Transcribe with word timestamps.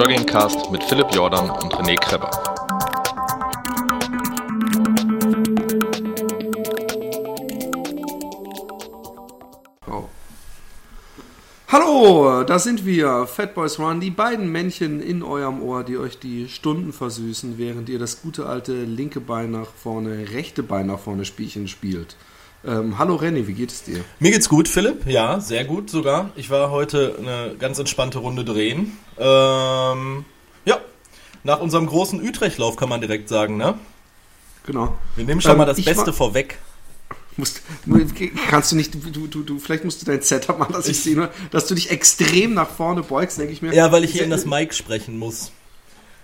Joggingcast 0.00 0.70
mit 0.72 0.82
Philipp 0.82 1.08
Jordan 1.14 1.50
und 1.50 1.74
René 1.74 1.94
Kreber. 1.94 2.30
Oh. 9.86 10.04
Hallo, 11.68 12.44
da 12.44 12.58
sind 12.58 12.86
wir, 12.86 13.26
Fat 13.26 13.54
Boys 13.54 13.78
Run, 13.78 14.00
die 14.00 14.10
beiden 14.10 14.50
Männchen 14.50 15.02
in 15.02 15.22
eurem 15.22 15.60
Ohr, 15.60 15.84
die 15.84 15.98
euch 15.98 16.18
die 16.18 16.48
Stunden 16.48 16.94
versüßen, 16.94 17.58
während 17.58 17.90
ihr 17.90 17.98
das 17.98 18.22
gute 18.22 18.46
alte 18.46 18.84
linke 18.84 19.20
Bein 19.20 19.50
nach 19.50 19.68
vorne, 19.68 20.30
rechte 20.32 20.62
Bein 20.62 20.86
nach 20.86 21.00
vorne 21.00 21.26
Spielchen 21.26 21.68
spielt. 21.68 22.16
Ähm, 22.64 22.98
hallo 22.98 23.16
René, 23.16 23.46
wie 23.46 23.52
geht 23.52 23.70
es 23.70 23.82
dir? 23.82 24.02
Mir 24.18 24.30
geht's 24.30 24.48
gut, 24.48 24.66
Philipp. 24.66 25.04
Ja, 25.04 25.40
sehr 25.40 25.66
gut 25.66 25.90
sogar. 25.90 26.30
Ich 26.36 26.48
war 26.48 26.70
heute 26.70 27.16
eine 27.18 27.54
ganz 27.58 27.78
entspannte 27.78 28.18
Runde 28.18 28.46
drehen. 28.46 28.96
Ähm, 29.20 30.24
ja, 30.64 30.78
nach 31.44 31.60
unserem 31.60 31.86
großen 31.86 32.20
Utrechtlauf 32.26 32.76
kann 32.76 32.88
man 32.88 33.00
direkt 33.00 33.28
sagen, 33.28 33.56
ne? 33.56 33.78
Genau. 34.66 34.96
Wir 35.16 35.24
nehmen 35.24 35.40
schon 35.40 35.52
Ähm, 35.52 35.58
mal 35.58 35.64
das 35.66 35.82
Beste 35.82 36.12
vorweg. 36.12 36.58
Musst, 37.36 37.62
kannst 38.48 38.72
du 38.72 38.76
nicht, 38.76 38.92
du, 38.94 39.26
du, 39.26 39.42
du, 39.42 39.58
vielleicht 39.58 39.84
musst 39.84 40.02
du 40.02 40.06
dein 40.06 40.20
Setup 40.20 40.58
machen, 40.58 40.72
dass 40.72 40.86
ich, 40.86 40.92
Ich- 40.98 41.02
sehe, 41.04 41.16
nur, 41.16 41.30
dass 41.50 41.66
du 41.66 41.74
dich 41.74 41.90
extrem 41.90 42.54
nach 42.54 42.68
vorne 42.68 43.02
beugst, 43.02 43.38
denke 43.38 43.52
ich 43.52 43.62
mir. 43.62 43.72
Ja, 43.72 43.92
weil 43.92 44.04
ich 44.04 44.12
hier 44.12 44.24
in 44.24 44.30
das 44.30 44.44
Mic 44.44 44.74
sprechen 44.74 45.18
muss. 45.18 45.52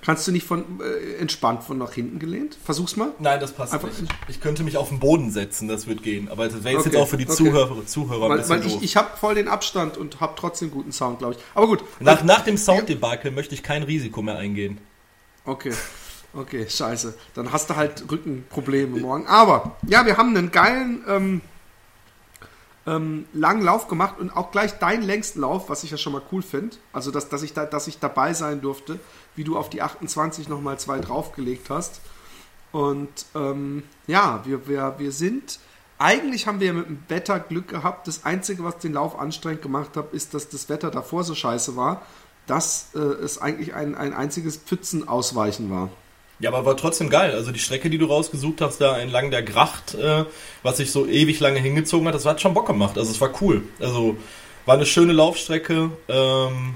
Kannst 0.06 0.28
du 0.28 0.30
nicht 0.30 0.46
von 0.46 0.64
äh, 0.80 1.16
entspannt 1.16 1.64
von 1.64 1.78
nach 1.78 1.92
hinten 1.92 2.20
gelehnt? 2.20 2.56
Versuch's 2.64 2.94
mal. 2.94 3.08
Nein, 3.18 3.40
das 3.40 3.50
passt 3.52 3.72
Einfach- 3.72 3.88
nicht. 3.88 4.14
Ich 4.28 4.40
könnte 4.40 4.62
mich 4.62 4.76
auf 4.76 4.90
den 4.90 5.00
Boden 5.00 5.32
setzen, 5.32 5.66
das 5.66 5.88
wird 5.88 6.04
gehen. 6.04 6.28
Aber 6.28 6.44
das 6.46 6.62
wäre 6.62 6.74
jetzt, 6.76 6.86
Okay, 6.86 6.90
jetzt 6.90 7.02
auch 7.02 7.08
für 7.08 7.16
die 7.16 7.24
okay. 7.26 7.34
Zuhörer, 7.34 7.84
Zuhörer 7.86 8.24
ein 8.26 8.30
Weil, 8.30 8.38
bisschen 8.38 8.60
weil 8.60 8.66
ich, 8.68 8.82
ich 8.82 8.96
habe 8.96 9.16
voll 9.16 9.34
den 9.34 9.48
Abstand 9.48 9.96
und 9.96 10.20
habe 10.20 10.34
trotzdem 10.36 10.70
guten 10.70 10.92
Sound, 10.92 11.18
glaube 11.18 11.34
ich. 11.34 11.40
Aber 11.56 11.66
gut. 11.66 11.82
nach, 11.98 12.22
nach 12.22 12.44
dem 12.44 12.56
Sounddebakel 12.56 13.32
möchte 13.32 13.56
ich 13.56 13.64
kein 13.64 13.82
Risiko 13.82 14.22
mehr 14.22 14.36
eingehen. 14.36 14.78
Okay. 15.44 15.72
Okay, 16.32 16.68
scheiße. 16.70 17.14
Dann 17.34 17.50
hast 17.50 17.68
du 17.70 17.74
halt 17.74 18.04
Rückenprobleme 18.08 19.00
morgen. 19.00 19.26
Aber 19.26 19.74
ja, 19.88 20.06
wir 20.06 20.18
haben 20.18 20.36
einen 20.36 20.52
geilen 20.52 21.02
ähm, 21.08 21.40
ähm, 22.86 23.26
langen 23.32 23.62
Lauf 23.62 23.88
gemacht 23.88 24.20
und 24.20 24.30
auch 24.30 24.52
gleich 24.52 24.78
deinen 24.78 25.02
längsten 25.02 25.40
Lauf, 25.40 25.68
was 25.68 25.82
ich 25.82 25.90
ja 25.90 25.96
schon 25.96 26.12
mal 26.12 26.22
cool 26.30 26.42
finde. 26.42 26.76
Also, 26.92 27.10
dass, 27.10 27.28
dass, 27.28 27.42
ich 27.42 27.54
da, 27.54 27.64
dass 27.64 27.88
ich 27.88 27.98
dabei 27.98 28.34
sein 28.34 28.60
durfte, 28.60 29.00
wie 29.36 29.44
du 29.44 29.56
auf 29.56 29.70
die 29.70 29.82
28 29.82 30.48
nochmal 30.48 30.78
zwei 30.78 30.98
draufgelegt 30.98 31.70
hast. 31.70 32.00
Und 32.72 33.08
ähm, 33.34 33.84
ja, 34.06 34.42
wir, 34.44 34.66
wir, 34.66 34.96
wir 34.98 35.12
sind. 35.12 35.60
Eigentlich 35.98 36.46
haben 36.46 36.60
wir 36.60 36.72
mit 36.74 36.88
dem 36.88 37.02
Wetter 37.08 37.40
Glück 37.40 37.68
gehabt. 37.68 38.06
Das 38.06 38.24
Einzige, 38.24 38.64
was 38.64 38.78
den 38.78 38.92
Lauf 38.92 39.18
anstrengend 39.18 39.62
gemacht 39.62 39.96
hat, 39.96 40.12
ist, 40.12 40.34
dass 40.34 40.48
das 40.48 40.68
Wetter 40.68 40.90
davor 40.90 41.24
so 41.24 41.34
scheiße 41.34 41.76
war, 41.76 42.02
dass 42.46 42.90
äh, 42.94 42.98
es 42.98 43.38
eigentlich 43.38 43.74
ein, 43.74 43.94
ein 43.94 44.12
einziges 44.12 44.56
Pfützenausweichen 44.56 45.70
war. 45.70 45.88
Ja, 46.38 46.50
aber 46.50 46.66
war 46.66 46.76
trotzdem 46.76 47.08
geil. 47.08 47.32
Also 47.32 47.50
die 47.50 47.58
Strecke, 47.58 47.88
die 47.88 47.96
du 47.96 48.06
rausgesucht 48.06 48.60
hast, 48.60 48.78
da 48.78 48.98
entlang 48.98 49.30
der 49.30 49.42
Gracht, 49.42 49.94
äh, 49.94 50.24
was 50.62 50.76
sich 50.76 50.92
so 50.92 51.06
ewig 51.06 51.40
lange 51.40 51.60
hingezogen 51.60 52.06
hat, 52.06 52.14
das 52.14 52.26
hat 52.26 52.42
schon 52.42 52.52
Bock 52.52 52.66
gemacht. 52.66 52.98
Also 52.98 53.10
es 53.10 53.20
war 53.20 53.30
cool. 53.40 53.62
Also 53.80 54.18
war 54.66 54.74
eine 54.74 54.84
schöne 54.84 55.14
Laufstrecke. 55.14 55.90
Ähm, 56.08 56.74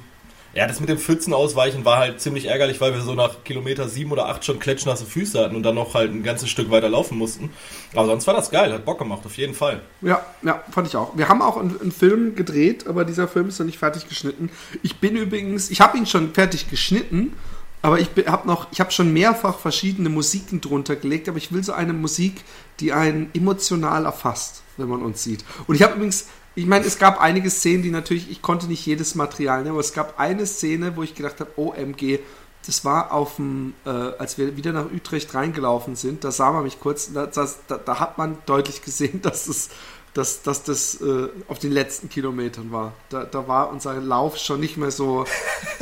ja, 0.52 0.66
das 0.66 0.80
mit 0.80 0.88
dem 0.88 0.98
Pfützen 0.98 1.32
ausweichen 1.32 1.84
war 1.84 1.98
halt 1.98 2.20
ziemlich 2.20 2.46
ärgerlich, 2.46 2.80
weil 2.80 2.92
wir 2.92 3.00
so 3.02 3.14
nach 3.14 3.44
Kilometer 3.44 3.88
sieben 3.88 4.10
oder 4.10 4.26
acht 4.26 4.44
schon 4.44 4.58
klatschnasse 4.58 5.06
Füße 5.06 5.38
hatten 5.38 5.54
und 5.54 5.62
dann 5.62 5.76
noch 5.76 5.94
halt 5.94 6.12
ein 6.12 6.22
ganzes 6.22 6.50
Stück 6.50 6.70
weiter 6.70 6.88
laufen 6.88 7.16
mussten. 7.18 7.50
Aber 7.94 8.06
sonst 8.06 8.26
war 8.26 8.34
das 8.34 8.50
geil, 8.50 8.72
hat 8.72 8.84
Bock 8.84 8.98
gemacht, 8.98 9.24
auf 9.24 9.36
jeden 9.36 9.54
Fall. 9.54 9.80
Ja, 10.02 10.24
ja, 10.42 10.62
fand 10.70 10.88
ich 10.88 10.96
auch. 10.96 11.16
Wir 11.16 11.28
haben 11.28 11.40
auch 11.40 11.56
einen, 11.56 11.80
einen 11.80 11.92
Film 11.92 12.34
gedreht, 12.34 12.86
aber 12.88 13.04
dieser 13.04 13.28
Film 13.28 13.48
ist 13.48 13.60
noch 13.60 13.66
nicht 13.66 13.78
fertig 13.78 14.08
geschnitten. 14.08 14.50
Ich 14.82 14.98
bin 14.98 15.16
übrigens, 15.16 15.70
ich 15.70 15.80
habe 15.80 15.96
ihn 15.96 16.06
schon 16.06 16.34
fertig 16.34 16.68
geschnitten, 16.68 17.34
aber 17.82 18.00
ich 18.00 18.08
habe 18.26 18.46
noch, 18.46 18.66
ich 18.72 18.80
habe 18.80 18.90
schon 18.90 19.12
mehrfach 19.12 19.58
verschiedene 19.58 20.08
Musiken 20.08 20.60
drunter 20.60 20.96
gelegt, 20.96 21.28
aber 21.28 21.38
ich 21.38 21.52
will 21.52 21.62
so 21.62 21.72
eine 21.72 21.92
Musik, 21.92 22.42
die 22.80 22.92
einen 22.92 23.30
emotional 23.34 24.04
erfasst, 24.04 24.62
wenn 24.76 24.88
man 24.88 25.02
uns 25.02 25.22
sieht. 25.22 25.44
Und 25.66 25.76
ich 25.76 25.82
habe 25.82 25.94
übrigens, 25.94 26.26
ich 26.60 26.66
meine, 26.66 26.84
es 26.84 26.98
gab 26.98 27.20
einige 27.20 27.48
Szenen, 27.50 27.82
die 27.82 27.90
natürlich, 27.90 28.30
ich 28.30 28.42
konnte 28.42 28.66
nicht 28.66 28.84
jedes 28.84 29.14
Material 29.14 29.58
nehmen, 29.62 29.70
aber 29.70 29.80
es 29.80 29.94
gab 29.94 30.18
eine 30.20 30.44
Szene, 30.46 30.94
wo 30.94 31.02
ich 31.02 31.14
gedacht 31.14 31.40
habe, 31.40 31.50
OMG, 31.56 32.18
das 32.66 32.84
war 32.84 33.12
auf 33.12 33.36
dem, 33.36 33.72
äh, 33.86 33.88
als 33.88 34.36
wir 34.36 34.56
wieder 34.58 34.72
nach 34.72 34.84
Utrecht 34.92 35.34
reingelaufen 35.34 35.96
sind, 35.96 36.22
da 36.22 36.30
sah 36.30 36.52
man 36.52 36.64
mich 36.64 36.78
kurz, 36.78 37.12
da, 37.14 37.26
da, 37.26 37.48
da 37.78 37.98
hat 38.00 38.18
man 38.18 38.36
deutlich 38.44 38.82
gesehen, 38.82 39.22
dass 39.22 39.46
es 39.48 39.70
dass, 40.12 40.42
dass 40.42 40.64
das 40.64 41.00
äh, 41.00 41.28
auf 41.46 41.60
den 41.60 41.70
letzten 41.70 42.08
Kilometern 42.08 42.72
war. 42.72 42.94
Da, 43.10 43.22
da 43.24 43.46
war 43.46 43.70
unser 43.70 43.94
Lauf 43.94 44.36
schon 44.38 44.58
nicht 44.58 44.76
mehr 44.76 44.90
so, 44.90 45.24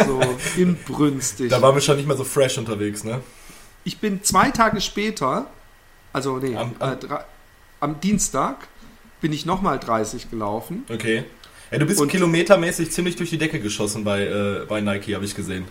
so 0.07 0.21
inbrünstig. 0.59 1.49
Da 1.51 1.63
waren 1.63 1.75
wir 1.75 1.81
schon 1.81 1.97
nicht 1.97 2.07
mehr 2.07 2.17
so 2.17 2.25
fresh 2.25 2.59
unterwegs, 2.59 3.05
ne? 3.05 3.23
Ich 3.85 4.01
bin 4.01 4.23
zwei 4.23 4.51
Tage 4.51 4.83
später, 4.83 5.47
also 6.13 6.37
nee, 6.37 6.55
am, 6.55 6.75
am- 6.79 6.93
äh, 6.93 6.97
drei, 6.97 7.25
am 7.81 8.01
Dienstag 8.01 8.69
bin 9.21 9.33
ich 9.33 9.47
nochmal 9.47 9.79
30 9.79 10.31
gelaufen. 10.31 10.85
Okay. 10.89 11.25
Ja, 11.71 11.79
du 11.79 11.87
bist 11.87 12.01
Und- 12.01 12.09
kilometermäßig 12.09 12.91
ziemlich 12.91 13.17
durch 13.17 13.31
die 13.31 13.39
Decke 13.39 13.61
geschossen 13.61 14.05
bei, 14.05 14.23
äh, 14.23 14.65
bei 14.67 14.81
Nike, 14.81 15.15
habe 15.15 15.25
ich 15.25 15.35
gesehen. 15.35 15.67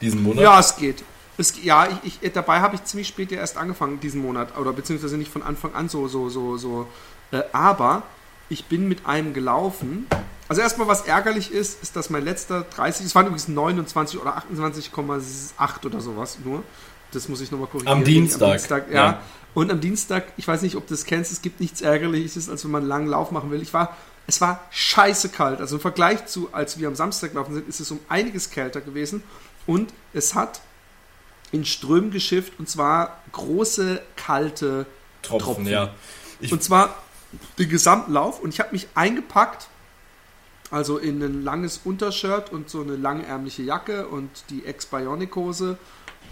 Diesen 0.00 0.22
Monat. 0.22 0.42
Ja, 0.42 0.60
es 0.60 0.76
geht. 0.76 1.02
Es, 1.38 1.62
ja, 1.62 1.88
ich, 2.02 2.18
ich, 2.22 2.32
dabei 2.32 2.60
habe 2.60 2.76
ich 2.76 2.84
ziemlich 2.84 3.08
spät 3.08 3.30
ja 3.30 3.38
erst 3.38 3.58
angefangen 3.58 4.00
diesen 4.00 4.22
Monat, 4.22 4.56
oder 4.56 4.72
beziehungsweise 4.72 5.18
nicht 5.18 5.30
von 5.30 5.42
Anfang 5.42 5.74
an 5.74 5.88
so, 5.88 6.08
so, 6.08 6.28
so, 6.30 6.56
so. 6.56 6.88
Äh, 7.30 7.42
aber 7.52 8.04
ich 8.48 8.64
bin 8.66 8.88
mit 8.88 9.06
einem 9.06 9.34
gelaufen. 9.34 10.06
Also 10.48 10.62
erstmal, 10.62 10.86
was 10.86 11.02
ärgerlich 11.02 11.50
ist, 11.52 11.82
ist, 11.82 11.96
dass 11.96 12.08
mein 12.08 12.24
letzter 12.24 12.62
30, 12.62 13.06
es 13.06 13.14
waren 13.14 13.26
übrigens 13.26 13.48
29 13.48 14.20
oder 14.20 14.38
28,8 14.38 15.84
oder 15.84 16.00
sowas 16.00 16.38
nur. 16.44 16.62
Das 17.16 17.28
muss 17.28 17.40
ich 17.40 17.50
nochmal 17.50 17.68
korrigieren. 17.68 17.98
Am 17.98 18.04
Dienstag, 18.04 18.90
ja. 18.90 18.94
ja. 18.94 19.22
Und 19.54 19.72
am 19.72 19.80
Dienstag, 19.80 20.32
ich 20.36 20.46
weiß 20.46 20.60
nicht, 20.60 20.76
ob 20.76 20.86
du 20.86 20.92
das 20.92 21.04
kennst, 21.06 21.32
es 21.32 21.40
gibt 21.40 21.60
nichts 21.60 21.80
Ärgerliches, 21.80 22.50
als 22.50 22.62
wenn 22.64 22.70
man 22.70 22.82
einen 22.82 22.88
langen 22.90 23.08
Lauf 23.08 23.30
machen 23.30 23.50
will. 23.50 23.62
Ich 23.62 23.72
war, 23.72 23.96
es 24.26 24.40
war 24.42 24.60
scheiße 24.70 25.30
kalt. 25.30 25.60
Also 25.60 25.76
im 25.76 25.80
Vergleich 25.80 26.26
zu, 26.26 26.50
als 26.52 26.78
wir 26.78 26.88
am 26.88 26.94
Samstag 26.94 27.30
gelaufen 27.30 27.54
sind, 27.54 27.66
ist 27.66 27.80
es 27.80 27.90
um 27.90 27.98
einiges 28.08 28.50
kälter 28.50 28.82
gewesen. 28.82 29.22
Und 29.66 29.94
es 30.12 30.34
hat 30.34 30.60
in 31.52 31.64
Strömen 31.64 32.10
geschifft 32.10 32.52
und 32.58 32.68
zwar 32.68 33.22
große, 33.32 34.02
kalte 34.16 34.84
Tropfen, 35.22 35.46
Tropfen. 35.46 35.66
ja. 35.66 35.94
Ich, 36.40 36.52
und 36.52 36.62
zwar 36.62 36.94
den 37.58 37.68
gesamten 37.70 38.12
Lauf. 38.12 38.40
Und 38.40 38.52
ich 38.52 38.60
habe 38.60 38.72
mich 38.72 38.88
eingepackt, 38.94 39.68
also 40.70 40.98
in 40.98 41.22
ein 41.22 41.42
langes 41.42 41.80
Untershirt 41.84 42.52
und 42.52 42.68
so 42.68 42.82
eine 42.82 42.96
langärmliche 42.96 43.62
Jacke 43.62 44.06
und 44.06 44.28
die 44.50 44.64
Ex-Bionic-Hose 44.66 45.78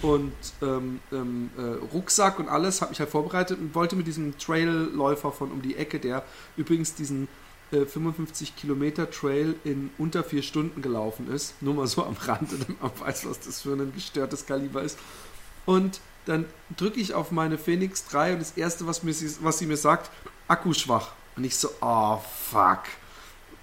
und 0.02 0.32
ähm, 0.62 1.00
ähm, 1.12 1.50
äh, 1.56 1.62
Rucksack 1.94 2.38
und 2.38 2.48
alles, 2.48 2.80
habe 2.80 2.90
mich 2.90 3.00
halt 3.00 3.10
vorbereitet 3.10 3.58
und 3.58 3.74
wollte 3.74 3.96
mit 3.96 4.06
diesem 4.06 4.36
Trailläufer 4.38 5.32
von 5.32 5.50
um 5.50 5.62
die 5.62 5.76
Ecke, 5.76 5.98
der 5.98 6.24
übrigens 6.56 6.94
diesen 6.94 7.28
äh, 7.72 7.84
55 7.86 8.56
Kilometer 8.56 9.10
Trail 9.10 9.54
in 9.64 9.90
unter 9.98 10.22
vier 10.24 10.42
Stunden 10.42 10.82
gelaufen 10.82 11.30
ist, 11.32 11.60
nur 11.62 11.74
mal 11.74 11.86
so 11.86 12.04
am 12.04 12.16
Rande, 12.20 12.56
damit 12.58 12.82
man 12.82 12.90
weiß, 13.00 13.28
was 13.28 13.40
das 13.40 13.62
für 13.62 13.72
ein 13.74 13.92
gestörtes 13.94 14.46
Kaliber 14.46 14.82
ist. 14.82 14.98
Und 15.66 16.00
dann 16.26 16.44
drücke 16.76 17.00
ich 17.00 17.14
auf 17.14 17.30
meine 17.30 17.58
Phoenix 17.58 18.06
3 18.06 18.34
und 18.34 18.38
das 18.40 18.52
erste, 18.56 18.86
was, 18.86 19.02
mir, 19.02 19.12
sie- 19.14 19.36
was 19.42 19.58
sie 19.58 19.66
mir 19.66 19.76
sagt, 19.76 20.10
Akku 20.48 20.72
schwach. 20.74 21.12
Und 21.36 21.44
ich 21.44 21.56
so, 21.56 21.68
oh 21.80 22.18
fuck. 22.50 22.80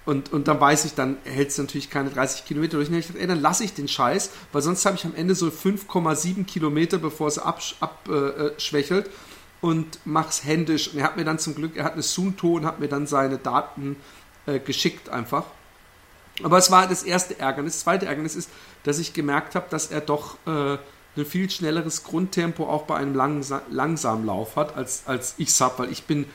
Und, 0.04 0.32
und 0.32 0.48
dann 0.48 0.60
weiß 0.60 0.84
ich, 0.84 0.94
dann 0.94 1.16
hält 1.24 1.50
es 1.50 1.58
natürlich 1.58 1.88
keine 1.88 2.10
30 2.10 2.44
Kilometer 2.44 2.76
durch. 2.76 2.88
Und 2.88 2.96
ich 2.96 3.06
dachte, 3.06 3.20
ey, 3.20 3.26
dann 3.26 3.40
lasse 3.40 3.64
ich 3.64 3.74
den 3.74 3.86
Scheiß, 3.88 4.30
weil 4.52 4.62
sonst 4.62 4.84
habe 4.84 4.96
ich 4.96 5.04
am 5.04 5.14
Ende 5.14 5.34
so 5.34 5.46
5,7 5.46 6.44
Kilometer, 6.44 6.98
bevor 6.98 7.28
es 7.28 7.38
abschwächelt 7.38 7.80
ab, 7.80 8.08
äh, 8.08 8.98
äh, 8.98 9.04
und 9.60 10.00
mach's 10.04 10.44
händisch. 10.44 10.92
Und 10.92 10.98
er 10.98 11.04
hat 11.04 11.16
mir 11.16 11.24
dann 11.24 11.38
zum 11.38 11.54
Glück, 11.54 11.76
er 11.76 11.84
hat 11.84 11.92
eine 11.92 12.02
Sunto 12.02 12.54
und 12.54 12.66
hat 12.66 12.80
mir 12.80 12.88
dann 12.88 13.06
seine 13.06 13.38
Daten 13.38 13.96
äh, 14.46 14.58
geschickt 14.58 15.08
einfach. 15.08 15.44
Aber 16.42 16.58
es 16.58 16.70
war 16.70 16.88
das 16.88 17.04
erste 17.04 17.38
Ärgernis. 17.38 17.74
Das 17.74 17.82
zweite 17.84 18.06
Ärgernis 18.06 18.34
ist, 18.34 18.50
dass 18.82 18.98
ich 18.98 19.12
gemerkt 19.12 19.54
habe, 19.54 19.66
dass 19.70 19.86
er 19.86 20.00
doch 20.00 20.36
äh, 20.46 20.78
ein 21.16 21.26
viel 21.26 21.48
schnelleres 21.48 22.04
Grundtempo 22.04 22.66
auch 22.66 22.84
bei 22.84 22.96
einem 22.96 23.14
langsa 23.14 23.62
langsamen 23.70 24.26
Lauf 24.26 24.56
hat, 24.56 24.76
als, 24.76 25.04
als 25.06 25.34
ich 25.38 25.48
es 25.48 25.60
habe, 25.60 25.80
weil 25.80 25.92
ich 25.92 26.04
bin 26.04 26.26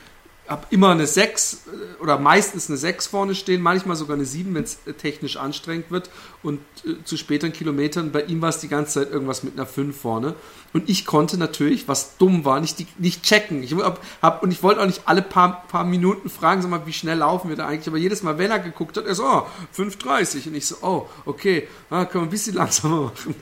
habe 0.48 0.66
immer 0.70 0.90
eine 0.90 1.06
6 1.06 1.52
äh, 1.52 2.02
oder 2.02 2.18
meistens 2.18 2.68
eine 2.68 2.78
6 2.78 3.06
vorne 3.06 3.34
stehen, 3.34 3.60
manchmal 3.60 3.96
sogar 3.96 4.16
eine 4.16 4.24
7, 4.24 4.54
wenn 4.54 4.64
es 4.64 4.78
technisch 4.98 5.36
anstrengend 5.36 5.90
wird. 5.90 6.10
Und 6.42 6.60
äh, 6.84 7.02
zu 7.04 7.16
späteren 7.16 7.52
Kilometern, 7.52 8.12
bei 8.12 8.22
ihm 8.22 8.40
war 8.40 8.48
es 8.48 8.58
die 8.58 8.68
ganze 8.68 9.00
Zeit 9.00 9.12
irgendwas 9.12 9.42
mit 9.42 9.54
einer 9.54 9.66
5 9.66 9.98
vorne. 9.98 10.34
Und 10.72 10.88
ich 10.88 11.06
konnte 11.06 11.38
natürlich, 11.38 11.88
was 11.88 12.16
dumm 12.18 12.44
war, 12.44 12.60
nicht, 12.60 12.78
die, 12.78 12.86
nicht 12.98 13.22
checken. 13.22 13.62
Ich 13.62 13.74
hab, 13.74 14.00
hab, 14.22 14.42
und 14.42 14.50
ich 14.50 14.62
wollte 14.62 14.80
auch 14.80 14.86
nicht 14.86 15.02
alle 15.06 15.22
paar, 15.22 15.66
paar 15.68 15.84
Minuten 15.84 16.28
fragen, 16.28 16.62
sag 16.62 16.70
mal, 16.70 16.86
wie 16.86 16.92
schnell 16.92 17.18
laufen 17.18 17.48
wir 17.48 17.56
da 17.56 17.66
eigentlich. 17.66 17.88
Aber 17.88 17.98
jedes 17.98 18.22
Mal, 18.22 18.38
wenn 18.38 18.50
er 18.50 18.58
geguckt 18.58 18.96
hat, 18.96 19.06
er 19.06 19.14
so, 19.14 19.24
oh, 19.24 19.46
5,30. 19.76 20.48
Und 20.48 20.54
ich 20.54 20.66
so, 20.66 20.76
oh, 20.82 21.06
okay, 21.24 21.68
ah, 21.90 22.04
können 22.04 22.24
wir 22.24 22.28
ein 22.28 22.30
bisschen 22.30 22.54
langsamer 22.56 23.02
machen. 23.02 23.34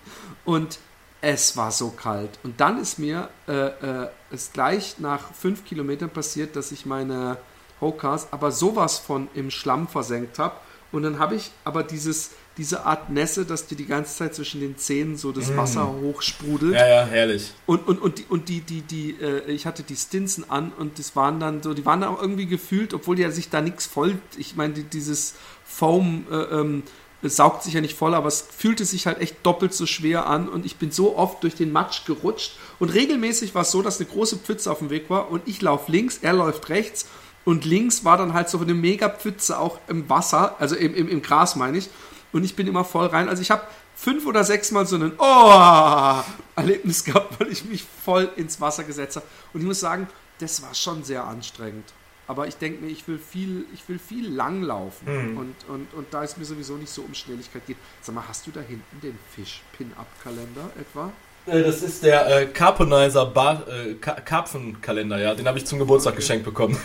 Und 0.45 0.79
es 1.21 1.57
war 1.57 1.73
so 1.73 1.91
kalt. 1.91 2.39
Und 2.43 2.61
dann 2.61 2.79
ist 2.79 2.99
mir 2.99 3.29
äh, 3.49 3.53
äh, 3.53 4.09
es 4.31 4.53
gleich 4.53 4.99
nach 4.99 5.33
fünf 5.33 5.65
Kilometern 5.65 6.11
passiert, 6.11 6.57
dass 6.57 6.73
ich 6.73 6.87
meine 6.87 7.39
Hokas 7.81 8.33
aber 8.33 8.53
sowas 8.53 8.99
von 8.99 9.29
im 9.35 9.51
Schlamm 9.51 9.89
versenkt 9.89 10.39
habe. 10.39 10.57
Und 10.93 11.03
dann 11.03 11.19
habe 11.19 11.35
ich 11.35 11.51
aber 11.65 11.83
dieses, 11.83 12.31
diese 12.57 12.87
Art 12.87 13.11
Nässe, 13.11 13.45
dass 13.45 13.67
dir 13.67 13.77
die 13.77 13.87
ganze 13.87 14.17
Zeit 14.17 14.35
zwischen 14.35 14.61
den 14.61 14.79
Zähnen 14.79 15.17
so 15.17 15.33
das 15.33 15.55
Wasser 15.57 15.93
hochsprudelt. 16.01 16.75
Ja, 16.75 16.87
ja, 16.87 17.05
herrlich. 17.05 17.53
Und, 17.67 17.87
und, 17.87 18.01
und 18.01 18.19
die, 18.19 18.25
und 18.29 18.49
die, 18.49 18.61
die, 18.61 18.83
die, 18.83 19.11
äh, 19.21 19.51
ich 19.51 19.67
hatte 19.67 19.83
die 19.83 19.97
Stinson 19.97 20.45
an 20.49 20.73
und 20.79 20.99
das 20.99 21.17
waren 21.17 21.41
dann 21.41 21.63
so, 21.63 21.75
die 21.75 21.85
waren 21.85 22.01
dann 22.01 22.11
auch 22.11 22.23
irgendwie 22.23 22.47
gefühlt, 22.47 22.95
obwohl 22.95 23.19
ja 23.19 23.31
sich 23.31 23.51
da 23.51 23.61
nichts 23.61 23.85
voll, 23.85 24.19
ich 24.39 24.57
meine, 24.57 24.75
die, 24.75 24.85
dieses 24.85 25.35
Foam, 25.65 26.25
äh, 26.31 26.35
ähm, 26.35 26.83
es 27.27 27.37
saugt 27.37 27.63
sich 27.63 27.75
ja 27.75 27.81
nicht 27.81 27.97
voll, 27.97 28.15
aber 28.15 28.29
es 28.29 28.41
fühlte 28.41 28.85
sich 28.85 29.07
halt 29.07 29.21
echt 29.21 29.45
doppelt 29.45 29.75
so 29.75 29.87
schwer 29.87 30.27
an 30.27 30.49
und 30.49 30.65
ich 30.65 30.77
bin 30.77 30.91
so 30.91 31.17
oft 31.17 31.43
durch 31.43 31.55
den 31.55 31.73
Matsch 31.73 32.05
gerutscht 32.07 32.53
und 32.79 32.91
regelmäßig 32.91 33.55
war 33.55 33.63
es 33.63 33.71
so, 33.71 33.83
dass 33.83 33.99
eine 33.99 34.09
große 34.09 34.39
Pfütze 34.39 34.71
auf 34.71 34.79
dem 34.79 34.91
Weg 34.91 35.11
war 35.11 35.31
und 35.31 35.43
ich 35.47 35.61
laufe 35.63 35.91
links, 35.93 36.19
er 36.23 36.33
läuft 36.33 36.69
rechts 36.69 37.07
und 37.45 37.65
links 37.65 38.05
war 38.05 38.17
dann 38.17 38.33
halt 38.33 38.49
so 38.49 38.59
eine 38.59 38.75
mega 38.75 39.09
Pfütze 39.09 39.59
auch 39.59 39.79
im 39.89 40.09
Wasser, 40.09 40.57
also 40.59 40.75
im, 40.77 40.95
im, 40.95 41.09
im 41.09 41.23
Gras 41.23 41.57
meine 41.57 41.79
ich 41.79 41.89
und 42.33 42.45
ich 42.45 42.57
bin 42.57 42.67
immer 42.67 42.85
voll 42.85 43.07
rein. 43.07 43.29
Also 43.29 43.43
ich 43.43 43.51
habe 43.51 43.63
fünf 43.95 44.27
oder 44.27 44.45
sechs 44.45 44.71
Mal 44.71 44.87
so 44.87 44.97
ein 44.97 45.13
Oh-Erlebnis 45.19 47.05
gehabt, 47.05 47.41
weil 47.41 47.49
ich 47.49 47.65
mich 47.65 47.85
voll 48.05 48.31
ins 48.37 48.61
Wasser 48.61 48.85
gesetzt 48.85 49.17
habe. 49.17 49.27
Und 49.53 49.61
ich 49.61 49.67
muss 49.67 49.81
sagen, 49.81 50.07
das 50.39 50.63
war 50.63 50.75
schon 50.75 51.03
sehr 51.03 51.25
anstrengend. 51.25 51.85
Aber 52.29 52.47
ich 52.49 52.57
denke 52.57 52.85
mir, 52.85 52.91
ich 52.91 53.07
will 53.07 53.19
viel, 53.19 53.67
ich 53.73 53.89
will 53.89 53.99
viel 54.01 54.29
lang 54.29 54.63
laufen. 54.63 55.07
Mhm. 55.33 55.37
Und, 55.39 55.55
und, 55.69 55.95
und 55.95 56.07
da 56.13 56.25
es 56.25 56.37
mir 56.37 56.45
sowieso 56.45 56.75
nicht 56.77 56.91
so 56.91 57.03
um 57.03 57.15
Schnelligkeit 57.15 57.65
geht. 57.67 57.77
Sag 58.03 58.15
mal, 58.15 58.25
hast 58.29 58.47
du 58.47 58.51
da 58.51 58.61
hinten 58.61 59.01
den 59.01 59.17
Fisch-Pin-Up-Kalender 59.35 60.71
etwa? 60.81 61.13
Äh, 61.47 61.63
Das 61.63 61.83
ist 61.83 62.03
der 62.03 62.27
äh, 62.43 62.47
Carponizer 62.47 63.27
Bar, 63.27 63.63
äh, 63.69 63.95
Ka- 63.95 64.21
Karpfenkalender, 64.21 65.19
ja. 65.19 65.35
Den 65.35 65.47
habe 65.47 65.59
ich 65.59 65.67
zum 65.67 65.79
Geburtstag 65.79 66.17
geschenkt 66.17 66.45
bekommen. 66.45 66.77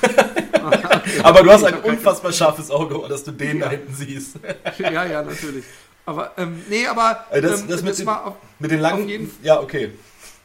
Aber 1.24 1.42
du 1.42 1.52
hast 1.52 1.64
ein 1.64 1.80
unfassbar 1.82 2.32
scharfes 2.32 2.70
Auge, 2.70 3.08
dass 3.10 3.24
du 3.24 3.32
den 3.32 3.58
Ja. 3.60 3.66
da 3.66 3.72
hinten 3.72 3.94
siehst. 3.96 4.36
Ja, 4.78 5.06
ja, 5.06 5.24
natürlich. 5.24 5.66
Aber, 6.06 6.32
ähm, 6.38 6.62
nee, 6.70 6.86
aber 6.88 7.26
Äh, 7.32 7.42
das- 7.42 7.62
ähm, 7.62 7.68
das 7.70 7.82
mit 7.84 7.98
den- 7.98 8.08
auf, 8.08 8.36
Mit 8.60 8.72
den 8.72 8.80
langen. 8.80 9.32
Ja, 9.44 9.60
okay. 9.60 9.92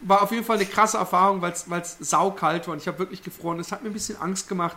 War 0.01 0.23
auf 0.23 0.31
jeden 0.31 0.45
Fall 0.45 0.57
eine 0.57 0.67
krasse 0.67 0.99
Erfahrung, 0.99 1.43
weil 1.43 1.53
es 1.53 1.97
saukalt 2.01 2.67
war 2.67 2.75
und 2.75 2.83
ich 2.83 2.89
habe 2.89 2.99
wirklich 2.99 3.23
gefroren. 3.23 3.59
Es 3.61 3.73
hat 3.73 3.83
mir 3.83 3.91
ein 3.91 3.95
bisschen 3.95 4.21
Angst 4.21 4.49
gemacht 4.49 4.77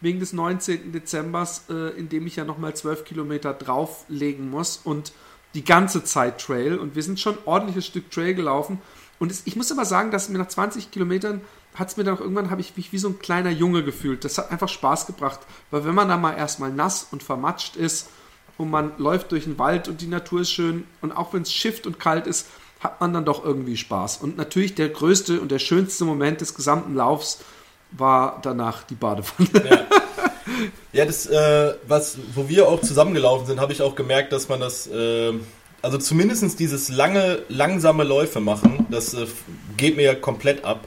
wegen 0.00 0.20
des 0.20 0.32
19. 0.32 0.92
Dezembers, 0.92 1.64
äh, 1.68 1.90
in 1.98 2.08
dem 2.08 2.26
ich 2.26 2.36
ja 2.36 2.44
nochmal 2.44 2.74
12 2.74 3.04
Kilometer 3.04 3.54
drauflegen 3.54 4.50
muss 4.50 4.80
und 4.82 5.12
die 5.54 5.64
ganze 5.64 6.04
Zeit 6.04 6.40
Trail. 6.40 6.78
Und 6.78 6.94
wir 6.94 7.02
sind 7.02 7.20
schon 7.20 7.34
ein 7.34 7.44
ordentliches 7.44 7.86
Stück 7.86 8.10
Trail 8.10 8.34
gelaufen. 8.34 8.80
Und 9.18 9.30
es, 9.30 9.42
ich 9.44 9.56
muss 9.56 9.70
aber 9.70 9.84
sagen, 9.84 10.10
dass 10.10 10.28
mir 10.28 10.38
nach 10.38 10.48
20 10.48 10.90
Kilometern 10.90 11.40
hat 11.74 11.88
es 11.88 11.96
mir 11.96 12.04
dann 12.04 12.16
auch 12.16 12.20
irgendwann, 12.20 12.50
habe 12.50 12.60
ich 12.60 12.76
mich 12.76 12.92
wie 12.92 12.98
so 12.98 13.08
ein 13.08 13.18
kleiner 13.18 13.50
Junge 13.50 13.82
gefühlt. 13.82 14.24
Das 14.24 14.38
hat 14.38 14.50
einfach 14.50 14.68
Spaß 14.68 15.06
gebracht. 15.06 15.40
Weil 15.70 15.84
wenn 15.84 15.94
man 15.94 16.08
da 16.08 16.16
mal 16.16 16.36
erstmal 16.36 16.70
nass 16.70 17.06
und 17.10 17.22
vermatscht 17.22 17.76
ist 17.76 18.10
und 18.58 18.70
man 18.70 18.92
läuft 18.98 19.32
durch 19.32 19.44
den 19.44 19.58
Wald 19.58 19.88
und 19.88 20.00
die 20.00 20.06
Natur 20.06 20.42
ist 20.42 20.50
schön 20.50 20.84
und 21.00 21.12
auch 21.12 21.32
wenn 21.32 21.42
es 21.42 21.52
schifft 21.52 21.86
und 21.86 21.98
kalt 21.98 22.26
ist, 22.26 22.46
hat 22.82 23.00
man 23.00 23.12
dann 23.12 23.24
doch 23.24 23.44
irgendwie 23.44 23.76
Spaß. 23.76 24.18
Und 24.18 24.36
natürlich 24.36 24.74
der 24.74 24.88
größte 24.88 25.40
und 25.40 25.50
der 25.50 25.58
schönste 25.58 26.04
Moment 26.04 26.40
des 26.40 26.54
gesamten 26.54 26.94
Laufs 26.94 27.40
war 27.92 28.40
danach 28.42 28.82
die 28.84 28.94
Badewanne. 28.94 29.86
Ja, 30.92 31.06
das, 31.06 31.26
äh, 31.26 31.74
was, 31.86 32.18
wo 32.34 32.48
wir 32.48 32.68
auch 32.68 32.80
zusammengelaufen 32.80 33.46
sind, 33.46 33.60
habe 33.60 33.72
ich 33.72 33.80
auch 33.80 33.94
gemerkt, 33.94 34.32
dass 34.32 34.48
man 34.48 34.60
das, 34.60 34.86
äh, 34.86 35.32
also 35.80 35.98
zumindest 35.98 36.58
dieses 36.58 36.90
lange, 36.90 37.40
langsame 37.48 38.04
Läufe 38.04 38.40
machen, 38.40 38.86
das 38.90 39.14
äh, 39.14 39.26
geht 39.76 39.96
mir 39.96 40.02
ja 40.02 40.14
komplett 40.14 40.64
ab. 40.64 40.86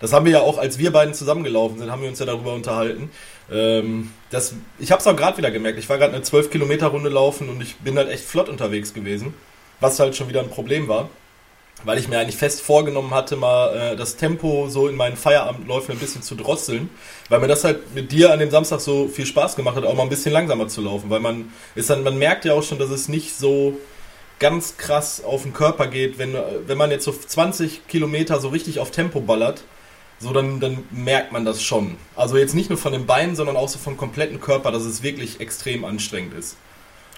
Das 0.00 0.12
haben 0.12 0.24
wir 0.24 0.32
ja 0.32 0.40
auch, 0.40 0.56
als 0.58 0.78
wir 0.78 0.92
beiden 0.92 1.14
zusammengelaufen 1.14 1.78
sind, 1.78 1.90
haben 1.90 2.00
wir 2.00 2.08
uns 2.08 2.20
ja 2.20 2.26
darüber 2.26 2.54
unterhalten. 2.54 3.10
Ähm, 3.50 4.12
das, 4.30 4.54
ich 4.78 4.92
habe 4.92 5.00
es 5.00 5.06
auch 5.06 5.16
gerade 5.16 5.36
wieder 5.38 5.50
gemerkt. 5.50 5.78
Ich 5.78 5.88
war 5.88 5.98
gerade 5.98 6.14
eine 6.14 6.22
12 6.22 6.50
Kilometer 6.50 6.86
Runde 6.86 7.10
laufen 7.10 7.48
und 7.48 7.60
ich 7.60 7.76
bin 7.76 7.98
halt 7.98 8.08
echt 8.08 8.24
flott 8.24 8.48
unterwegs 8.48 8.94
gewesen, 8.94 9.34
was 9.80 9.98
halt 9.98 10.16
schon 10.16 10.28
wieder 10.28 10.40
ein 10.40 10.48
Problem 10.48 10.88
war, 10.88 11.10
weil 11.84 11.98
ich 11.98 12.08
mir 12.08 12.18
eigentlich 12.18 12.36
fest 12.36 12.60
vorgenommen 12.60 13.12
hatte, 13.12 13.36
mal 13.36 13.74
äh, 13.92 13.96
das 13.96 14.16
Tempo 14.16 14.68
so 14.68 14.88
in 14.88 14.96
meinen 14.96 15.16
Feierabendläufen 15.16 15.92
ein 15.92 15.98
bisschen 15.98 16.22
zu 16.22 16.34
drosseln, 16.34 16.90
weil 17.28 17.40
mir 17.40 17.48
das 17.48 17.64
halt 17.64 17.94
mit 17.94 18.12
dir 18.12 18.32
an 18.32 18.38
dem 18.38 18.50
Samstag 18.50 18.80
so 18.80 19.08
viel 19.08 19.26
Spaß 19.26 19.56
gemacht 19.56 19.76
hat, 19.76 19.84
auch 19.84 19.94
mal 19.94 20.02
ein 20.02 20.08
bisschen 20.08 20.32
langsamer 20.32 20.68
zu 20.68 20.80
laufen, 20.80 21.10
weil 21.10 21.20
man 21.20 21.52
ist 21.74 21.90
dann, 21.90 22.02
man 22.02 22.18
merkt 22.18 22.44
ja 22.44 22.54
auch 22.54 22.62
schon, 22.62 22.78
dass 22.78 22.90
es 22.90 23.08
nicht 23.08 23.36
so 23.36 23.78
ganz 24.38 24.76
krass 24.78 25.22
auf 25.22 25.42
den 25.42 25.52
Körper 25.52 25.86
geht, 25.86 26.18
wenn, 26.18 26.34
wenn 26.66 26.78
man 26.78 26.90
jetzt 26.90 27.04
so 27.04 27.12
20 27.12 27.86
Kilometer 27.88 28.40
so 28.40 28.48
richtig 28.48 28.78
auf 28.78 28.90
Tempo 28.90 29.20
ballert, 29.20 29.62
so 30.18 30.32
dann, 30.32 30.60
dann 30.60 30.84
merkt 30.90 31.32
man 31.32 31.44
das 31.44 31.62
schon. 31.62 31.96
Also 32.16 32.36
jetzt 32.36 32.54
nicht 32.54 32.68
nur 32.68 32.78
von 32.78 32.92
den 32.92 33.06
Beinen, 33.06 33.36
sondern 33.36 33.56
auch 33.56 33.68
so 33.68 33.78
vom 33.78 33.96
kompletten 33.96 34.40
Körper, 34.40 34.70
dass 34.70 34.84
es 34.84 35.02
wirklich 35.02 35.40
extrem 35.40 35.84
anstrengend 35.84 36.34
ist. 36.34 36.56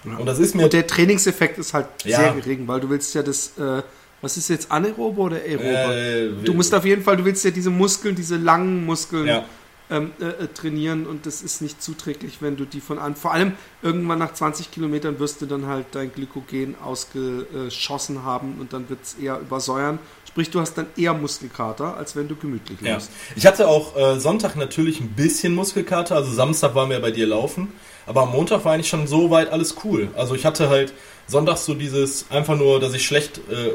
Und 0.05 0.25
das 0.25 0.39
ist 0.39 0.53
mir 0.53 0.63
Und 0.65 0.73
der 0.73 0.85
Trainingseffekt 0.85 1.57
ist 1.57 1.73
halt 1.73 1.87
Ja. 2.03 2.17
sehr 2.19 2.33
gering, 2.33 2.67
weil 2.67 2.81
du 2.81 2.89
willst 2.89 3.15
ja 3.15 3.23
das, 3.23 3.57
äh, 3.57 3.83
was 4.23 4.37
ist 4.37 4.47
jetzt 4.47 4.71
anaerobe 4.71 5.21
oder 5.21 5.35
aerobe? 5.35 6.33
äh, 6.41 6.45
du 6.45 6.53
musst 6.53 6.73
auf 6.73 6.85
jeden 6.85 7.03
Fall, 7.03 7.17
du 7.17 7.25
willst 7.25 7.43
ja 7.43 7.51
diese 7.51 7.69
Muskeln, 7.69 8.15
diese 8.15 8.37
langen 8.37 8.85
Muskeln 8.85 9.27
ja, 9.27 9.45
ähm, 9.91 10.11
äh, 10.21 10.45
äh, 10.45 10.47
trainieren 10.47 11.05
und 11.05 11.25
das 11.25 11.41
ist 11.41 11.61
nicht 11.61 11.83
zuträglich, 11.83 12.37
wenn 12.39 12.55
du 12.55 12.63
die 12.63 12.79
von 12.79 12.99
an. 12.99 13.17
Vor 13.17 13.33
allem 13.33 13.51
irgendwann 13.81 14.19
nach 14.19 14.33
20 14.33 14.71
Kilometern 14.71 15.19
wirst 15.19 15.41
du 15.41 15.45
dann 15.45 15.67
halt 15.67 15.87
dein 15.91 16.11
Glykogen 16.13 16.75
ausgeschossen 16.81 18.23
haben 18.23 18.55
und 18.61 18.71
dann 18.71 18.89
wird 18.89 18.99
es 19.03 19.15
eher 19.15 19.39
übersäuern. 19.41 19.99
Sprich, 20.25 20.49
du 20.49 20.61
hast 20.61 20.75
dann 20.75 20.87
eher 20.95 21.13
Muskelkater, 21.13 21.97
als 21.97 22.15
wenn 22.15 22.29
du 22.29 22.37
gemütlich 22.37 22.79
ja. 22.79 22.93
läufst. 22.93 23.11
Ich 23.35 23.45
hatte 23.45 23.67
auch 23.67 23.95
äh, 23.97 24.19
Sonntag 24.21 24.55
natürlich 24.55 25.01
ein 25.01 25.09
bisschen 25.09 25.53
Muskelkater, 25.53 26.15
also 26.15 26.31
Samstag 26.31 26.75
waren 26.75 26.89
wir 26.89 27.01
bei 27.01 27.11
dir 27.11 27.27
laufen, 27.27 27.67
aber 28.05 28.21
am 28.21 28.31
Montag 28.31 28.63
war 28.63 28.73
eigentlich 28.73 28.87
schon 28.87 29.05
so 29.05 29.29
weit 29.31 29.51
alles 29.51 29.75
cool. 29.83 30.07
Also 30.15 30.33
ich 30.33 30.45
hatte 30.45 30.69
halt 30.69 30.93
sonntags 31.27 31.65
so 31.65 31.73
dieses, 31.73 32.31
einfach 32.31 32.57
nur, 32.57 32.79
dass 32.79 32.93
ich 32.93 33.05
schlecht 33.05 33.39
äh, 33.49 33.71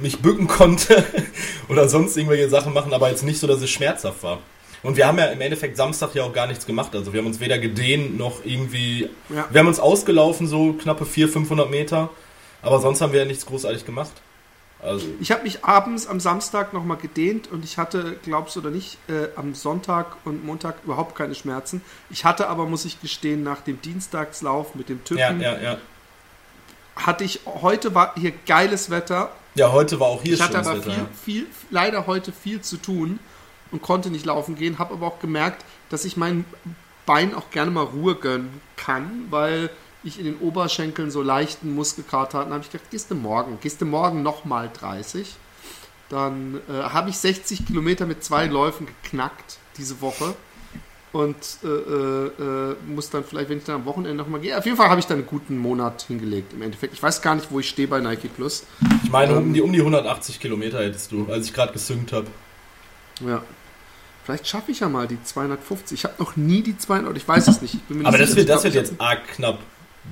mich 0.00 0.20
bücken 0.20 0.46
konnte 0.46 1.04
oder 1.68 1.88
sonst 1.88 2.16
irgendwelche 2.16 2.48
Sachen 2.48 2.72
machen, 2.72 2.92
aber 2.92 3.10
jetzt 3.10 3.24
nicht 3.24 3.38
so, 3.38 3.46
dass 3.46 3.60
es 3.60 3.70
schmerzhaft 3.70 4.22
war. 4.22 4.38
Und 4.82 4.96
wir 4.98 5.06
haben 5.06 5.16
ja 5.18 5.26
im 5.26 5.40
Endeffekt 5.40 5.76
Samstag 5.76 6.14
ja 6.14 6.24
auch 6.24 6.32
gar 6.34 6.46
nichts 6.46 6.66
gemacht. 6.66 6.94
Also 6.94 7.12
wir 7.12 7.20
haben 7.20 7.26
uns 7.26 7.40
weder 7.40 7.58
gedehnt 7.58 8.18
noch 8.18 8.44
irgendwie. 8.44 9.08
Ja. 9.30 9.46
Wir 9.50 9.60
haben 9.60 9.68
uns 9.68 9.80
ausgelaufen, 9.80 10.46
so 10.46 10.74
knappe 10.74 11.06
400, 11.06 11.32
500 11.32 11.70
Meter. 11.70 12.10
Aber 12.60 12.80
sonst 12.80 13.00
haben 13.00 13.12
wir 13.12 13.20
ja 13.20 13.26
nichts 13.26 13.46
großartig 13.46 13.86
gemacht. 13.86 14.12
Also, 14.84 15.06
Ich 15.20 15.32
habe 15.32 15.42
mich 15.44 15.64
abends 15.64 16.06
am 16.06 16.20
Samstag 16.20 16.74
nochmal 16.74 16.98
gedehnt 16.98 17.50
und 17.50 17.64
ich 17.64 17.78
hatte, 17.78 18.16
glaubst 18.22 18.56
du 18.56 18.60
oder 18.60 18.70
nicht, 18.70 18.98
äh, 19.08 19.28
am 19.34 19.54
Sonntag 19.54 20.16
und 20.24 20.44
Montag 20.44 20.76
überhaupt 20.84 21.16
keine 21.16 21.34
Schmerzen. 21.34 21.80
Ich 22.10 22.24
hatte 22.26 22.48
aber, 22.48 22.66
muss 22.66 22.84
ich 22.84 23.00
gestehen, 23.00 23.42
nach 23.42 23.62
dem 23.62 23.80
Dienstagslauf 23.80 24.74
mit 24.74 24.90
dem 24.90 25.02
Typen, 25.04 25.40
ja, 25.40 25.54
ja, 25.54 25.58
ja. 25.58 25.78
hatte 26.96 27.24
ich, 27.24 27.40
heute 27.46 27.94
war 27.94 28.14
hier 28.16 28.32
geiles 28.46 28.90
Wetter. 28.90 29.30
Ja, 29.54 29.70
heute 29.70 30.00
war 30.00 30.08
auch 30.08 30.22
hier 30.22 30.34
Ich 30.34 30.42
hatte 30.42 30.58
aber 30.58 30.82
viel, 30.82 31.06
viel, 31.22 31.46
leider 31.70 32.06
heute 32.06 32.32
viel 32.32 32.60
zu 32.60 32.76
tun 32.76 33.20
und 33.70 33.82
konnte 33.82 34.10
nicht 34.10 34.26
laufen 34.26 34.56
gehen, 34.56 34.78
habe 34.78 34.94
aber 34.94 35.06
auch 35.06 35.20
gemerkt, 35.20 35.64
dass 35.90 36.04
ich 36.04 36.16
mein 36.16 36.44
Bein 37.06 37.34
auch 37.34 37.50
gerne 37.50 37.70
mal 37.70 37.84
Ruhe 37.84 38.16
gönnen 38.16 38.60
kann, 38.76 39.26
weil 39.30 39.70
ich 40.02 40.18
in 40.18 40.24
den 40.24 40.38
Oberschenkeln 40.38 41.10
so 41.10 41.22
leichten 41.22 41.74
Muskelkater 41.74 42.38
hatte. 42.38 42.48
Dann 42.48 42.54
habe 42.54 42.64
ich 42.64 42.70
gedacht, 42.72 42.90
gehst 42.90 43.10
du 43.10 43.14
morgen, 43.14 43.58
gehst 43.60 43.80
du 43.80 43.86
morgen 43.86 44.22
nochmal 44.22 44.70
30. 44.72 45.34
Dann 46.08 46.60
äh, 46.68 46.82
habe 46.82 47.10
ich 47.10 47.18
60 47.18 47.66
Kilometer 47.66 48.06
mit 48.06 48.24
zwei 48.24 48.46
Läufen 48.46 48.86
geknackt 48.86 49.58
diese 49.76 50.00
Woche 50.00 50.34
und 51.14 51.36
äh, 51.62 51.68
äh, 51.68 52.26
äh, 52.72 52.76
muss 52.86 53.08
dann 53.08 53.22
vielleicht, 53.24 53.48
wenn 53.48 53.58
ich 53.58 53.64
dann 53.64 53.76
am 53.76 53.84
Wochenende 53.86 54.16
nochmal 54.16 54.40
gehe, 54.40 54.58
auf 54.58 54.64
jeden 54.64 54.76
Fall 54.76 54.88
habe 54.90 54.98
ich 55.00 55.06
dann 55.06 55.18
einen 55.18 55.26
guten 55.26 55.56
Monat 55.56 56.02
hingelegt 56.02 56.52
im 56.52 56.60
Endeffekt. 56.62 56.92
Ich 56.92 57.02
weiß 57.02 57.22
gar 57.22 57.36
nicht, 57.36 57.50
wo 57.50 57.60
ich 57.60 57.68
stehe 57.68 57.86
bei 57.88 58.00
Nike 58.00 58.28
Plus. 58.28 58.64
Ich 59.04 59.10
meine, 59.10 59.36
um 59.36 59.44
Ähm, 59.44 59.54
die, 59.54 59.62
um 59.62 59.72
die 59.72 59.78
180 59.78 60.40
Kilometer 60.40 60.80
hättest 60.82 61.12
du, 61.12 61.26
als 61.30 61.46
ich 61.46 61.52
gerade 61.54 61.72
gesynkt 61.72 62.12
habe. 62.12 62.26
Ja. 63.24 63.42
Vielleicht 64.24 64.46
schaffe 64.48 64.72
ich 64.72 64.80
ja 64.80 64.88
mal 64.88 65.06
die 65.06 65.22
250. 65.22 65.98
Ich 66.00 66.04
habe 66.04 66.14
noch 66.18 66.34
nie 66.36 66.62
die 66.62 66.76
200, 66.76 67.16
ich 67.16 67.28
weiß 67.28 67.46
es 67.46 67.62
nicht. 67.62 67.88
Nicht 67.90 68.06
Aber 68.06 68.18
das 68.18 68.30
sicher. 68.32 68.38
wird, 68.38 68.48
Ich 68.48 68.54
das 68.54 68.64
wird 68.64 68.74
jetzt 68.74 68.94
arg 69.00 69.26
knapp. 69.28 69.58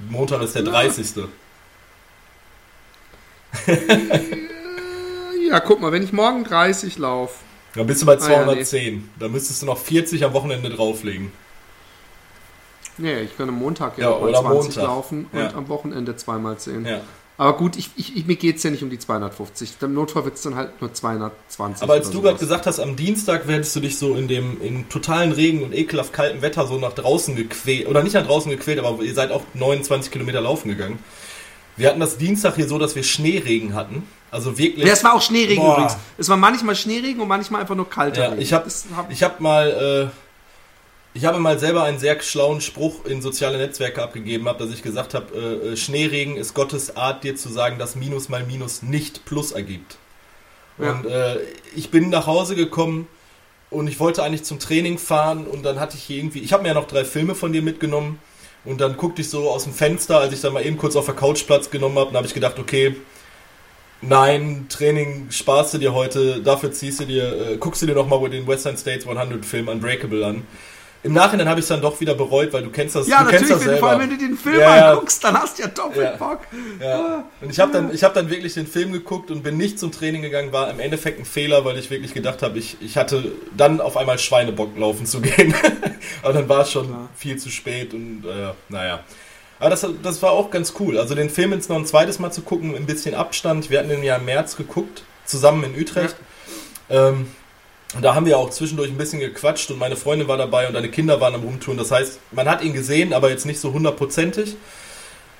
Montag 0.08 0.40
ist 0.42 0.54
der 0.54 0.62
Ja. 0.64 0.70
30. 0.70 1.06
hab- 1.16 1.28
Ja, 5.50 5.60
guck 5.60 5.80
mal, 5.80 5.92
wenn 5.92 6.02
ich 6.02 6.12
morgen 6.12 6.44
30 6.44 6.98
laufe. 6.98 7.34
Dann 7.74 7.86
bist 7.86 8.02
du 8.02 8.06
bei 8.06 8.12
Ah, 8.14 8.20
ja, 8.20 8.44
210. 8.44 9.10
Da 9.18 9.28
müsstest 9.28 9.62
du 9.62 9.66
noch 9.66 9.78
40 9.78 10.24
am 10.24 10.32
Wochenende 10.34 10.68
drauflegen. 10.70 11.32
Nee, 12.98 13.20
ich 13.22 13.36
kann 13.36 13.48
am 13.48 13.56
Montag 13.58 13.96
ja, 13.98 14.10
Ja, 14.10 14.16
oder 14.16 14.40
20 14.40 14.52
Montag. 14.76 14.82
laufen 14.84 15.26
und 15.32 15.38
Ja. 15.38 15.54
am 15.54 15.68
Wochenende 15.68 16.14
zweimal 16.16 16.58
10. 16.58 16.84
Ja. 16.84 17.00
Aber 17.38 17.56
gut, 17.56 17.76
ich, 17.76 17.90
ich, 17.96 18.26
mir 18.26 18.36
geht 18.36 18.56
es 18.58 18.62
ja 18.62 18.70
nicht 18.70 18.82
um 18.82 18.90
die 18.90 18.98
250. 18.98 19.76
Im 19.80 19.94
Notfall 19.94 20.26
wird 20.26 20.34
es 20.36 20.42
dann 20.42 20.54
halt 20.54 20.80
nur 20.82 20.92
220. 20.92 21.82
Aber 21.82 21.94
als 21.94 22.10
du 22.10 22.20
gerade 22.20 22.38
gesagt 22.38 22.66
hast, 22.66 22.78
am 22.78 22.94
Dienstag 22.94 23.48
hättest 23.48 23.74
du 23.74 23.80
dich 23.80 23.96
so 23.98 24.14
in 24.14 24.28
dem 24.28 24.60
in 24.60 24.88
totalen 24.90 25.32
Regen 25.32 25.62
und 25.62 25.74
ekelhaft 25.74 26.12
kalten 26.12 26.42
Wetter 26.42 26.66
so 26.66 26.78
nach 26.78 26.92
draußen 26.92 27.34
gequält, 27.34 27.88
oder 27.88 28.02
nicht 28.02 28.12
nach 28.12 28.26
draußen 28.26 28.50
gequält, 28.50 28.78
aber 28.78 29.02
ihr 29.02 29.14
seid 29.14 29.32
auch 29.32 29.42
29 29.54 30.12
Kilometer 30.12 30.42
laufen 30.42 30.68
gegangen. 30.68 30.98
Wir 31.78 31.88
hatten 31.88 32.00
das 32.00 32.18
Dienstag 32.18 32.56
hier 32.56 32.68
so, 32.68 32.78
dass 32.78 32.94
wir 32.94 33.02
Schneeregen 33.02 33.74
hatten. 33.74 34.06
Also 34.32 34.58
wirklich. 34.58 34.84
Ja, 34.86 34.92
es 34.94 35.04
war 35.04 35.14
auch 35.14 35.22
Schneeregen 35.22 35.62
Boah. 35.62 35.74
übrigens. 35.74 35.96
Es 36.18 36.28
war 36.28 36.36
manchmal 36.36 36.74
Schneeregen 36.74 37.20
und 37.20 37.28
manchmal 37.28 37.60
einfach 37.60 37.76
nur 37.76 37.88
kalter 37.88 38.22
Ja, 38.22 38.28
Regen. 38.30 38.42
ich 38.42 38.52
habe 38.52 38.68
hab- 38.96 39.10
ich 39.12 39.22
hab 39.22 39.38
mal 39.40 40.10
Ich 41.14 41.26
habe 41.26 41.38
mal 41.38 41.58
selber 41.58 41.82
einen 41.84 41.98
sehr 41.98 42.18
schlauen 42.22 42.62
Spruch 42.62 43.04
in 43.04 43.20
soziale 43.20 43.58
Netzwerke 43.58 44.02
abgegeben, 44.02 44.48
habe, 44.48 44.64
dass 44.64 44.74
ich 44.74 44.82
gesagt 44.82 45.12
habe, 45.12 45.26
äh, 45.36 45.72
äh, 45.72 45.76
Schneeregen 45.76 46.36
ist 46.38 46.54
Gottes 46.54 46.96
Art, 46.96 47.22
dir 47.22 47.36
zu 47.36 47.50
sagen, 47.50 47.78
dass 47.78 47.94
Minus 47.96 48.30
mal 48.30 48.42
Minus 48.44 48.82
nicht 48.82 49.26
Plus 49.26 49.52
ergibt. 49.52 49.98
Ja. 50.78 50.92
Und 50.92 51.04
äh, 51.04 51.36
ich 51.76 51.90
bin 51.90 52.08
nach 52.08 52.26
Hause 52.26 52.56
gekommen 52.56 53.08
und 53.68 53.88
ich 53.88 54.00
wollte 54.00 54.22
eigentlich 54.22 54.44
zum 54.44 54.58
Training 54.58 54.96
fahren 54.96 55.46
und 55.46 55.64
dann 55.64 55.78
hatte 55.78 55.98
ich 55.98 56.08
irgendwie, 56.08 56.38
ich 56.40 56.54
habe 56.54 56.62
mir 56.62 56.70
ja 56.70 56.74
noch 56.74 56.86
drei 56.86 57.04
Filme 57.04 57.34
von 57.34 57.52
dir 57.52 57.60
mitgenommen 57.60 58.18
und 58.64 58.80
dann 58.80 58.96
guckte 58.96 59.20
ich 59.20 59.28
so 59.28 59.50
aus 59.50 59.64
dem 59.64 59.74
Fenster, 59.74 60.18
als 60.18 60.32
ich 60.32 60.40
dann 60.40 60.54
mal 60.54 60.64
eben 60.64 60.78
kurz 60.78 60.96
auf 60.96 61.04
der 61.04 61.14
Couch 61.14 61.44
Platz 61.46 61.68
genommen 61.68 61.98
habe, 61.98 62.06
dann 62.06 62.16
habe 62.16 62.26
ich 62.26 62.32
gedacht, 62.32 62.58
okay, 62.58 62.96
nein, 64.02 64.66
Training 64.68 65.28
sparst 65.30 65.74
du 65.74 65.78
dir 65.78 65.94
heute, 65.94 66.40
dafür 66.42 66.72
ziehst 66.72 67.00
du 67.00 67.04
dir, 67.06 67.52
äh, 67.52 67.56
guckst 67.56 67.82
du 67.82 67.86
dir 67.86 67.94
nochmal 67.94 68.28
den 68.28 68.46
Western 68.46 68.76
States 68.76 69.06
100 69.06 69.44
Film 69.46 69.68
Unbreakable 69.68 70.24
an. 70.26 70.42
Im 71.04 71.14
Nachhinein 71.14 71.48
habe 71.48 71.58
ich 71.58 71.64
es 71.64 71.68
dann 71.68 71.80
doch 71.80 72.00
wieder 72.00 72.14
bereut, 72.14 72.52
weil 72.52 72.62
du 72.62 72.70
kennst 72.70 72.94
das, 72.94 73.08
Ja, 73.08 73.24
du 73.24 73.30
kennst 73.30 73.50
natürlich, 73.50 73.64
das 73.64 73.72
wenn, 73.72 73.78
vor 73.80 73.88
allem 73.88 74.02
wenn 74.02 74.10
du 74.10 74.18
den 74.18 74.36
Film 74.36 74.60
ja. 74.60 74.92
anguckst, 74.92 75.24
dann 75.24 75.36
hast 75.36 75.58
du 75.58 75.62
ja 75.62 75.68
doppelt 75.68 75.96
Ja. 76.00 76.16
Bock. 76.16 76.40
Ja. 76.80 77.24
Und 77.40 77.50
ich 77.50 77.58
habe 77.58 77.72
dann, 77.72 77.92
ich 77.92 78.04
hab 78.04 78.14
dann 78.14 78.30
wirklich 78.30 78.54
den 78.54 78.68
Film 78.68 78.92
geguckt 78.92 79.32
und 79.32 79.42
bin 79.42 79.56
nicht 79.56 79.80
zum 79.80 79.90
Training 79.90 80.22
gegangen, 80.22 80.52
war 80.52 80.70
im 80.70 80.78
Endeffekt 80.78 81.18
ein 81.18 81.24
Fehler, 81.24 81.64
weil 81.64 81.76
ich 81.76 81.90
wirklich 81.90 82.14
gedacht 82.14 82.42
habe, 82.42 82.56
ich, 82.56 82.76
ich 82.80 82.96
hatte 82.96 83.32
dann 83.56 83.80
auf 83.80 83.96
einmal 83.96 84.20
Schweinebock 84.20 84.78
laufen 84.78 85.04
zu 85.04 85.20
gehen. 85.20 85.52
Aber 86.22 86.34
dann 86.34 86.48
war 86.48 86.60
es 86.60 86.70
schon 86.70 86.88
Ja. 86.88 87.08
viel 87.16 87.36
zu 87.36 87.50
spät 87.50 87.94
und 87.94 88.24
äh, 88.24 88.52
naja. 88.68 89.00
Aber 89.58 89.70
das, 89.70 89.86
das 90.02 90.22
war 90.22 90.32
auch 90.32 90.50
ganz 90.50 90.74
cool. 90.80 90.98
Also 90.98 91.14
den 91.14 91.30
Film 91.30 91.52
jetzt 91.52 91.68
noch 91.68 91.76
ein 91.76 91.86
zweites 91.86 92.18
Mal 92.18 92.32
zu 92.32 92.42
gucken, 92.42 92.74
ein 92.74 92.86
bisschen 92.86 93.14
Abstand. 93.14 93.70
Wir 93.70 93.78
hatten 93.78 93.88
den 93.88 94.02
ja 94.02 94.16
im 94.16 94.24
März 94.24 94.56
geguckt, 94.56 95.04
zusammen 95.24 95.64
in 95.64 95.80
Utrecht. 95.80 96.16
Ähm, 96.90 97.28
und 97.94 98.02
da 98.02 98.14
haben 98.14 98.26
wir 98.26 98.38
auch 98.38 98.50
zwischendurch 98.50 98.90
ein 98.90 98.96
bisschen 98.96 99.20
gequatscht 99.20 99.70
und 99.70 99.78
meine 99.78 99.96
Freundin 99.96 100.26
war 100.26 100.38
dabei 100.38 100.66
und 100.66 100.74
deine 100.74 100.88
Kinder 100.88 101.20
waren 101.20 101.34
am 101.34 101.42
Rumtouren. 101.42 101.78
Das 101.78 101.90
heißt, 101.90 102.20
man 102.32 102.48
hat 102.48 102.62
ihn 102.62 102.72
gesehen, 102.72 103.12
aber 103.12 103.30
jetzt 103.30 103.44
nicht 103.44 103.60
so 103.60 103.72
hundertprozentig. 103.72 104.56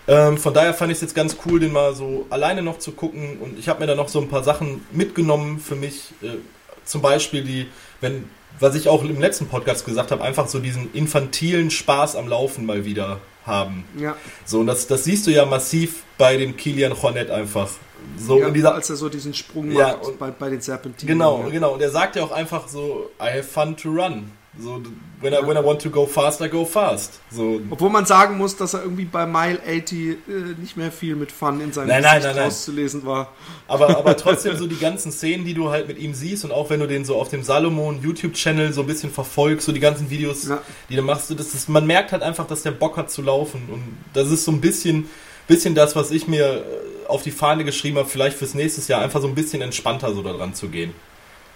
Ähm, 0.07 0.37
von 0.37 0.53
daher 0.53 0.75
fand 0.75 0.91
ich 0.91 0.97
es 0.97 1.03
jetzt 1.03 1.15
ganz 1.15 1.37
cool, 1.47 1.61
den 1.61 1.73
mal 1.73 1.95
so 1.95 2.27
alleine 2.29 2.63
noch 2.63 2.79
zu 2.79 2.93
gucken. 2.93 3.39
Und 3.39 3.59
ich 3.59 3.69
habe 3.69 3.81
mir 3.81 3.87
da 3.87 3.95
noch 3.95 4.09
so 4.09 4.21
ein 4.21 4.29
paar 4.29 4.45
Sachen 4.45 4.85
mitgenommen 4.93 5.61
für 5.61 5.77
mich. 5.77 6.13
Äh, 6.23 6.39
zum 6.85 7.01
Beispiel 7.01 7.43
die, 7.45 7.69
wenn, 8.01 8.29
was 8.59 8.75
ich 8.75 8.89
auch 8.89 9.03
im 9.03 9.21
letzten 9.21 9.47
Podcast 9.47 9.85
gesagt 9.85 10.11
habe, 10.11 10.23
einfach 10.23 10.49
so 10.49 10.59
diesen 10.59 10.93
infantilen 10.93 11.71
Spaß 11.71 12.17
am 12.17 12.29
Laufen 12.29 12.67
mal 12.67 12.85
wieder 12.85 13.21
haben. 13.47 13.85
Ja, 13.99 14.17
So, 14.45 14.61
und 14.61 14.67
das, 14.67 14.87
das 14.87 15.05
siehst 15.05 15.27
du 15.27 15.31
ja 15.31 15.45
massiv 15.45 16.03
bei 16.19 16.37
dem 16.37 16.57
Kilian 16.57 17.01
Hornet 17.03 17.31
einfach. 17.31 17.69
So 18.17 18.39
ja 18.41 18.49
in 18.49 18.55
dieser 18.55 18.75
als 18.75 18.91
er 18.91 18.97
so 18.97 19.09
diesen 19.09 19.33
Sprung 19.33 19.71
Ja, 19.73 19.89
macht 19.93 20.07
und- 20.07 20.19
bei, 20.19 20.31
bei 20.31 20.51
den 20.51 20.61
Serpentinen. 20.61 21.15
Genau, 21.19 21.45
ja. 21.45 21.49
genau. 21.51 21.75
Und 21.75 21.83
er 21.83 21.91
sagt 21.91 22.17
ja 22.17 22.25
auch 22.25 22.33
einfach 22.33 22.67
so, 22.69 23.11
I 23.21 23.27
have 23.39 23.45
fun 23.45 23.77
to 23.77 23.91
run. 23.91 24.31
So, 24.61 24.83
when, 25.23 25.33
I, 25.33 25.39
when 25.47 25.57
I 25.57 25.65
want 25.65 25.81
to 25.81 25.89
go 25.89 26.05
fast, 26.05 26.43
I 26.43 26.49
go 26.49 26.67
fast. 26.67 27.21
So, 27.31 27.59
Obwohl 27.71 27.89
man 27.89 28.05
sagen 28.05 28.37
muss, 28.37 28.55
dass 28.55 28.75
er 28.75 28.83
irgendwie 28.83 29.07
bei 29.07 29.25
Mile 29.25 29.59
80 29.67 29.93
äh, 29.93 30.17
nicht 30.61 30.77
mehr 30.77 30.93
viel 30.93 31.17
mit 31.17 31.33
Fun 31.33 31.59
in 31.63 31.73
seinem 31.73 31.89
Nein, 31.89 32.03
Gesicht 32.03 32.23
nein, 32.25 32.37
nein. 32.37 32.45
rauszulesen 32.45 33.07
war. 33.07 33.33
aber, 33.67 33.97
aber 33.97 34.15
trotzdem 34.19 34.59
so 34.59 34.67
die 34.67 34.77
ganzen 34.79 35.11
Szenen, 35.11 35.47
die 35.47 35.55
du 35.55 35.71
halt 35.71 35.89
mit 35.89 35.99
ihm 35.99 36.13
siehst 36.13 36.45
und 36.45 36.53
auch 36.53 36.69
wenn 36.69 36.81
du 36.81 36.87
den 36.87 37.07
so 37.07 37.17
auf 37.17 37.31
dem 37.31 37.43
Salomon 37.43 38.03
YouTube-Channel 38.03 38.75
so 38.75 38.83
ein 38.83 38.87
bisschen 38.87 39.11
verfolgst, 39.11 39.65
so 39.65 39.73
die 39.73 39.81
ganzen 39.81 40.11
Videos, 40.11 40.47
Ja. 40.47 40.61
die 40.91 40.97
du 40.97 41.03
machst, 41.03 41.31
das 41.31 41.55
ist, 41.55 41.71
man 41.71 41.87
merkt 41.87 42.13
halt 42.13 42.23
einfach, 42.23 42.47
dass 42.47 42.63
der 42.63 42.73
Bock 42.73 42.99
hat 42.99 43.11
zu 43.11 43.23
laufen. 43.23 43.63
Und 43.73 43.83
das 44.13 44.31
ist 44.31 44.45
so 44.45 44.53
ein 44.53 44.61
bisschen, 44.61 45.09
bisschen 45.49 45.75
das, 45.75 45.97
was 45.97 46.11
ich 46.11 46.29
mir 46.29 46.45
äh, 46.59 47.09
auf 47.09 47.23
die 47.23 47.31
Fahne 47.31 47.65
geschrieben 47.65 47.97
habe, 47.97 48.07
vielleicht 48.09 48.37
fürs 48.37 48.53
nächste 48.53 48.83
Jahr 48.93 49.01
einfach 49.01 49.23
so 49.23 49.29
ein 49.29 49.35
bisschen 49.35 49.63
entspannter 49.63 50.13
so 50.13 50.21
da 50.23 50.35
dran 50.35 50.53
zu 50.55 50.69
gehen. 50.69 50.93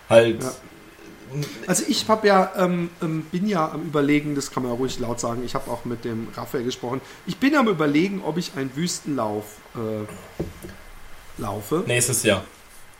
Halt, 0.09 0.43
Ja. 0.43 0.53
Also 1.67 1.85
ich 1.89 2.09
habe 2.09 2.27
ja, 2.27 2.53
ähm, 2.57 2.91
ähm, 3.03 3.23
bin 3.31 3.47
ja 3.47 3.71
am 3.71 3.83
überlegen, 3.83 4.35
das 4.35 4.51
kann 4.51 4.63
man 4.63 4.73
ja 4.73 4.79
ruhig 4.79 4.99
laut 4.99 5.21
sagen, 5.21 5.43
ich 5.45 5.55
habe 5.55 5.71
auch 5.71 5.85
mit 5.85 6.05
dem 6.05 6.29
Raphael 6.35 6.65
gesprochen, 6.65 7.01
ich 7.27 7.37
bin 7.39 7.55
am 7.55 7.69
überlegen, 7.69 8.23
ob 8.25 8.39
ich 8.39 8.53
einen 8.57 8.75
Wüstenlauf 8.77 9.45
äh, 9.75 11.41
laufe. 11.41 11.85
nächstes 11.87 12.23
Jahr. 12.23 12.45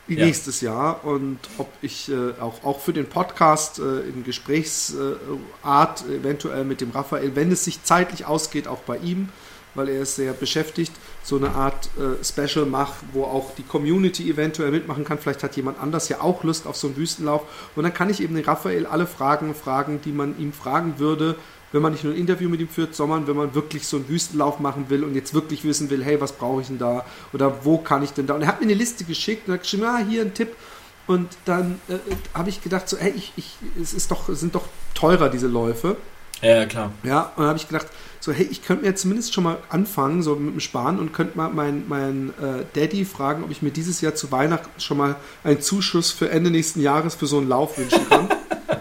Ja. 0.09 0.25
nächstes 0.25 0.61
Jahr 0.61 1.05
und 1.05 1.41
ob 1.59 1.69
ich 1.83 2.09
äh, 2.09 2.41
auch, 2.41 2.63
auch 2.63 2.79
für 2.79 2.93
den 2.93 3.09
Podcast 3.09 3.81
äh, 3.81 4.03
in 4.03 4.23
Gesprächsart 4.23 6.05
äh, 6.09 6.17
eventuell 6.17 6.65
mit 6.65 6.81
dem 6.81 6.93
Raphael, 6.93 7.35
wenn 7.35 7.51
es 7.51 7.65
sich 7.65 7.83
zeitlich 7.83 8.25
ausgeht, 8.25 8.69
auch 8.69 8.79
bei 8.81 8.99
ihm, 8.99 9.31
weil 9.77 9.89
er 9.89 10.03
ist 10.03 10.17
sehr 10.17 10.33
beschäftigt, 10.33 10.93
so 11.23 11.37
eine 11.37 11.51
Art 11.51 11.91
äh, 11.99 12.25
Special 12.25 12.67
mache, 12.67 12.95
wo 13.13 13.25
auch 13.25 13.55
die 13.55 13.63
Community 13.63 14.31
eventuell 14.31 14.71
mitmachen 14.71 15.05
kann. 15.05 15.19
Vielleicht 15.19 15.43
hat 15.43 15.57
jemand 15.57 15.79
anders 15.81 16.09
ja 16.09 16.21
auch 16.21 16.45
Lust 16.45 16.67
auf 16.67 16.77
so 16.77 16.89
einen 16.89 16.97
Wüstenlauf 16.97 17.43
und 17.77 17.83
dann 17.83 17.95
kann 17.95 18.11
ich 18.11 18.23
eben 18.23 18.35
den 18.35 18.45
Raphael 18.45 18.87
alle 18.87 19.07
Fragen 19.07 19.55
fragen, 19.55 20.01
die 20.05 20.13
man 20.13 20.39
ihm 20.39 20.53
fragen 20.53 20.99
würde, 20.99 21.37
wenn 21.73 21.83
man 21.83 21.93
nicht 21.93 22.05
nur 22.05 22.15
ein 22.15 22.19
Interview 22.19 22.49
mit 22.49 22.61
ihm 22.61 22.69
führt, 22.69 22.95
sondern 22.95 23.27
wenn 23.27 23.37
man 23.37 23.55
wirklich 23.55 23.87
so 23.87 23.97
einen 23.97 24.09
Wüstenlauf 24.09 24.61
machen 24.61 24.87
will 24.89 25.05
und 25.05 25.15
jetzt 25.15 25.35
wirklich 25.35 25.65
wissen 25.65 25.91
will, 25.91 26.05
hey, 26.05 26.21
was 26.21 26.33
brauche 26.33 26.63
ich 26.63 26.69
denn 26.69 26.79
da 26.79 27.05
oder 27.33 27.65
wo 27.65 27.79
kann 27.79 28.03
ich 28.03 28.13
denn 28.13 28.27
da? 28.27 28.35
Und 28.35 28.43
er 28.43 28.49
hat 28.49 28.61
mir 28.61 28.67
eine 28.67 28.75
Liste 28.75 29.05
geschickt 29.05 29.49
und 29.49 29.55
hat 29.55 29.63
geschrieben, 29.63 29.85
ah, 29.85 29.99
hier 29.99 30.23
ein 30.23 30.35
Tipp. 30.35 30.57
Und 31.07 31.29
dann 31.45 31.81
äh, 31.89 31.99
habe 32.35 32.49
ich 32.49 32.63
gedacht, 32.63 32.89
so, 32.89 32.97
hey, 32.97 33.13
ich, 33.15 33.33
ich, 33.37 33.57
es 33.81 33.95
ist 33.95 34.11
doch, 34.11 34.29
es 34.29 34.41
sind 34.41 34.55
doch 34.55 34.65
teurer 34.95 35.29
diese 35.29 35.47
Läufe. 35.47 35.97
Ja, 36.43 36.67
klar. 36.67 36.93
Ja, 37.03 37.33
und 37.37 37.39
dann 37.39 37.49
habe 37.49 37.59
ich 37.59 37.69
gedacht, 37.69 37.87
so, 38.21 38.33
hey, 38.33 38.47
ich 38.51 38.63
könnte 38.63 38.85
mir 38.85 38.95
zumindest 38.95 39.35
schon 39.35 39.45
mal 39.45 39.59
anfangen, 39.69 40.23
so 40.23 40.35
mit 40.35 40.55
dem 40.55 40.61
Sparen 40.61 40.99
und 40.99 41.13
könnte 41.13 41.37
mal 41.37 41.49
meinen 41.51 41.85
mein, 41.89 42.31
äh, 42.41 42.65
Daddy 42.75 43.05
fragen, 43.05 43.45
ob 43.45 43.51
ich 43.51 43.63
mir 43.63 43.71
dieses 43.71 44.01
Jahr 44.01 44.15
zu 44.15 44.33
Weihnachten 44.33 44.81
schon 44.81 44.97
mal 44.97 45.17
einen 45.45 45.61
Zuschuss 45.61 46.11
für 46.11 46.31
Ende 46.31 46.51
nächsten 46.51 46.81
Jahres 46.81 47.15
für 47.15 47.27
so 47.27 47.39
einen 47.39 47.49
Lauf 47.49 47.79
wünschen 47.79 48.09
kann. 48.09 48.29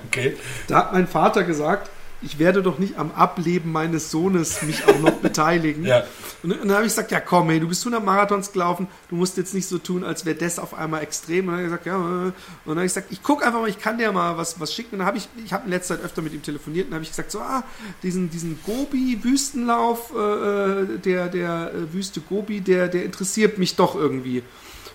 Okay. 0.08 0.38
Da 0.68 0.78
hat 0.78 0.94
mein 0.94 1.08
Vater 1.08 1.44
gesagt, 1.44 1.92
ich 2.22 2.40
werde 2.40 2.64
doch 2.64 2.80
nicht 2.80 2.98
am 2.98 3.12
Ableben 3.12 3.72
meines 3.72 4.12
Sohnes 4.12 4.62
mich 4.64 4.88
auch 4.88 5.00
noch 5.00 5.12
beteiligen. 5.22 5.86
Ja. 5.86 6.04
Und, 6.44 6.54
und 6.54 6.68
dann 6.68 6.78
habe 6.78 6.86
ich 6.86 6.92
gesagt, 6.92 7.12
ja 7.12 7.20
komm, 7.20 7.50
hey, 7.50 7.60
du 7.60 7.68
bist 7.68 7.82
100 7.84 8.04
Marathons 8.04 8.52
gelaufen, 8.52 8.88
du 9.10 9.16
musst 9.16 9.38
jetzt 9.38 9.54
nicht 9.54 9.68
so 9.68 9.78
tun, 9.78 10.04
als 10.04 10.26
wäre 10.26 10.36
das 10.36 10.60
auf 10.60 10.74
einmal 10.74 11.04
extrem. 11.04 11.48
Und 11.48 11.54
dann 11.54 11.56
habe 11.56 11.64
ich 11.64 11.70
gesagt, 11.72 11.86
ja, 11.86 11.96
äh. 11.96 12.00
und 12.00 12.36
dann 12.66 12.76
habe 12.78 12.86
ich 12.86 12.94
gesagt, 12.94 13.12
ich 13.12 13.24
gucke 13.24 13.46
einfach 13.46 13.60
mal, 13.60 13.70
ich 13.70 13.80
kann 13.80 13.98
dir 13.98 14.12
mal 14.12 14.38
was, 14.38 14.60
was 14.60 14.74
schicken. 14.74 14.94
Und 14.94 15.00
dann 15.00 15.08
habe 15.08 15.18
ich, 15.18 15.28
ich 15.44 15.54
habe 15.54 15.66
in 15.66 15.72
letzter 15.72 15.96
Zeit 15.96 16.06
öfter 16.06 16.22
mit 16.22 16.34
ihm 16.34 16.42
telefoniert 16.42 16.86
und 16.86 16.92
dann 16.92 16.98
habe 16.98 17.04
ich 17.04 17.12
gesagt, 17.12 17.32
so, 17.32 17.40
ah, 17.40 17.64
diesen, 18.04 18.30
diesen 18.30 18.60
Gobi-Wüstenlauf, 18.66 20.12
äh, 20.12 20.98
der, 20.98 21.28
der 21.30 21.72
äh, 21.74 21.94
Wüste 21.94 22.22
Gobi, 22.22 22.62
der, 22.62 22.88
der 22.88 23.06
interessiert 23.06 23.58
mich 23.58 23.76
doch 23.76 23.96
irgendwie. 23.96 24.44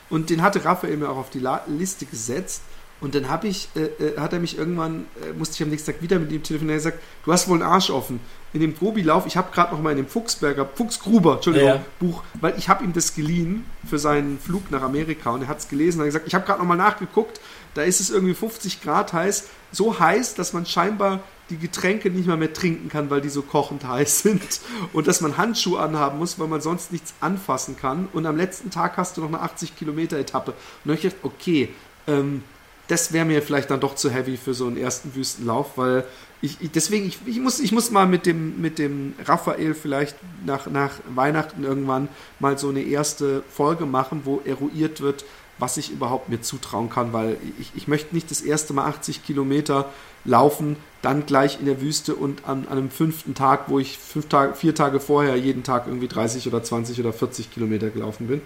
Und 0.09 0.31
den 0.31 0.43
hatte 0.43 0.65
Raphael 0.65 0.97
mir 0.97 1.09
auch 1.09 1.17
auf 1.17 1.31
die 1.31 1.39
La 1.39 1.63
Liste 1.69 2.05
gesetzt. 2.05 2.63
Und 3.01 3.15
dann 3.15 3.29
habe 3.29 3.49
ich, 3.49 3.69
äh, 3.75 4.05
äh, 4.05 4.19
hat 4.19 4.33
er 4.33 4.41
mich 4.41 4.59
irgendwann, 4.59 5.07
äh, 5.23 5.33
musste 5.33 5.55
ich 5.55 5.63
am 5.63 5.71
nächsten 5.71 5.93
Tag 5.93 6.03
wieder 6.03 6.19
mit 6.19 6.31
ihm 6.33 6.43
telefonieren, 6.43 6.79
er 6.79 6.85
hat 6.85 6.93
gesagt, 6.93 7.05
du 7.25 7.33
hast 7.33 7.49
wohl 7.49 7.61
einen 7.61 7.71
Arsch 7.71 7.91
offen. 7.91 8.21
In 8.53 8.61
dem 8.61 8.77
Gobi-Lauf, 8.77 9.27
ich 9.27 9.37
habe 9.37 9.53
gerade 9.53 9.73
noch 9.73 9.81
mal 9.81 9.91
in 9.93 9.97
dem 9.97 10.09
Fuchsberger, 10.09 10.69
Fuchsgruber, 10.75 11.35
Entschuldigung, 11.37 11.69
Ja. 11.69 11.85
Buch, 11.99 12.23
weil 12.41 12.55
ich 12.59 12.69
habe 12.69 12.85
ihm 12.85 12.93
das 12.93 13.15
geliehen 13.15 13.65
für 13.89 13.99
seinen 13.99 14.39
Flug 14.39 14.71
nach 14.71 14.83
Amerika 14.83 15.31
und 15.31 15.43
er 15.43 15.49
hat 15.49 15.61
es 15.61 15.69
gelesen 15.69 15.99
und 15.99 16.03
hat 16.03 16.09
gesagt, 16.09 16.27
ich 16.27 16.35
habe 16.35 16.45
gerade 16.45 16.59
noch 16.61 16.67
mal 16.67 16.77
nachgeguckt, 16.77 17.41
da 17.75 17.83
ist 17.83 18.01
es 18.01 18.11
irgendwie 18.11 18.35
50 18.35 18.83
Grad 18.83 19.13
heiß, 19.13 19.49
so 19.73 19.99
heiß, 19.99 20.35
dass 20.35 20.53
man 20.53 20.67
scheinbar 20.67 21.21
die 21.49 21.59
Getränke 21.59 22.11
nicht 22.11 22.27
mal 22.27 22.37
mehr 22.37 22.53
trinken 22.53 22.89
kann, 22.89 23.09
weil 23.09 23.21
die 23.21 23.29
so 23.29 23.43
kochend 23.43 23.87
heiß 23.87 24.21
sind 24.21 24.43
und 24.93 25.07
dass 25.07 25.21
man 25.21 25.37
Handschuhe 25.37 25.81
anhaben 25.81 26.19
muss, 26.19 26.39
weil 26.39 26.49
man 26.49 26.61
sonst 26.61 26.93
nichts 26.93 27.15
anfassen 27.21 27.77
kann 27.77 28.09
und 28.13 28.27
am 28.27 28.37
letzten 28.37 28.71
Tag 28.71 28.97
hast 28.97 29.17
du 29.17 29.21
noch 29.23 29.29
eine 29.29 29.41
80 29.41 29.77
Kilometer 29.77 30.19
Etappe 30.19 30.51
und 30.51 30.59
dann 30.85 30.97
habe 30.97 31.07
ich 31.07 31.15
gedacht, 31.15 31.25
okay, 31.25 31.69
ähm, 32.07 32.43
das 32.91 33.13
wäre 33.13 33.25
mir 33.25 33.41
vielleicht 33.41 33.71
dann 33.71 33.81
doch 33.81 33.95
zu 33.95 34.11
heavy 34.11 34.37
für 34.37 34.53
so 34.53 34.67
einen 34.67 34.77
ersten 34.77 35.15
Wüstenlauf, 35.15 35.77
weil 35.77 36.05
ich, 36.43 36.61
ich 36.61 36.73
deswegen, 36.73 37.07
ich, 37.07 37.19
ich, 37.25 37.39
muss, 37.39 37.61
ich 37.61 37.71
muss 37.71 37.91
mal 37.91 38.07
mit 38.07 38.27
dem, 38.27 38.61
mit 38.61 38.79
dem 38.79 39.15
Raphael 39.25 39.75
vielleicht 39.75 40.17
nach, 40.45 40.67
nach 40.67 40.93
Weihnachten 41.15 41.63
irgendwann 41.63 42.09
mal 42.41 42.59
so 42.59 42.69
eine 42.69 42.83
erste 42.83 43.45
Folge 43.49 43.87
machen, 43.87 44.23
wo 44.25 44.41
eruiert 44.45 45.01
wird, 45.01 45.25
was 45.59 45.77
ich 45.77 45.93
überhaupt 45.93 46.31
mir 46.31 46.41
zutrauen 46.41 46.91
kann, 46.91 47.13
weil 47.13 47.37
ich, 47.61 47.71
ich 47.77 47.87
möchte 47.87 48.15
nicht 48.15 48.31
das 48.31 48.41
erste 48.41 48.73
Mal 48.73 48.87
80 48.87 49.25
Kilometer 49.25 49.91
laufen, 50.25 50.77
dann 51.03 51.27
gleich 51.27 51.61
in 51.61 51.67
der 51.67 51.81
Wüste 51.81 52.15
und 52.15 52.47
an, 52.47 52.67
an 52.69 52.79
einem 52.79 52.91
fünften 52.91 53.35
Tag, 53.35 53.69
wo 53.69 53.79
ich 53.79 53.99
fünf 53.99 54.29
Tage, 54.29 54.55
vier 54.55 54.75
Tage 54.75 54.99
vorher 54.99 55.37
jeden 55.37 55.63
Tag 55.63 55.87
irgendwie 55.87 56.09
30 56.09 56.49
oder 56.49 56.63
20 56.63 56.99
oder 57.01 57.13
40 57.13 57.53
Kilometer 57.53 57.91
gelaufen 57.91 58.27
bin. 58.27 58.43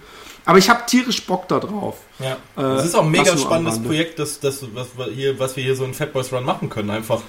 Aber 0.47 0.59
ich 0.59 0.69
habe 0.69 0.83
tierisch 0.87 1.25
Bock 1.27 1.49
da 1.49 1.59
drauf. 1.59 1.97
Ja. 2.19 2.37
Äh, 2.57 2.77
Es 2.77 2.85
ist 2.87 2.95
auch 2.95 3.05
ein 3.05 3.11
mega 3.11 3.37
spannendes. 3.37 3.83
Projekt, 3.83 4.19
das, 4.19 4.41
das, 4.41 4.65
was, 4.75 4.89
wir 4.97 5.07
hier, 5.07 5.39
was 5.39 5.57
wir 5.57 5.65
hier 5.65 5.75
so 5.75 5.85
in 5.85 5.95
Fat 5.95 6.13
Boys 6.13 6.33
Run 6.33 6.45
machen 6.45 6.69
können, 6.69 6.91
einfach. 6.91 7.23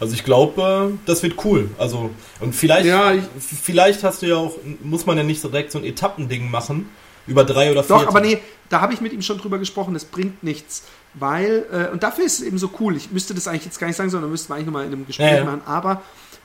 Also 0.00 0.14
ich 0.14 0.24
glaube, 0.24 0.98
das 1.06 1.22
wird 1.22 1.44
cool. 1.44 1.70
Also, 1.78 2.10
und 2.40 2.54
vielleicht, 2.54 2.86
Ja, 2.86 3.12
ich- 3.12 3.24
vielleicht 3.40 4.02
hast 4.02 4.22
du 4.22 4.26
ja 4.26 4.36
auch, 4.36 4.56
muss 4.82 5.06
man 5.06 5.16
ja 5.18 5.22
nicht 5.22 5.40
so 5.40 5.48
direkt 5.48 5.70
so 5.72 5.78
ein 5.78 5.84
Etappending 5.84 6.50
machen, 6.50 6.88
über 7.26 7.44
drei 7.44 7.70
oder 7.70 7.84
vier. 7.84 7.96
Doch, 7.96 8.06
aber 8.08 8.20
nee, 8.20 8.38
da 8.68 8.80
habe 8.80 8.94
ich 8.94 9.00
mit 9.00 9.12
ihm 9.12 9.22
schon 9.22 9.38
drüber 9.38 9.58
gesprochen, 9.58 9.94
das 9.94 10.04
bringt 10.06 10.42
nichts. 10.42 10.82
Weil, 11.14 11.66
äh, 11.70 11.92
und 11.92 12.02
dafür 12.02 12.24
ist 12.24 12.40
es 12.40 12.44
eben 12.46 12.56
so 12.58 12.70
cool, 12.80 12.96
ich 12.96 13.10
müsste 13.12 13.34
das 13.34 13.46
eigentlich 13.46 13.66
jetzt 13.66 13.78
gar 13.78 13.86
nicht 13.86 13.96
sagen, 13.96 14.08
sondern 14.10 14.30
müssten 14.30 14.48
wir 14.50 14.54
eigentlich 14.56 14.66
nochmal 14.66 14.86
in 14.86 14.92
einem 14.92 15.06
Gespräch 15.06 15.30
Ja, 15.32 15.36
ja. 15.38 15.44
machen, 15.44 15.60
aber 15.66 16.00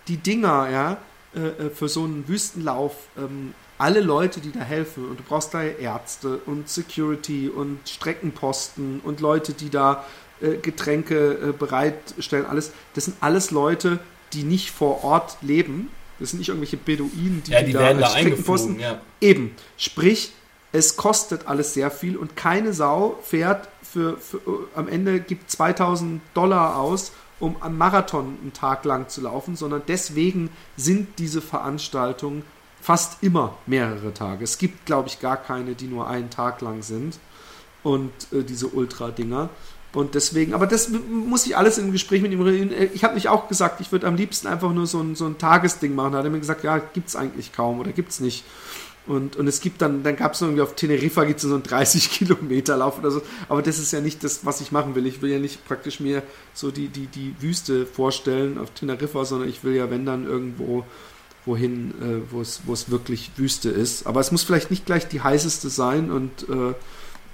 die 0.09 0.17
Dinger, 0.17 0.69
ja, 0.69 0.97
äh, 1.35 1.39
äh, 1.67 1.69
für 1.73 1.87
so 1.87 2.03
einen 2.03 2.27
Wüstenlauf, 2.27 2.93
ähm, 3.17 3.53
alle 3.77 4.01
Leute, 4.01 4.39
die 4.39 4.51
da 4.51 4.61
helfen, 4.61 5.09
und 5.09 5.19
du 5.19 5.23
brauchst 5.23 5.53
da 5.53 5.61
Ärzte 5.63 6.39
und 6.45 6.69
Security 6.69 7.49
und 7.49 7.79
Streckenposten 7.87 9.01
und 9.03 9.19
Leute, 9.19 9.53
die 9.53 9.69
da 9.69 10.03
äh, 10.41 10.57
Getränke 10.57 11.49
äh, 11.49 11.51
bereitstellen, 11.51 12.45
alles, 12.45 12.71
das 12.93 13.05
sind 13.05 13.17
alles 13.21 13.51
Leute, 13.51 13.99
die 14.33 14.43
nicht 14.43 14.71
vor 14.71 15.03
Ort 15.03 15.37
leben. 15.41 15.89
Das 16.19 16.31
sind 16.31 16.39
nicht 16.39 16.49
irgendwelche 16.49 16.77
Beduinen, 16.77 17.43
die, 17.45 17.51
ja, 17.51 17.59
die, 17.61 17.67
die 17.67 17.73
werden 17.73 18.01
da, 18.01 18.09
da 18.09 18.13
eingeflogen. 18.13 18.79
Ja. 18.79 19.01
Eben. 19.21 19.55
Sprich, 19.77 20.31
es 20.71 20.97
kostet 20.97 21.47
alles 21.47 21.73
sehr 21.73 21.91
viel 21.91 22.17
und 22.17 22.35
keine 22.35 22.73
Sau 22.73 23.19
fährt 23.23 23.69
für, 23.81 24.17
für 24.17 24.41
am 24.75 24.87
Ende 24.87 25.19
gibt 25.19 25.49
2000 25.49 26.21
Dollar 26.33 26.77
aus, 26.77 27.11
um 27.39 27.55
am 27.61 27.77
Marathon 27.77 28.37
einen 28.41 28.53
Tag 28.53 28.83
lang 28.83 29.09
zu 29.09 29.21
laufen, 29.21 29.55
sondern 29.55 29.83
deswegen 29.87 30.49
sind 30.75 31.19
diese 31.19 31.41
Veranstaltungen 31.41 32.43
fast 32.81 33.23
immer 33.23 33.57
mehrere 33.65 34.13
Tage. 34.13 34.43
Es 34.43 34.57
gibt, 34.57 34.85
glaube 34.85 35.09
ich, 35.09 35.19
gar 35.19 35.37
keine, 35.37 35.75
die 35.75 35.87
nur 35.87 36.07
einen 36.07 36.29
Tag 36.29 36.61
lang 36.61 36.83
sind 36.83 37.19
und 37.83 38.11
äh, 38.31 38.43
diese 38.43 38.67
Ultra-Dinger. 38.67 39.49
Und 39.93 40.15
deswegen, 40.15 40.53
aber 40.53 40.67
das 40.67 40.89
muss 40.89 41.45
ich 41.47 41.57
alles 41.57 41.77
im 41.77 41.91
Gespräch 41.91 42.21
mit 42.21 42.31
ihm 42.31 42.41
reden. 42.41 42.71
Ich 42.93 43.03
habe 43.03 43.15
mich 43.15 43.29
auch 43.29 43.47
gesagt, 43.47 43.81
ich 43.81 43.91
würde 43.91 44.05
am 44.05 44.15
liebsten 44.15 44.47
einfach 44.47 44.71
nur 44.71 44.85
so 44.85 45.01
ein, 45.01 45.15
so 45.15 45.25
ein 45.25 45.37
Tagesding 45.37 45.95
machen. 45.95 46.11
Da 46.11 46.19
hat 46.19 46.25
er 46.25 46.31
mir 46.31 46.39
gesagt, 46.39 46.63
ja, 46.63 46.77
gibt 46.77 47.07
es 47.07 47.15
eigentlich 47.15 47.53
kaum 47.53 47.79
oder 47.79 47.91
gibt 47.93 48.11
es 48.11 48.19
nicht. 48.19 48.43
Und, 49.07 49.37
und 49.37 49.47
es 49.47 49.61
gibt 49.61 49.81
dann, 49.81 50.03
dann 50.03 50.17
gab 50.17 50.33
es 50.33 50.41
irgendwie 50.41 50.61
auf 50.61 50.75
Teneriffa 50.75 51.23
gibt 51.23 51.39
so 51.39 51.53
einen 51.53 51.63
30 51.63 52.11
Kilometer 52.11 52.75
Lauf 52.75 52.99
oder 52.99 53.09
so. 53.09 53.21
Aber 53.47 53.61
das 53.61 53.79
ist 53.79 53.93
ja 53.93 54.01
nicht 54.01 54.23
das, 54.23 54.45
was 54.45 54.59
ich 54.59 54.71
machen 54.71 54.95
will. 54.95 55.07
Ich 55.07 55.21
will 55.21 55.31
ja 55.31 55.39
nicht 55.39 55.65
praktisch 55.65 56.01
mir 56.01 56.23
so 56.53 56.71
die, 56.71 56.89
die, 56.89 57.07
die 57.07 57.33
Wüste 57.39 57.85
vorstellen 57.85 58.57
auf 58.57 58.71
Teneriffa, 58.71 59.23
sondern 59.23 59.47
ich 59.47 59.63
will 59.63 59.75
ja, 59.75 59.89
wenn 59.89 60.05
dann 60.05 60.25
irgendwo 60.25 60.83
wohin, 61.47 61.91
äh, 62.01 62.31
wo 62.31 62.41
es, 62.41 62.61
wo 62.65 62.73
es 62.73 62.91
wirklich 62.91 63.31
Wüste 63.37 63.69
ist. 63.69 64.05
Aber 64.05 64.19
es 64.19 64.31
muss 64.31 64.43
vielleicht 64.43 64.69
nicht 64.69 64.85
gleich 64.85 65.07
die 65.07 65.21
heißeste 65.21 65.69
sein 65.69 66.11
und 66.11 66.47
äh, 66.49 66.73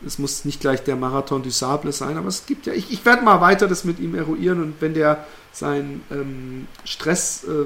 es 0.05 0.20
muss 0.20 0.46
nicht 0.46 0.62
gleich 0.62 0.84
der 0.84 0.96
Marathon 0.96 1.43
du 1.43 1.50
Sable 1.50 1.91
sein, 1.91 2.17
aber 2.17 2.27
es 2.27 2.46
gibt 2.46 2.65
ja, 2.65 2.74
ich, 2.74 2.91
ich 2.91 3.05
werde 3.05 3.24
mal 3.24 3.41
weiter 3.41 3.67
das 3.67 3.84
mit 3.84 4.00
ihm 4.00 4.15
eruieren 4.15 4.62
und 4.62 4.75
wenn 4.79 4.93
der 4.93 5.25
seinen 5.51 6.03
ähm, 6.12 6.67
Stress, 6.84 7.43
äh, 7.46 7.65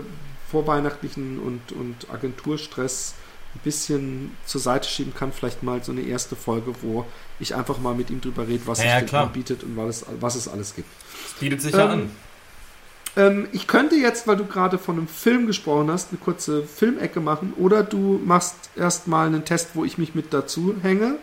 vorweihnachtlichen 0.52 1.40
und, 1.40 1.72
und 1.74 2.10
Agenturstress 2.10 3.16
ein 3.56 3.60
bisschen 3.64 4.38
zur 4.46 4.62
Seite 4.62 4.88
schieben 4.88 5.14
kann, 5.14 5.32
vielleicht 5.32 5.64
mal 5.64 5.84
so 5.84 5.92
eine 5.92 6.02
erste 6.02 6.36
Folge, 6.36 6.74
wo 6.82 7.06
ich 7.40 7.56
einfach 7.56 7.80
mal 7.80 7.96
mit 7.96 8.10
ihm 8.10 8.22
drüber 8.22 8.48
rede, 8.48 8.66
was 8.66 8.84
ja, 8.84 9.00
sich 9.00 9.12
ja, 9.12 9.24
anbietet 9.24 9.64
und 9.64 9.76
was 9.76 10.02
es, 10.02 10.06
was 10.20 10.36
es 10.36 10.48
alles 10.48 10.76
gibt. 10.76 10.90
Das 11.24 11.34
bietet 11.40 11.62
sich 11.62 11.74
ähm, 11.74 11.80
ja 11.80 11.90
an. 11.90 12.10
Ähm, 13.18 13.48
ich 13.52 13.68
könnte 13.68 13.96
jetzt, 13.96 14.28
weil 14.28 14.38
du 14.38 14.46
gerade 14.46 14.78
von 14.78 14.98
einem 14.98 15.08
Film 15.08 15.48
gesprochen 15.48 15.92
hast, 15.92 16.10
eine 16.12 16.20
kurze 16.20 16.64
Filmecke 16.64 17.20
machen 17.20 17.54
oder 17.58 17.84
du 17.84 18.22
machst 18.24 18.56
erstmal 18.76 19.28
einen 19.28 19.44
Test, 19.44 19.70
wo 19.74 19.84
ich 19.84 19.98
mich 19.98 20.14
mit 20.14 20.34
dazu 20.34 20.76
hänge. 20.84 21.18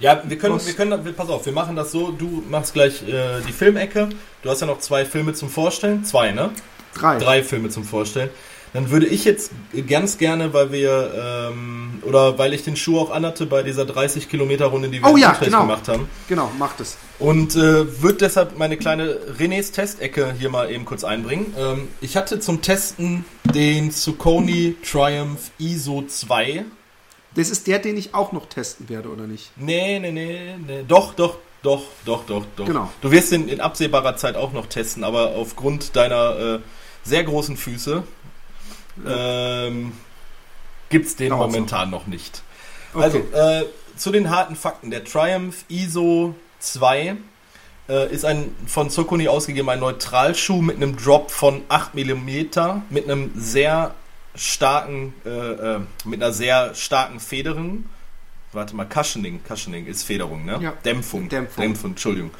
Ja, 0.00 0.22
wir 0.24 0.38
können, 0.38 0.64
wir 0.64 0.72
können, 0.74 1.14
pass 1.16 1.28
auf, 1.28 1.44
wir 1.46 1.52
machen 1.52 1.76
das 1.76 1.92
so, 1.92 2.10
du 2.12 2.42
machst 2.48 2.74
gleich 2.74 3.02
äh, 3.08 3.40
die 3.46 3.52
Filmecke. 3.52 4.08
Du 4.42 4.50
hast 4.50 4.60
ja 4.60 4.66
noch 4.66 4.78
zwei 4.78 5.04
Filme 5.04 5.34
zum 5.34 5.48
Vorstellen. 5.48 6.04
Zwei, 6.04 6.30
ne? 6.30 6.50
Drei. 6.94 7.18
Drei 7.18 7.42
Filme 7.42 7.68
zum 7.70 7.84
Vorstellen. 7.84 8.30
Dann 8.74 8.90
würde 8.90 9.06
ich 9.06 9.24
jetzt 9.24 9.52
ganz 9.86 10.18
gerne, 10.18 10.52
weil 10.52 10.72
wir, 10.72 11.52
ähm, 11.52 12.02
oder 12.02 12.38
weil 12.38 12.52
ich 12.52 12.64
den 12.64 12.74
Schuh 12.74 12.98
auch 12.98 13.12
anhatte 13.12 13.46
bei 13.46 13.62
dieser 13.62 13.84
30 13.86 14.28
Kilometer 14.28 14.66
Runde, 14.66 14.88
die 14.88 15.00
wir 15.00 15.08
oh, 15.08 15.16
ja, 15.16 15.30
genau. 15.38 15.60
gemacht 15.60 15.86
haben. 15.86 16.08
Genau, 16.28 16.50
macht 16.58 16.80
es. 16.80 16.96
Und 17.20 17.54
äh, 17.54 18.02
würde 18.02 18.18
deshalb 18.18 18.58
meine 18.58 18.76
kleine 18.76 19.16
Renés 19.38 19.72
Testecke 19.72 20.34
hier 20.36 20.50
mal 20.50 20.72
eben 20.72 20.84
kurz 20.86 21.04
einbringen. 21.04 21.54
Ähm, 21.56 21.86
ich 22.00 22.16
hatte 22.16 22.40
zum 22.40 22.62
Testen 22.62 23.24
den 23.44 23.92
Suconi 23.92 24.74
Triumph 24.82 25.52
ISO 25.60 26.02
2. 26.02 26.64
Das 27.36 27.50
ist 27.50 27.68
der, 27.68 27.78
den 27.78 27.96
ich 27.96 28.12
auch 28.12 28.32
noch 28.32 28.46
testen 28.46 28.88
werde, 28.88 29.08
oder 29.08 29.28
nicht? 29.28 29.52
Nee, 29.54 30.00
nee, 30.00 30.10
nee, 30.10 30.56
nee. 30.66 30.84
Doch, 30.88 31.14
doch, 31.14 31.36
doch, 31.62 31.84
doch, 32.04 32.26
doch, 32.26 32.44
doch. 32.56 32.66
Genau. 32.66 32.90
Du 33.02 33.12
wirst 33.12 33.30
ihn 33.30 33.48
in 33.48 33.60
absehbarer 33.60 34.16
Zeit 34.16 34.34
auch 34.34 34.52
noch 34.52 34.66
testen, 34.66 35.04
aber 35.04 35.36
aufgrund 35.36 35.94
deiner 35.94 36.56
äh, 36.56 36.58
sehr 37.04 37.22
großen 37.22 37.56
Füße 37.56 38.02
ähm, 39.06 39.92
gibt 40.88 41.06
es 41.06 41.16
den 41.16 41.30
Dauert 41.30 41.50
momentan 41.50 41.90
so. 41.90 41.96
noch 41.96 42.06
nicht. 42.06 42.42
Okay. 42.92 43.02
Also, 43.02 43.18
äh, 43.18 43.64
zu 43.96 44.10
den 44.10 44.30
harten 44.30 44.56
Fakten. 44.56 44.90
Der 44.90 45.04
Triumph 45.04 45.64
ISO 45.68 46.34
2 46.60 47.16
äh, 47.88 48.12
ist 48.12 48.24
ein 48.24 48.54
von 48.66 48.90
Sokuni 48.90 49.28
ausgegeben 49.28 49.68
ein 49.68 49.80
Neutralschuh 49.80 50.62
mit 50.62 50.76
einem 50.76 50.96
Drop 50.96 51.30
von 51.30 51.62
8 51.68 51.94
mm, 51.94 52.82
mit 52.90 53.04
einem 53.04 53.32
sehr 53.36 53.94
starken, 54.34 55.14
äh, 55.24 55.28
äh, 55.28 55.80
mit 56.04 56.22
einer 56.22 56.32
sehr 56.32 56.74
starken 56.74 57.20
Federung. 57.20 57.84
Warte 58.52 58.76
mal, 58.76 58.86
Cushioning, 58.86 59.40
Cushioning 59.46 59.86
ist 59.86 60.04
Federung, 60.04 60.44
ne? 60.44 60.58
Ja. 60.60 60.72
Dämpfung. 60.84 61.28
Dämpfung. 61.28 61.62
Dämpfung, 61.62 61.90
Entschuldigung. 61.90 62.30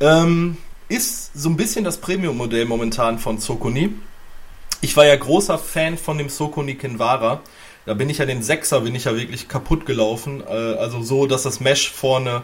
Ähm, 0.00 0.56
ist 0.88 1.30
so 1.34 1.48
ein 1.48 1.56
bisschen 1.56 1.84
das 1.84 1.98
Premium-Modell 1.98 2.64
momentan 2.64 3.18
von 3.18 3.38
Sokuni. 3.38 3.90
Ich 4.84 4.98
war 4.98 5.06
ja 5.06 5.16
großer 5.16 5.58
Fan 5.58 5.96
von 5.96 6.18
dem 6.18 6.28
Soko 6.28 6.62
Nikinwara. 6.62 7.40
Da 7.86 7.94
bin 7.94 8.10
ich 8.10 8.18
ja 8.18 8.26
den 8.26 8.42
Sechser, 8.42 8.82
bin 8.82 8.94
ich 8.94 9.06
ja 9.06 9.16
wirklich 9.16 9.48
kaputt 9.48 9.86
gelaufen. 9.86 10.42
Äh, 10.46 10.52
also 10.52 11.02
so, 11.02 11.26
dass 11.26 11.44
das 11.44 11.58
Mesh 11.58 11.90
vorne 11.90 12.42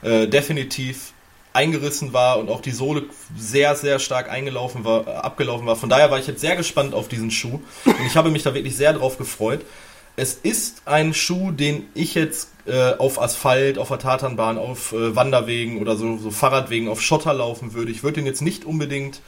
äh, 0.00 0.26
definitiv 0.26 1.12
eingerissen 1.52 2.14
war 2.14 2.38
und 2.38 2.48
auch 2.48 2.62
die 2.62 2.70
Sohle 2.70 3.02
sehr, 3.36 3.76
sehr 3.76 3.98
stark 3.98 4.30
eingelaufen 4.30 4.86
war, 4.86 5.06
äh, 5.06 5.10
abgelaufen 5.10 5.66
war. 5.66 5.76
Von 5.76 5.90
daher 5.90 6.10
war 6.10 6.18
ich 6.18 6.26
jetzt 6.26 6.40
sehr 6.40 6.56
gespannt 6.56 6.94
auf 6.94 7.08
diesen 7.08 7.30
Schuh 7.30 7.60
und 7.84 8.06
ich 8.06 8.16
habe 8.16 8.30
mich 8.30 8.42
da 8.42 8.54
wirklich 8.54 8.74
sehr 8.74 8.94
drauf 8.94 9.18
gefreut. 9.18 9.60
Es 10.16 10.32
ist 10.32 10.82
ein 10.86 11.12
Schuh, 11.12 11.50
den 11.50 11.84
ich 11.92 12.14
jetzt 12.14 12.48
äh, 12.64 12.92
auf 12.94 13.20
Asphalt, 13.20 13.76
auf 13.76 13.88
der 13.88 13.98
Tatanbahn, 13.98 14.56
auf 14.56 14.92
äh, 14.92 15.14
Wanderwegen 15.14 15.78
oder 15.78 15.96
so, 15.96 16.16
so 16.16 16.30
Fahrradwegen, 16.30 16.88
auf 16.88 17.02
Schotter 17.02 17.34
laufen 17.34 17.74
würde. 17.74 17.92
Ich 17.92 18.02
würde 18.02 18.14
den 18.14 18.26
jetzt 18.26 18.40
nicht 18.40 18.64
unbedingt 18.64 19.20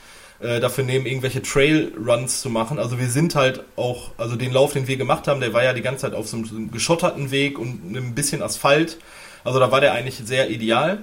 äh, 0.45 0.61
dafür 0.61 0.85
nehmen, 0.85 1.07
irgendwelche 1.07 1.41
Trailruns 1.41 2.43
zu 2.43 2.51
machen. 2.51 2.79
Also 2.79 2.99
wir 2.99 3.09
sind 3.09 3.35
halt 3.35 3.65
auch, 3.77 4.11
also 4.19 4.37
den 4.37 4.53
Lauf, 4.53 4.75
den 4.75 4.87
wir 4.87 4.99
gemacht 4.99 5.27
haben, 5.27 5.41
der 5.41 5.55
war 5.55 5.65
ja 5.65 5.73
die 5.73 5.81
ganze 5.81 6.03
Zeit 6.03 6.15
auf 6.15 6.29
so 6.29 6.37
einem 6.37 6.71
geschotterten 6.71 7.31
Weg 7.31 7.59
und 7.59 7.97
ein 7.97 8.15
bisschen 8.15 8.43
Asphalt. 8.43 8.99
Also 9.43 9.59
da 9.59 9.71
war 9.71 9.81
der 9.81 9.95
eigentlich 9.95 10.21
sehr 10.23 10.51
ideal. 10.51 10.99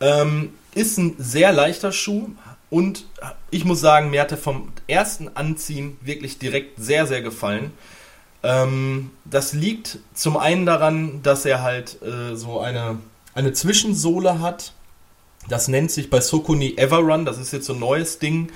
Ähm, 0.00 0.52
ist 0.76 0.96
ein 0.96 1.16
sehr 1.18 1.52
leichter 1.52 1.90
Schuh 1.90 2.28
und 2.70 3.04
ich 3.50 3.64
muss 3.64 3.80
sagen, 3.80 4.10
mir 4.10 4.20
hat 4.20 4.30
er 4.30 4.38
vom 4.38 4.72
ersten 4.86 5.28
Anziehen 5.34 5.98
wirklich 6.00 6.38
direkt 6.38 6.78
sehr, 6.78 7.08
sehr 7.08 7.20
gefallen. 7.20 7.72
Ähm, 8.44 9.10
das 9.24 9.54
liegt 9.54 9.98
zum 10.14 10.36
einen 10.36 10.66
daran, 10.66 11.20
dass 11.24 11.44
er 11.44 11.62
halt 11.62 12.00
äh, 12.02 12.36
so 12.36 12.60
eine, 12.60 12.98
eine 13.34 13.52
Zwischensohle 13.52 14.38
hat, 14.38 14.72
das 15.48 15.68
nennt 15.68 15.90
sich 15.90 16.10
bei 16.10 16.20
Sokuni 16.20 16.74
Everrun. 16.76 17.24
Das 17.24 17.38
ist 17.38 17.52
jetzt 17.52 17.66
so 17.66 17.74
ein 17.74 17.80
neues 17.80 18.18
Ding, 18.18 18.50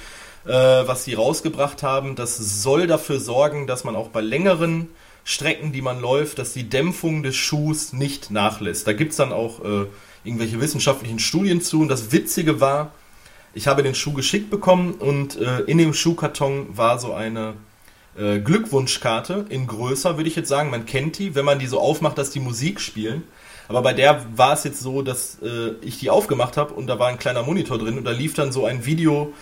äh, 0.44 0.50
was 0.50 1.04
sie 1.04 1.14
rausgebracht 1.14 1.82
haben. 1.82 2.14
Das 2.14 2.36
soll 2.36 2.86
dafür 2.86 3.20
sorgen, 3.20 3.66
dass 3.66 3.84
man 3.84 3.96
auch 3.96 4.08
bei 4.08 4.20
längeren 4.20 4.88
Strecken, 5.24 5.72
die 5.72 5.82
man 5.82 6.00
läuft, 6.00 6.38
dass 6.38 6.52
die 6.52 6.68
Dämpfung 6.68 7.22
des 7.22 7.34
Schuhs 7.34 7.92
nicht 7.92 8.30
nachlässt. 8.30 8.86
Da 8.86 8.92
gibt 8.92 9.10
es 9.10 9.16
dann 9.16 9.32
auch 9.32 9.64
äh, 9.64 9.86
irgendwelche 10.22 10.60
wissenschaftlichen 10.60 11.18
Studien 11.18 11.60
zu. 11.60 11.80
Und 11.80 11.88
das 11.88 12.12
Witzige 12.12 12.60
war, 12.60 12.92
ich 13.52 13.66
habe 13.66 13.82
den 13.82 13.94
Schuh 13.94 14.12
geschickt 14.12 14.50
bekommen 14.50 14.94
und 14.94 15.36
äh, 15.36 15.60
in 15.62 15.78
dem 15.78 15.94
Schuhkarton 15.94 16.76
war 16.76 16.98
so 16.98 17.12
eine 17.12 17.54
äh, 18.16 18.38
Glückwunschkarte 18.38 19.46
in 19.48 19.66
größer, 19.66 20.16
würde 20.16 20.28
ich 20.28 20.36
jetzt 20.36 20.48
sagen. 20.48 20.70
Man 20.70 20.86
kennt 20.86 21.18
die, 21.18 21.34
wenn 21.34 21.44
man 21.44 21.58
die 21.58 21.66
so 21.66 21.80
aufmacht, 21.80 22.18
dass 22.18 22.30
die 22.30 22.40
Musik 22.40 22.80
spielen. 22.80 23.24
Aber 23.68 23.82
bei 23.82 23.92
der 23.92 24.24
war 24.36 24.52
es 24.52 24.64
jetzt 24.64 24.80
so, 24.80 25.02
dass 25.02 25.38
äh, 25.42 25.72
ich 25.80 25.98
die 25.98 26.10
aufgemacht 26.10 26.56
habe 26.56 26.74
und 26.74 26.86
da 26.86 26.98
war 26.98 27.08
ein 27.08 27.18
kleiner 27.18 27.42
Monitor 27.42 27.78
drin 27.78 27.98
und 27.98 28.04
da 28.04 28.12
lief 28.12 28.34
dann 28.34 28.52
so 28.52 28.66
ein 28.66 28.86
Video, 28.86 29.32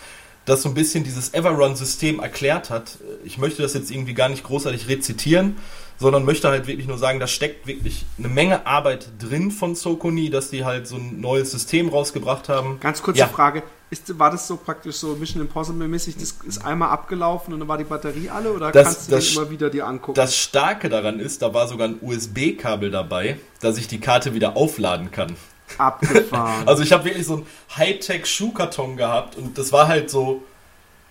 das 0.45 0.61
so 0.61 0.69
ein 0.69 0.75
bisschen 0.75 1.03
dieses 1.03 1.33
Everrun-System 1.33 2.19
erklärt 2.19 2.69
hat. 2.69 2.97
Ich 3.23 3.37
möchte 3.37 3.61
das 3.61 3.73
jetzt 3.73 3.91
irgendwie 3.91 4.13
gar 4.13 4.29
nicht 4.29 4.43
großartig 4.43 4.87
rezitieren, 4.87 5.57
sondern 5.97 6.25
möchte 6.25 6.49
halt 6.49 6.67
wirklich 6.67 6.87
nur 6.87 6.97
sagen, 6.97 7.19
da 7.19 7.27
steckt 7.27 7.67
wirklich 7.67 8.05
eine 8.17 8.27
Menge 8.27 8.67
Arbeit 8.67 9.07
drin 9.19 9.51
von 9.51 9.75
Sokoni, 9.75 10.29
dass 10.29 10.49
die 10.49 10.65
halt 10.65 10.87
so 10.87 10.97
ein 10.97 11.19
neues 11.19 11.51
System 11.51 11.89
rausgebracht 11.89 12.49
haben. 12.49 12.79
Ganz 12.79 13.01
kurze 13.01 13.21
ja. 13.21 13.27
Frage, 13.27 13.63
ist, 13.89 14.17
war 14.17 14.31
das 14.31 14.47
so 14.47 14.57
praktisch 14.57 14.95
so 14.95 15.15
Mission 15.15 15.41
Impossible 15.41 15.87
mäßig, 15.87 16.17
das 16.17 16.35
ist 16.45 16.65
einmal 16.65 16.89
abgelaufen 16.89 17.53
und 17.53 17.59
dann 17.59 17.67
war 17.67 17.77
die 17.77 17.83
Batterie 17.83 18.29
alle 18.29 18.51
oder 18.51 18.71
das, 18.71 18.83
kannst 18.83 19.07
du 19.07 19.15
das, 19.15 19.35
immer 19.35 19.49
wieder 19.49 19.69
dir 19.69 19.85
angucken? 19.85 20.15
Das 20.15 20.35
Starke 20.35 20.89
daran 20.89 21.19
ist, 21.19 21.41
da 21.41 21.53
war 21.53 21.67
sogar 21.67 21.87
ein 21.87 21.99
USB-Kabel 22.01 22.91
dabei, 22.91 23.39
dass 23.61 23.77
ich 23.77 23.87
die 23.87 23.99
Karte 23.99 24.33
wieder 24.33 24.57
aufladen 24.57 25.11
kann. 25.11 25.35
Abgefahren. 25.77 26.63
also 26.67 26.83
ich 26.83 26.91
habe 26.91 27.05
wirklich 27.05 27.25
so 27.25 27.35
einen 27.35 27.45
Hightech-Schuhkarton 27.75 28.97
gehabt 28.97 29.35
und 29.35 29.57
das 29.57 29.71
war 29.71 29.87
halt 29.87 30.09
so, 30.09 30.43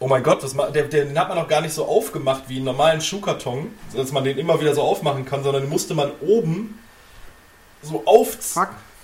oh 0.01 0.09
mein 0.09 0.23
Gott, 0.23 0.43
was, 0.43 0.55
der, 0.73 0.85
den 0.85 1.19
hat 1.19 1.29
man 1.29 1.39
noch 1.39 1.49
gar 1.49 1.61
nicht 1.61 1.75
so 1.75 1.87
aufgemacht 1.87 2.45
wie 2.49 2.57
einen 2.57 2.65
normalen 2.65 3.01
Schuhkarton, 3.01 3.69
dass 3.95 4.13
man 4.13 4.25
den 4.25 4.37
immer 4.37 4.61
wieder 4.61 4.75
so 4.75 4.83
aufmachen 4.83 5.25
kann, 5.25 5.45
sondern 5.45 5.63
den 5.63 5.71
musste 5.71 5.95
man 5.95 6.11
oben 6.21 6.79
so 7.83 8.03
auf... 8.05 8.37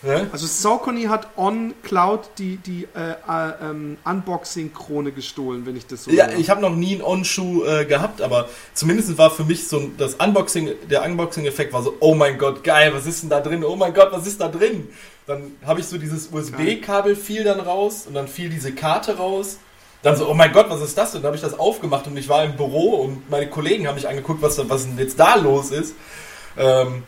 Ja? 0.03 0.27
Also 0.33 0.47
Saucony 0.47 1.05
hat 1.05 1.29
on 1.37 1.75
Cloud 1.83 2.31
die, 2.39 2.57
die 2.57 2.89
äh, 2.95 3.11
äh, 3.29 3.53
ähm, 3.63 3.99
Unboxing-Krone 4.05 5.13
gestohlen, 5.13 5.67
wenn 5.67 5.77
ich 5.77 5.87
das 5.87 6.05
so 6.05 6.11
Ja, 6.11 6.27
höre. 6.27 6.39
ich 6.39 6.49
habe 6.51 6.61
noch 6.61 6.75
nie 6.75 6.95
einen 6.95 7.03
On-Schuh 7.03 7.65
äh, 7.65 7.85
gehabt, 7.85 8.23
aber 8.23 8.49
zumindest 8.75 9.17
war 9.19 9.31
für 9.31 9.45
mich 9.45 9.69
so 9.69 9.91
das 9.99 10.15
Unboxing, 10.15 10.71
der 10.89 11.05
Unboxing-Effekt 11.05 11.73
war 11.73 11.83
so, 11.83 11.97
oh 12.01 12.15
mein 12.15 12.39
Gott, 12.39 12.65
geil, 12.65 12.93
was 12.95 13.07
ist 13.07 13.23
denn 13.23 13.31
da 13.31 13.41
drin? 13.41 13.65
Oh 13.65 13.77
mein 13.77 13.93
Gott, 13.93 14.11
was 14.13 14.27
ist 14.27 14.41
da 14.41 14.49
drin? 14.49 14.89
Dann 15.27 15.53
habe 15.65 15.81
ich 15.81 15.87
so 15.87 15.99
dieses 15.99 16.29
USB-Kabel 16.33 17.15
fiel 17.15 17.45
dann 17.45 17.61
raus 17.61 18.07
und 18.07 18.15
dann 18.15 18.27
fiel 18.27 18.49
diese 18.49 18.73
Karte 18.73 19.17
raus 19.17 19.59
dann 20.03 20.17
so, 20.17 20.29
oh 20.31 20.35
mein 20.35 20.53
Gott, 20.53 20.71
was 20.71 20.81
ist 20.81 20.97
das 20.97 21.13
denn? 21.13 21.21
Dann 21.21 21.29
habe 21.29 21.37
ich 21.37 21.43
das 21.43 21.59
aufgemacht 21.59 22.07
und 22.07 22.17
ich 22.17 22.29
war 22.29 22.43
im 22.45 22.57
Büro 22.57 23.03
und 23.03 23.29
meine 23.29 23.49
Kollegen 23.49 23.87
haben 23.87 23.97
mich 23.97 24.09
angeguckt, 24.09 24.41
was, 24.41 24.59
was 24.69 24.85
denn 24.85 24.97
jetzt 24.99 25.21
da 25.21 25.35
los 25.35 25.71
ist. 25.71 25.95
Ähm, 26.57 27.03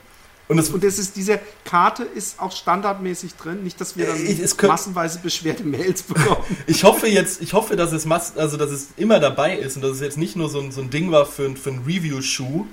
und, 0.53 0.59
es, 0.59 0.71
und 0.71 0.85
das 0.85 0.99
ist, 0.99 1.17
diese 1.17 1.41
Karte 1.65 2.05
ist 2.05 2.41
auch 2.41 2.53
standardmäßig 2.53 3.35
drin, 3.35 3.63
nicht, 3.63 3.81
dass 3.81 3.97
wir 3.97 4.07
dann 4.07 4.25
ich, 4.25 4.57
könnt, 4.57 4.73
massenweise 4.73 5.19
beschwerte 5.19 5.65
Mails 5.65 6.03
bekommen. 6.03 6.45
ich 6.67 6.85
hoffe 6.85 7.09
jetzt, 7.09 7.43
ich 7.43 7.53
hoffe, 7.53 7.77
dass 7.77 7.93
es 7.93 8.05
mass, 8.05 8.37
also 8.37 8.57
dass 8.57 8.71
es 8.71 8.89
immer 8.97 9.19
dabei 9.19 9.57
ist 9.57 9.77
und 9.77 9.83
dass 9.83 9.93
es 9.93 10.01
jetzt 10.01 10.19
nicht 10.19 10.37
nur 10.37 10.49
so 10.49 10.61
ein, 10.61 10.73
so 10.73 10.81
ein 10.81 10.91
Ding 10.91 11.11
war 11.11 11.27
für, 11.27 11.55
für 11.57 11.71
ein 11.71 11.83
Review-Schuh. 11.87 12.67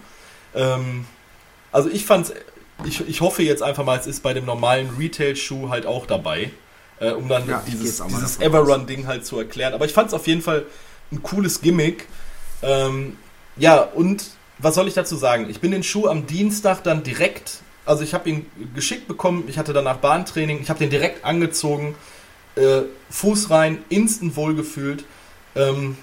Ähm, 0.55 1.05
also 1.71 1.89
ich 1.89 2.05
fand's, 2.05 2.33
ich, 2.85 3.07
ich 3.07 3.21
hoffe 3.21 3.43
jetzt 3.43 3.63
einfach 3.63 3.83
mal, 3.83 3.97
es 3.97 4.07
ist 4.07 4.23
bei 4.23 4.33
dem 4.33 4.45
normalen 4.45 4.89
Retail-Schuh 4.97 5.69
halt 5.69 5.85
auch 5.85 6.05
dabei 6.05 6.51
äh, 6.99 7.11
um 7.11 7.27
dann 7.27 7.47
ja, 7.47 7.63
dieses, 7.67 8.03
dieses 8.05 8.39
Everrun-Ding 8.39 9.07
halt 9.07 9.25
zu 9.25 9.37
erklären. 9.37 9.73
Aber 9.73 9.85
ich 9.85 9.93
fand 9.93 10.09
es 10.09 10.13
auf 10.13 10.27
jeden 10.27 10.41
Fall 10.41 10.65
ein 11.11 11.23
cooles 11.23 11.61
Gimmick. 11.61 12.07
Ähm, 12.61 13.17
ja, 13.57 13.81
und 13.81 14.23
was 14.57 14.75
soll 14.75 14.87
ich 14.87 14.93
dazu 14.93 15.15
sagen? 15.15 15.49
Ich 15.49 15.59
bin 15.59 15.71
den 15.71 15.83
Schuh 15.83 16.07
am 16.07 16.27
Dienstag 16.27 16.83
dann 16.83 17.03
direkt, 17.03 17.61
also 17.85 18.03
ich 18.03 18.13
habe 18.13 18.29
ihn 18.29 18.45
geschickt 18.75 19.07
bekommen, 19.07 19.45
ich 19.47 19.57
hatte 19.57 19.73
danach 19.73 19.97
Bahntraining, 19.97 20.61
ich 20.61 20.69
habe 20.69 20.79
den 20.79 20.89
direkt 20.89 21.25
angezogen, 21.25 21.95
äh, 22.55 22.81
Fuß 23.09 23.49
rein, 23.49 23.83
instant 23.89 24.35
wohlgefühlt. 24.35 25.05
Ähm, 25.55 25.97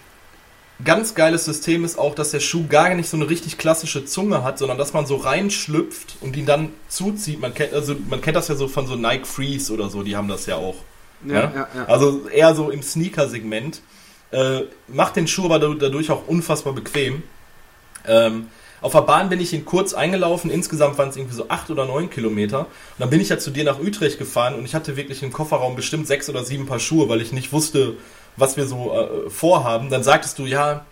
ganz 0.85 1.15
geiles 1.15 1.45
System 1.45 1.85
ist 1.85 1.99
auch, 1.99 2.15
dass 2.15 2.31
der 2.31 2.41
Schuh 2.41 2.67
gar 2.67 2.93
nicht 2.95 3.09
so 3.09 3.17
eine 3.17 3.29
richtig 3.29 3.59
klassische 3.59 4.05
Zunge 4.05 4.43
hat, 4.43 4.59
sondern 4.59 4.79
dass 4.79 4.93
man 4.93 5.07
so 5.07 5.17
reinschlüpft 5.17 6.17
und 6.21 6.37
ihn 6.37 6.47
dann 6.47 6.71
zuzieht. 6.89 7.41
Man 7.41 7.55
kennt, 7.55 7.73
also 7.73 7.97
man 8.09 8.21
kennt 8.21 8.37
das 8.37 8.49
ja 8.49 8.55
so 8.55 8.69
von 8.69 8.87
so 8.87 8.97
Nike 8.97 9.27
Freeze 9.27 9.73
oder 9.73 9.89
so, 9.89 10.03
die 10.03 10.17
haben 10.17 10.29
das 10.29 10.47
ja 10.47 10.57
auch. 10.57 10.77
Ja, 11.25 11.35
ja? 11.35 11.53
Ja, 11.55 11.69
ja. 11.75 11.85
Also 11.87 12.29
eher 12.29 12.55
so 12.55 12.71
im 12.71 12.83
Sneaker-Segment. 12.83 13.81
Äh, 14.33 14.63
macht 14.89 15.17
den 15.17 15.29
Schuh 15.29 15.45
aber 15.45 15.59
dadurch 15.59 16.11
auch 16.11 16.27
unfassbar 16.27 16.73
bequem. 16.73 17.23
Ähm, 18.07 18.49
auf 18.87 18.93
der 18.93 19.01
Bahn 19.01 19.29
bin 19.29 19.41
ich 19.41 19.53
ihn 19.53 19.65
kurz 19.65 19.95
eingelaufen, 19.95 20.49
insgesamt 20.49 20.97
waren 20.97 21.09
es 21.09 21.17
irgendwie 21.17 21.35
so 21.35 21.49
acht 21.49 21.71
oder 21.71 21.87
neun 21.87 22.09
Kilometer. 22.09 22.61
Und 22.61 22.67
dann 22.99 23.11
bin 23.11 23.21
ich 23.21 23.29
ja 23.29 23.37
zu 23.37 23.51
dir 23.51 23.65
nach 23.65 23.81
Utrecht 23.81 24.17
gefahren 24.17 24.55
und 24.55 24.65
ich 24.65 24.77
hatte 24.77 24.97
wirklich 24.97 25.25
im 25.25 25.33
Kofferraum 25.33 25.75
bestimmt 25.75 26.07
sechs 26.07 26.31
oder 26.31 26.45
sieben 26.45 26.67
Paar 26.67 26.79
Schuhe, 26.79 27.09
weil 27.09 27.21
ich 27.21 27.33
nicht 27.33 27.53
wusste, 27.53 27.95
was 28.37 28.57
wir 28.57 28.69
so 28.69 28.95
äh, 28.95 29.29
vorhaben. 29.29 29.91
Dann 29.91 30.05
sagtest 30.05 30.39
du, 30.39 30.47
ja, 30.47 30.87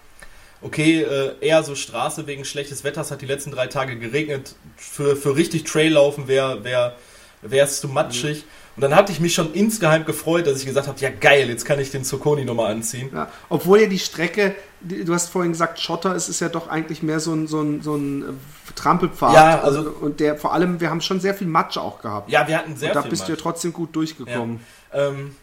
okay, 0.61 1.03
äh, 1.03 1.35
eher 1.41 1.63
so 1.63 1.77
Straße 1.77 2.27
wegen 2.27 2.45
schlechtes 2.45 2.83
Wetters, 2.83 3.13
hat 3.13 3.23
die 3.23 3.27
letzten 3.27 3.53
drei 3.53 3.69
Tage 3.69 3.97
geregnet. 3.97 4.57
Für, 4.77 5.15
für 5.15 5.37
richtig 5.37 5.63
Traillaufen 5.63 6.27
wäre 6.27 6.65
wär, 6.65 6.97
wär 7.43 7.63
es 7.63 7.81
zu 7.81 7.87
matschig. 7.87 8.39
Mhm. 8.39 8.75
Und 8.75 8.81
dann 8.81 8.97
hatte 8.97 9.13
ich 9.13 9.21
mich 9.21 9.35
schon 9.35 9.55
insgeheim 9.55 10.05
gefreut, 10.05 10.49
dass 10.49 10.59
ich 10.59 10.67
gesagt 10.67 10.89
habe, 10.89 10.99
ja 10.99 11.11
geil, 11.11 11.49
jetzt 11.49 11.65
kann 11.65 11.79
ich 11.79 11.93
den 11.93 12.03
Zucconi 12.03 12.45
nochmal 12.45 12.73
anziehen. 12.73 13.11
Ja, 13.15 13.31
obwohl 13.49 13.83
ja 13.83 13.87
die 13.87 14.01
Strecke, 14.01 14.57
du 14.85 15.13
hast 15.15 15.31
vorhin 15.31 15.53
gesagt, 15.53 15.81
Schotter, 15.81 16.15
es 16.15 16.29
ist 16.29 16.41
ja 16.41 16.49
doch 16.49 16.69
eigentlich 16.69 17.03
mehr 17.03 17.21
so 17.21 17.33
ein, 17.33 17.47
so 17.47 17.61
ein, 17.61 17.83
so 17.83 17.97
ein 17.97 18.23
äh, 18.23 18.73
Trampelpfad. 18.75 19.35
Ja, 19.35 19.61
also, 19.61 19.91
und 20.01 20.21
der 20.21 20.37
vor 20.37 20.53
allem, 20.53 20.81
wir 20.81 20.91
haben 20.91 21.01
schon 21.01 21.21
sehr 21.21 21.35
viel 21.35 21.47
Matsch 21.47 21.77
auch 21.77 22.01
gehabt. 22.01 22.31
Ja, 22.31 22.47
wir 22.47 22.59
hatten 22.59 22.77
sehr 22.77 22.91
und 22.91 22.95
viel 22.95 23.03
Da 23.03 23.09
bist 23.09 23.23
Matsch. 23.23 23.29
du 23.29 23.33
ja 23.33 23.39
trotzdem 23.41 23.73
gut 23.73 23.97
durchgekommen. 23.97 24.61
Ja, 24.93 25.09
ähm, 25.09 25.37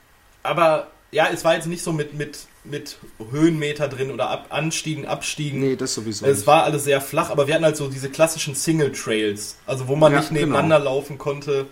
aber 0.43 0.87
ja, 1.11 1.27
es 1.31 1.43
war 1.43 1.55
jetzt 1.55 1.67
nicht 1.67 1.83
so 1.83 1.91
mit, 1.91 2.13
mit, 2.13 2.39
mit 2.63 2.97
Höhenmeter 3.31 3.87
drin 3.87 4.11
oder 4.11 4.29
Ab 4.29 4.47
Anstiegen, 4.49 5.05
Abstiegen. 5.05 5.59
Nee, 5.59 5.75
das 5.75 5.93
sowieso. 5.93 6.25
Es 6.25 6.39
nicht. 6.39 6.47
war 6.47 6.63
alles 6.63 6.85
sehr 6.85 7.01
flach, 7.01 7.29
aber 7.29 7.47
wir 7.47 7.53
hatten 7.53 7.65
halt 7.65 7.77
so 7.77 7.89
diese 7.89 8.09
klassischen 8.09 8.55
Single 8.55 8.91
Trails, 8.91 9.57
also 9.65 9.87
wo 9.87 9.95
man 9.95 10.13
ja, 10.13 10.19
nicht 10.19 10.31
nebeneinander 10.31 10.79
genau. 10.79 10.91
laufen 10.91 11.17
konnte, 11.17 11.65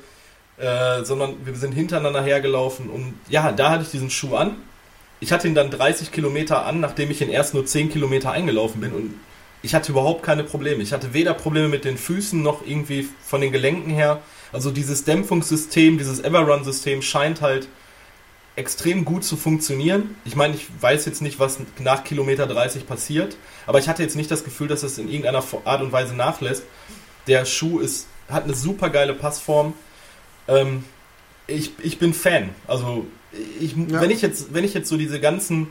äh, 0.57 1.03
sondern 1.05 1.45
wir 1.45 1.55
sind 1.55 1.71
hintereinander 1.71 2.21
hergelaufen 2.21 2.89
und 2.89 3.13
ja, 3.29 3.51
da 3.51 3.69
hatte 3.71 3.83
ich 3.83 3.91
diesen 3.91 4.09
Schuh 4.09 4.35
an. 4.35 4.57
Ich 5.19 5.31
hatte 5.31 5.47
ihn 5.47 5.55
dann 5.55 5.69
30 5.69 6.11
Kilometer 6.11 6.65
an, 6.65 6.79
nachdem 6.79 7.11
ich 7.11 7.21
ihn 7.21 7.29
erst 7.29 7.53
nur 7.53 7.65
10 7.65 7.91
Kilometer 7.91 8.31
eingelaufen 8.31 8.81
bin 8.81 8.93
und 8.93 9.13
ich 9.61 9.75
hatte 9.75 9.91
überhaupt 9.91 10.23
keine 10.23 10.43
Probleme. 10.43 10.81
Ich 10.81 10.93
hatte 10.93 11.13
weder 11.13 11.33
Probleme 11.33 11.67
mit 11.67 11.83
den 11.83 11.97
Füßen 11.97 12.41
noch 12.41 12.65
irgendwie 12.65 13.09
von 13.21 13.41
den 13.41 13.51
Gelenken 13.51 13.91
her. 13.91 14.21
Also 14.53 14.71
dieses 14.71 15.03
Dämpfungssystem, 15.03 15.97
dieses 15.97 16.21
Everrun-System 16.21 17.01
scheint 17.01 17.41
halt 17.41 17.67
extrem 18.55 19.05
gut 19.05 19.23
zu 19.23 19.37
funktionieren. 19.37 20.15
Ich 20.25 20.35
meine, 20.35 20.55
ich 20.55 20.67
weiß 20.79 21.05
jetzt 21.05 21.21
nicht, 21.21 21.39
was 21.39 21.59
nach 21.79 22.03
Kilometer 22.03 22.47
30 22.47 22.87
passiert, 22.87 23.37
aber 23.67 23.79
ich 23.79 23.87
hatte 23.87 24.03
jetzt 24.03 24.15
nicht 24.15 24.31
das 24.31 24.43
Gefühl, 24.43 24.67
dass 24.67 24.83
es 24.83 24.97
in 24.97 25.07
irgendeiner 25.09 25.43
Art 25.65 25.81
und 25.81 25.91
Weise 25.91 26.15
nachlässt. 26.15 26.63
Der 27.27 27.45
Schuh 27.45 27.79
ist, 27.79 28.07
hat 28.29 28.45
eine 28.45 28.53
super 28.53 28.89
geile 28.89 29.13
Passform. 29.13 29.73
Ähm, 30.47 30.83
ich, 31.49 31.71
ich 31.81 31.99
bin 31.99 32.13
Fan. 32.13 32.49
Also 32.67 33.05
ich, 33.59 33.75
ja. 33.75 34.01
wenn 34.01 34.11
ich 34.11 34.21
jetzt, 34.21 34.53
wenn 34.53 34.63
ich 34.63 34.73
jetzt 34.73 34.89
so 34.89 34.97
diese 34.97 35.19
ganzen, 35.19 35.67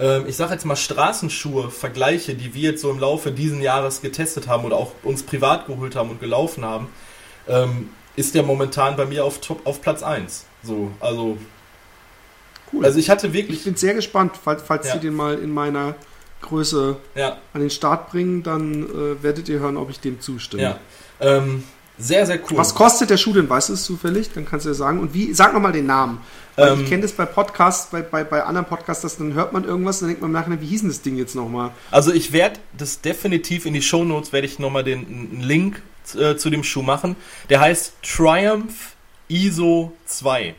äh, 0.00 0.26
ich 0.28 0.36
sag 0.36 0.50
jetzt 0.50 0.64
mal 0.64 0.76
Straßenschuhe 0.76 1.70
vergleiche, 1.70 2.34
die 2.34 2.54
wir 2.54 2.70
jetzt 2.70 2.82
so 2.82 2.90
im 2.90 2.98
Laufe 2.98 3.32
dieses 3.32 3.60
Jahres 3.60 4.00
getestet 4.00 4.48
haben 4.48 4.64
oder 4.64 4.76
auch 4.76 4.92
uns 5.02 5.22
privat 5.22 5.66
geholt 5.66 5.96
haben 5.96 6.10
und 6.10 6.20
gelaufen 6.20 6.64
haben, 6.64 6.88
ähm, 7.46 7.90
ist 8.16 8.34
der 8.34 8.42
momentan 8.42 8.96
bei 8.96 9.06
mir 9.06 9.24
auf, 9.24 9.40
Top, 9.40 9.66
auf 9.66 9.80
Platz 9.80 10.02
1. 10.02 10.44
So, 10.62 10.90
also 11.00 11.38
Cool. 12.72 12.84
Also 12.84 12.98
ich 12.98 13.10
hatte 13.10 13.32
wirklich. 13.32 13.58
Ich 13.58 13.64
bin 13.64 13.76
sehr 13.76 13.94
gespannt, 13.94 14.32
falls, 14.42 14.62
falls 14.62 14.86
ja. 14.86 14.94
Sie 14.94 15.00
den 15.00 15.14
mal 15.14 15.38
in 15.38 15.50
meiner 15.50 15.94
Größe 16.40 16.96
ja. 17.14 17.38
an 17.52 17.60
den 17.60 17.70
Start 17.70 18.10
bringen, 18.10 18.42
dann 18.42 18.84
äh, 18.84 19.22
werdet 19.22 19.48
ihr 19.48 19.58
hören, 19.58 19.76
ob 19.76 19.90
ich 19.90 20.00
dem 20.00 20.20
zustimme. 20.20 20.62
Ja. 20.62 20.78
Ähm, 21.20 21.64
sehr, 21.98 22.26
sehr 22.26 22.38
cool. 22.50 22.56
Was 22.56 22.74
kostet 22.74 23.10
der 23.10 23.16
Schuh 23.16 23.32
denn? 23.32 23.48
Weißt 23.48 23.68
du 23.68 23.72
es 23.72 23.84
zufällig? 23.84 24.30
Dann 24.32 24.46
kannst 24.46 24.66
du 24.66 24.70
ja 24.70 24.74
sagen. 24.74 25.00
Und 25.00 25.14
wie, 25.14 25.32
sag 25.34 25.52
nochmal 25.52 25.72
den 25.72 25.86
Namen. 25.86 26.20
Weil 26.56 26.72
ähm, 26.72 26.82
ich 26.82 26.88
kenne 26.88 27.02
das 27.02 27.12
bei 27.12 27.26
Podcasts, 27.26 27.90
bei, 27.90 28.02
bei, 28.02 28.24
bei 28.24 28.42
anderen 28.42 28.66
Podcasts, 28.66 29.16
dann 29.16 29.34
hört 29.34 29.52
man 29.52 29.64
irgendwas 29.64 29.96
und 29.96 30.02
dann 30.02 30.08
denkt 30.08 30.22
man 30.22 30.32
nachher, 30.32 30.60
wie 30.60 30.66
hieß 30.66 30.80
denn 30.80 30.90
das 30.90 31.02
Ding 31.02 31.16
jetzt 31.16 31.34
nochmal? 31.34 31.70
Also 31.90 32.12
ich 32.12 32.32
werde 32.32 32.58
das 32.76 33.00
definitiv 33.00 33.66
in 33.66 33.74
die 33.74 33.82
Show 33.82 34.04
Notes 34.04 34.32
werde 34.32 34.46
ich 34.46 34.58
nochmal 34.58 34.84
den 34.84 35.40
Link 35.40 35.82
äh, 36.16 36.36
zu 36.36 36.50
dem 36.50 36.64
Schuh 36.64 36.82
machen. 36.82 37.16
Der 37.48 37.60
heißt 37.60 37.94
Triumph 38.02 38.96
ISO 39.28 39.92
2. 40.06 40.54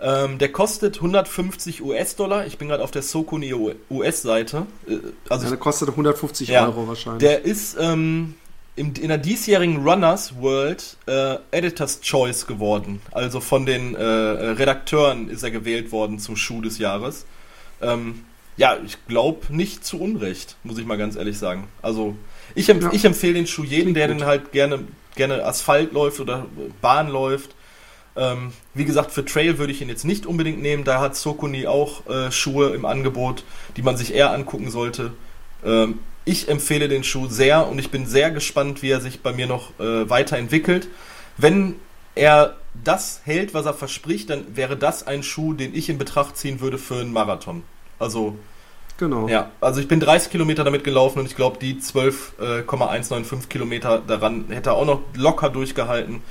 Ähm, 0.00 0.38
der 0.38 0.50
kostet 0.50 0.96
150 0.96 1.82
US-Dollar. 1.82 2.46
Ich 2.46 2.58
bin 2.58 2.68
gerade 2.68 2.82
auf 2.82 2.90
der 2.90 3.02
Sokuni 3.02 3.54
US-Seite. 3.90 4.66
Äh, 4.88 4.98
also 5.28 5.44
ja, 5.44 5.50
der 5.50 5.58
kostet 5.58 5.90
150 5.90 6.48
ja, 6.48 6.66
Euro 6.66 6.88
wahrscheinlich. 6.88 7.20
Der 7.20 7.44
ist 7.44 7.76
ähm, 7.78 8.34
in 8.76 9.08
der 9.08 9.18
diesjährigen 9.18 9.86
Runners 9.86 10.34
World 10.40 10.96
äh, 11.06 11.36
Editor's 11.52 12.00
Choice 12.00 12.46
geworden. 12.46 13.00
Also 13.12 13.40
von 13.40 13.66
den 13.66 13.94
äh, 13.94 14.02
Redakteuren 14.02 15.28
ist 15.28 15.42
er 15.44 15.52
gewählt 15.52 15.92
worden 15.92 16.18
zum 16.18 16.36
Schuh 16.36 16.60
des 16.60 16.78
Jahres. 16.78 17.24
Ähm, 17.80 18.24
ja, 18.56 18.76
ich 18.84 18.98
glaube 19.06 19.54
nicht 19.54 19.84
zu 19.84 20.00
Unrecht, 20.00 20.56
muss 20.64 20.78
ich 20.78 20.86
mal 20.86 20.98
ganz 20.98 21.16
ehrlich 21.16 21.38
sagen. 21.38 21.68
Also 21.82 22.16
ich, 22.54 22.68
empf 22.68 22.84
ja. 22.84 22.92
ich 22.92 23.04
empfehle 23.04 23.34
den 23.34 23.46
Schuh 23.46 23.64
jedem, 23.64 23.94
der 23.94 24.08
den 24.08 24.24
halt 24.24 24.52
gerne, 24.52 24.80
gerne 25.14 25.44
Asphalt 25.44 25.92
läuft 25.92 26.18
oder 26.20 26.46
Bahn 26.80 27.08
läuft 27.08 27.54
ähm, 28.16 28.52
wie 28.74 28.84
gesagt, 28.84 29.10
für 29.10 29.24
Trail 29.24 29.58
würde 29.58 29.72
ich 29.72 29.82
ihn 29.82 29.88
jetzt 29.88 30.04
nicht 30.04 30.26
unbedingt 30.26 30.62
nehmen. 30.62 30.84
Da 30.84 31.00
hat 31.00 31.16
Sokuni 31.16 31.66
auch 31.66 32.06
äh, 32.06 32.30
Schuhe 32.30 32.70
im 32.70 32.84
Angebot, 32.84 33.44
die 33.76 33.82
man 33.82 33.96
sich 33.96 34.14
eher 34.14 34.32
angucken 34.32 34.70
sollte. 34.70 35.12
Ähm, 35.64 36.00
ich 36.24 36.48
empfehle 36.48 36.88
den 36.88 37.04
Schuh 37.04 37.28
sehr 37.28 37.68
und 37.68 37.78
ich 37.78 37.90
bin 37.90 38.06
sehr 38.06 38.30
gespannt, 38.30 38.82
wie 38.82 38.90
er 38.90 39.00
sich 39.00 39.20
bei 39.20 39.32
mir 39.32 39.46
noch 39.46 39.78
äh, 39.78 40.08
weiterentwickelt. 40.08 40.88
Wenn 41.36 41.76
er 42.14 42.56
das 42.82 43.20
hält, 43.24 43.54
was 43.54 43.66
er 43.66 43.74
verspricht, 43.74 44.30
dann 44.30 44.56
wäre 44.56 44.76
das 44.76 45.06
ein 45.06 45.22
Schuh, 45.22 45.52
den 45.52 45.74
ich 45.74 45.88
in 45.88 45.98
Betracht 45.98 46.36
ziehen 46.36 46.60
würde 46.60 46.78
für 46.78 46.96
einen 46.96 47.12
Marathon. 47.12 47.62
Also 47.98 48.36
Genau. 48.96 49.28
Ja, 49.28 49.50
also 49.60 49.80
ich 49.80 49.88
bin 49.88 49.98
30 49.98 50.30
Kilometer 50.30 50.62
damit 50.62 50.84
gelaufen 50.84 51.18
und 51.18 51.26
ich 51.26 51.34
glaube, 51.34 51.58
die 51.58 51.78
12,195 51.78 53.46
äh, 53.46 53.48
Kilometer 53.48 54.00
daran 54.06 54.44
hätte 54.50 54.70
er 54.70 54.74
auch 54.74 54.86
noch 54.86 55.00
locker 55.14 55.50
durchgehalten. 55.50 56.22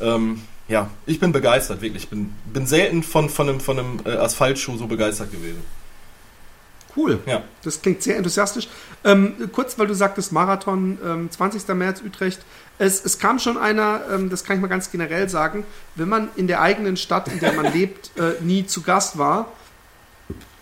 Ähm, 0.00 0.42
ja, 0.68 0.90
ich 1.06 1.18
bin 1.18 1.32
begeistert, 1.32 1.80
wirklich. 1.80 2.04
Ich 2.04 2.10
bin, 2.10 2.34
bin 2.52 2.66
selten 2.66 3.02
von, 3.02 3.30
von 3.30 3.48
einem, 3.48 3.60
von 3.60 3.78
einem 3.78 4.00
äh, 4.04 4.10
Asphaltschuh 4.10 4.76
so 4.76 4.86
begeistert 4.86 5.32
gewesen. 5.32 5.62
Cool. 6.96 7.18
Ja. 7.26 7.42
Das 7.62 7.82
klingt 7.82 8.02
sehr 8.02 8.16
enthusiastisch. 8.16 8.68
Ähm, 9.04 9.34
kurz, 9.52 9.78
weil 9.78 9.86
du 9.86 9.94
sagtest 9.94 10.32
Marathon, 10.32 10.98
ähm, 11.04 11.30
20. 11.30 11.68
März 11.74 12.02
Utrecht. 12.02 12.40
Es, 12.78 13.04
es 13.04 13.18
kam 13.18 13.38
schon 13.38 13.56
einer, 13.56 14.02
ähm, 14.10 14.30
das 14.30 14.44
kann 14.44 14.56
ich 14.56 14.62
mal 14.62 14.68
ganz 14.68 14.90
generell 14.90 15.28
sagen, 15.28 15.64
wenn 15.94 16.08
man 16.08 16.28
in 16.36 16.46
der 16.46 16.60
eigenen 16.60 16.96
Stadt, 16.96 17.28
in 17.28 17.40
der 17.40 17.52
man 17.52 17.72
lebt, 17.72 18.10
äh, 18.16 18.42
nie 18.42 18.66
zu 18.66 18.82
Gast 18.82 19.18
war, 19.18 19.52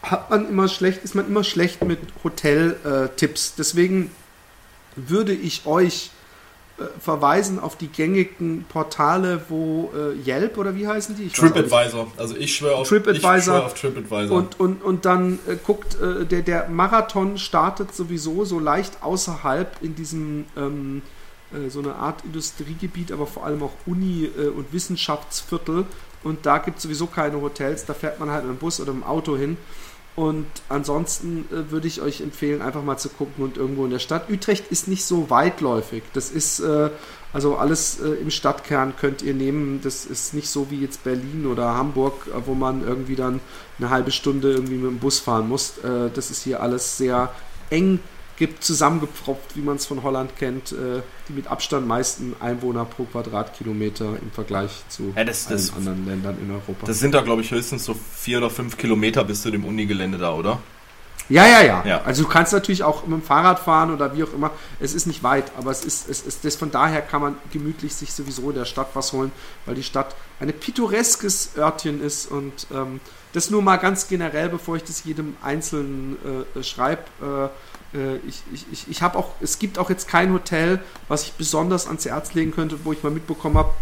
hat 0.02 0.30
man 0.30 0.48
immer 0.48 0.68
schlecht, 0.68 1.04
ist 1.04 1.14
man 1.14 1.26
immer 1.26 1.44
schlecht 1.44 1.84
mit 1.84 2.00
Hotel-Tipps. 2.24 3.50
Äh, 3.50 3.52
Deswegen 3.58 4.10
würde 4.96 5.32
ich 5.32 5.66
euch 5.66 6.10
verweisen 6.98 7.58
auf 7.58 7.76
die 7.76 7.88
gängigen 7.88 8.64
Portale, 8.68 9.42
wo 9.48 9.90
äh, 9.94 10.28
Yelp 10.28 10.58
oder 10.58 10.74
wie 10.74 10.88
heißen 10.88 11.16
die? 11.16 11.28
TripAdvisor. 11.28 12.10
Also 12.16 12.36
ich 12.36 12.56
schwöre 12.56 12.76
auf 12.76 12.88
TripAdvisor. 12.88 13.40
Schwör 13.40 13.66
auf 13.66 13.74
TripAdvisor. 13.74 14.36
Und, 14.36 14.58
und, 14.58 14.82
und 14.82 15.04
dann 15.04 15.38
äh, 15.46 15.56
guckt, 15.56 15.96
äh, 16.00 16.24
der, 16.24 16.42
der 16.42 16.68
Marathon 16.68 17.38
startet 17.38 17.94
sowieso 17.94 18.44
so 18.44 18.58
leicht 18.58 19.02
außerhalb 19.02 19.82
in 19.82 19.94
diesem 19.94 20.46
ähm, 20.56 21.02
äh, 21.52 21.68
so 21.68 21.80
eine 21.80 21.94
Art 21.94 22.24
Industriegebiet, 22.24 23.12
aber 23.12 23.26
vor 23.26 23.44
allem 23.44 23.62
auch 23.62 23.74
Uni- 23.86 24.30
äh, 24.36 24.48
und 24.48 24.72
Wissenschaftsviertel. 24.72 25.84
Und 26.24 26.46
da 26.46 26.58
gibt 26.58 26.78
es 26.78 26.84
sowieso 26.84 27.06
keine 27.06 27.40
Hotels, 27.40 27.84
da 27.84 27.94
fährt 27.94 28.20
man 28.20 28.30
halt 28.30 28.44
mit 28.44 28.56
dem 28.56 28.58
Bus 28.58 28.80
oder 28.80 28.92
mit 28.92 29.02
dem 29.02 29.08
Auto 29.08 29.36
hin. 29.36 29.56
Und 30.14 30.46
ansonsten 30.68 31.46
äh, 31.50 31.70
würde 31.70 31.88
ich 31.88 32.02
euch 32.02 32.20
empfehlen, 32.20 32.60
einfach 32.60 32.82
mal 32.82 32.98
zu 32.98 33.08
gucken 33.08 33.44
und 33.44 33.56
irgendwo 33.56 33.84
in 33.84 33.90
der 33.90 33.98
Stadt. 33.98 34.28
Utrecht 34.30 34.70
ist 34.70 34.86
nicht 34.86 35.04
so 35.04 35.30
weitläufig. 35.30 36.02
Das 36.12 36.30
ist 36.30 36.60
äh, 36.60 36.90
also 37.32 37.56
alles 37.56 37.98
äh, 38.00 38.08
im 38.08 38.30
Stadtkern 38.30 38.94
könnt 38.96 39.22
ihr 39.22 39.32
nehmen. 39.32 39.80
Das 39.82 40.04
ist 40.04 40.34
nicht 40.34 40.48
so 40.48 40.70
wie 40.70 40.80
jetzt 40.80 41.02
Berlin 41.02 41.46
oder 41.46 41.74
Hamburg, 41.74 42.26
äh, 42.26 42.46
wo 42.46 42.54
man 42.54 42.86
irgendwie 42.86 43.16
dann 43.16 43.40
eine 43.78 43.88
halbe 43.88 44.10
Stunde 44.10 44.52
irgendwie 44.52 44.76
mit 44.76 44.90
dem 44.90 44.98
Bus 44.98 45.18
fahren 45.18 45.48
muss. 45.48 45.78
Äh, 45.78 46.10
das 46.12 46.30
ist 46.30 46.42
hier 46.42 46.62
alles 46.62 46.98
sehr 46.98 47.32
eng 47.70 48.00
gibt 48.36 48.64
zusammengepfropft, 48.64 49.56
wie 49.56 49.60
man 49.60 49.76
es 49.76 49.86
von 49.86 50.02
Holland 50.02 50.36
kennt, 50.36 50.72
äh, 50.72 51.02
die 51.28 51.32
mit 51.32 51.46
Abstand 51.46 51.86
meisten 51.86 52.34
Einwohner 52.40 52.84
pro 52.84 53.04
Quadratkilometer 53.04 54.16
im 54.20 54.30
Vergleich 54.32 54.82
zu 54.88 55.12
ja, 55.16 55.24
das, 55.24 55.46
das, 55.46 55.74
anderen 55.74 56.06
Ländern 56.06 56.36
in 56.40 56.50
Europa. 56.50 56.86
Das 56.86 56.98
sind 56.98 57.14
da, 57.14 57.20
glaube 57.20 57.42
ich, 57.42 57.50
höchstens 57.50 57.84
so 57.84 57.94
vier 57.94 58.38
oder 58.38 58.50
fünf 58.50 58.76
Kilometer 58.76 59.24
bis 59.24 59.42
zu 59.42 59.50
dem 59.50 59.64
Unigelände 59.64 60.18
da, 60.18 60.32
oder? 60.32 60.60
Ja, 61.28 61.46
ja, 61.46 61.62
ja, 61.62 61.82
ja. 61.86 62.02
Also 62.02 62.24
du 62.24 62.28
kannst 62.28 62.52
natürlich 62.52 62.82
auch 62.82 63.06
mit 63.06 63.12
dem 63.12 63.22
Fahrrad 63.22 63.58
fahren 63.58 63.92
oder 63.92 64.14
wie 64.14 64.24
auch 64.24 64.32
immer. 64.34 64.50
Es 64.80 64.92
ist 64.92 65.06
nicht 65.06 65.22
weit, 65.22 65.52
aber 65.56 65.70
es 65.70 65.84
ist, 65.84 66.08
es 66.08 66.20
ist 66.22 66.44
das, 66.44 66.56
von 66.56 66.70
daher 66.70 67.00
kann 67.00 67.22
man 67.22 67.36
gemütlich 67.52 67.94
sich 67.94 68.12
sowieso 68.12 68.50
in 68.50 68.56
der 68.56 68.64
Stadt 68.64 68.88
was 68.94 69.12
holen, 69.12 69.32
weil 69.64 69.74
die 69.74 69.82
Stadt 69.82 70.14
ein 70.40 70.52
pittoreskes 70.52 71.52
Örtchen 71.56 72.02
ist 72.02 72.30
und 72.30 72.66
ähm, 72.74 73.00
das 73.32 73.50
nur 73.50 73.62
mal 73.62 73.76
ganz 73.76 74.08
generell, 74.08 74.48
bevor 74.48 74.76
ich 74.76 74.84
das 74.84 75.04
jedem 75.04 75.36
Einzelnen 75.42 76.18
äh, 76.54 76.62
schreibe. 76.62 77.02
Äh, 77.22 77.48
ich, 78.26 78.42
ich, 78.52 78.66
ich, 78.72 78.88
ich 78.88 79.02
habe 79.02 79.18
auch, 79.18 79.30
es 79.40 79.58
gibt 79.58 79.78
auch 79.78 79.90
jetzt 79.90 80.08
kein 80.08 80.32
Hotel, 80.32 80.80
was 81.08 81.24
ich 81.24 81.32
besonders 81.32 81.86
ans 81.86 82.04
Herz 82.04 82.34
legen 82.34 82.52
könnte, 82.52 82.84
wo 82.84 82.92
ich 82.92 83.02
mal 83.02 83.10
mitbekommen 83.10 83.58
habe. 83.58 83.72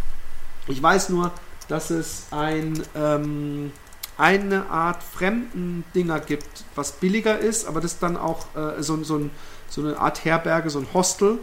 Ich 0.67 0.83
weiß 0.83 1.11
nur, 1.11 1.33
dass 1.69 1.91
es 1.91 2.27
ein, 2.31 2.83
ähm, 2.97 3.73
eine 4.19 4.69
Art 4.71 5.03
Fremdendinger 5.03 6.21
gibt, 6.21 6.65
was 6.75 6.93
billiger 6.93 7.39
ist, 7.39 7.67
aber 7.67 7.81
das 7.81 7.99
dann 7.99 8.17
auch 8.17 8.47
äh, 8.57 8.83
so, 8.83 9.03
so, 9.05 9.17
ein, 9.17 9.31
so 9.69 9.81
eine 9.81 9.99
Art 9.99 10.25
Herberge, 10.25 10.71
so 10.71 10.81
ein 10.81 10.89
Hostel. 10.93 11.39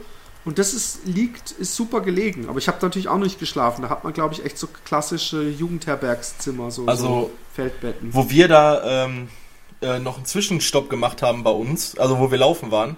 Und 0.45 0.59
das 0.59 0.73
ist, 0.73 1.05
liegt, 1.05 1.51
ist 1.51 1.75
super 1.75 2.01
gelegen. 2.01 2.47
Aber 2.47 2.57
ich 2.57 2.67
habe 2.69 2.77
natürlich 2.81 3.09
auch 3.09 3.17
nicht 3.17 3.37
geschlafen. 3.39 3.81
Da 3.81 3.89
hat 3.89 4.05
man, 4.05 4.13
glaube 4.13 4.33
ich, 4.33 4.45
echt 4.45 4.57
so 4.57 4.67
klassische 4.85 5.43
Jugendherbergszimmer, 5.43 6.71
so, 6.71 6.85
also, 6.85 7.05
so 7.05 7.31
Feldbetten. 7.53 8.13
Wo 8.13 8.29
wir 8.29 8.47
da 8.47 9.05
ähm, 9.05 9.27
äh, 9.81 9.99
noch 9.99 10.17
einen 10.17 10.25
Zwischenstopp 10.25 10.89
gemacht 10.89 11.21
haben 11.21 11.43
bei 11.43 11.51
uns, 11.51 11.97
also 11.97 12.19
wo 12.19 12.31
wir 12.31 12.37
laufen 12.37 12.71
waren, 12.71 12.97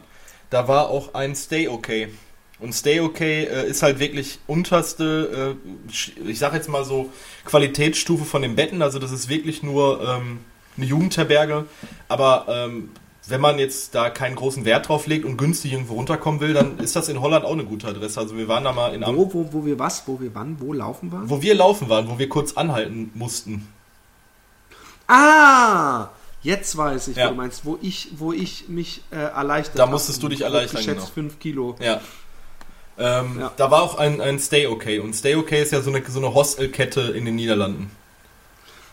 da 0.50 0.68
war 0.68 0.90
auch 0.90 1.14
ein 1.14 1.36
Stay 1.36 1.68
Okay. 1.68 2.10
Und 2.60 2.74
Stay 2.74 3.00
Okay 3.00 3.46
äh, 3.46 3.70
ist 3.70 3.84
halt 3.84 4.00
wirklich 4.00 4.40
unterste, 4.46 5.56
äh, 5.56 6.30
ich 6.30 6.40
sag 6.40 6.54
jetzt 6.54 6.68
mal 6.68 6.84
so, 6.84 7.10
Qualitätsstufe 7.46 8.26
von 8.26 8.42
den 8.42 8.56
Betten. 8.56 8.82
Also 8.82 9.00
das 9.00 9.12
ist 9.12 9.30
wirklich 9.30 9.64
nur 9.64 10.02
ähm, 10.06 10.40
eine 10.76 10.86
Jugendherberge. 10.86 11.66
Aber 12.10 12.46
ähm, 12.50 12.90
wenn 13.28 13.40
man 13.40 13.60
jetzt 13.60 13.96
da 13.96 14.10
keinen 14.10 14.36
großen 14.36 14.66
Wert 14.66 14.90
drauf 14.90 15.08
legt 15.08 15.24
und 15.24 15.38
günstig 15.38 15.72
irgendwo 15.72 15.94
runterkommen 15.94 16.42
will, 16.42 16.54
dann 16.54 16.80
ist 16.80 16.96
das 16.96 17.08
in 17.08 17.22
Holland 17.22 17.46
auch 17.46 17.54
eine 17.54 17.64
gute 17.64 17.88
Adresse. 17.88 18.20
Also 18.20 18.36
wir 18.36 18.50
waren 18.50 18.66
da 18.66 18.74
mal 18.74 18.94
in 18.94 19.04
Am 19.04 19.16
Wo, 19.16 19.34
wo, 19.34 19.54
wo 19.54 19.66
wir 19.66 19.80
was? 19.80 20.06
Wo 20.08 20.20
wir 20.20 20.36
wann? 20.36 20.60
Wo 20.60 20.74
laufen 20.74 21.12
waren? 21.12 21.30
Wo 21.30 21.42
wir 21.42 21.56
laufen 21.56 21.88
waren, 21.88 22.10
wo 22.10 22.20
wir 22.20 22.28
kurz 22.28 22.54
anhalten 22.54 23.12
mussten. 23.14 23.68
Ah! 25.08 26.10
Jetzt 26.42 26.78
weiß 26.78 27.10
ich, 27.10 27.18
ja. 27.18 27.26
wo 27.26 27.30
du 27.32 27.36
meinst, 27.36 27.66
wo 27.66 27.78
ich, 27.82 28.10
wo 28.18 28.32
ich 28.32 28.70
mich 28.70 29.02
äh, 29.12 29.18
erleichtert 29.18 29.78
Da 29.78 29.86
musstest 29.86 30.24
du 30.24 30.30
dich 30.30 30.42
erleichtern. 30.42 30.78
Geschätzt 30.78 31.14
genau. 31.14 31.30
5 31.30 31.40
Kilo. 31.40 31.76
Ja. 31.80 32.00
Ähm, 32.98 33.40
ja. 33.40 33.52
Da 33.56 33.72
war 33.72 33.82
auch 33.82 33.98
ein, 33.98 34.22
ein 34.22 34.40
Stay 34.40 34.68
Okay. 34.68 35.00
Und 35.00 35.14
Stay 35.14 35.36
Okay 35.36 35.62
ist 35.62 35.72
ja 35.72 35.82
so 35.82 35.92
eine, 35.92 36.04
so 36.08 36.20
eine 36.20 36.34
Hostelkette 36.34 37.02
in 37.02 37.26
den 37.26 37.36
Niederlanden. 37.36 37.92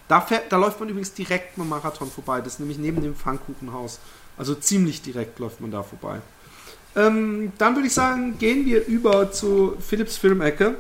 Da, 0.09 0.21
fährt, 0.21 0.53
da 0.53 0.57
läuft 0.57 0.79
man 0.81 0.89
übrigens 0.89 1.13
direkt 1.13 1.57
beim 1.57 1.69
Marathon 1.69 2.11
vorbei. 2.11 2.41
Das 2.41 2.55
ist 2.55 2.61
nämlich 2.61 2.79
neben 2.79 3.03
dem 3.03 3.15
Pfannkuchenhaus. 3.15 4.01
Also 4.39 4.55
ziemlich 4.55 5.03
direkt 5.03 5.39
läuft 5.39 5.61
man 5.61 5.71
da 5.71 5.83
vorbei. 5.83 6.21
Ähm, 6.95 7.53
dann 7.59 7.75
würde 7.75 7.89
ich 7.89 7.95
sagen, 7.95 8.39
gehen 8.39 8.65
wir 8.65 8.87
über 8.87 9.31
zu 9.31 9.77
Philips 9.81 10.17
Filmecke. 10.17 10.77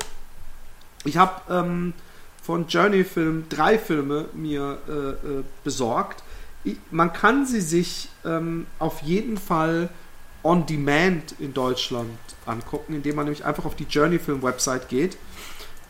Ich 1.04 1.16
habe 1.16 1.40
ähm, 1.52 1.94
von 2.42 2.66
Journey 2.68 3.04
Film 3.04 3.46
drei 3.48 3.78
Filme 3.78 4.26
mir 4.32 4.78
äh, 4.88 4.92
äh, 4.92 5.44
besorgt 5.64 6.22
man 6.90 7.12
kann 7.12 7.46
sie 7.46 7.60
sich 7.60 8.08
ähm, 8.24 8.66
auf 8.78 9.02
jeden 9.02 9.36
Fall 9.36 9.88
on 10.42 10.66
demand 10.66 11.34
in 11.38 11.52
Deutschland 11.54 12.18
angucken, 12.46 12.94
indem 12.94 13.16
man 13.16 13.24
nämlich 13.26 13.44
einfach 13.44 13.64
auf 13.64 13.74
die 13.74 13.84
Journey 13.84 14.18
Film 14.18 14.42
Website 14.42 14.88
geht. 14.88 15.18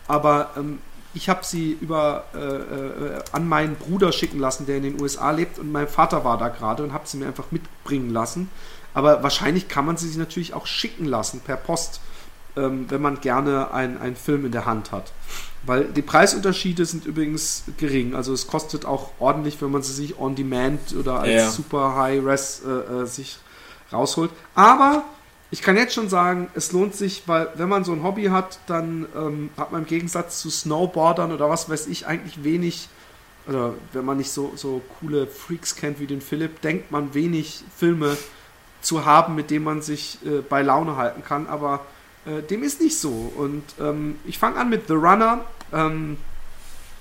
Aber 0.09 0.51
ähm, 0.57 0.79
ich 1.15 1.29
habe 1.29 1.45
sie 1.45 1.77
über 1.81 2.25
äh, 2.35 2.39
äh, 2.39 3.23
an 3.33 3.49
meinen 3.49 3.77
Bruder 3.77 4.13
schicken 4.13 4.39
lassen, 4.39 4.67
der 4.67 4.77
in 4.77 4.83
den 4.83 5.01
USA 5.01 5.31
lebt 5.31 5.59
und 5.59 5.73
mein 5.73 5.89
Vater 5.89 6.25
war 6.25 6.39
da 6.39 6.49
gerade 6.49 6.83
und 6.83 6.93
habe 6.93 7.07
sie 7.07 7.17
mir 7.17 7.27
einfach 7.27 7.51
mitbringen 7.51 8.11
lassen. 8.11 8.51
Aber 8.93 9.23
wahrscheinlich 9.23 9.69
kann 9.69 9.87
man 9.87 9.97
sie 9.97 10.09
sich 10.09 10.17
natürlich 10.17 10.55
auch 10.55 10.67
schicken 10.67 11.07
lassen 11.07 11.41
per 11.41 11.57
Post, 11.57 12.01
ähm, 12.57 12.87
wenn 12.91 13.03
man 13.03 13.21
gerne 13.21 13.71
einen 13.73 14.17
Film 14.17 14.47
in 14.47 14.53
der 14.53 14.67
Hand 14.67 14.93
hat. 14.93 15.13
Weil 15.67 15.85
die 15.85 16.03
Preisunterschiede 16.03 16.87
sind 16.87 17.07
übrigens 17.07 17.65
gering. 17.77 18.15
Also 18.15 18.33
es 18.33 18.47
kostet 18.47 18.85
auch 18.85 19.11
ordentlich, 19.19 19.61
wenn 19.61 19.71
man 19.71 19.83
sie 19.83 19.93
sich 19.93 20.19
on 20.19 20.35
demand 20.35 20.95
oder 20.99 21.21
als 21.21 21.33
ja. 21.33 21.51
super 21.51 21.97
High 21.97 22.25
Res 22.25 22.63
äh, 22.65 22.71
äh, 22.71 23.07
sich 23.07 23.39
rausholt. 23.93 24.31
Aber 24.55 25.05
ich 25.51 25.63
kann 25.63 25.77
jetzt 25.77 25.95
schon 25.95 26.09
sagen, 26.09 26.49
es 26.55 26.73
lohnt 26.73 26.95
sich, 26.95 27.25
weil 27.27 27.49
wenn 27.55 27.69
man 27.69 27.85
so 27.85 27.93
ein 27.93 28.03
Hobby 28.03 28.25
hat, 28.25 28.61
dann 28.67 29.07
ähm, 29.17 29.51
hat 29.57 29.73
man 29.73 29.83
im 29.83 29.87
Gegensatz 29.87 30.41
zu 30.41 30.51
Snowboardern 30.51 31.33
oder 31.33 31.49
was 31.49 31.69
weiß 31.69 31.87
ich 31.87 32.07
eigentlich 32.07 32.43
wenig, 32.43 32.89
oder 33.49 33.75
wenn 33.93 34.05
man 34.05 34.17
nicht 34.17 34.31
so, 34.31 34.53
so 34.57 34.83
coole 35.01 35.27
Freaks 35.27 35.77
kennt 35.77 36.01
wie 36.01 36.07
den 36.07 36.21
Philipp, 36.21 36.61
denkt 36.63 36.91
man 36.91 37.15
wenig 37.15 37.63
Filme 37.77 38.17
zu 38.83 39.05
haben, 39.05 39.35
mit 39.35 39.51
denen 39.51 39.65
man 39.65 39.83
sich 39.83 40.19
äh, 40.25 40.41
bei 40.41 40.63
Laune 40.63 40.97
halten 40.97 41.23
kann. 41.25 41.47
Aber 41.47 41.87
äh, 42.27 42.43
dem 42.43 42.63
ist 42.63 42.81
nicht 42.81 42.99
so. 42.99 43.33
Und 43.37 43.63
ähm, 43.81 44.19
ich 44.25 44.39
fange 44.39 44.57
an 44.57 44.69
mit 44.69 44.89
The 44.89 44.95
Runner. 44.95 45.45
Ähm, 45.73 46.19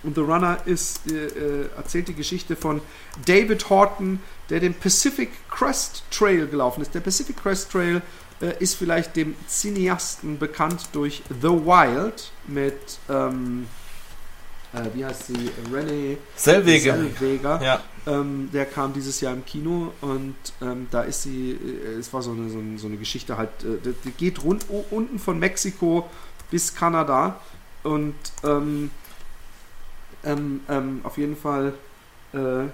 und 0.05 0.13
The 0.15 0.21
Runner 0.21 0.57
ist, 0.65 1.11
äh, 1.11 1.25
äh, 1.25 1.69
erzählt 1.75 2.07
die 2.07 2.13
Geschichte 2.13 2.55
von 2.55 2.81
David 3.25 3.69
Horton, 3.69 4.19
der 4.49 4.59
den 4.59 4.73
Pacific 4.73 5.29
Crest 5.49 6.03
Trail 6.11 6.47
gelaufen 6.47 6.81
ist. 6.81 6.93
Der 6.93 6.99
Pacific 6.99 7.35
Crest 7.37 7.71
Trail 7.71 8.01
äh, 8.39 8.53
ist 8.59 8.75
vielleicht 8.75 9.15
dem 9.15 9.35
Cineasten 9.47 10.37
bekannt 10.37 10.89
durch 10.91 11.23
The 11.41 11.49
Wild 11.49 12.31
mit, 12.45 12.99
ähm, 13.09 13.65
äh, 14.73 14.81
wie 14.93 15.03
heißt 15.03 15.27
sie, 15.27 15.49
René 15.73 16.17
Zellweger. 16.35 16.93
Zellweger. 16.93 17.61
Ja. 17.63 17.81
Ähm, 18.05 18.49
der 18.53 18.65
kam 18.65 18.93
dieses 18.93 19.19
Jahr 19.21 19.33
im 19.33 19.43
Kino 19.43 19.91
und 20.01 20.35
ähm, 20.61 20.85
da 20.91 21.01
ist 21.01 21.23
sie, 21.23 21.53
äh, 21.53 21.97
es 21.97 22.13
war 22.13 22.21
so 22.21 22.31
eine, 22.31 22.47
so 22.51 22.59
eine, 22.59 22.77
so 22.77 22.85
eine 22.85 22.97
Geschichte 22.97 23.37
halt, 23.37 23.49
die 23.63 24.11
geht 24.11 24.43
rund 24.43 24.67
unten 24.91 25.17
von 25.17 25.39
Mexiko 25.39 26.07
bis 26.51 26.75
Kanada 26.75 27.39
und 27.85 28.15
ähm, 28.43 28.91
ähm, 30.23 30.61
ähm, 30.67 31.01
auf 31.03 31.17
jeden 31.17 31.37
Fall, 31.37 31.73
äh, 32.33 32.63
äh, 32.63 32.69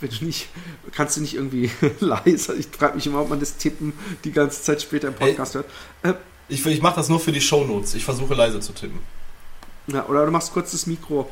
wenn 0.00 0.10
du 0.10 0.24
nicht, 0.24 0.48
kannst 0.92 1.16
du 1.16 1.20
nicht 1.20 1.34
irgendwie 1.34 1.70
leiser, 2.00 2.54
ich 2.56 2.68
frage 2.68 2.96
mich 2.96 3.06
immer, 3.06 3.20
ob 3.20 3.28
man 3.28 3.40
das 3.40 3.56
Tippen 3.56 3.92
die 4.24 4.32
ganze 4.32 4.62
Zeit 4.62 4.82
später 4.82 5.08
im 5.08 5.14
Podcast 5.14 5.54
hört. 5.54 5.66
Äh, 6.02 6.14
ich 6.48 6.64
ich 6.66 6.82
mache 6.82 6.96
das 6.96 7.08
nur 7.08 7.20
für 7.20 7.32
die 7.32 7.40
Shownotes, 7.40 7.94
ich 7.94 8.04
versuche 8.04 8.34
leise 8.34 8.60
zu 8.60 8.72
tippen. 8.72 8.98
Ja, 9.86 10.06
oder 10.06 10.24
du 10.24 10.32
machst 10.32 10.52
kurz 10.52 10.72
das 10.72 10.86
Mikro 10.86 11.30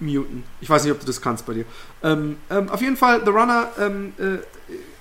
muten. 0.00 0.44
Ich 0.60 0.68
weiß 0.68 0.84
nicht, 0.84 0.92
ob 0.92 1.00
du 1.00 1.06
das 1.06 1.20
kannst 1.20 1.46
bei 1.46 1.54
dir. 1.54 1.64
Ähm, 2.02 2.36
ähm, 2.50 2.68
auf 2.68 2.80
jeden 2.80 2.96
Fall, 2.96 3.22
The 3.24 3.30
Runner 3.30 3.70
ähm, 3.78 4.12
äh, 4.18 4.38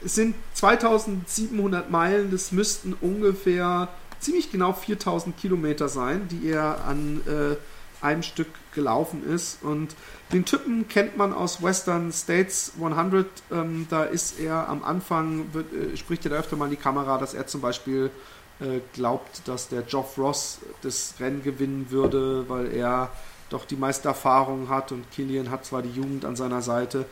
sind 0.07 0.35
2700 0.53 1.89
Meilen. 1.89 2.31
Das 2.31 2.51
müssten 2.51 2.93
ungefähr 3.01 3.89
ziemlich 4.23 4.51
genau 4.51 4.73
4000 4.73 5.37
Kilometer 5.37 5.89
sein, 5.89 6.27
die 6.29 6.49
er 6.49 6.85
an 6.85 7.21
äh, 7.27 7.55
einem 8.03 8.23
Stück 8.23 8.47
gelaufen 8.73 9.23
ist. 9.27 9.63
Und 9.63 9.95
den 10.31 10.45
Typen 10.45 10.87
kennt 10.87 11.17
man 11.17 11.33
aus 11.33 11.63
Western 11.63 12.11
States 12.11 12.73
100. 12.75 13.27
Ähm, 13.51 13.87
da 13.89 14.03
ist 14.03 14.39
er 14.39 14.67
am 14.67 14.83
Anfang, 14.83 15.53
wird, 15.53 15.73
äh, 15.73 15.97
spricht 15.97 16.25
er 16.25 16.31
da 16.31 16.37
öfter 16.37 16.55
mal 16.55 16.65
in 16.65 16.71
die 16.71 16.77
Kamera, 16.77 17.17
dass 17.17 17.33
er 17.33 17.47
zum 17.47 17.61
Beispiel 17.61 18.11
äh, 18.59 18.79
glaubt, 18.93 19.47
dass 19.47 19.69
der 19.69 19.81
Geoff 19.83 20.17
Ross 20.17 20.59
das 20.81 21.15
Rennen 21.19 21.43
gewinnen 21.43 21.87
würde, 21.89 22.45
weil 22.47 22.73
er 22.73 23.09
doch 23.49 23.65
die 23.65 23.75
meiste 23.75 24.07
Erfahrung 24.07 24.69
hat 24.69 24.91
und 24.91 25.09
Killian 25.11 25.51
hat 25.51 25.65
zwar 25.65 25.81
die 25.81 25.91
Jugend 25.91 26.25
an 26.25 26.35
seiner 26.35 26.61
Seite. 26.61 27.05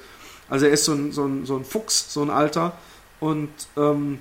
Also 0.50 0.66
er 0.66 0.72
ist 0.72 0.86
so 0.86 0.94
ein, 0.94 1.12
so 1.12 1.26
ein, 1.26 1.46
so 1.46 1.56
ein 1.56 1.64
Fuchs, 1.64 2.12
so 2.14 2.22
ein 2.22 2.30
Alter. 2.30 2.74
Und 3.20 3.50
ähm, 3.78 4.20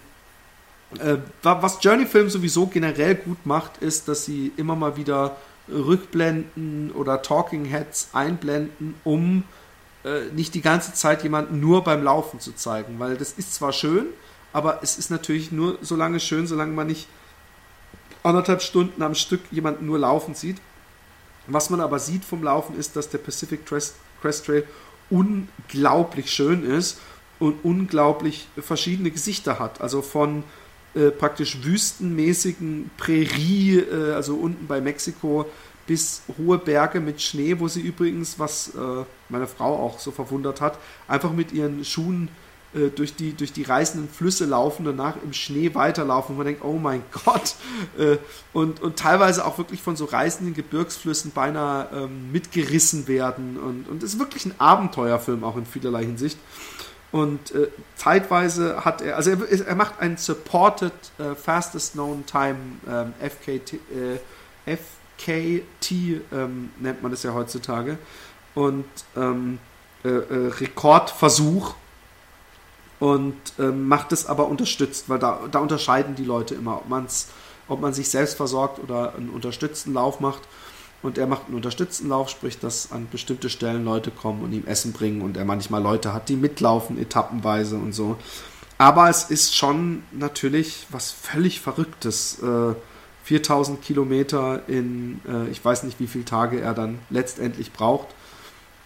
äh, 0.99 1.19
was 1.43 1.79
Journey 1.83 2.07
Film 2.07 2.31
sowieso 2.31 2.67
generell 2.67 3.15
gut 3.15 3.47
macht, 3.47 3.79
ist, 3.79 4.09
dass 4.09 4.25
sie 4.25 4.53
immer 4.57 4.77
mal 4.77 4.97
wieder 4.97 5.37
Rückblenden 5.69 6.91
oder 6.93 7.23
Talking 7.23 7.65
Heads 7.65 8.11
einblenden, 8.13 8.95
um 9.05 9.45
äh, 10.05 10.25
nicht 10.35 10.55
die 10.55 10.63
ganze 10.63 10.95
Zeit 10.95 11.23
jemanden 11.23 11.61
nur 11.61 11.85
beim 11.85 12.03
Laufen 12.03 12.41
zu 12.41 12.53
zeigen. 12.53 12.99
Weil 12.99 13.17
das 13.17 13.33
ist 13.33 13.55
zwar 13.55 13.73
schön, 13.73 14.07
aber 14.53 14.81
es 14.83 14.99
ist 14.99 15.11
natürlich 15.11 15.53
nur 15.53 15.79
so 15.81 15.95
lange 15.95 16.19
schön, 16.19 16.47
solange 16.47 16.73
man 16.73 16.89
nicht 16.89 17.07
anderthalb 18.23 18.63
Stunden 18.63 19.03
am 19.03 19.15
Stück 19.15 19.41
jemanden 19.51 19.87
nur 19.87 19.99
laufen 19.99 20.35
sieht. 20.35 20.59
Was 21.47 21.71
man 21.71 21.81
aber 21.81 21.99
sieht 21.99 22.25
vom 22.25 22.43
Laufen 22.43 22.77
ist, 22.79 22.97
dass 22.97 23.09
der 23.09 23.19
Pacific 23.19 23.65
Crest 23.65 23.95
Trail 24.45 24.65
unglaublich 25.09 26.31
schön 26.31 26.65
ist 26.65 27.01
und 27.39 27.65
unglaublich 27.65 28.47
verschiedene 28.61 29.11
Gesichter 29.11 29.59
hat. 29.59 29.81
Also 29.81 30.03
von 30.03 30.45
äh, 30.95 31.11
praktisch 31.11 31.63
wüstenmäßigen 31.63 32.91
Prärie, 32.97 33.79
äh, 33.79 34.13
also 34.13 34.35
unten 34.35 34.67
bei 34.67 34.81
Mexiko, 34.81 35.47
bis 35.87 36.23
hohe 36.39 36.59
Berge 36.59 37.01
mit 37.01 37.21
Schnee, 37.21 37.59
wo 37.59 37.69
sie 37.69 37.81
übrigens, 37.81 38.39
was 38.39 38.69
äh, 38.75 39.05
meine 39.29 39.47
Frau 39.47 39.77
auch 39.77 39.99
so 39.99 40.11
verwundert 40.11 40.61
hat, 40.61 40.79
einfach 41.09 41.33
mit 41.33 41.53
ihren 41.53 41.85
Schuhen 41.85 42.29
äh, 42.73 42.89
durch, 42.89 43.17
die, 43.17 43.33
durch 43.33 43.53
die 43.53 43.65
reißenden 43.65 44.09
Flüsse 44.09 44.45
laufen, 44.45 44.85
danach 44.85 45.17
im 45.25 45.33
Schnee 45.33 45.75
weiterlaufen, 45.75 46.37
wo 46.37 46.39
man 46.39 46.47
denkt, 46.47 46.65
oh 46.65 46.79
mein 46.79 47.03
Gott. 47.25 47.57
Äh, 47.99 48.19
und, 48.53 48.81
und 48.81 48.97
teilweise 48.97 49.45
auch 49.45 49.59
wirklich 49.59 49.83
von 49.83 49.97
so 49.97 50.05
reißenden 50.05 50.55
Gebirgsflüssen 50.55 51.33
beinahe 51.33 51.89
ähm, 52.05 52.31
mitgerissen 52.31 53.09
werden. 53.09 53.59
Und, 53.59 53.89
und 53.89 54.03
ist 54.05 54.21
wirklich 54.21 54.47
ein 54.47 54.55
Abenteuerfilm 54.59 55.43
auch 55.43 55.57
in 55.57 55.67
vielerlei 55.67 56.05
Hinsicht. 56.05 56.39
Und 57.13 57.53
äh, 57.53 57.69
zeitweise 57.97 58.85
hat 58.85 59.03
er, 59.03 59.17
also 59.17 59.31
er, 59.31 59.67
er 59.67 59.75
macht 59.75 60.01
einen 60.01 60.17
Supported 60.17 60.93
äh, 61.19 61.35
Fastest 61.35 61.95
Known 61.95 62.25
Time 62.27 62.57
ähm, 62.89 63.15
FKT, 63.21 63.75
äh, 63.75 64.77
FKT 64.77 65.91
ähm, 66.33 66.71
nennt 66.79 67.03
man 67.03 67.11
das 67.11 67.25
ja 67.25 67.35
heutzutage. 67.35 67.99
Und 68.55 68.87
ähm, 69.17 69.59
äh, 70.05 70.09
äh, 70.09 70.47
Rekordversuch 70.49 71.75
und 73.01 73.37
ähm, 73.59 73.87
macht 73.87 74.13
es 74.13 74.27
aber 74.27 74.47
unterstützt, 74.47 75.09
weil 75.09 75.19
da, 75.19 75.41
da 75.51 75.59
unterscheiden 75.59 76.15
die 76.15 76.25
Leute 76.25 76.55
immer, 76.55 76.79
ob, 76.79 76.89
man's, 76.89 77.29
ob 77.69 77.81
man 77.81 77.93
sich 77.93 78.09
selbst 78.09 78.37
versorgt 78.37 78.79
oder 78.79 79.15
einen 79.15 79.29
unterstützten 79.29 79.93
Lauf 79.93 80.21
macht. 80.21 80.41
Und 81.03 81.17
er 81.17 81.27
macht 81.27 81.47
einen 81.47 81.57
unterstützten 81.57 82.09
Lauf, 82.09 82.29
sprich, 82.29 82.59
dass 82.59 82.93
an 82.93 83.09
bestimmte 83.11 83.49
Stellen 83.49 83.85
Leute 83.85 84.11
kommen 84.11 84.43
und 84.43 84.53
ihm 84.53 84.67
Essen 84.67 84.93
bringen 84.93 85.23
und 85.23 85.37
er 85.37 85.45
manchmal 85.45 85.83
Leute 85.83 86.13
hat, 86.13 86.29
die 86.29 86.37
mitlaufen, 86.37 86.99
etappenweise 86.99 87.77
und 87.77 87.93
so. 87.93 88.17
Aber 88.77 89.09
es 89.09 89.25
ist 89.25 89.57
schon 89.57 90.03
natürlich 90.13 90.87
was 90.91 91.11
völlig 91.11 91.61
Verrücktes. 91.61 92.39
Äh, 92.43 92.75
4000 93.25 93.83
Kilometer 93.83 94.63
in, 94.69 95.21
äh, 95.29 95.49
ich 95.51 95.65
weiß 95.65 95.85
nicht, 95.85 96.01
wie 96.01 96.07
viele 96.07 96.25
Tage 96.25 96.61
er 96.61 96.75
dann 96.75 96.99
letztendlich 97.11 97.73
braucht. 97.73 98.09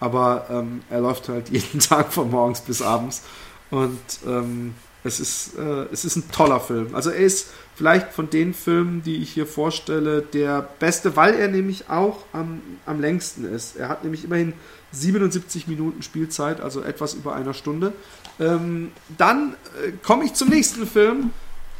Aber 0.00 0.46
ähm, 0.50 0.82
er 0.90 1.00
läuft 1.00 1.28
halt 1.28 1.48
jeden 1.50 1.80
Tag 1.80 2.12
von 2.12 2.30
morgens 2.30 2.60
bis 2.60 2.82
abends. 2.82 3.22
Und 3.70 3.98
ähm, 4.26 4.74
es, 5.02 5.20
ist, 5.20 5.56
äh, 5.56 5.86
es 5.92 6.04
ist 6.04 6.16
ein 6.16 6.30
toller 6.30 6.60
Film. 6.60 6.94
Also 6.94 7.10
er 7.10 7.20
ist 7.20 7.52
vielleicht 7.74 8.12
von 8.12 8.30
den 8.30 8.54
Filmen, 8.54 9.02
die 9.02 9.16
ich 9.16 9.32
hier 9.32 9.46
vorstelle, 9.46 10.22
der 10.22 10.62
beste, 10.78 11.16
weil 11.16 11.34
er 11.34 11.48
nämlich 11.48 11.90
auch 11.90 12.24
am, 12.32 12.60
am 12.86 13.00
längsten 13.00 13.44
ist. 13.44 13.76
Er 13.76 13.88
hat 13.88 14.04
nämlich 14.04 14.24
immerhin 14.24 14.52
77 14.92 15.66
Minuten 15.66 16.02
Spielzeit, 16.02 16.60
also 16.60 16.82
etwas 16.82 17.14
über 17.14 17.34
einer 17.34 17.54
Stunde. 17.54 17.92
Ähm, 18.38 18.92
dann 19.18 19.54
äh, 19.84 19.92
komme 20.02 20.24
ich 20.24 20.34
zum 20.34 20.48
nächsten 20.48 20.86
Film. 20.86 21.30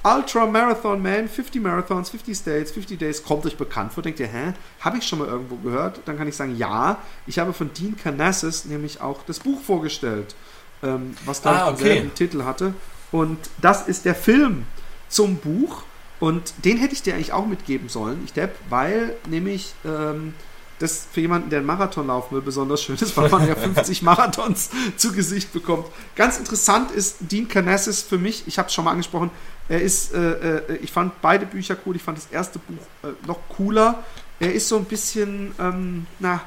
Ultra 0.07 0.44
Marathon 0.44 1.00
Man, 1.00 1.28
50 1.28 1.62
Marathons, 1.62 2.11
50 2.11 2.37
States, 2.37 2.72
50 2.72 2.98
Days, 2.98 3.22
kommt 3.22 3.46
euch 3.46 3.57
bekannt 3.57 3.94
vor. 3.94 4.02
Denkt 4.02 4.20
ihr, 4.20 4.26
hä? 4.26 4.52
Habe 4.80 4.98
ich 4.98 5.07
schon 5.07 5.18
mal 5.20 5.28
irgendwo 5.28 5.57
gehört? 5.57 6.00
Dann 6.04 6.18
kann 6.18 6.28
ich 6.28 6.37
sagen, 6.37 6.57
ja. 6.59 6.98
Ich 7.26 7.38
habe 7.38 7.54
von 7.54 7.72
Dean 7.72 7.96
Canassis 7.96 8.66
nämlich 8.66 9.00
auch 9.00 9.22
das 9.24 9.38
Buch 9.38 9.62
vorgestellt, 9.62 10.35
ähm, 10.83 11.16
was 11.24 11.40
da 11.40 11.52
ah, 11.52 11.70
okay. 11.70 11.85
denselben 11.85 12.14
Titel 12.14 12.44
hatte. 12.44 12.74
Und 13.12 13.38
das 13.62 13.88
ist 13.88 14.04
der 14.04 14.14
Film 14.14 14.66
zum 15.08 15.36
Buch. 15.36 15.82
Und 16.20 16.54
den 16.64 16.78
hätte 16.78 16.94
ich 16.94 17.02
dir 17.02 17.14
eigentlich 17.14 17.32
auch 17.32 17.46
mitgeben 17.46 17.88
sollen, 17.88 18.22
ich 18.24 18.32
Depp, 18.32 18.54
weil 18.70 19.14
nämlich 19.28 19.74
ähm, 19.84 20.34
das 20.78 21.06
für 21.10 21.20
jemanden, 21.20 21.50
der 21.50 21.58
einen 21.58 21.66
Marathon 21.66 22.06
laufen 22.06 22.34
will, 22.34 22.42
besonders 22.42 22.82
schön 22.82 22.96
ist, 22.96 23.16
weil 23.16 23.28
man 23.28 23.46
ja 23.46 23.54
50 23.56 24.02
Marathons 24.02 24.70
zu 24.96 25.12
Gesicht 25.12 25.52
bekommt. 25.52 25.86
Ganz 26.16 26.38
interessant 26.38 26.90
ist 26.90 27.16
Dean 27.20 27.48
Canassis 27.48 28.02
für 28.02 28.18
mich, 28.18 28.44
ich 28.46 28.58
habe 28.58 28.68
es 28.68 28.74
schon 28.74 28.84
mal 28.84 28.92
angesprochen, 28.92 29.30
er 29.68 29.80
ist, 29.80 30.12
äh, 30.12 30.58
äh, 30.58 30.76
ich 30.82 30.92
fand 30.92 31.20
beide 31.22 31.46
Bücher 31.46 31.76
cool, 31.86 31.96
ich 31.96 32.02
fand 32.02 32.18
das 32.18 32.26
erste 32.30 32.58
Buch 32.58 33.08
äh, 33.08 33.26
noch 33.26 33.38
cooler. 33.48 34.04
Er 34.38 34.52
ist 34.52 34.68
so 34.68 34.76
ein 34.76 34.84
bisschen, 34.84 35.54
ähm, 35.58 36.06
na, 36.18 36.42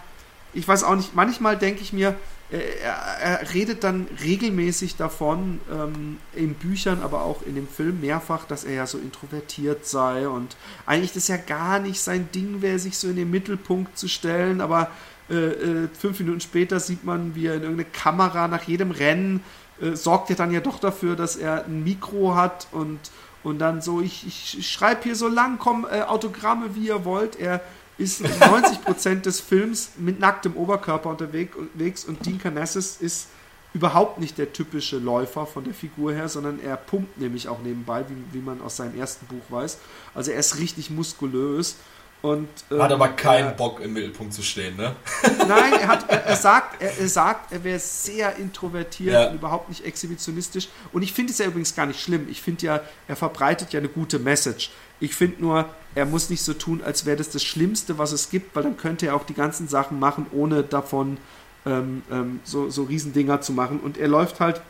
ich 0.53 0.67
weiß 0.67 0.83
auch 0.83 0.95
nicht, 0.95 1.15
manchmal 1.15 1.57
denke 1.57 1.81
ich 1.81 1.93
mir, 1.93 2.15
er, 2.49 3.53
redet 3.53 3.83
dann 3.83 4.07
regelmäßig 4.23 4.95
davon, 4.95 5.59
ähm, 5.71 6.17
in 6.33 6.53
Büchern, 6.53 7.01
aber 7.01 7.23
auch 7.23 7.41
in 7.41 7.55
dem 7.55 7.67
Film 7.67 7.99
mehrfach, 7.99 8.45
dass 8.45 8.63
er 8.63 8.73
ja 8.73 8.87
so 8.87 8.97
introvertiert 8.97 9.85
sei 9.85 10.29
und 10.29 10.55
eigentlich 10.85 11.11
das 11.11 11.27
ja 11.27 11.37
gar 11.37 11.79
nicht 11.79 11.99
sein 11.99 12.29
Ding 12.33 12.61
wäre, 12.61 12.79
sich 12.79 12.97
so 12.97 13.09
in 13.09 13.17
den 13.17 13.29
Mittelpunkt 13.29 13.97
zu 13.97 14.07
stellen, 14.07 14.61
aber 14.61 14.91
äh, 15.29 15.33
äh, 15.33 15.87
fünf 15.89 16.19
Minuten 16.19 16.39
später 16.39 16.79
sieht 16.79 17.03
man, 17.03 17.35
wie 17.35 17.47
er 17.47 17.55
in 17.55 17.63
irgendeine 17.63 17.89
Kamera 17.89 18.47
nach 18.47 18.63
jedem 18.63 18.91
Rennen 18.91 19.43
äh, 19.81 19.95
sorgt 19.95 20.29
er 20.29 20.37
dann 20.37 20.51
ja 20.51 20.61
doch 20.61 20.79
dafür, 20.79 21.17
dass 21.17 21.35
er 21.35 21.65
ein 21.65 21.83
Mikro 21.83 22.35
hat 22.35 22.67
und, 22.71 22.99
und 23.43 23.59
dann 23.59 23.81
so, 23.81 23.99
ich, 23.99 24.25
ich 24.57 24.71
schreibe 24.71 25.03
hier 25.03 25.15
so 25.15 25.27
lang, 25.27 25.57
komm, 25.59 25.85
äh, 25.91 26.01
Autogramme, 26.03 26.75
wie 26.75 26.87
ihr 26.87 27.03
wollt. 27.03 27.37
Er 27.37 27.61
ist 27.97 28.23
90% 28.23 29.21
des 29.21 29.39
Films 29.39 29.91
mit 29.97 30.19
nacktem 30.19 30.55
Oberkörper 30.55 31.09
unterwegs 31.09 32.05
und 32.05 32.25
Dean 32.25 32.39
Canassis 32.39 32.97
ist 32.97 33.27
überhaupt 33.73 34.19
nicht 34.19 34.37
der 34.37 34.53
typische 34.53 34.97
Läufer 34.97 35.45
von 35.45 35.63
der 35.63 35.73
Figur 35.73 36.13
her, 36.13 36.29
sondern 36.29 36.59
er 36.59 36.77
pumpt 36.77 37.19
nämlich 37.19 37.47
auch 37.47 37.59
nebenbei, 37.59 38.05
wie, 38.07 38.37
wie 38.37 38.41
man 38.41 38.61
aus 38.61 38.77
seinem 38.77 38.97
ersten 38.97 39.25
Buch 39.27 39.43
weiß. 39.49 39.77
Also 40.15 40.31
er 40.31 40.39
ist 40.39 40.57
richtig 40.57 40.89
muskulös. 40.89 41.75
Und, 42.23 42.49
ähm, 42.71 42.81
hat 42.81 42.91
aber 42.91 43.09
keinen 43.09 43.51
äh, 43.51 43.55
Bock 43.55 43.79
im 43.79 43.93
Mittelpunkt 43.93 44.33
zu 44.33 44.41
stehen, 44.41 44.75
ne? 44.75 44.95
Nein, 45.47 45.73
er, 45.79 45.87
hat, 45.87 46.09
er, 46.09 46.25
er 46.25 46.35
sagt, 46.47 46.81
er, 46.81 46.97
er, 46.97 47.07
sagt, 47.07 47.51
er 47.51 47.63
wäre 47.63 47.77
sehr 47.77 48.35
introvertiert 48.37 49.13
ja. 49.13 49.29
und 49.29 49.35
überhaupt 49.35 49.69
nicht 49.69 49.85
exhibitionistisch. 49.85 50.67
Und 50.91 51.03
ich 51.03 51.13
finde 51.13 51.31
es 51.31 51.37
ja 51.37 51.45
übrigens 51.45 51.75
gar 51.75 51.85
nicht 51.85 52.01
schlimm. 52.01 52.27
Ich 52.29 52.41
finde 52.41 52.65
ja, 52.65 52.81
er 53.07 53.15
verbreitet 53.15 53.71
ja 53.71 53.79
eine 53.79 53.89
gute 53.89 54.17
Message. 54.17 54.71
Ich 54.99 55.15
finde 55.15 55.41
nur, 55.41 55.65
er 55.95 56.05
muss 56.05 56.29
nicht 56.29 56.43
so 56.43 56.53
tun, 56.53 56.81
als 56.83 57.05
wäre 57.05 57.17
das 57.17 57.29
das 57.29 57.43
Schlimmste, 57.43 57.97
was 57.97 58.11
es 58.11 58.29
gibt, 58.29 58.55
weil 58.55 58.63
dann 58.63 58.77
könnte 58.77 59.07
er 59.07 59.15
auch 59.15 59.25
die 59.25 59.33
ganzen 59.33 59.67
Sachen 59.67 59.99
machen, 59.99 60.27
ohne 60.31 60.63
davon 60.63 61.17
ähm, 61.65 62.03
ähm, 62.11 62.39
so, 62.43 62.69
so 62.69 62.83
Riesendinger 62.83 63.41
zu 63.41 63.51
machen. 63.51 63.79
Und 63.79 63.97
er 63.97 64.07
läuft 64.07 64.39
halt, 64.39 64.61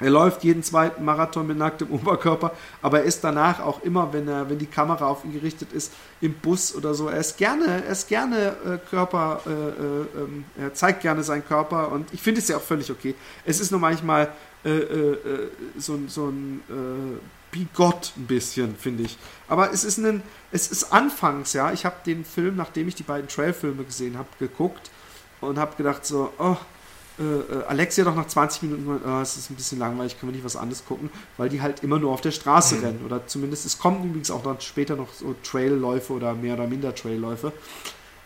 er 0.00 0.10
läuft 0.10 0.42
jeden 0.42 0.62
zweiten 0.62 1.04
Marathon 1.04 1.46
mit 1.46 1.58
nacktem 1.58 1.90
Oberkörper, 1.92 2.52
aber 2.80 3.00
er 3.00 3.04
ist 3.04 3.22
danach 3.24 3.60
auch 3.60 3.82
immer, 3.82 4.12
wenn 4.12 4.26
er, 4.28 4.48
wenn 4.48 4.58
die 4.58 4.66
Kamera 4.66 5.06
auf 5.06 5.24
ihn 5.24 5.32
gerichtet 5.32 5.72
ist, 5.72 5.92
im 6.20 6.34
Bus 6.34 6.74
oder 6.74 6.94
so. 6.94 7.08
Er 7.08 7.18
ist 7.18 7.36
gerne, 7.36 7.82
er 7.86 7.92
ist 7.92 8.08
gerne 8.08 8.56
äh, 8.64 8.78
Körper, 8.90 9.40
äh, 9.46 9.50
äh, 9.50 10.22
ähm, 10.22 10.44
er 10.58 10.74
zeigt 10.74 11.02
gerne 11.02 11.22
seinen 11.22 11.46
Körper 11.46 11.92
und 11.92 12.12
ich 12.12 12.20
finde 12.20 12.40
es 12.40 12.48
ja 12.48 12.56
auch 12.56 12.62
völlig 12.62 12.90
okay. 12.90 13.14
Es 13.44 13.60
ist 13.60 13.70
nur 13.70 13.80
manchmal 13.80 14.32
äh, 14.64 14.70
äh, 14.70 15.12
äh, 15.12 15.48
so, 15.78 15.98
so 16.08 16.28
ein 16.28 16.60
bigott 17.52 18.12
ein 18.16 18.26
bisschen, 18.26 18.74
finde 18.76 19.04
ich. 19.04 19.16
Aber 19.46 19.72
es 19.72 19.84
ist 19.84 19.98
ein, 19.98 20.22
es 20.50 20.72
ist 20.72 20.92
anfangs, 20.92 21.52
ja, 21.52 21.70
ich 21.72 21.84
habe 21.84 21.96
den 22.04 22.24
Film, 22.24 22.56
nachdem 22.56 22.88
ich 22.88 22.96
die 22.96 23.04
beiden 23.04 23.28
Trailfilme 23.28 23.84
gesehen 23.84 24.18
habe, 24.18 24.28
geguckt 24.40 24.90
und 25.40 25.58
habe 25.58 25.76
gedacht 25.76 26.04
so, 26.04 26.32
oh, 26.38 26.56
äh, 27.18 27.22
äh, 27.22 27.64
Alexia 27.68 28.04
doch 28.04 28.16
nach 28.16 28.26
20 28.26 28.62
Minuten, 28.62 29.00
oh, 29.06 29.20
es 29.20 29.36
ist 29.36 29.50
ein 29.50 29.54
bisschen 29.54 29.78
langweilig, 29.78 30.18
können 30.18 30.32
wir 30.32 30.36
nicht 30.36 30.44
was 30.44 30.56
anderes 30.56 30.84
gucken, 30.84 31.10
weil 31.36 31.48
die 31.48 31.60
halt 31.60 31.84
immer 31.84 31.98
nur 31.98 32.10
auf 32.10 32.22
der 32.22 32.30
Straße 32.30 32.76
mhm. 32.76 32.84
rennen. 32.84 33.04
Oder 33.04 33.26
zumindest, 33.26 33.66
es 33.66 33.78
kommen 33.78 34.02
übrigens 34.04 34.30
auch 34.30 34.42
dann 34.42 34.60
später 34.60 34.96
noch 34.96 35.12
so 35.12 35.34
Trailläufe 35.42 36.12
oder 36.14 36.34
mehr 36.34 36.54
oder 36.54 36.66
minder 36.66 36.94
Trailläufe. 36.94 37.52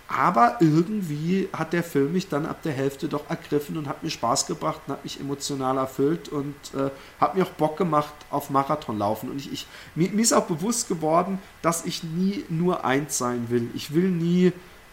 Aber 0.09 0.59
irgendwie 0.61 1.49
hat 1.53 1.73
der 1.73 1.83
Film 1.83 2.13
mich 2.13 2.29
dann 2.29 2.47
ab 2.47 2.63
der 2.63 2.73
Hälfte 2.73 3.09
doch 3.09 3.29
ergriffen 3.29 3.77
und 3.77 3.89
hat 3.89 4.05
mir 4.05 4.11
Spaß 4.11 4.47
gebracht 4.47 4.81
und 4.87 4.95
hat 4.95 5.05
mich 5.05 5.19
emotional 5.19 5.79
erfüllt 5.79 6.29
und 6.29 6.55
äh, 6.75 6.91
hat 7.21 7.35
mir 7.35 7.45
auch 7.45 7.51
Bock 7.51 7.77
gemacht 7.77 8.15
auf 8.31 8.51
Marathonlaufen. 8.51 9.31
Und 9.31 9.39
ich, 9.39 9.53
ich, 9.53 9.67
mir, 9.97 10.11
mir 10.11 10.23
ist 10.23 10.33
auch 10.33 10.47
bewusst 10.47 10.89
geworden, 10.89 11.41
dass 11.61 11.85
ich 11.85 12.05
nie 12.05 12.45
nur 12.49 12.85
eins 12.85 13.19
sein 13.19 13.47
will. 13.51 13.69
Ich 13.75 13.95
will 13.95 14.09
nie 14.09 14.53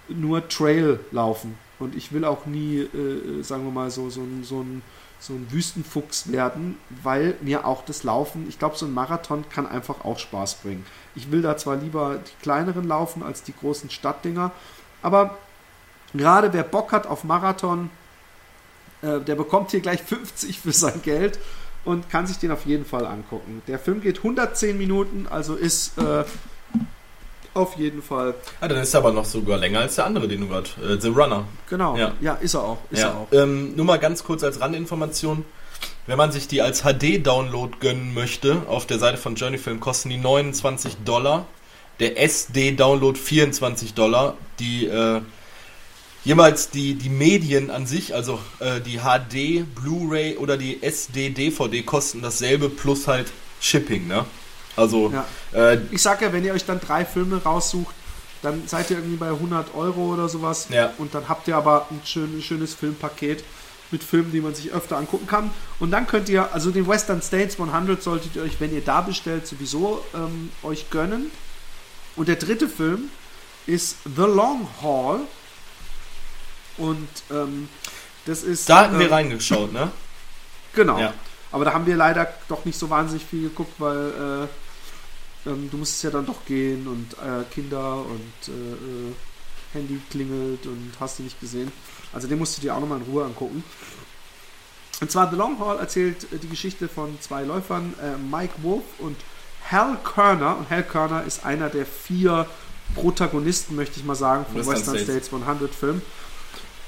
nur 0.10 0.48
Trail 0.48 1.00
laufen. 1.12 1.58
Und 1.78 1.96
ich 1.96 2.12
will 2.12 2.26
auch 2.26 2.46
nie, 2.46 2.80
äh, 2.80 3.44
sagen 3.44 3.66
wir 3.66 3.72
mal, 3.72 3.92
so, 3.92 4.10
so, 4.10 4.22
so, 4.42 4.62
ein, 4.62 4.82
so 5.20 5.34
ein 5.34 5.46
Wüstenfuchs 5.52 6.32
werden, 6.32 6.78
weil 7.04 7.36
mir 7.42 7.68
auch 7.68 7.86
das 7.86 8.04
Laufen, 8.04 8.48
ich 8.50 8.58
glaube, 8.58 8.78
so 8.78 8.86
ein 8.86 8.94
Marathon 8.94 9.46
kann 9.50 9.68
einfach 9.68 10.06
auch 10.06 10.18
Spaß 10.18 10.56
bringen. 10.56 10.86
Ich 11.14 11.32
will 11.32 11.42
da 11.42 11.56
zwar 11.58 11.76
lieber 11.76 12.18
die 12.18 12.42
kleineren 12.42 12.88
laufen 12.88 13.22
als 13.22 13.44
die 13.44 13.54
großen 13.54 13.90
Stadtdinger, 13.90 14.52
aber 15.04 15.38
gerade 16.14 16.52
wer 16.54 16.64
Bock 16.64 16.92
hat 16.92 17.06
auf 17.06 17.24
Marathon, 17.24 17.90
äh, 19.02 19.20
der 19.20 19.36
bekommt 19.36 19.72
hier 19.72 19.82
gleich 19.82 20.02
50 20.06 20.60
für 20.60 20.72
sein 20.72 21.02
Geld 21.04 21.40
und 21.86 22.10
kann 22.10 22.26
sich 22.26 22.38
den 22.40 22.52
auf 22.52 22.66
jeden 22.66 22.86
Fall 22.86 23.06
angucken. 23.06 23.62
Der 23.68 23.78
Film 23.78 24.02
geht 24.02 24.18
110 24.18 24.78
Minuten, 24.78 25.28
also 25.30 25.56
ist 25.56 25.98
äh, 25.98 26.24
auf 27.54 27.76
jeden 27.76 28.02
Fall. 28.02 28.34
Ah, 28.62 28.68
dann 28.68 28.80
ist 28.80 28.94
er 28.94 29.02
aber 29.02 29.12
noch 29.12 29.26
sogar 29.26 29.58
länger 29.58 29.80
als 29.80 29.96
der 29.96 30.06
andere, 30.06 30.28
den 30.28 30.42
du 30.42 30.48
gerade. 30.48 30.70
Äh, 30.82 31.00
The 31.00 31.10
Runner. 31.10 31.46
Genau. 31.70 31.96
Ja, 31.96 32.14
ja 32.20 32.34
ist 32.36 32.56
er 32.56 32.64
auch. 32.64 32.78
Ist 32.90 33.02
ja. 33.02 33.10
er 33.10 33.18
auch. 33.18 33.28
Ähm, 33.32 33.76
nur 33.76 33.86
mal 33.86 34.00
ganz 34.00 34.24
kurz 34.24 34.44
als 34.44 34.60
Randinformation. 34.60 35.46
Wenn 36.08 36.18
man 36.18 36.32
sich 36.32 36.48
die 36.48 36.62
als 36.62 36.82
HD-Download 36.82 37.78
gönnen 37.80 38.14
möchte, 38.14 38.64
auf 38.68 38.86
der 38.86 39.00
Seite 39.00 39.18
von 39.18 39.36
Journeyfilm 39.36 39.80
kosten 39.80 40.10
die 40.10 40.18
29 40.18 40.98
Dollar. 41.06 41.46
Der 42.00 42.20
SD-Download 42.22 43.18
24 43.18 43.94
Dollar. 43.94 44.36
Die 44.60 44.86
äh, 44.88 45.22
jemals 46.24 46.70
die, 46.70 46.96
die 46.96 47.10
Medien 47.10 47.70
an 47.70 47.86
sich, 47.86 48.14
also 48.16 48.40
äh, 48.60 48.80
die 48.82 49.00
HD, 49.00 49.66
Blu-ray 49.76 50.38
oder 50.38 50.58
die 50.58 50.82
SD-DVD 50.82 51.84
kosten 51.84 52.22
dasselbe 52.22 52.70
plus 52.70 53.08
halt 53.08 53.32
Shipping, 53.62 54.08
ne? 54.08 54.26
Also, 54.76 55.12
Ja. 55.14 55.26
äh, 55.54 55.78
Ich 55.92 56.02
sag 56.02 56.22
ja, 56.22 56.34
wenn 56.34 56.44
ihr 56.44 56.54
euch 56.54 56.66
dann 56.66 56.80
drei 56.80 57.06
Filme 57.06 57.42
raussucht, 57.44 57.94
dann 58.42 58.64
seid 58.68 58.90
ihr 58.90 58.98
irgendwie 58.98 59.18
bei 59.18 59.30
100 59.30 59.74
Euro 59.76 60.14
oder 60.14 60.28
sowas. 60.28 60.68
Ja. 60.70 60.92
Und 60.98 61.14
dann 61.16 61.30
habt 61.30 61.48
ihr 61.48 61.56
aber 61.56 61.88
ein 61.92 62.02
schön, 62.06 62.42
schönes 62.42 62.74
Filmpaket 62.74 63.44
mit 63.92 64.04
Filmen, 64.04 64.32
die 64.32 64.42
man 64.42 64.56
sich 64.56 64.72
öfter 64.74 64.98
angucken 64.98 65.28
kann. 65.28 65.52
Und 65.80 65.92
dann 65.92 66.08
könnt 66.08 66.28
ihr, 66.28 66.52
also 66.54 66.72
den 66.72 66.88
Western 66.88 67.22
States 67.22 67.60
100 67.60 68.02
solltet 68.02 68.36
ihr 68.36 68.42
euch, 68.42 68.60
wenn 68.60 68.74
ihr 68.74 68.82
da 68.82 69.02
bestellt, 69.02 69.46
sowieso 69.48 70.04
ähm, 70.16 70.50
euch 70.64 70.90
gönnen. 70.90 71.32
Und 72.16 72.28
der 72.28 72.36
dritte 72.36 72.70
Film 72.70 73.10
ist 73.66 73.98
The 74.04 74.22
Long 74.22 74.68
Haul. 74.82 75.22
Und 76.78 77.08
ähm, 77.32 77.70
das 78.26 78.44
ist. 78.44 78.70
da 78.70 78.82
hatten 78.82 79.00
wir 79.00 79.08
ähm, 79.08 79.14
reingeschaut, 79.14 79.72
ne? 79.74 79.92
Genau. 80.76 80.98
Ja. 80.98 81.14
Aber 81.52 81.66
da 81.66 81.74
haben 81.74 81.86
wir 81.86 81.96
leider 81.96 82.34
doch 82.50 82.66
nicht 82.66 82.80
so 82.80 82.90
wahnsinnig 82.90 83.24
viel 83.24 83.44
geguckt, 83.44 83.74
weil 83.78 84.48
äh, 85.46 85.50
ähm, 85.50 85.70
du 85.70 85.78
musstest 85.78 86.04
ja 86.04 86.10
dann 86.10 86.26
doch 86.26 86.46
gehen 86.46 86.88
und 86.88 87.14
äh, 87.14 87.44
Kinder 87.54 87.98
und 87.98 88.48
äh, 88.48 88.52
äh, 88.52 89.14
Handy 89.74 90.02
klingelt 90.10 90.66
und 90.66 90.94
hast 91.00 91.20
du 91.20 91.24
nicht 91.24 91.40
gesehen. 91.40 91.72
Also 92.12 92.28
den 92.28 92.40
musst 92.40 92.58
du 92.58 92.62
dir 92.62 92.76
auch 92.76 92.80
nochmal 92.80 93.00
in 93.00 93.06
Ruhe 93.06 93.26
angucken. 93.26 93.64
Und 95.02 95.12
zwar 95.12 95.30
The 95.30 95.36
Long 95.36 95.60
Haul 95.60 95.78
erzählt 95.78 96.32
äh, 96.32 96.38
die 96.38 96.50
Geschichte 96.50 96.88
von 96.88 97.20
zwei 97.22 97.44
Läufern, 97.44 97.94
äh, 98.02 98.18
Mike 98.18 98.54
Wolf 98.64 98.84
und 99.00 99.18
Hal 99.72 99.98
Kerner. 100.04 100.58
Und 100.58 100.70
Hal 100.70 100.84
Kerner 100.84 101.24
ist 101.24 101.46
einer 101.46 101.70
der 101.70 101.86
vier 101.86 102.46
Protagonisten, 102.96 103.76
möchte 103.76 104.00
ich 104.00 104.06
mal 104.06 104.16
sagen, 104.16 104.46
vom 104.46 104.58
Western 104.58 104.76
Western, 104.76 104.96
States. 104.96 105.28
States 105.28 105.34
100 105.34 105.74
Film. 105.74 106.02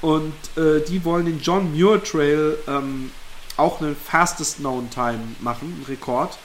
Und 0.02 0.34
äh, 0.56 0.80
die 0.86 1.04
wollen 1.04 1.26
den 1.26 1.40
John 1.40 1.72
Muir 1.72 2.00
Trail 2.02 2.58
ähm, 2.68 3.10
auch 3.56 3.80
einen 3.80 3.96
Fastest 3.96 4.58
Known 4.58 4.90
Time 4.90 5.20
machen, 5.40 5.72
einen 5.74 5.86
Rekord. 5.88 6.38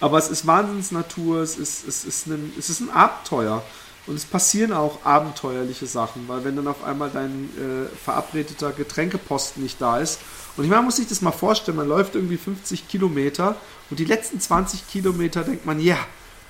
Aber 0.00 0.18
es 0.18 0.28
ist 0.28 0.46
Wahnsinnsnatur, 0.46 1.40
es 1.40 1.56
ist, 1.56 1.88
es, 1.88 2.04
ist 2.04 2.26
ein, 2.26 2.52
es 2.56 2.70
ist 2.70 2.80
ein 2.80 2.90
Abenteuer. 2.90 3.64
Und 4.06 4.14
es 4.14 4.24
passieren 4.24 4.72
auch 4.72 5.04
abenteuerliche 5.04 5.86
Sachen, 5.86 6.28
weil 6.28 6.42
wenn 6.44 6.56
dann 6.56 6.66
auf 6.66 6.82
einmal 6.82 7.10
dein 7.10 7.50
äh, 7.58 7.94
verabredeter 7.96 8.70
Getränkeposten 8.72 9.62
nicht 9.62 9.80
da 9.80 9.98
ist. 9.98 10.20
Und 10.58 10.64
ich 10.64 10.70
meine, 10.70 10.80
man 10.80 10.86
muss 10.86 10.96
sich 10.96 11.06
das 11.06 11.22
mal 11.22 11.30
vorstellen, 11.30 11.76
man 11.76 11.88
läuft 11.88 12.16
irgendwie 12.16 12.36
50 12.36 12.88
Kilometer 12.88 13.54
und 13.90 14.00
die 14.00 14.04
letzten 14.04 14.40
20 14.40 14.88
Kilometer 14.88 15.44
denkt 15.44 15.64
man, 15.64 15.78
ja, 15.78 15.96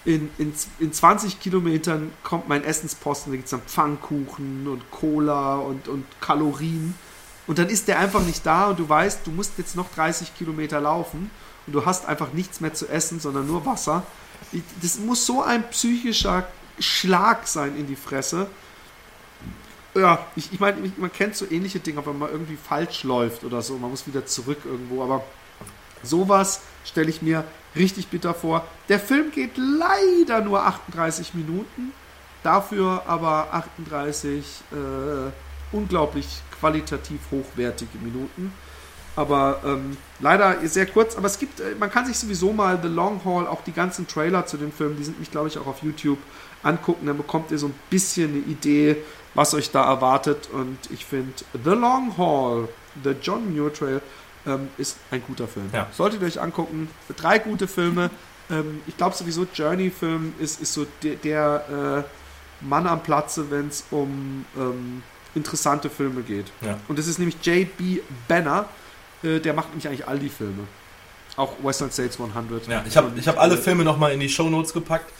in, 0.07 0.31
in, 0.39 0.55
in 0.79 0.93
20 0.95 1.39
Kilometern 1.39 2.11
kommt 2.23 2.49
mein 2.49 2.65
Essensposten, 2.65 3.33
da 3.33 3.37
gibt 3.37 3.45
es 3.45 3.51
dann 3.51 3.61
Pfannkuchen 3.61 4.67
und 4.67 4.91
Cola 4.91 5.57
und, 5.57 5.89
und 5.89 6.07
Kalorien. 6.23 6.95
Und 7.47 7.59
dann 7.59 7.69
ist 7.69 7.87
der 7.87 7.99
einfach 7.99 8.23
nicht 8.23 8.47
da 8.47 8.69
und 8.69 8.79
du 8.79 8.89
weißt, 8.89 9.21
du 9.27 9.31
musst 9.31 9.59
jetzt 9.59 9.77
noch 9.77 9.91
30 9.95 10.35
Kilometer 10.39 10.81
laufen 10.81 11.31
und 11.67 11.75
du 11.75 11.85
hast 11.85 12.07
einfach 12.07 12.33
nichts 12.33 12.63
mehr 12.63 12.73
zu 12.73 12.89
essen, 12.89 13.21
sondern 13.21 13.47
nur 13.47 13.67
Wasser. 13.67 14.05
Das 14.81 14.99
muss 14.99 15.27
so 15.27 15.43
ein 15.43 15.69
psychischer 15.69 16.47
Schlag 16.79 17.47
sein 17.47 17.77
in 17.77 17.87
die 17.87 17.97
Fresse. 17.97 18.47
Ja, 19.99 20.27
ich, 20.37 20.53
ich 20.53 20.61
meine, 20.61 20.77
man 20.97 21.13
kennt 21.13 21.35
so 21.35 21.47
ähnliche 21.51 21.81
Dinge, 21.81 22.05
wenn 22.07 22.19
man 22.19 22.31
irgendwie 22.31 22.57
falsch 22.57 23.05
läuft 23.05 23.45
oder 23.45 23.63
so, 23.63 23.77
man 23.79 23.91
muss 23.91 24.07
wieder 24.07 24.25
zurück 24.27 24.59
irgendwo, 24.65 25.03
aber 25.03 25.25
sowas 26.03 26.61
stelle 26.85 27.11
ich 27.11 27.23
mir 27.23 27.45
richtig 27.75 28.09
bitter 28.09 28.35
vor. 28.35 28.65
Der 28.89 29.01
Film 29.01 29.31
geht 29.33 29.53
leider 29.57 30.41
nur 30.41 30.65
38 30.65 31.35
Minuten, 31.35 31.93
dafür 32.43 33.03
aber 33.07 33.49
38 33.53 34.45
äh, 34.73 35.77
unglaublich 35.77 36.27
qualitativ 36.59 37.21
hochwertige 37.31 37.99
Minuten. 37.99 38.53
Aber 39.17 39.61
ähm, 39.65 39.97
leider 40.21 40.57
sehr 40.69 40.87
kurz. 40.87 41.17
Aber 41.17 41.27
es 41.27 41.41
gibt, 41.41 41.59
äh, 41.59 41.75
man 41.79 41.91
kann 41.91 42.07
sich 42.07 42.17
sowieso 42.17 42.53
mal 42.53 42.79
The 42.81 42.89
Long 42.89 43.21
Haul, 43.25 43.49
auch 43.49 43.63
die 43.65 43.73
ganzen 43.73 44.07
Trailer 44.07 44.47
zu 44.47 44.57
dem 44.57 44.71
Film, 44.71 44.97
die 44.97 45.03
sind 45.03 45.19
mich, 45.19 45.31
glaube 45.31 45.49
ich, 45.49 45.59
auch 45.59 45.67
auf 45.67 45.83
YouTube 45.83 46.19
angucken. 46.63 47.07
Dann 47.07 47.17
bekommt 47.17 47.51
ihr 47.51 47.59
so 47.59 47.67
ein 47.67 47.75
bisschen 47.91 48.31
eine 48.31 48.39
Idee, 48.39 48.97
was 49.35 49.55
euch 49.55 49.71
da 49.71 49.85
erwartet. 49.85 50.49
Und 50.53 50.79
ich 50.91 51.05
finde 51.05 51.33
The 51.53 51.71
Long 51.71 52.17
Haul, 52.17 52.69
The 53.03 53.15
John 53.21 53.53
Muir 53.53 53.73
Trail, 53.73 54.01
ähm, 54.47 54.69
ist 54.79 54.97
ein 55.11 55.23
guter 55.27 55.49
Film. 55.49 55.71
Ja. 55.73 55.89
Solltet 55.93 56.23
ihr 56.23 56.27
euch 56.27 56.41
angucken. 56.41 56.89
Drei 57.17 57.39
gute 57.39 57.69
Filme. 57.69 58.11
Ähm, 58.51 58.81
ich 58.87 58.97
glaube 58.97 59.15
sowieso, 59.15 59.47
Journey-Film 59.53 60.35
ist, 60.39 60.61
ist 60.61 60.73
so 60.73 60.87
der, 61.03 61.17
der 61.17 62.05
äh, 62.09 62.65
Mann 62.65 62.87
am 62.87 63.03
Platze, 63.03 63.51
wenn 63.51 63.69
es 63.69 63.85
um 63.91 64.45
ähm, 64.57 65.03
interessante 65.35 65.91
Filme 65.91 66.23
geht. 66.23 66.47
Ja. 66.61 66.79
Und 66.89 66.99
das 66.99 67.07
ist 67.07 67.19
nämlich 67.19 67.37
J.B. 67.43 68.01
Banner. 68.27 68.67
Äh, 69.23 69.41
der 69.41 69.55
macht 69.55 69.69
nämlich 69.69 69.87
eigentlich 69.89 70.09
all 70.09 70.19
die 70.19 70.29
Filme. 70.29 70.65
Auch 71.37 71.53
Western 71.63 71.91
States 71.91 72.19
100. 72.19 72.67
Ja, 72.67 72.85
ich 72.87 72.97
habe 72.97 73.13
ich 73.17 73.29
hab 73.29 73.39
alle 73.39 73.55
äh, 73.55 73.59
Filme 73.59 73.85
nochmal 73.85 74.13
in 74.13 74.21
die 74.21 74.29
Shownotes 74.29 74.73
gepackt. 74.73 75.13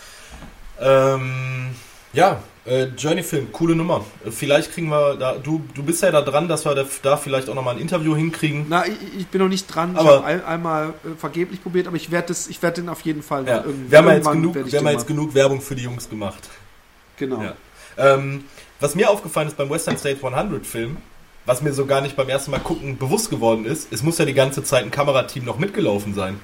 Ähm, 0.81 1.70
ja, 2.12 2.41
äh, 2.64 2.85
Journey-Film, 2.97 3.53
coole 3.53 3.74
Nummer. 3.74 4.05
Vielleicht 4.31 4.72
kriegen 4.72 4.89
wir 4.89 5.16
da, 5.16 5.35
du, 5.35 5.62
du 5.74 5.83
bist 5.83 6.03
ja 6.03 6.11
da 6.11 6.20
dran, 6.22 6.49
dass 6.49 6.64
wir 6.64 6.74
da, 6.74 6.85
da 7.03 7.16
vielleicht 7.16 7.49
auch 7.49 7.55
nochmal 7.55 7.76
ein 7.76 7.81
Interview 7.81 8.14
hinkriegen. 8.14 8.66
Na, 8.68 8.87
ich, 8.87 8.97
ich 9.20 9.26
bin 9.29 9.41
noch 9.41 9.49
nicht 9.49 9.66
dran. 9.66 9.93
ich 9.93 9.99
Aber- 9.99 10.16
habe 10.16 10.24
ein, 10.24 10.45
einmal 10.45 10.89
äh, 10.89 11.16
vergeblich 11.18 11.62
probiert, 11.62 11.87
aber 11.87 11.97
ich 11.97 12.11
werde 12.11 12.33
ich 12.49 12.62
werd 12.62 12.76
den 12.76 12.89
auf 12.89 13.01
jeden 13.03 13.22
Fall 13.22 13.47
Ja, 13.47 13.64
irgendwie. 13.64 13.91
wir 13.91 13.99
haben 13.99 14.09
jetzt, 14.11 14.31
genug, 14.31 14.57
ich 14.57 14.72
wir 14.72 14.79
haben 14.81 14.89
jetzt 14.89 15.07
genug 15.07 15.35
Werbung 15.35 15.61
für 15.61 15.74
die 15.74 15.83
Jungs 15.85 16.09
gemacht. 16.09 16.49
Genau. 17.16 17.43
Ja. 17.43 17.55
Ähm, 17.97 18.45
was 18.81 18.95
mir 18.95 19.11
aufgefallen 19.11 19.49
ist 19.49 19.57
beim 19.57 19.70
Western 19.70 19.97
State 19.99 20.24
100 20.24 20.64
Film, 20.66 20.99
was 21.47 21.62
mir 21.62 21.72
so 21.72 21.87
gar 21.87 22.01
nicht 22.01 22.14
beim 22.14 22.29
ersten 22.29 22.51
Mal 22.51 22.61
gucken 22.61 22.97
bewusst 22.99 23.31
geworden 23.31 23.64
ist, 23.64 23.93
es 23.93 24.03
muss 24.03 24.18
ja 24.18 24.24
die 24.24 24.35
ganze 24.35 24.62
Zeit 24.62 24.85
ein 24.85 24.91
Kamerateam 24.91 25.45
noch 25.45 25.59
mitgelaufen 25.59 26.14
sein. 26.14 26.39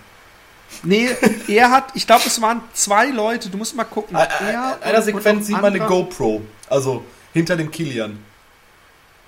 Nee, 0.83 1.09
er 1.49 1.71
hat, 1.71 1.85
ich 1.95 2.07
glaube, 2.07 2.23
es 2.27 2.41
waren 2.41 2.61
zwei 2.73 3.07
Leute, 3.11 3.49
du 3.49 3.57
musst 3.59 3.75
mal 3.77 3.85
gucken. 3.85 4.17
In 4.17 4.47
Er 4.47 4.83
einer 4.83 5.03
Sequenz 5.03 5.47
sieht 5.47 5.57
man 5.61 5.73
eine 5.75 5.87
GoPro, 5.87 6.43
also 6.69 7.05
hinter 7.33 7.57
dem 7.57 7.71
Kilian. 7.71 8.19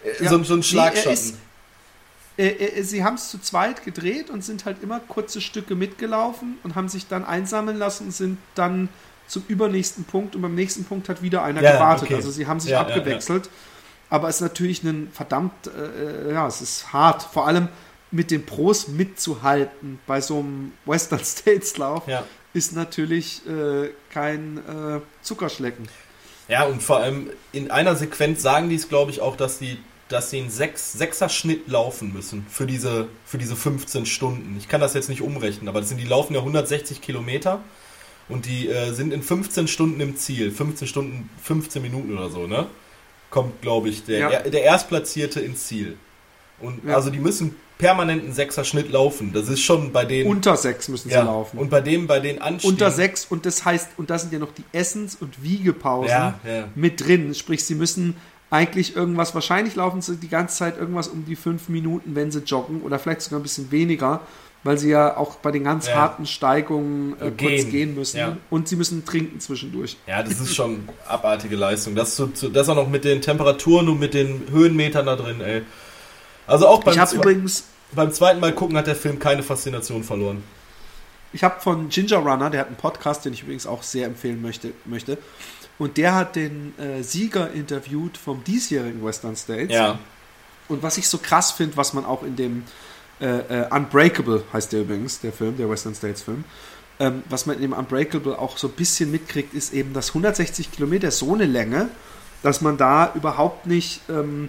Äh, 0.05 0.25
Ja. 0.25 0.31
So, 0.31 0.43
so 0.45 0.55
ein 0.55 0.59
Nee, 0.59 0.63
Schlagschatten. 0.65 1.09
er 1.09 1.13
ist- 1.13 1.35
Äh, 2.39 2.49
äh, 2.49 2.83
sie 2.83 3.03
haben 3.03 3.15
es 3.15 3.31
zu 3.31 3.39
zweit 3.41 3.83
gedreht 3.85 4.29
und 4.29 4.45
sind 4.45 4.67
halt 4.67 4.83
immer 4.83 5.01
kurze 5.01 5.41
Stücke 5.41 5.75
mitgelaufen 5.75 6.59
und 6.65 6.75
haben 6.75 6.89
sich 6.91 7.07
dann 7.09 7.25
einsammeln 7.25 7.79
lassen 7.79 8.05
und 8.09 8.13
sind 8.13 8.39
dann 8.55 8.91
zum 9.27 9.43
übernächsten 9.49 10.05
Punkt 10.05 10.37
und 10.37 10.43
beim 10.43 10.55
nächsten 10.55 10.85
Punkt 10.85 11.09
hat 11.09 11.23
wieder 11.23 11.43
einer 11.43 11.63
Ja, 11.63 11.73
gewartet. 11.73 12.05
okay. 12.05 12.15
Also 12.17 12.31
sie 12.31 12.47
haben 12.47 12.61
sich 12.61 12.71
Ja, 12.73 12.83
ja, 12.83 12.87
abgewechselt. 12.87 13.49
Aber 14.11 14.29
es 14.29 14.37
ist 14.37 14.41
natürlich 14.43 14.83
ein 14.85 15.11
verdammt, 15.13 15.53
äh, 15.67 16.33
ja, 16.33 16.47
es 16.47 16.61
ist 16.61 16.93
hart. 16.93 17.23
Vor 17.23 17.47
allem 17.49 17.69
mit 18.11 18.31
den 18.31 18.47
Pros 18.47 18.89
mitzuhalten 18.89 19.99
bei 20.07 20.21
so 20.21 20.39
einem 20.39 20.73
Western 20.85 21.21
States 21.25 21.77
Lauf 21.77 22.07
ja. 22.07 22.25
ist 22.53 22.75
natürlich 22.75 23.43
äh, 23.47 23.91
kein 24.11 24.59
äh, 24.59 25.01
Zuckerschlecken. 25.23 25.89
Ja, 26.49 26.65
und 26.65 26.83
vor 26.83 26.99
allem 26.99 27.31
in 27.53 27.71
einer 27.71 27.97
Sequenz 27.97 28.43
sagen 28.43 28.69
die 28.69 28.77
es, 28.77 28.89
glaube 28.89 29.11
ich, 29.11 29.21
auch, 29.21 29.37
dass 29.37 29.59
die, 29.59 29.79
dass 30.09 30.31
sie 30.31 30.39
einen 30.39 30.51
Sechs, 30.51 30.93
Sechser-Schnitt 30.93 31.67
laufen 31.69 32.13
müssen 32.13 32.47
für 32.49 32.67
diese, 32.67 33.09
für 33.25 33.39
diese 33.39 33.57
15 33.57 34.07
Stunden. 34.07 34.57
Ich 34.59 34.69
kann 34.69 34.81
das 34.81 34.95
jetzt 34.95 35.09
nicht 35.09 35.23
umrechnen, 35.23 35.69
aber 35.69 35.81
das 35.81 35.89
sind, 35.89 35.99
die 36.01 36.05
laufen 36.07 36.35
ja 36.35 36.41
160 36.41 37.01
Kilometer 37.01 37.61
und 38.29 38.47
die 38.47 38.69
äh, 38.69 38.93
sind 38.93 39.13
in 39.13 39.23
15 39.23 39.67
Stunden 39.67 40.01
im 40.01 40.17
Ziel. 40.17 40.53
15 40.53 40.87
Stunden, 40.87 41.29
15 41.43 41.83
Minuten 41.83 42.17
oder 42.17 42.31
so, 42.31 42.47
ne? 42.47 42.67
kommt, 43.31 43.61
glaube 43.61 43.89
ich, 43.89 44.05
der, 44.05 44.19
Ja. 44.19 44.31
er, 44.31 44.51
der 44.51 44.63
Erstplatzierte 44.63 45.41
ins 45.41 45.67
Ziel. 45.67 45.99
Und 46.61 46.85
Ja. 46.87 46.95
also 46.97 47.11
die 47.11 47.19
müssen 47.19 47.55
permanent 47.79 48.23
einen 48.25 48.33
Sechser-Schnitt 48.33 48.91
laufen. 48.91 49.33
Das 49.35 49.49
ist 49.49 49.61
schon 49.61 49.93
bei 49.93 50.05
denen. 50.07 50.31
Unter 50.31 50.57
sechs 50.57 50.89
müssen 50.89 51.09
sie 51.11 51.15
ja, 51.15 51.23
laufen. 51.25 51.59
Und 51.59 51.69
bei 51.69 51.83
dem, 51.83 52.07
bei 52.07 52.21
den 52.21 52.41
Anstiegen. 52.41 52.75
unter 52.75 52.91
sechs 52.91 53.27
und 53.29 53.45
das 53.45 53.65
heißt, 53.65 53.91
und 53.99 54.09
da 54.09 54.19
sind 54.19 54.33
ja 54.33 54.39
noch 54.39 54.53
die 54.55 54.65
Essens- 54.73 55.17
und 55.21 55.43
Wiegepausen 55.43 56.09
Ja, 56.11 56.39
mit 56.75 57.07
drin. 57.07 57.35
Sprich, 57.35 57.65
sie 57.65 57.75
müssen 57.75 58.17
eigentlich 58.49 58.97
irgendwas, 58.97 59.35
wahrscheinlich 59.35 59.75
laufen 59.75 60.01
sie 60.01 60.17
die 60.17 60.29
ganze 60.29 60.57
Zeit 60.57 60.79
irgendwas 60.79 61.09
um 61.09 61.27
die 61.27 61.37
fünf 61.37 61.69
Minuten, 61.69 62.15
wenn 62.15 62.31
sie 62.31 62.39
joggen 62.41 62.81
oder 62.83 62.99
vielleicht 62.99 63.21
sogar 63.23 63.41
ein 63.41 63.43
bisschen 63.43 63.71
weniger, 63.73 64.21
weil 64.63 64.79
sie 64.79 64.89
ja 64.91 65.17
auch 65.17 65.35
bei 65.37 65.51
den 65.51 65.65
ganz 65.65 65.91
harten 65.91 66.25
Steigungen 66.27 67.13
äh, 67.21 67.31
kurz 67.31 67.37
Gehen. 67.39 67.71
gehen 67.71 67.95
müssen 67.95 68.39
und 68.49 68.69
sie 68.69 68.77
müssen 68.77 69.05
trinken 69.05 69.41
zwischendurch. 69.41 69.97
Ja, 70.07 70.23
das 70.23 70.41
ist 70.41 70.55
schon 70.55 70.89
abartige 71.09 71.57
Leistung. 71.57 71.95
Das, 71.95 72.23
das 72.53 72.69
auch 72.69 72.75
noch 72.77 72.89
mit 72.89 73.05
den 73.05 73.21
Temperaturen 73.21 73.89
und 73.89 74.01
mit 74.01 74.15
den 74.15 74.43
Höhenmetern 74.51 75.07
da 75.07 75.17
drin, 75.17 75.41
ey. 75.41 75.63
Also 76.47 76.67
auch 76.69 76.83
beim, 76.85 76.95
zwe- 76.97 77.15
übrigens, 77.17 77.65
beim 77.93 78.13
zweiten 78.13 78.41
Mal 78.41 78.53
gucken 78.55 78.77
hat 78.77 78.87
der 78.87 78.97
Film 78.97 79.19
keine 79.19 79.43
Faszination 79.43 80.05
verloren. 80.05 80.43
ich 81.33 81.43
habe 81.45 81.61
von 81.61 81.89
Ginger 81.89 82.19
Runner, 82.19 82.51
der 82.51 82.61
hat 82.61 82.67
einen 82.69 82.77
Podcast, 82.77 83.25
den 83.25 83.33
ich 83.33 83.43
übrigens 83.43 83.67
auch 83.67 83.83
sehr 83.83 84.07
empfehlen 84.07 84.41
möchte, 84.43 84.73
möchte 84.85 85.19
und 85.79 85.97
der 85.97 86.15
hat 86.15 86.37
den 86.37 86.73
äh, 86.79 87.03
Sieger 87.03 87.51
interviewt 87.53 88.17
vom 88.17 88.43
diesjährigen 88.45 89.05
Western 89.05 89.37
States. 89.37 89.73
Ja. 89.75 89.99
Und 90.69 90.83
was 90.83 90.97
ich 90.99 91.09
so 91.09 91.19
krass 91.19 91.53
finde, 91.53 91.77
was 91.77 91.93
man 91.93 92.05
auch 92.05 92.23
in 92.23 92.35
dem 92.37 92.65
äh, 93.21 93.27
äh, 93.27 93.69
Unbreakable 93.71 94.43
heißt 94.53 94.73
der 94.73 94.81
übrigens, 94.83 95.21
der 95.21 95.33
Film, 95.33 95.57
der 95.59 95.69
Western 95.71 95.95
States 95.95 96.23
Film, 96.23 96.45
ähm, 96.99 97.23
was 97.29 97.45
man 97.47 97.57
in 97.57 97.63
dem 97.63 97.73
Unbreakable 97.75 98.39
auch 98.39 98.57
so 98.57 98.69
ein 98.69 98.73
bisschen 98.73 99.11
mitkriegt, 99.11 99.53
ist 99.53 99.73
eben, 99.75 99.93
dass 99.93 100.09
160 100.09 100.73
Kilometer 100.73 101.11
so 101.11 101.35
eine 101.35 101.45
Länge, 101.45 101.89
dass 102.43 102.63
man 102.63 102.79
da 102.79 103.13
überhaupt 103.15 103.67
nicht, 103.67 104.01
ähm, 104.09 104.49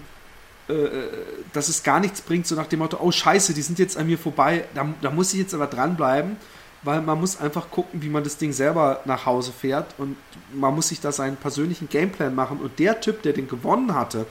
dass 1.52 1.68
es 1.68 1.82
gar 1.82 1.98
nichts 1.98 2.20
bringt, 2.20 2.46
so 2.46 2.54
nach 2.54 2.66
dem 2.66 2.80
Motto, 2.80 2.98
oh 3.00 3.10
scheiße, 3.10 3.54
die 3.54 3.62
sind 3.62 3.78
jetzt 3.78 3.96
an 3.96 4.06
mir 4.06 4.18
vorbei, 4.18 4.64
da, 4.74 4.86
da 5.00 5.10
muss 5.10 5.32
ich 5.32 5.40
jetzt 5.40 5.54
aber 5.54 5.66
dranbleiben, 5.66 6.36
weil 6.82 7.00
man 7.00 7.18
muss 7.18 7.40
einfach 7.40 7.70
gucken, 7.70 8.02
wie 8.02 8.10
man 8.10 8.22
das 8.22 8.36
Ding 8.36 8.52
selber 8.52 9.00
nach 9.04 9.24
Hause 9.24 9.52
fährt 9.52 9.94
und 9.98 10.16
man 10.52 10.74
muss 10.74 10.88
sich 10.88 11.00
da 11.00 11.10
seinen 11.10 11.36
persönlichen 11.36 11.88
Gameplan 11.88 12.34
machen 12.34 12.58
und 12.58 12.78
der 12.78 13.00
Typ, 13.00 13.22
der 13.22 13.32
den 13.32 13.48
gewonnen 13.48 13.94
hatte, 13.94 14.26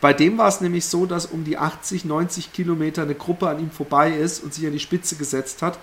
bei 0.00 0.12
dem 0.12 0.38
war 0.38 0.48
es 0.48 0.60
nämlich 0.60 0.84
so, 0.86 1.06
dass 1.06 1.26
um 1.26 1.44
die 1.44 1.58
80, 1.58 2.04
90 2.04 2.52
Kilometer 2.52 3.02
eine 3.02 3.14
Gruppe 3.14 3.48
an 3.48 3.58
ihm 3.58 3.70
vorbei 3.70 4.12
ist 4.12 4.42
und 4.42 4.54
sich 4.54 4.64
an 4.66 4.72
die 4.72 4.78
Spitze 4.78 5.16
gesetzt 5.16 5.60
hat. 5.62 5.78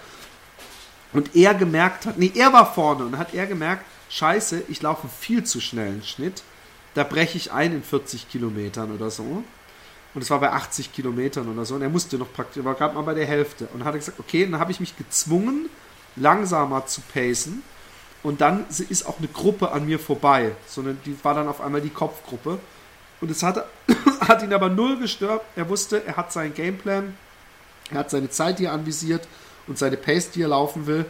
Und 1.11 1.35
er 1.35 1.53
gemerkt 1.53 2.05
hat, 2.05 2.17
nee, 2.17 2.31
er 2.33 2.53
war 2.53 2.73
vorne 2.73 3.05
und 3.05 3.17
hat 3.17 3.33
er 3.33 3.45
gemerkt, 3.45 3.85
scheiße, 4.09 4.63
ich 4.69 4.81
laufe 4.81 5.07
viel 5.07 5.43
zu 5.43 5.59
schnellen 5.59 6.01
Schnitt. 6.03 6.43
Da 6.93 7.03
breche 7.03 7.37
ich 7.37 7.51
ein 7.51 7.73
in 7.73 7.83
40 7.83 8.29
Kilometern 8.29 8.93
oder 8.93 9.09
so. 9.09 9.43
Und 10.15 10.21
es 10.21 10.29
war 10.29 10.39
bei 10.39 10.51
80 10.51 10.93
Kilometern 10.93 11.49
oder 11.49 11.65
so. 11.65 11.75
Und 11.75 11.81
er 11.81 11.89
musste 11.89 12.17
noch 12.17 12.31
praktisch, 12.31 12.63
war 12.63 12.73
gerade 12.73 12.95
mal 12.95 13.01
bei 13.01 13.13
der 13.13 13.25
Hälfte. 13.25 13.67
Und 13.73 13.83
hat 13.83 13.93
er 13.93 13.99
gesagt, 13.99 14.19
okay, 14.19 14.47
dann 14.49 14.59
habe 14.59 14.71
ich 14.71 14.79
mich 14.79 14.97
gezwungen, 14.97 15.69
langsamer 16.15 16.85
zu 16.87 17.01
pacen. 17.01 17.63
Und 18.23 18.41
dann 18.41 18.65
ist 18.69 19.05
auch 19.05 19.19
eine 19.19 19.27
Gruppe 19.27 19.71
an 19.71 19.85
mir 19.85 19.99
vorbei. 19.99 20.53
Sondern 20.67 20.97
die 21.05 21.17
war 21.23 21.35
dann 21.35 21.49
auf 21.49 21.59
einmal 21.59 21.81
die 21.81 21.89
Kopfgruppe. 21.89 22.59
Und 23.19 23.29
es 23.29 23.43
hat, 23.43 23.65
hat 24.21 24.41
ihn 24.41 24.53
aber 24.53 24.69
null 24.69 24.97
gestört. 24.97 25.41
Er 25.57 25.67
wusste, 25.67 26.05
er 26.05 26.15
hat 26.15 26.31
seinen 26.31 26.53
Gameplan, 26.53 27.13
er 27.91 27.99
hat 27.99 28.09
seine 28.09 28.29
Zeit, 28.29 28.59
die 28.59 28.65
er 28.65 28.73
anvisiert 28.73 29.27
und 29.67 29.77
seine 29.77 29.97
Pace, 29.97 30.31
die 30.31 30.41
er 30.41 30.47
laufen 30.47 30.87
will. 30.87 31.05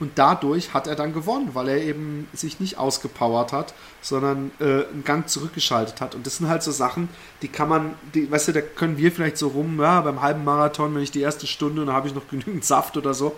Und 0.00 0.12
dadurch 0.18 0.72
hat 0.72 0.86
er 0.86 0.96
dann 0.96 1.12
gewonnen, 1.12 1.50
weil 1.52 1.68
er 1.68 1.76
eben 1.82 2.26
sich 2.32 2.58
nicht 2.58 2.78
ausgepowert 2.78 3.52
hat, 3.52 3.74
sondern 4.00 4.50
äh, 4.58 4.64
einen 4.64 5.04
Gang 5.04 5.28
zurückgeschaltet 5.28 6.00
hat. 6.00 6.14
Und 6.14 6.26
das 6.26 6.38
sind 6.38 6.48
halt 6.48 6.62
so 6.62 6.72
Sachen, 6.72 7.10
die 7.42 7.48
kann 7.48 7.68
man, 7.68 7.94
die, 8.14 8.30
weißt 8.30 8.48
du, 8.48 8.52
da 8.52 8.62
können 8.62 8.96
wir 8.96 9.12
vielleicht 9.12 9.36
so 9.36 9.48
rum, 9.48 9.78
ja, 9.80 10.00
beim 10.00 10.22
halben 10.22 10.42
Marathon, 10.42 10.94
wenn 10.94 11.02
ich 11.02 11.10
die 11.10 11.20
erste 11.20 11.46
Stunde, 11.46 11.84
dann 11.84 11.94
habe 11.94 12.08
ich 12.08 12.14
noch 12.14 12.26
genügend 12.30 12.64
Saft 12.64 12.96
oder 12.96 13.12
so. 13.14 13.36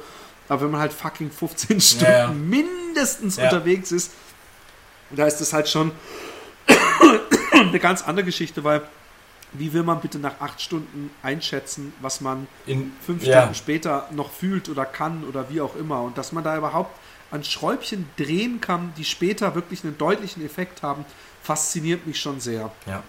Aber 0.48 0.62
wenn 0.62 0.70
man 0.70 0.80
halt 0.80 0.92
fucking 0.92 1.30
15 1.32 1.80
Stunden 1.80 2.04
Ja, 2.04 2.18
ja. 2.20 2.28
mindestens 2.28 3.36
Ja. 3.36 3.44
unterwegs 3.44 3.90
ist, 3.90 4.12
da 5.10 5.26
ist 5.26 5.38
das 5.38 5.52
halt 5.52 5.68
schon 5.68 5.90
eine 7.52 7.78
ganz 7.80 8.02
andere 8.02 8.24
Geschichte, 8.24 8.62
weil 8.64 8.82
wie 9.54 9.72
will 9.72 9.82
man 9.82 10.00
bitte 10.00 10.18
nach 10.18 10.40
acht 10.40 10.60
Stunden 10.60 11.10
einschätzen, 11.22 11.92
was 12.00 12.20
man 12.20 12.46
In, 12.66 12.92
fünf 13.04 13.24
ja. 13.24 13.40
Stunden 13.40 13.54
später 13.54 14.08
noch 14.10 14.30
fühlt 14.30 14.68
oder 14.68 14.84
kann 14.86 15.24
oder 15.24 15.50
wie 15.50 15.60
auch 15.60 15.76
immer. 15.76 16.02
Und 16.02 16.16
dass 16.18 16.32
man 16.32 16.42
da 16.44 16.56
überhaupt 16.56 16.96
an 17.30 17.44
Schräubchen 17.44 18.08
drehen 18.16 18.60
kann, 18.60 18.92
die 18.96 19.04
später 19.04 19.54
wirklich 19.54 19.84
einen 19.84 19.96
deutlichen 19.98 20.44
Effekt 20.44 20.82
haben, 20.82 21.04
fasziniert 21.42 22.06
mich 22.06 22.20
schon 22.20 22.40
sehr 22.40 22.70
Ja. 22.86 23.02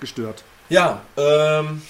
gestört. 0.00 0.44
Ja, 0.68 1.02
ähm, 1.16 1.82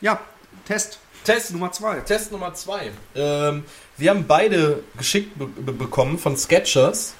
Ja, 0.00 0.20
Test 0.66 0.98
Test 1.24 1.50
Nummer 1.52 1.72
zwei. 1.72 2.00
Test 2.00 2.32
Nummer 2.32 2.54
zwei. 2.54 2.90
Ähm, 3.14 3.64
wir 3.96 4.10
haben 4.10 4.26
beide 4.26 4.82
geschickt 4.96 5.36
be 5.38 5.46
be 5.46 5.72
bekommen 5.72 6.18
von 6.18 6.36
Sketchers. 6.36 7.14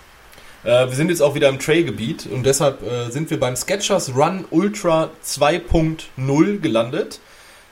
Äh, 0.65 0.89
wir 0.89 0.95
sind 0.95 1.11
jetzt 1.11 1.23
auch 1.23 1.35
wieder 1.35 1.49
im 1.49 1.59
Trailgebiet 1.59 2.27
und 2.27 2.45
deshalb 2.45 2.83
äh, 2.83 3.11
sind 3.11 3.31
wir 3.31 3.39
beim 3.39 3.57
Sketchers 3.57 4.15
Run 4.15 4.45
Ultra 4.51 5.11
2.0 5.25 6.61
gelandet. 6.61 7.21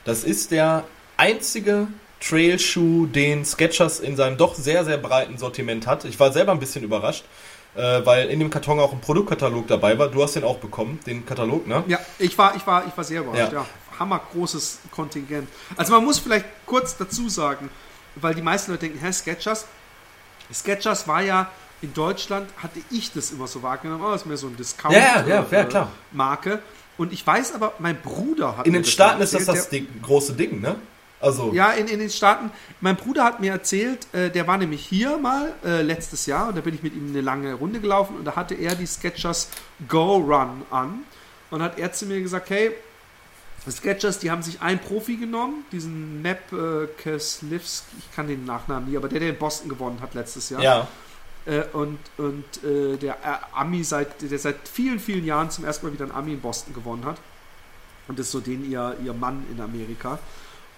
Das 0.05 0.23
ist 0.23 0.51
der 0.51 0.85
einzige 1.17 1.87
Trailschuh, 2.21 3.05
den 3.05 3.45
Sketchers 3.45 3.99
in 3.99 4.15
seinem 4.15 4.37
doch 4.37 4.55
sehr, 4.55 4.85
sehr 4.85 4.97
breiten 4.97 5.37
Sortiment 5.37 5.85
hat. 5.85 6.05
Ich 6.05 6.19
war 6.19 6.31
selber 6.31 6.53
ein 6.53 6.59
bisschen 6.59 6.83
überrascht, 6.83 7.25
äh, 7.75 8.01
weil 8.05 8.29
in 8.29 8.39
dem 8.39 8.49
Karton 8.49 8.79
auch 8.79 8.93
ein 8.93 9.01
Produktkatalog 9.01 9.67
dabei 9.67 9.99
war. 9.99 10.07
Du 10.07 10.23
hast 10.23 10.35
den 10.35 10.43
auch 10.43 10.57
bekommen, 10.57 10.99
den 11.05 11.25
Katalog, 11.25 11.67
ne? 11.67 11.83
Ja, 11.87 11.99
ich 12.19 12.37
war, 12.37 12.55
ich 12.55 12.65
war, 12.65 12.87
ich 12.87 12.95
war 12.95 13.03
sehr 13.03 13.21
überrascht. 13.21 13.51
Ja. 13.51 13.59
Ja. 13.59 13.65
Hammergroßes 13.99 14.79
Kontingent. 14.91 15.49
Also 15.75 15.91
man 15.91 16.05
muss 16.05 16.19
vielleicht 16.19 16.45
kurz 16.65 16.95
dazu 16.97 17.29
sagen, 17.29 17.69
weil 18.15 18.33
die 18.33 18.41
meisten 18.41 18.71
Leute 18.71 18.87
denken, 18.87 19.03
hä, 19.03 19.11
Sketchers? 19.11 19.65
Sketchers 20.53 21.07
war 21.07 21.21
ja 21.21 21.51
in 21.81 21.93
Deutschland, 21.93 22.49
hatte 22.57 22.79
ich 22.89 23.11
das 23.11 23.31
immer 23.31 23.47
so 23.47 23.61
wahrgenommen, 23.61 24.03
oh, 24.03 24.11
das 24.11 24.21
ist 24.21 24.27
mir 24.27 24.37
so 24.37 24.47
ein 24.47 24.57
Discount 24.57 24.95
Ja, 24.95 25.23
ja, 25.25 25.45
ja, 25.49 25.61
äh, 25.61 25.65
klar. 25.65 25.91
Marke. 26.11 26.59
Und 26.97 27.13
ich 27.13 27.25
weiß 27.25 27.53
aber, 27.53 27.73
mein 27.79 28.01
Bruder 28.01 28.57
hat 28.57 28.65
In 28.65 28.73
den 28.73 28.83
Staaten 28.83 29.21
ist 29.21 29.33
das 29.33 29.41
erzählt, 29.41 29.57
das 29.57 29.69
Ding, 29.69 29.87
große 30.01 30.33
Ding, 30.33 30.61
ne? 30.61 30.77
Also, 31.19 31.51
ja, 31.53 31.71
in, 31.71 31.87
in 31.87 31.99
den 31.99 32.09
Staaten. 32.11 32.51
Mein 32.79 32.95
Bruder 32.95 33.23
hat 33.23 33.39
mir 33.39 33.51
erzählt, 33.51 34.07
äh, 34.13 34.29
der 34.29 34.45
war 34.47 34.57
nämlich 34.57 34.85
hier 34.85 35.17
mal 35.17 35.53
äh, 35.65 35.81
letztes 35.81 36.27
Jahr 36.27 36.49
und 36.49 36.57
da 36.57 36.61
bin 36.61 36.75
ich 36.75 36.83
mit 36.83 36.95
ihm 36.95 37.09
eine 37.09 37.21
lange 37.21 37.55
Runde 37.55 37.79
gelaufen 37.79 38.17
und 38.17 38.25
da 38.25 38.35
hatte 38.35 38.53
er 38.53 38.75
die 38.75 38.85
Sketchers 38.85 39.49
Go 39.87 40.17
Run 40.17 40.63
an 40.69 40.99
und 41.49 41.61
hat 41.63 41.79
er 41.79 41.91
zu 41.91 42.05
mir 42.05 42.21
gesagt, 42.21 42.49
hey, 42.51 42.71
Sketchers, 43.69 44.19
die 44.19 44.31
haben 44.31 44.43
sich 44.43 44.61
einen 44.61 44.79
Profi 44.79 45.17
genommen, 45.17 45.65
diesen 45.71 46.21
Map 46.21 46.51
äh, 46.53 46.87
Keslivski, 47.01 47.97
ich 47.97 48.15
kann 48.15 48.27
den 48.27 48.45
Nachnamen 48.45 48.89
nie, 48.89 48.95
aber 48.95 49.09
der, 49.09 49.19
der 49.19 49.29
in 49.29 49.37
Boston 49.37 49.69
gewonnen 49.69 49.99
hat 50.01 50.13
letztes 50.13 50.49
Jahr. 50.49 50.61
ja. 50.61 50.87
Äh, 51.47 51.63
und 51.73 51.97
und 52.17 52.63
äh, 52.63 52.97
der 52.97 53.15
äh, 53.15 53.37
Ami 53.53 53.83
seit, 53.83 54.21
der 54.29 54.37
seit 54.37 54.67
vielen, 54.67 54.99
vielen 54.99 55.25
Jahren 55.25 55.49
zum 55.49 55.65
ersten 55.65 55.85
Mal 55.85 55.93
wieder 55.93 56.03
einen 56.03 56.13
Ami 56.13 56.33
in 56.33 56.41
Boston 56.41 56.73
gewonnen 56.73 57.05
hat. 57.05 57.17
Und 58.07 58.19
das 58.19 58.27
ist 58.27 58.31
so 58.33 58.39
den 58.39 58.69
ihr, 58.69 58.97
ihr 59.03 59.13
Mann 59.13 59.45
in 59.51 59.61
Amerika. 59.61 60.19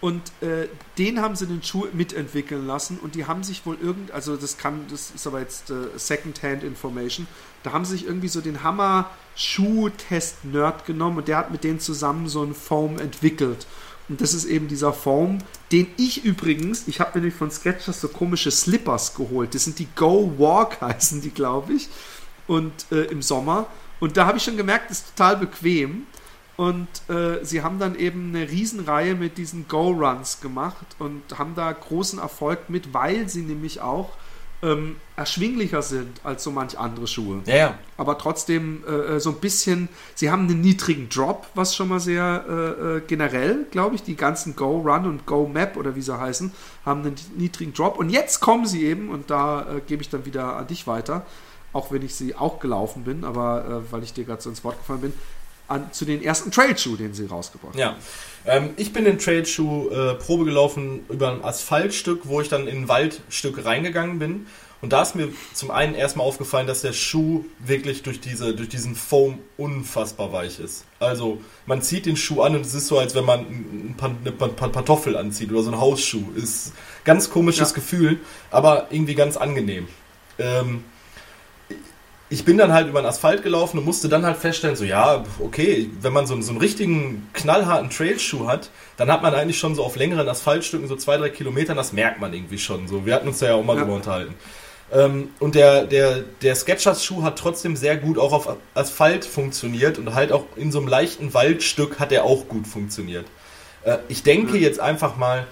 Und 0.02 0.32
äh, 0.42 0.68
den 0.98 1.22
haben 1.22 1.36
sie 1.36 1.46
den 1.46 1.62
Schuh 1.62 1.88
mitentwickeln 1.92 2.66
lassen 2.66 3.00
und 3.00 3.16
die 3.16 3.26
haben 3.26 3.44
sich 3.44 3.66
wohl 3.66 3.78
irgend, 3.82 4.12
also 4.12 4.38
das 4.38 4.58
kann, 4.58 4.86
das 4.90 5.12
ist 5.12 5.28
aber 5.28 5.42
jetzt 5.42 5.72
äh, 5.72 5.88
Secondhand 5.98 6.64
Information, 6.64 7.28
da 7.64 7.74
haben 7.74 7.84
sie 7.84 7.98
sich 7.98 8.06
irgendwie 8.06 8.30
so 8.30 8.40
den 8.40 8.64
Hammer 8.64 9.10
Schuh-Test-Nerd 9.36 10.86
genommen 10.86 11.18
und 11.18 11.28
der 11.28 11.36
hat 11.36 11.52
mit 11.52 11.66
denen 11.66 11.82
zusammen 11.82 12.30
so 12.30 12.42
einen 12.42 12.56
Foam 12.56 12.98
entwickelt. 12.98 13.68
Und 14.10 14.22
das 14.22 14.34
ist 14.34 14.46
eben 14.46 14.68
dieser 14.68 14.92
Foam, 14.92 15.38
den 15.72 15.88
ich 15.98 16.26
übrigens, 16.26 16.88
ich 16.88 17.00
habe 17.00 17.12
mir 17.14 17.22
nämlich 17.22 17.38
von 17.38 17.52
Skechers 17.52 18.02
so 18.02 18.08
komische 18.08 18.50
Slippers 18.50 19.14
geholt. 19.14 19.54
Das 19.54 19.64
sind 19.64 19.78
die 19.78 19.88
Go 19.96 20.34
Walk 20.38 20.82
heißen 20.82 21.22
die, 21.22 21.30
glaube 21.30 21.74
ich. 21.74 21.90
Und 22.48 22.74
äh, 22.92 23.04
im 23.06 23.22
Sommer. 23.22 23.68
Und 24.00 24.18
da 24.18 24.26
habe 24.26 24.38
ich 24.38 24.44
schon 24.44 24.58
gemerkt, 24.58 24.90
das 24.90 25.00
ist 25.00 25.16
total 25.16 25.38
bequem. 25.38 26.08
Und 26.58 26.88
äh, 27.08 27.46
sie 27.46 27.62
haben 27.62 27.80
dann 27.80 27.96
eben 27.96 28.36
eine 28.36 28.50
Riesenreihe 28.50 29.16
mit 29.16 29.38
diesen 29.38 29.70
Go-Runs 29.70 30.42
gemacht 30.42 30.86
und 30.98 31.22
haben 31.38 31.56
da 31.56 31.72
großen 31.72 32.20
Erfolg 32.20 32.70
mit, 32.70 32.94
weil 32.94 33.30
sie 33.30 33.44
nämlich 33.44 33.80
auch 33.80 34.10
ähm, 34.62 34.98
erschwinglicher 35.16 35.82
sind 35.82 36.20
als 36.24 36.44
so 36.44 36.52
manch 36.52 36.78
andere 36.78 37.08
Schuhe. 37.08 37.42
Ja, 37.46 37.56
ja. 37.56 37.80
Aber 37.98 38.18
trotzdem 38.18 38.84
äh, 38.86 39.20
so 39.20 39.30
ein 39.32 39.38
bisschen, 39.38 39.90
sie 40.16 40.32
haben 40.32 40.44
einen 40.50 40.62
niedrigen 40.62 41.10
Drop, 41.10 41.48
was 41.56 41.76
schon 41.76 41.88
mal 41.90 42.00
sehr 42.00 42.46
äh, 42.48 42.98
äh, 42.98 43.02
generell, 43.08 43.66
glaube 43.72 43.96
ich, 43.96 44.04
die 44.04 44.16
ganzen 44.16 44.56
Go 44.56 44.80
Run 44.80 45.06
und 45.06 45.26
Go 45.26 45.48
Map 45.48 45.78
oder 45.78 45.96
wie 45.96 46.02
sie 46.02 46.18
heißen, 46.18 46.52
haben 46.86 47.02
einen 47.02 47.16
niedrigen 47.38 47.74
Drop. 47.74 47.98
Und 47.98 48.10
jetzt 48.10 48.40
kommen 48.40 48.66
sie 48.66 48.86
eben, 48.86 49.10
und 49.10 49.30
da 49.30 49.62
äh, 49.62 49.82
gebe 49.86 50.02
ich 50.02 50.10
dann 50.10 50.26
wieder 50.26 50.58
an 50.58 50.68
dich 50.68 50.88
weiter, 50.88 51.26
auch 51.72 51.92
wenn 51.92 52.02
ich 52.02 52.16
sie 52.16 52.36
auch 52.36 52.60
gelaufen 52.60 53.04
bin, 53.04 53.24
aber 53.24 53.66
äh, 53.66 53.92
weil 53.92 54.04
ich 54.04 54.14
dir 54.14 54.26
gerade 54.26 54.42
so 54.42 54.50
ins 54.50 54.64
Wort 54.64 54.78
gefallen 54.78 55.02
bin, 55.02 55.14
an, 55.70 55.92
zu 55.92 56.06
den 56.06 56.24
ersten 56.24 56.52
Trailschuh, 56.52 56.96
den 56.96 57.14
sie 57.14 57.26
rausgebracht 57.26 57.74
haben. 57.74 57.80
Ja. 57.80 57.96
Ähm, 58.46 58.72
ich 58.78 58.94
bin 58.94 59.06
den 59.06 59.20
Trailschuh 59.20 59.90
äh, 59.90 60.16
Probe 60.16 60.46
gelaufen 60.46 61.02
über 61.10 61.32
ein 61.32 61.44
Asphaltstück, 61.44 62.22
wo 62.24 62.42
ich 62.42 62.50
dann 62.50 62.68
in 62.68 62.84
ein 62.84 62.88
Waldstück 62.88 63.64
reingegangen 63.66 64.20
bin. 64.20 64.48
Und 64.82 64.94
da 64.94 65.02
ist 65.02 65.14
mir 65.14 65.28
zum 65.54 65.72
einen 65.72 65.94
erstmal 65.94 66.26
aufgefallen, 66.26 66.66
dass 66.66 66.82
der 66.82 66.94
Schuh 66.94 67.44
wirklich 67.60 68.02
durch, 68.02 68.22
diese, 68.22 68.56
durch 68.56 68.70
diesen 68.70 68.96
Foam 68.96 69.40
unfassbar 69.58 70.32
weich 70.32 70.60
ist. 70.60 70.86
Also 71.00 71.42
man 71.66 71.82
zieht 71.82 72.06
den 72.06 72.16
Schuh 72.16 72.42
an 72.42 72.56
und 72.56 72.66
es 72.66 72.74
ist 72.74 72.88
so, 72.88 72.98
als 72.98 73.14
wenn 73.14 73.26
man 73.26 73.42
ein 73.42 73.96
Pan 73.98 74.18
eine 74.24 74.32
Pantoffel 74.32 75.18
anzieht 75.18 75.52
oder 75.52 75.64
so 75.64 75.72
ein 75.72 75.80
Hausschuh. 75.80 76.32
Ist 76.34 76.72
ganz 77.04 77.30
komisches 77.30 77.72
ja. 77.72 77.76
Gefühl, 77.76 78.20
aber 78.52 78.88
irgendwie 78.90 79.16
ganz 79.16 79.36
angenehm. 79.36 79.90
Ähm, 80.38 80.86
ich 82.30 82.46
bin 82.46 82.58
dann 82.58 82.72
halt 82.72 82.88
über 82.88 83.02
den 83.02 83.08
Asphalt 83.08 83.42
gelaufen 83.42 83.80
und 83.80 83.86
musste 83.86 84.08
dann 84.08 84.26
halt 84.26 84.38
feststellen, 84.38 84.76
so 84.76 84.86
ja, 84.86 85.24
okay, 85.40 85.90
wenn 86.02 86.14
man 86.14 86.28
so, 86.28 86.40
so 86.42 86.52
einen 86.52 86.60
richtigen 86.60 87.28
knallharten 87.34 87.90
Trailschuh 87.90 88.48
hat, 88.48 88.70
dann 88.98 89.12
hat 89.12 89.24
man 89.24 89.34
eigentlich 89.34 89.58
schon 89.58 89.74
so 89.74 89.84
auf 89.84 89.96
längeren 89.96 90.28
Asphaltstücken, 90.28 90.88
so 90.88 90.96
zwei, 90.96 91.18
drei 91.18 91.30
Kilometern, 91.30 91.76
das 91.76 91.92
merkt 91.92 92.20
man 92.20 92.34
irgendwie 92.34 92.60
schon. 92.60 92.88
So, 92.88 93.06
wir 93.06 93.16
hatten 93.16 93.28
uns 93.28 93.40
da 93.40 93.48
ja 93.48 93.56
auch 93.56 93.64
mal 93.64 93.76
ja. 93.76 93.82
drüber 93.82 93.96
unterhalten. 93.96 94.36
Ähm, 94.92 95.30
und 95.40 95.56
der, 95.56 95.86
der, 95.86 96.24
der 96.42 96.56
Sketchers-Schuh 96.56 97.24
hat 97.24 97.38
trotzdem 97.38 97.76
sehr 97.76 97.98
gut 97.98 98.18
auch 98.18 98.34
auf 98.34 98.58
Asphalt 98.76 99.26
funktioniert 99.26 99.98
und 99.98 100.14
halt 100.14 100.32
auch 100.32 100.46
in 100.56 100.72
so 100.72 100.80
einem 100.80 100.88
leichten 100.88 101.34
Waldstück 101.34 102.00
hat 102.00 102.12
er 102.12 102.26
auch 102.26 102.48
gut 102.48 102.68
funktioniert. 102.68 103.26
Äh, 103.84 103.98
ich 104.08 104.24
denke 104.24 104.58
jetzt 104.58 104.80
einfach 104.80 105.18
mal, 105.18 105.48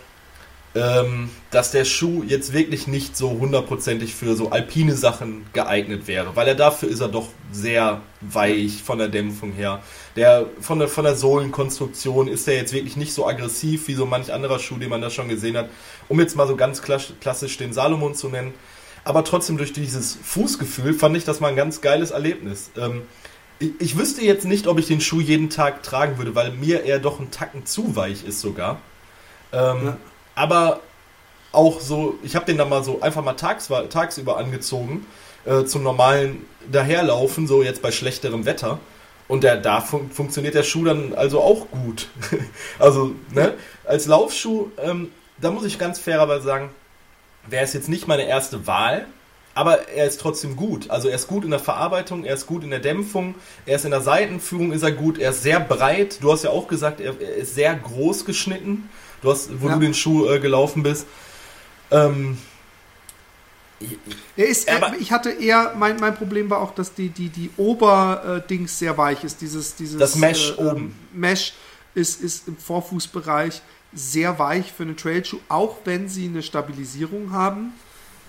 ähm, 0.78 1.30
dass 1.50 1.72
der 1.72 1.86
Schuh 1.86 2.24
jetzt 2.24 2.54
wirklich 2.54 2.88
nicht 2.88 3.18
so 3.18 3.32
hundertprozentig 3.32 4.14
für 4.14 4.36
so 4.36 4.52
alpine 4.52 4.96
Sachen 4.96 5.46
geeignet 5.52 6.08
wäre, 6.08 6.36
weil 6.36 6.48
er 6.48 6.54
dafür 6.54 6.88
ist 6.88 7.00
er 7.00 7.08
doch 7.08 7.30
sehr 7.52 8.02
weich 8.22 8.84
von 8.84 9.00
der 9.00 9.08
Dämpfung 9.08 9.54
her. 9.54 9.82
Der 10.16 10.46
von 10.62 10.78
der 10.78 10.88
von 10.88 11.04
der 11.06 11.16
Sohlenkonstruktion 11.16 12.28
ist 12.28 12.48
er 12.48 12.56
jetzt 12.56 12.74
wirklich 12.74 12.96
nicht 12.96 13.12
so 13.12 13.28
aggressiv 13.28 13.88
wie 13.88 13.96
so 13.96 14.06
manch 14.06 14.32
anderer 14.32 14.60
Schuh, 14.60 14.78
den 14.78 14.90
man 14.90 15.02
da 15.02 15.10
schon 15.10 15.30
gesehen 15.30 15.58
hat. 15.58 15.70
Um 16.10 16.20
jetzt 16.20 16.36
mal 16.36 16.48
so 16.48 16.56
ganz 16.56 16.84
klassisch 16.84 17.58
den 17.58 17.74
Salomon 17.74 18.14
zu 18.14 18.30
nennen, 18.30 18.54
aber 19.04 19.24
trotzdem 19.24 19.58
durch 19.58 19.74
dieses 19.74 20.16
Fußgefühl 20.22 20.94
fand 20.94 21.18
ich 21.18 21.24
das 21.24 21.40
mal 21.40 21.48
ein 21.48 21.56
ganz 21.56 21.82
geiles 21.82 22.12
Erlebnis. 22.12 22.70
Ähm, 22.78 23.02
ich, 23.58 23.72
ich, 23.80 23.98
wüsste 23.98 24.22
jetzt 24.22 24.46
nicht, 24.46 24.68
ob 24.68 24.78
ich 24.78 24.86
den 24.86 25.02
Schuh 25.02 25.22
jeden 25.22 25.50
Tag 25.50 25.82
tragen 25.82 26.20
würde, 26.20 26.36
weil 26.36 26.52
mir 26.52 26.84
er 26.84 27.00
doch 27.00 27.20
ein 27.20 27.32
Tacken 27.32 27.66
zu 27.66 27.96
weich 27.96 28.24
ist 28.28 28.42
sogar. 28.42 28.80
Ähm, 29.52 29.86
ja. 29.86 29.98
Aber 30.38 30.82
auch 31.52 31.82
so, 31.82 32.20
ich 32.22 32.36
habe 32.36 32.46
den 32.46 32.60
dann 32.60 32.70
mal 32.70 32.84
so 32.84 33.02
einfach 33.02 33.24
mal 33.24 33.34
tags, 33.34 33.70
tagsüber 33.90 34.38
angezogen, 34.38 35.08
äh, 35.46 35.64
zum 35.66 35.82
normalen 35.82 36.46
Daherlaufen, 36.72 37.48
so 37.48 37.64
jetzt 37.64 37.82
bei 37.82 37.92
schlechterem 37.92 38.46
Wetter. 38.46 38.80
Und 39.28 39.44
der, 39.44 39.58
da 39.58 39.82
fun 39.82 40.12
funktioniert 40.12 40.54
der 40.54 40.62
Schuh 40.62 40.86
dann 40.86 41.16
also 41.16 41.42
auch 41.42 41.72
gut. 41.72 42.10
also, 42.80 43.16
ne, 43.32 43.56
als 43.84 44.06
Laufschuh, 44.06 44.68
ähm, 44.78 45.12
da 45.40 45.50
muss 45.50 45.66
ich 45.66 45.80
ganz 45.80 45.98
fairerweise 45.98 46.46
sagen, 46.46 46.70
wäre 47.48 47.64
es 47.64 47.74
jetzt 47.74 47.90
nicht 47.90 48.08
meine 48.08 48.28
erste 48.28 48.68
Wahl, 48.68 49.08
aber 49.56 49.90
er 49.90 50.06
ist 50.06 50.22
trotzdem 50.22 50.56
gut. 50.56 50.92
Also 50.92 51.10
er 51.10 51.16
ist 51.16 51.28
gut 51.28 51.46
in 51.46 51.50
der 51.50 51.60
Verarbeitung, 51.60 52.26
er 52.26 52.36
ist 52.36 52.46
gut 52.46 52.64
in 52.64 52.70
der 52.70 52.80
Dämpfung, 52.80 53.34
er 53.66 53.78
ist 53.78 53.86
in 53.86 53.92
der 53.92 54.02
Seitenführung, 54.02 54.72
ist 54.72 54.84
er 54.84 54.92
gut, 54.92 55.18
er 55.18 55.32
ist 55.32 55.42
sehr 55.42 55.60
breit. 55.60 56.20
Du 56.22 56.32
hast 56.32 56.44
ja 56.44 56.52
auch 56.52 56.68
gesagt, 56.68 57.02
er, 57.02 57.20
er 57.20 57.38
ist 57.38 57.56
sehr 57.56 57.74
groß 57.74 58.26
geschnitten, 58.26 58.88
du 59.22 59.32
hast, 59.32 59.50
wo 59.62 59.68
ja. 59.68 59.76
du 59.76 59.80
den 59.80 59.94
Schuh 59.94 60.28
äh, 60.28 60.40
gelaufen 60.40 60.84
bist. 60.84 61.06
Ähm, 61.92 62.38
er 64.36 64.48
ist, 64.48 64.70
aber, 64.70 64.96
ich 65.00 65.12
hatte 65.12 65.30
eher, 65.30 65.74
mein, 65.78 65.98
mein 66.00 66.16
Problem 66.16 66.50
war 66.50 66.62
auch, 66.62 66.74
dass 66.74 66.94
die, 66.94 67.10
die, 67.10 67.30
die 67.30 67.52
Oberdings 67.58 68.80
sehr 68.80 68.98
weich 68.98 69.24
ist. 69.24 69.42
Dieses, 69.42 69.76
dieses 69.76 70.00
das 70.00 70.16
Mesh 70.16 70.52
äh, 70.58 70.62
oben. 70.62 70.98
Mesh 71.14 71.54
ist, 71.94 72.22
ist 72.22 72.48
im 72.48 72.58
Vorfußbereich 72.58 73.62
sehr 73.94 74.40
weich 74.40 74.72
für 74.72 74.84
einen 74.84 74.98
Trailschuh, 74.98 75.40
auch 75.48 75.78
wenn 75.86 76.10
sie 76.10 76.26
eine 76.26 76.42
Stabilisierung 76.42 77.32
haben. 77.32 77.74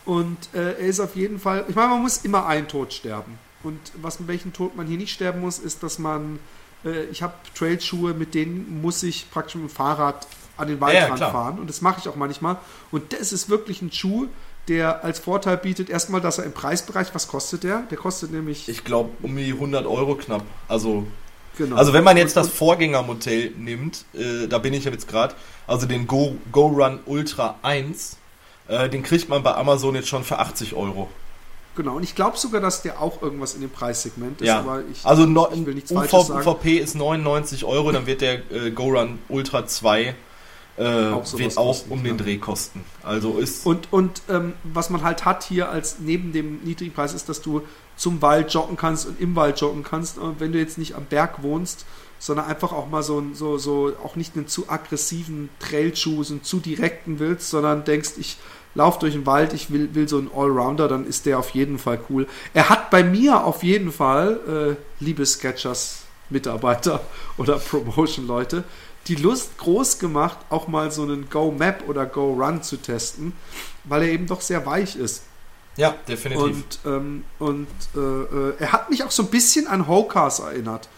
Und 0.05 0.37
äh, 0.55 0.73
er 0.73 0.79
ist 0.79 1.01
auf 1.01 1.17
jeden 1.17 1.39
Fall, 1.39 1.65
ich 1.69 1.75
meine, 1.75 1.89
man 1.89 2.03
muss 2.03 2.19
immer 2.19 2.47
einen 2.47 2.69
Tod 2.69 2.93
sterben. 2.93 3.39
Und 3.63 3.79
was 4.01 4.21
mit 4.21 4.29
welchem 4.29 4.53
Tod 4.53 4.77
man 4.77 4.87
hier 4.87 4.99
nicht 4.99 5.13
sterben 5.13 5.41
muss, 5.41 5.59
ist, 5.59 5.83
dass 5.83 5.99
man, 5.99 6.39
äh, 6.85 7.05
ich 7.05 7.23
habe 7.23 7.35
Trailschuhe, 7.55 8.15
mit 8.15 8.35
denen 8.35 8.81
muss 8.81 9.03
ich 9.03 9.31
praktisch 9.31 9.57
mit 9.57 9.65
dem 9.65 9.71
Fahrrad 9.71 10.27
an 10.59 10.69
den 10.69 10.81
Waldrand 10.81 11.21
ja, 11.21 11.31
fahren. 11.31 11.59
Und 11.59 11.69
das 11.69 11.81
mache 11.81 12.01
ich 12.01 12.09
auch 12.09 12.17
manchmal. 12.17 12.57
Und 12.91 13.13
das 13.13 13.33
ist 13.33 13.49
wirklich 13.49 13.81
ein 13.83 13.91
Schuh, 13.93 14.27
der 14.69 15.03
als 15.05 15.19
Vorteil 15.19 15.57
bietet, 15.57 15.89
erstmal, 15.89 16.21
dass 16.21 16.39
er 16.39 16.45
im 16.45 16.53
Preisbereich, 16.53 17.09
was 17.15 17.29
kostet 17.29 17.65
der? 17.65 17.83
Der 17.91 17.97
kostet 17.97 18.33
nämlich. 18.33 18.69
Ich 18.69 18.85
glaube, 18.85 19.11
um 19.23 19.35
die 19.37 19.53
100 19.53 19.87
Euro 19.87 20.15
knapp. 20.15 20.43
Also 20.69 21.07
Genau. 21.59 21.75
Also 21.75 21.93
wenn 21.93 22.05
man 22.05 22.17
jetzt 22.17 22.37
das 22.37 22.49
Vorgängermodell 22.49 23.51
nimmt, 23.59 24.05
äh, 24.15 24.47
da 24.47 24.59
bin 24.59 24.73
ich 24.73 24.85
jetzt 24.85 25.09
gerade, 25.09 25.35
also 25.67 25.87
den 25.87 26.07
Go, 26.07 26.37
Go 26.53 26.69
Run 26.69 27.01
Ultra 27.05 27.57
1, 27.63 28.17
äh, 28.69 28.89
den 28.89 29.03
kriegt 29.03 29.29
man 29.29 29.43
bei 29.43 29.55
Amazon 29.55 29.97
jetzt 29.97 30.09
schon 30.09 30.23
für 30.23 30.39
80 30.39 30.75
Euro. 30.75 31.09
Genau, 31.75 31.97
und 31.97 32.03
ich 32.03 32.15
glaube 32.15 32.37
sogar, 32.37 32.61
dass 32.61 32.83
der 32.83 33.01
auch 33.01 33.23
irgendwas 33.23 33.55
in 33.55 33.61
dem 33.61 33.71
Preissegment 33.71 34.41
ist. 34.41 34.47
Ja. 34.47 34.83
Ich, 34.93 35.05
also 35.05 35.27
no, 35.27 35.49
ich 35.53 35.67
will 35.67 35.75
nichts 35.75 35.91
UV, 35.91 36.31
UVP 36.31 36.79
ist 36.79 36.95
99 36.95 37.65
Euro, 37.65 37.93
dann 37.93 38.07
wird 38.07 38.21
der 38.21 38.51
äh, 38.51 38.71
Go 38.71 38.89
Run 38.89 39.19
Ultra 39.29 39.67
2 39.67 40.15
äh, 40.79 41.11
auch 41.11 41.39
wird 41.39 41.57
auch 41.57 41.85
um 41.89 42.05
den 42.05 42.19
Dreh 42.19 42.39
kosten. 42.39 42.85
Also 43.03 43.39
ist 43.39 43.67
und 43.67 43.93
und 43.93 44.23
ähm, 44.29 44.55
was 44.63 44.91
man 44.91 45.03
halt 45.03 45.25
hat 45.25 45.45
hier 45.45 45.71
als 45.71 45.99
neben 45.99 46.33
dem 46.33 46.61
niedrigen 46.65 46.93
Preis 46.93 47.15
ist, 47.15 47.29
dass 47.29 47.43
du 47.43 47.63
zum 47.97 48.23
Wald 48.23 48.53
joggen 48.55 48.77
kannst 48.77 49.07
und 49.07 49.21
im 49.21 49.37
Wald 49.37 49.61
joggen 49.61 49.83
kannst. 49.83 50.19
Und 50.19 50.41
wenn 50.41 50.53
du 50.53 50.59
jetzt 50.59 50.79
nicht 50.79 50.95
am 50.95 51.05
Berg 51.05 51.43
wohnst, 51.43 51.85
sondern 52.19 52.47
einfach 52.47 52.73
auch 52.73 52.89
mal 52.89 53.03
so, 53.03 53.23
so, 53.33 53.59
so 53.59 53.93
auch 54.03 54.17
nicht 54.17 54.37
einen 54.37 54.49
zu 54.49 54.69
aggressiven 54.69 55.51
Trailschuh, 55.59 56.25
einen 56.29 56.43
zu 56.43 56.59
direkten 56.59 57.19
willst, 57.19 57.51
sondern 57.51 57.85
denkst, 57.85 58.13
ich 58.19 58.39
laufe 58.75 59.01
durch 59.01 59.15
den 59.15 59.27
Wald, 59.27 59.53
ich 59.53 59.71
will, 59.73 59.95
will 59.95 60.09
so 60.09 60.19
einen 60.19 60.31
Allrounder, 60.35 60.89
dann 60.89 61.07
ist 61.07 61.27
der 61.27 61.39
auf 61.39 61.51
jeden 61.51 61.79
Fall 61.79 62.01
cool. 62.11 62.27
Er 62.55 62.69
hat 62.69 62.91
bei 62.91 63.03
mir 63.03 63.45
auf 63.45 63.63
jeden 63.63 63.93
Fall, 63.93 64.77
äh, 65.01 65.05
liebe 65.05 65.25
Sketchers 65.27 66.03
Mitarbeiter 66.31 67.01
oder 67.37 67.59
Promotion-Leute, 67.59 68.65
die 69.09 69.15
Lust 69.15 69.59
groß 69.59 69.99
gemacht, 69.99 70.39
auch 70.51 70.69
mal 70.69 70.91
so 70.91 71.03
einen 71.03 71.29
Go 71.31 71.51
Map 71.51 71.85
oder 71.89 72.07
Go 72.07 72.35
Run 72.35 72.63
zu 72.63 72.77
testen, 72.77 73.33
weil 73.85 74.03
er 74.03 74.09
eben 74.09 74.27
doch 74.27 74.41
sehr 74.41 74.65
weich 74.67 74.97
ist. 74.97 75.23
Ja, 75.77 75.95
definitiv. 76.07 76.43
Und, 76.43 76.79
ähm, 76.87 77.25
und 77.39 77.69
äh, 77.95 77.99
äh, 77.99 78.55
er 78.59 78.73
hat 78.73 78.91
mich 78.91 79.05
auch 79.05 79.11
so 79.11 79.23
ein 79.23 79.29
bisschen 79.31 79.67
an 79.69 79.87
Hokars 79.87 80.41
erinnert, 80.41 80.89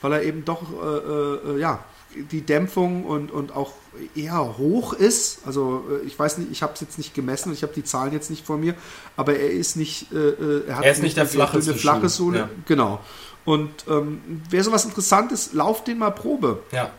weil 0.00 0.12
er 0.12 0.22
eben 0.22 0.44
doch, 0.44 0.62
äh, 0.62 1.56
äh, 1.56 1.60
ja, 1.60 1.84
die 2.30 2.40
Dämpfung 2.40 3.04
und, 3.04 3.30
und 3.30 3.54
auch 3.54 3.72
eher 4.14 4.56
hoch 4.56 4.92
ist. 4.92 5.40
Also 5.44 5.84
äh, 5.90 6.06
ich 6.06 6.18
weiß 6.18 6.38
nicht, 6.38 6.50
ich 6.52 6.62
habe 6.62 6.72
es 6.72 6.80
jetzt 6.80 6.98
nicht 6.98 7.14
gemessen, 7.14 7.52
ich 7.52 7.62
habe 7.62 7.72
die 7.74 7.84
Zahlen 7.84 8.12
jetzt 8.12 8.30
nicht 8.30 8.46
vor 8.46 8.56
mir, 8.58 8.74
aber 9.16 9.36
er 9.36 9.50
ist 9.50 9.76
nicht, 9.76 10.12
äh, 10.12 10.68
er 10.68 10.76
hat 10.76 10.84
er 10.84 10.92
ist 10.92 11.02
nicht 11.02 11.16
der 11.16 11.26
flache, 11.26 11.60
flache 11.60 12.08
Sohle. 12.08 12.38
Ja. 12.38 12.48
Genau. 12.66 13.00
Und 13.44 13.70
ähm, 13.88 14.42
wäre 14.50 14.62
sowas 14.62 14.84
Interessantes, 14.84 15.52
lauf 15.52 15.82
den 15.82 15.98
mal 15.98 16.10
Probe. 16.10 16.62
Ja. 16.70 16.92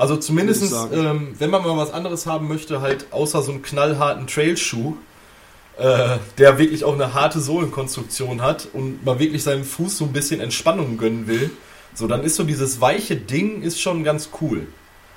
Also 0.00 0.16
zumindest, 0.16 0.72
ähm, 0.94 1.34
wenn 1.38 1.50
man 1.50 1.62
mal 1.62 1.76
was 1.76 1.92
anderes 1.92 2.24
haben 2.24 2.48
möchte, 2.48 2.80
halt 2.80 3.08
außer 3.10 3.42
so 3.42 3.52
einem 3.52 3.60
knallharten 3.60 4.26
Trailschuh, 4.26 4.94
äh, 5.76 6.16
der 6.38 6.56
wirklich 6.56 6.84
auch 6.84 6.94
eine 6.94 7.12
harte 7.12 7.38
Sohlenkonstruktion 7.38 8.40
hat 8.40 8.68
und 8.72 9.04
man 9.04 9.18
wirklich 9.18 9.42
seinem 9.42 9.62
Fuß 9.62 9.98
so 9.98 10.06
ein 10.06 10.14
bisschen 10.14 10.40
Entspannung 10.40 10.96
gönnen 10.96 11.26
will, 11.26 11.50
so 11.92 12.06
dann 12.06 12.22
ist 12.22 12.36
so 12.36 12.44
dieses 12.44 12.80
weiche 12.80 13.14
Ding 13.14 13.60
ist 13.60 13.78
schon 13.78 14.02
ganz 14.02 14.30
cool. 14.40 14.68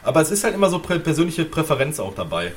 Aber 0.03 0.19
es 0.19 0.31
ist 0.31 0.43
halt 0.43 0.53
immer 0.53 0.69
so 0.69 0.79
prä 0.79 0.99
persönliche 0.99 1.45
Präferenz 1.45 2.01
auch 2.01 2.13
dabei. 2.13 2.51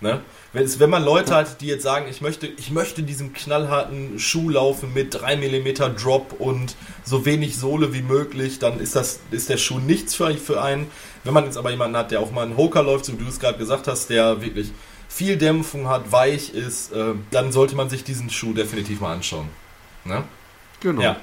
Ne? 0.00 0.20
Wenn, 0.52 0.64
es, 0.64 0.78
wenn 0.78 0.90
man 0.90 1.04
Leute 1.04 1.34
hat, 1.34 1.60
die 1.60 1.66
jetzt 1.66 1.82
sagen, 1.82 2.06
ich 2.08 2.20
möchte, 2.20 2.46
ich 2.46 2.70
möchte 2.70 3.02
diesen 3.02 3.32
knallharten 3.32 4.18
Schuh 4.20 4.48
laufen 4.48 4.94
mit 4.94 5.12
3 5.12 5.36
mm 5.36 5.96
Drop 6.00 6.34
und 6.38 6.76
so 7.04 7.24
wenig 7.24 7.56
Sohle 7.56 7.92
wie 7.92 8.02
möglich, 8.02 8.60
dann 8.60 8.78
ist 8.78 8.94
das 8.94 9.18
ist 9.32 9.48
der 9.48 9.56
Schuh 9.56 9.80
nichts 9.80 10.14
für, 10.14 10.32
für 10.34 10.62
einen. 10.62 10.88
Wenn 11.24 11.34
man 11.34 11.44
jetzt 11.44 11.56
aber 11.56 11.70
jemanden 11.70 11.96
hat, 11.96 12.12
der 12.12 12.20
auch 12.20 12.30
mal 12.30 12.42
einen 12.42 12.56
Hoker 12.56 12.82
läuft, 12.84 13.06
so 13.06 13.12
wie 13.12 13.24
du 13.24 13.28
es 13.28 13.40
gerade 13.40 13.58
gesagt 13.58 13.88
hast, 13.88 14.08
der 14.08 14.40
wirklich 14.40 14.70
viel 15.08 15.36
Dämpfung 15.36 15.88
hat, 15.88 16.12
weich 16.12 16.54
ist, 16.54 16.92
äh, 16.92 17.14
dann 17.32 17.50
sollte 17.50 17.74
man 17.74 17.90
sich 17.90 18.04
diesen 18.04 18.30
Schuh 18.30 18.52
definitiv 18.52 19.00
mal 19.00 19.14
anschauen. 19.14 19.48
Ne? 20.04 20.22
Genau. 20.80 21.02
Ja. 21.02 21.16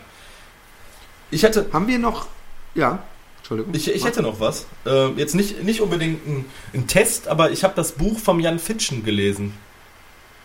Ich 1.31 1.43
hätte. 1.43 1.67
Haben 1.71 1.87
wir 1.87 1.99
noch. 1.99 2.27
Ja. 2.73 3.03
Entschuldigung. 3.45 3.75
Ich, 3.75 3.87
ich 3.93 4.03
hätte 4.03 4.23
noch 4.23 4.39
was. 4.39 4.65
Äh, 4.87 5.09
jetzt 5.17 5.35
nicht, 5.35 5.63
nicht 5.63 5.79
unbedingt 5.79 6.25
ein, 6.25 6.45
ein 6.73 6.87
Test, 6.87 7.27
aber 7.27 7.51
ich 7.51 7.63
habe 7.63 7.75
das 7.75 7.91
Buch 7.91 8.17
vom 8.17 8.39
Jan 8.39 8.57
Fitschen 8.57 9.05
gelesen. 9.05 9.53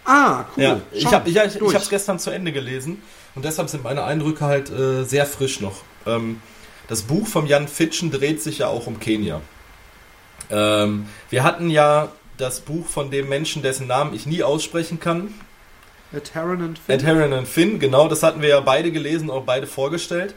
Ah, 0.05 0.45
cool. 0.55 0.63
Ja, 0.63 0.81
ich 0.93 1.07
habe 1.07 1.31
ich, 1.31 1.37
ich, 1.37 1.57
ich 1.63 1.75
es 1.75 1.89
gestern 1.89 2.19
zu 2.19 2.29
Ende 2.29 2.53
gelesen 2.53 3.01
und 3.35 3.47
deshalb 3.47 3.71
sind 3.71 3.85
meine 3.85 4.05
Eindrücke 4.05 4.45
halt 4.45 4.69
äh, 4.69 5.05
sehr 5.05 5.25
frisch 5.25 5.61
noch. 5.61 5.77
Ähm, 6.05 6.43
das 6.89 7.03
Buch 7.03 7.27
vom 7.27 7.47
Jan 7.47 7.69
Fitschen 7.69 8.11
dreht 8.11 8.43
sich 8.43 8.59
ja 8.59 8.67
auch 8.67 8.87
um 8.87 9.01
Kenia. 9.01 9.41
Ähm, 10.51 11.07
wir 11.31 11.43
hatten 11.43 11.71
ja 11.71 12.13
das 12.37 12.61
Buch 12.61 12.87
von 12.87 13.11
dem 13.11 13.31
Menschen, 13.31 13.63
dessen 13.63 13.87
Namen 13.87 14.15
ich 14.15 14.27
nie 14.27 14.43
aussprechen 14.43 15.01
kann. 15.01 15.33
Ed 16.13 16.35
Heron 16.35 16.61
and 16.61 16.79
Finn. 16.79 16.95
Ed 16.97 17.03
Heron 17.03 17.33
and 17.33 17.49
Finn, 17.49 17.79
genau, 17.79 18.09
das 18.09 18.23
hatten 18.23 18.43
wir 18.43 18.51
ja 18.51 18.61
beide 18.61 18.93
gelesen, 18.93 19.31
auch 19.31 19.45
beide 19.45 19.67
vorgestellt. 19.67 20.35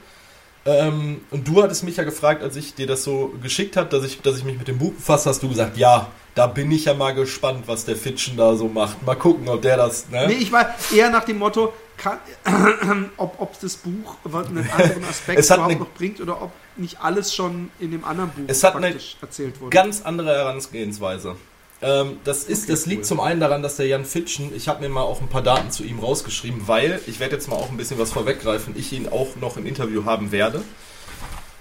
Ähm, 0.66 1.22
und 1.32 1.48
du 1.48 1.62
hattest 1.62 1.84
mich 1.84 1.98
ja 1.98 2.04
gefragt, 2.04 2.42
als 2.42 2.56
ich 2.56 2.74
dir 2.74 2.88
das 2.88 3.04
so 3.04 3.34
geschickt 3.42 3.76
habe, 3.76 3.90
dass 3.90 4.04
ich, 4.06 4.22
dass 4.22 4.38
ich 4.38 4.44
mich 4.46 4.58
mit 4.58 4.68
dem 4.68 4.78
Buch 4.78 4.94
befasst, 4.94 5.26
hast 5.26 5.44
du 5.44 5.50
gesagt, 5.50 5.78
ja, 5.78 6.08
da 6.36 6.48
bin 6.48 6.72
ich 6.72 6.86
ja 6.86 6.94
mal 6.94 7.14
gespannt, 7.14 7.64
was 7.68 7.86
der 7.86 7.96
Fitchen 7.98 8.38
da 8.38 8.56
so 8.56 8.68
macht. 8.68 9.06
Mal 9.06 9.16
gucken, 9.16 9.48
ob 9.50 9.62
der 9.62 9.78
das. 9.78 10.10
Ne? 10.10 10.28
Nee, 10.28 10.34
ich 10.36 10.52
war 10.52 10.74
eher 10.96 11.10
nach 11.10 11.26
dem 11.26 11.38
Motto, 11.38 11.74
kann, 11.98 12.18
ob, 13.18 13.36
ob 13.40 13.60
das 13.60 13.76
Buch 13.76 14.16
einen 14.26 14.70
anderen 14.72 15.04
Aspekt 15.04 15.40
überhaupt 15.46 15.70
eine- 15.70 15.80
noch 15.80 15.90
bringt 15.90 16.22
oder 16.22 16.42
ob 16.42 16.52
nicht 16.78 17.00
alles 17.02 17.36
schon 17.36 17.70
in 17.80 17.92
dem 17.92 18.04
anderen 18.04 18.30
Buch 18.32 18.44
Es 18.48 18.64
hat 18.64 18.76
eine 18.76 18.96
erzählt 19.22 19.60
wurde. 19.62 19.70
Ganz 19.70 20.02
andere 20.02 20.30
Herangehensweise. 20.34 21.36
Ähm, 21.84 22.18
das 22.24 22.46
ist, 22.46 22.64
Okay, 22.64 22.72
das 22.72 22.86
liegt 22.86 23.02
cool. 23.02 23.08
zum 23.08 23.20
einen 23.20 23.40
daran, 23.40 23.62
dass 23.62 23.76
der 23.76 23.88
Jan 23.88 24.06
Fitschen, 24.06 24.56
ich 24.56 24.68
habe 24.68 24.82
mir 24.82 24.90
mal 24.90 25.02
auch 25.02 25.22
ein 25.22 25.28
paar 25.28 25.44
Daten 25.44 25.70
zu 25.70 25.84
ihm 25.84 26.00
rausgeschrieben, 26.00 26.68
weil, 26.68 27.00
ich 27.08 27.20
werde 27.20 27.36
jetzt 27.36 27.50
mal 27.50 27.58
auch 27.58 27.70
ein 27.70 27.78
bisschen 27.78 28.00
was 28.00 28.12
vorweggreifen, 28.12 28.74
ich 28.78 28.94
ihn 28.94 29.10
auch 29.10 29.36
noch 29.36 29.58
im 29.58 29.66
Interview 29.66 30.06
haben 30.06 30.32
werde. 30.32 30.64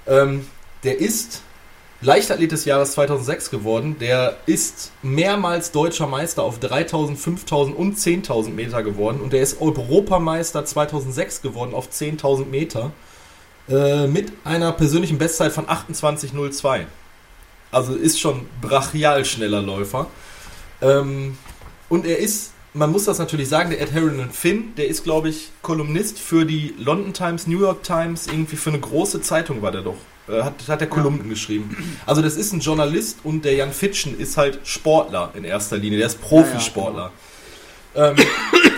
Ähm, 0.06 0.46
der 0.84 1.00
ist 1.00 1.42
Leichtathlet 2.00 2.50
des 2.50 2.64
Jahres 2.64 2.92
2006 2.92 3.50
geworden, 3.50 3.96
der 4.00 4.36
ist 4.46 4.90
mehrmals 5.02 5.70
deutscher 5.70 6.08
Meister 6.08 6.42
auf 6.42 6.58
3000, 6.58 7.16
5000 7.18 7.76
und 7.76 7.96
10.000 7.96 8.50
Meter 8.50 8.82
geworden 8.82 9.20
und 9.20 9.32
der 9.32 9.42
ist 9.42 9.60
Europameister 9.60 10.64
2006 10.64 11.42
geworden 11.42 11.74
auf 11.74 11.90
10.000 11.90 12.46
Meter 12.46 12.90
äh, 13.68 14.08
mit 14.08 14.32
einer 14.42 14.72
persönlichen 14.72 15.18
Bestzeit 15.18 15.52
von 15.52 15.66
28,02. 15.66 16.86
Also 17.72 17.94
ist 17.94 18.20
schon 18.20 18.46
brachial 18.60 19.24
schneller 19.24 19.62
Läufer. 19.62 20.06
Ähm, 20.80 21.36
und 21.88 22.06
er 22.06 22.18
ist, 22.18 22.52
man 22.74 22.92
muss 22.92 23.06
das 23.06 23.18
natürlich 23.18 23.48
sagen, 23.48 23.70
der 23.70 23.80
Ed 23.80 23.92
Harrington 23.92 24.30
Finn, 24.30 24.74
der 24.76 24.88
ist, 24.88 25.04
glaube 25.04 25.30
ich, 25.30 25.50
Kolumnist 25.62 26.18
für 26.18 26.44
die 26.44 26.74
London 26.78 27.12
Times, 27.14 27.46
New 27.46 27.60
York 27.60 27.82
Times, 27.82 28.26
irgendwie 28.26 28.56
für 28.56 28.70
eine 28.70 28.80
große 28.80 29.22
Zeitung 29.22 29.62
war 29.62 29.72
der 29.72 29.80
doch. 29.82 29.96
Äh, 30.28 30.42
hat, 30.42 30.54
hat 30.68 30.80
er 30.80 30.86
Kolumnen 30.86 31.28
geschrieben. 31.28 31.96
Also 32.06 32.22
das 32.22 32.36
ist 32.36 32.52
ein 32.52 32.60
Journalist 32.60 33.18
und 33.24 33.44
der 33.44 33.54
Jan 33.54 33.72
Fitschen 33.72 34.18
ist 34.18 34.36
halt 34.36 34.60
Sportler 34.64 35.32
in 35.34 35.44
erster 35.44 35.78
Linie. 35.78 35.98
Der 35.98 36.06
ist 36.06 36.20
Profisportler. 36.20 37.10
ähm, 37.94 38.16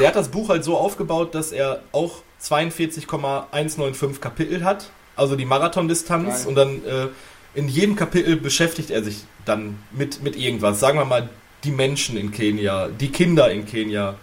der 0.01 0.09
hat 0.09 0.17
das 0.17 0.29
Buch 0.29 0.49
halt 0.49 0.65
so 0.65 0.77
aufgebaut, 0.77 1.35
dass 1.35 1.53
er 1.53 1.83
auch 1.93 2.23
42,195 2.39 4.21
Kapitel 4.21 4.65
hat. 4.65 4.91
Also 5.17 5.37
die 5.37 5.45
Marathondistanz 5.45 6.45
und 6.47 6.55
dann 6.55 6.85
äh, 6.85 7.09
in 7.55 7.69
jedem 7.69 7.97
Kapitel 7.97 8.37
beschäftigt 8.37 8.91
er 8.91 9.03
sich 9.03 9.25
dann 9.45 9.79
mit, 9.93 10.23
mit 10.23 10.37
irgendwas. 10.37 10.81
Sagen 10.81 10.99
wir 10.99 11.05
mal 11.05 11.29
die 11.63 11.71
Menschen 11.71 12.17
in 12.17 12.31
Kenia, 12.31 12.89
die 12.89 13.11
Kinder 13.11 13.51
in 13.51 13.67
Kenia, 13.67 14.17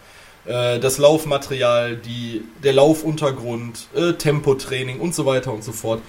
äh, 0.45 0.79
das 0.79 0.97
Laufmaterial, 0.97 1.97
die, 1.97 2.43
der 2.63 2.73
Laufuntergrund, 2.73 3.88
äh, 3.95 4.13
Tempotraining 4.13 4.99
und 4.99 5.15
so 5.15 5.25
weiter 5.25 5.53
und 5.53 5.63
so 5.63 5.71
fort. 5.71 6.01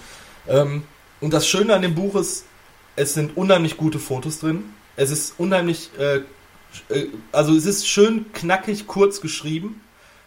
Ähm, 0.49 0.85
und 1.20 1.33
das 1.33 1.47
Schöne 1.47 1.75
an 1.75 1.83
dem 1.83 1.95
Buch 1.95 2.16
ist, 2.16 2.47
es 2.97 3.14
sind 3.14 3.37
unheimlich 3.37 3.77
gute 3.77 3.99
Fotos 3.99 4.41
drin. 4.41 4.64
Es 4.97 5.11
ist 5.11 5.35
unheimlich, 5.39 5.91
äh, 5.99 6.16
äh, 6.89 7.07
also 7.31 7.55
es 7.55 7.64
ist 7.64 7.89
schön 7.89 8.27
knackig, 8.33 8.87
kurz 8.87 9.20
geschrieben. 9.20 9.81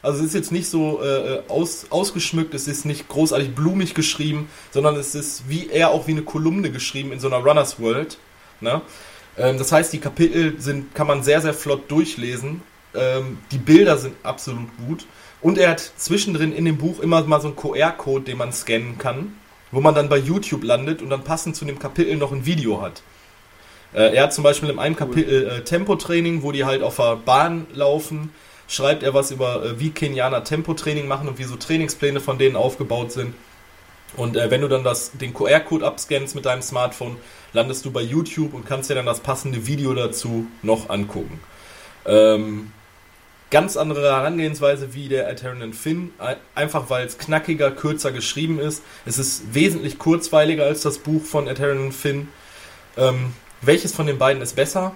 Also 0.06 0.20
es 0.20 0.28
ist 0.28 0.34
jetzt 0.36 0.52
nicht 0.52 0.70
so 0.70 1.02
äh, 1.02 1.42
aus, 1.48 1.88
ausgeschmückt, 1.90 2.54
es 2.54 2.68
ist 2.68 2.86
nicht 2.86 3.08
großartig 3.08 3.56
blumig 3.56 3.96
geschrieben, 3.96 4.48
sondern 4.72 4.96
es 4.98 5.16
ist 5.16 5.50
wie 5.50 5.68
eher 5.68 5.90
auch 5.90 6.06
wie 6.06 6.12
eine 6.12 6.22
Kolumne 6.22 6.70
geschrieben 6.70 7.12
in 7.12 7.20
so 7.20 7.28
einer 7.28 7.38
Runners 7.38 7.80
World. 7.80 8.20
Ne? 8.62 8.82
Ähm, 9.36 9.58
das 9.58 9.72
heißt, 9.72 9.92
die 9.94 9.98
Kapitel 9.98 10.60
sind, 10.60 10.94
kann 10.94 11.08
man 11.08 11.24
sehr, 11.24 11.42
sehr 11.42 11.56
flott 11.56 11.90
durchlesen. 11.90 12.62
Ähm, 12.94 13.40
die 13.52 13.58
Bilder 13.58 13.98
sind 13.98 14.16
absolut 14.22 14.70
gut. 14.86 15.08
Und 15.42 15.58
er 15.58 15.72
hat 15.72 15.80
zwischendrin 15.98 16.54
in 16.54 16.66
dem 16.66 16.78
Buch 16.78 17.00
immer 17.00 17.24
mal 17.24 17.42
so 17.42 17.48
einen 17.48 17.56
QR-Code, 17.56 18.26
den 18.26 18.38
man 18.38 18.54
scannen 18.54 19.00
kann, 19.00 19.34
wo 19.72 19.82
man 19.82 19.96
dann 19.96 20.08
bei 20.08 20.18
YouTube 20.18 20.64
landet 20.64 21.02
und 21.02 21.10
dann 21.10 21.24
passend 21.24 21.56
zu 21.56 21.66
dem 21.66 21.80
Kapitel 21.80 22.16
noch 22.16 22.32
ein 22.32 22.46
Video 22.46 22.80
hat. 22.80 23.02
Äh, 23.92 24.16
er 24.16 24.24
hat 24.24 24.34
zum 24.36 24.44
Beispiel 24.44 24.70
in 24.70 24.78
einem 24.78 24.96
Kapitel 24.96 25.48
äh, 25.48 25.64
Tempotraining, 25.64 26.44
wo 26.44 26.52
die 26.52 26.64
halt 26.64 26.84
auf 26.84 26.98
der 26.98 27.16
Bahn 27.16 27.66
laufen, 27.74 28.30
schreibt 28.68 29.04
er 29.04 29.14
was 29.14 29.32
über, 29.32 29.64
äh, 29.64 29.80
wie 29.80 29.92
Kenianer 29.92 30.44
Tempotraining 30.44 31.08
machen 31.08 31.28
und 31.28 31.38
wie 31.38 31.44
so 31.44 31.56
Trainingspläne 31.56 32.20
von 32.20 32.38
denen 32.38 32.56
aufgebaut 32.56 33.12
sind. 33.12 33.34
Und 34.18 34.38
äh, 34.38 34.50
wenn 34.50 34.62
du 34.62 34.68
dann 34.68 34.84
das, 34.84 35.12
den 35.12 35.34
QR-Code 35.34 35.86
abscannst 35.86 36.36
mit 36.36 36.46
deinem 36.46 36.62
Smartphone, 36.62 37.18
landest 37.54 37.86
du 37.86 37.92
bei 37.92 38.02
YouTube 38.02 38.54
und 38.54 38.66
kannst 38.66 38.90
dir 38.90 38.96
dann 38.96 39.06
das 39.06 39.20
passende 39.20 39.68
Video 39.68 39.94
dazu 39.94 40.48
noch 40.62 40.90
angucken. 40.90 41.40
Ähm, 42.06 42.72
ganz 43.52 43.78
andere 43.78 44.14
Herangehensweise 44.14 44.94
wie 44.94 45.10
der 45.10 45.30
Eternal 45.30 45.74
Finn, 45.74 46.12
ein- 46.18 46.38
einfach 46.56 46.90
weil 46.90 47.06
es 47.06 47.18
knackiger, 47.18 47.72
kürzer 47.72 48.12
geschrieben 48.12 48.60
ist. 48.60 48.84
Es 49.06 49.18
ist 49.18 49.54
wesentlich 49.54 50.00
kurzweiliger 50.00 50.64
als 50.66 50.82
das 50.82 50.98
Buch 51.00 51.24
von 51.24 51.48
Eternal 51.48 51.92
Finn. 51.92 52.30
Ähm, 52.98 53.34
welches 53.62 53.94
von 53.94 54.08
den 54.08 54.18
beiden 54.18 54.42
ist 54.42 54.56
besser? 54.56 54.96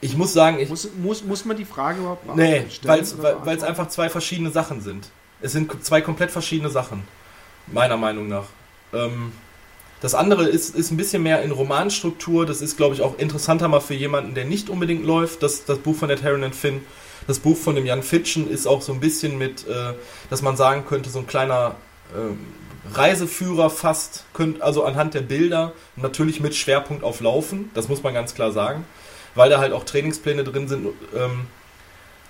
Ich 0.00 0.16
muss 0.16 0.32
sagen, 0.32 0.58
ich, 0.58 0.68
Muss, 0.68 0.88
muss, 1.02 1.24
muss 1.24 1.44
man 1.44 1.56
die 1.56 1.64
Frage 1.64 2.00
überhaupt 2.00 2.36
Nee, 2.36 2.66
stellen 2.70 3.06
weil 3.44 3.56
es 3.56 3.62
einfach 3.62 3.88
zwei 3.88 4.08
verschiedene 4.08 4.50
Sachen 4.50 4.80
sind. 4.80 5.08
Es 5.40 5.52
sind 5.52 5.84
zwei 5.84 6.00
komplett 6.00 6.30
verschiedene 6.30 6.70
Sachen, 6.70 7.02
meiner 7.66 7.96
Meinung 7.96 8.28
nach. 8.28 8.46
Ähm, 8.92 9.32
das 10.00 10.14
andere 10.14 10.46
ist, 10.48 10.74
ist 10.74 10.90
ein 10.90 10.96
bisschen 10.96 11.22
mehr 11.22 11.42
in 11.42 11.50
Romanstruktur. 11.50 12.46
Das 12.46 12.60
ist, 12.60 12.76
glaube 12.76 12.94
ich, 12.94 13.00
auch 13.00 13.18
interessanter 13.18 13.68
mal 13.68 13.80
für 13.80 13.94
jemanden, 13.94 14.34
der 14.34 14.44
nicht 14.44 14.68
unbedingt 14.68 15.04
läuft. 15.04 15.42
Das, 15.42 15.64
das 15.64 15.78
Buch 15.78 15.96
von 15.96 16.10
Ed 16.10 16.22
Herron 16.22 16.44
und 16.44 16.54
Finn. 16.54 16.82
Das 17.26 17.38
Buch 17.38 17.56
von 17.56 17.74
dem 17.74 17.86
Jan 17.86 18.02
Fitschen 18.02 18.48
ist 18.48 18.66
auch 18.66 18.82
so 18.82 18.92
ein 18.92 19.00
bisschen 19.00 19.38
mit, 19.38 19.66
äh, 19.66 19.94
dass 20.30 20.42
man 20.42 20.56
sagen 20.56 20.84
könnte, 20.86 21.10
so 21.10 21.18
ein 21.18 21.26
kleiner 21.26 21.74
ähm, 22.14 22.38
Reiseführer 22.92 23.70
fast, 23.70 24.24
könnt, 24.32 24.62
also 24.62 24.84
anhand 24.84 25.14
der 25.14 25.22
Bilder, 25.22 25.72
natürlich 25.96 26.40
mit 26.40 26.54
Schwerpunkt 26.54 27.02
auf 27.02 27.20
Laufen, 27.20 27.70
das 27.74 27.88
muss 27.88 28.02
man 28.02 28.14
ganz 28.14 28.34
klar 28.34 28.52
sagen, 28.52 28.84
weil 29.36 29.50
da 29.50 29.58
halt 29.60 29.72
auch 29.72 29.84
Trainingspläne 29.84 30.42
drin 30.44 30.66
sind. 30.68 30.88
Ähm, 31.14 31.46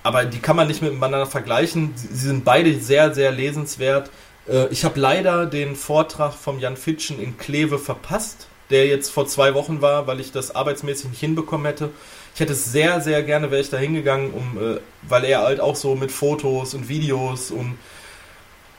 aber 0.02 0.24
die 0.24 0.38
kann 0.38 0.56
man 0.56 0.68
nicht 0.68 0.82
miteinander 0.82 1.26
vergleichen. 1.26 1.92
Sie 1.96 2.08
sie 2.08 2.26
sind 2.28 2.44
beide 2.44 2.78
sehr, 2.78 3.14
sehr 3.14 3.32
lesenswert. 3.32 4.10
Äh, 4.48 4.66
Ich 4.70 4.84
habe 4.84 5.00
leider 5.00 5.46
den 5.46 5.74
Vortrag 5.76 6.34
vom 6.34 6.60
Jan 6.60 6.76
Fitschen 6.76 7.20
in 7.20 7.38
Kleve 7.38 7.78
verpasst, 7.78 8.46
der 8.70 8.86
jetzt 8.86 9.10
vor 9.10 9.26
zwei 9.26 9.54
Wochen 9.54 9.80
war, 9.82 10.06
weil 10.06 10.20
ich 10.20 10.32
das 10.32 10.54
arbeitsmäßig 10.54 11.10
nicht 11.10 11.20
hinbekommen 11.20 11.66
hätte. 11.66 11.90
Ich 12.34 12.40
hätte 12.40 12.52
es 12.52 12.70
sehr, 12.70 13.00
sehr 13.00 13.22
gerne, 13.22 13.50
wäre 13.50 13.62
ich 13.62 13.70
da 13.70 13.78
hingegangen, 13.78 14.32
um, 14.32 14.58
äh, 14.58 14.80
weil 15.02 15.24
er 15.24 15.40
halt 15.40 15.60
auch 15.60 15.76
so 15.76 15.94
mit 15.94 16.12
Fotos 16.12 16.74
und 16.74 16.88
Videos 16.88 17.50
und 17.50 17.78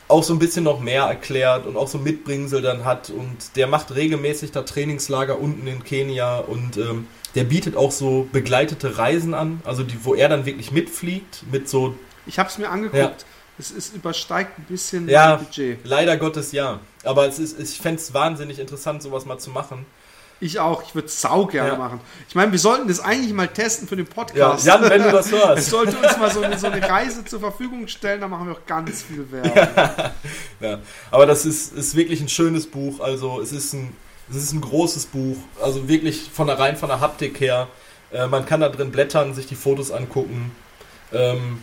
auch 0.08 0.24
so 0.24 0.34
ein 0.34 0.40
bisschen 0.40 0.64
noch 0.64 0.80
mehr 0.80 1.04
erklärt 1.04 1.66
und 1.66 1.76
auch 1.76 1.88
so 1.88 1.98
Mitbringsel 1.98 2.62
dann 2.62 2.86
hat 2.86 3.10
und 3.10 3.56
der 3.56 3.68
macht 3.68 3.94
regelmäßig 3.94 4.52
da 4.52 4.62
Trainingslager 4.62 5.40
unten 5.40 5.68
in 5.68 5.84
Kenia 5.84 6.38
und 6.38 6.78
ähm, 6.78 7.08
der 7.36 7.44
bietet 7.44 7.76
auch 7.76 7.92
so 7.92 8.28
begleitete 8.32 8.98
Reisen 8.98 9.34
an, 9.34 9.62
also 9.66 9.84
die, 9.84 10.04
wo 10.04 10.16
er 10.16 10.30
dann 10.30 10.46
wirklich 10.46 10.72
mitfliegt 10.72 11.44
mit 11.52 11.68
so 11.70 11.96
Ich 12.26 12.40
habe 12.40 12.50
es 12.50 12.58
mir 12.58 12.70
angeguckt. 12.70 13.22
Ja. 13.22 13.28
Es 13.60 13.72
ist 13.72 13.96
übersteigt 13.96 14.60
ein 14.60 14.66
bisschen 14.66 15.10
Ja. 15.10 15.36
das 15.38 15.46
Budget. 15.46 15.80
Leider 15.84 16.16
Gottes 16.18 16.52
ja. 16.52 16.80
Aber 17.04 17.28
es 17.28 17.40
ist, 17.40 17.60
ich 17.60 17.80
fände 17.80 18.00
es 18.00 18.14
wahnsinnig 18.14 18.60
interessant, 18.60 19.02
sowas 19.02 19.26
mal 19.26 19.40
zu 19.40 19.50
machen. 19.50 19.86
Ich 20.40 20.60
auch. 20.60 20.84
Ich 20.84 20.94
würde 20.94 21.08
es 21.08 21.20
sau 21.20 21.46
gerne 21.48 21.70
Ja. 21.72 21.76
machen. 21.78 22.00
Ich 22.30 22.36
meine, 22.36 22.52
wir 22.52 22.60
sollten 22.60 22.88
das 22.88 23.00
eigentlich 23.00 23.34
mal 23.34 23.48
testen 23.48 23.88
für 23.88 23.96
den 23.96 24.06
Ja, 24.06 24.14
Podcast. 24.14 24.66
Jan, 24.66 24.88
wenn 24.90 25.02
du 25.04 25.12
das 25.12 25.26
Es 25.32 25.32
hörst. 25.32 25.70
sollte 25.70 25.98
uns 25.98 26.18
mal 26.18 26.30
so 26.32 26.42
eine, 26.42 26.58
so 26.60 26.68
eine 26.68 26.88
Reise 26.88 27.26
zur 27.26 27.40
Verfügung 27.40 27.88
stellen, 27.88 28.22
da 28.22 28.28
machen 28.28 28.48
wir 28.48 28.54
auch 28.54 28.66
ganz 28.68 29.04
viel 29.04 29.26
Werbung. 29.32 29.56
Ja. 30.60 30.80
Aber 31.12 31.26
das 31.26 31.46
ist, 31.46 31.74
ist 31.74 31.96
wirklich 31.96 32.22
ein 32.22 32.30
schönes 32.30 32.68
Buch. 32.68 33.00
Also 33.00 33.42
es 33.42 33.52
ist 33.52 33.74
ein, 33.74 33.96
es 34.30 34.36
ist 34.36 34.54
ein 34.54 34.62
großes 34.62 35.08
Buch. 35.08 35.38
Also 35.62 35.88
wirklich 35.88 36.30
von 36.32 36.48
der 36.48 36.60
rein 36.60 36.78
von 36.78 36.90
der 36.90 37.00
Haptik 37.00 37.40
her. 37.40 37.68
Äh, 38.12 38.28
man 38.28 38.46
kann 38.46 38.62
da 38.62 38.70
drin 38.70 38.92
blättern, 38.92 39.34
sich 39.34 39.48
die 39.48 39.56
Fotos 39.56 39.92
angucken. 39.92 40.52
Ähm, 41.12 41.62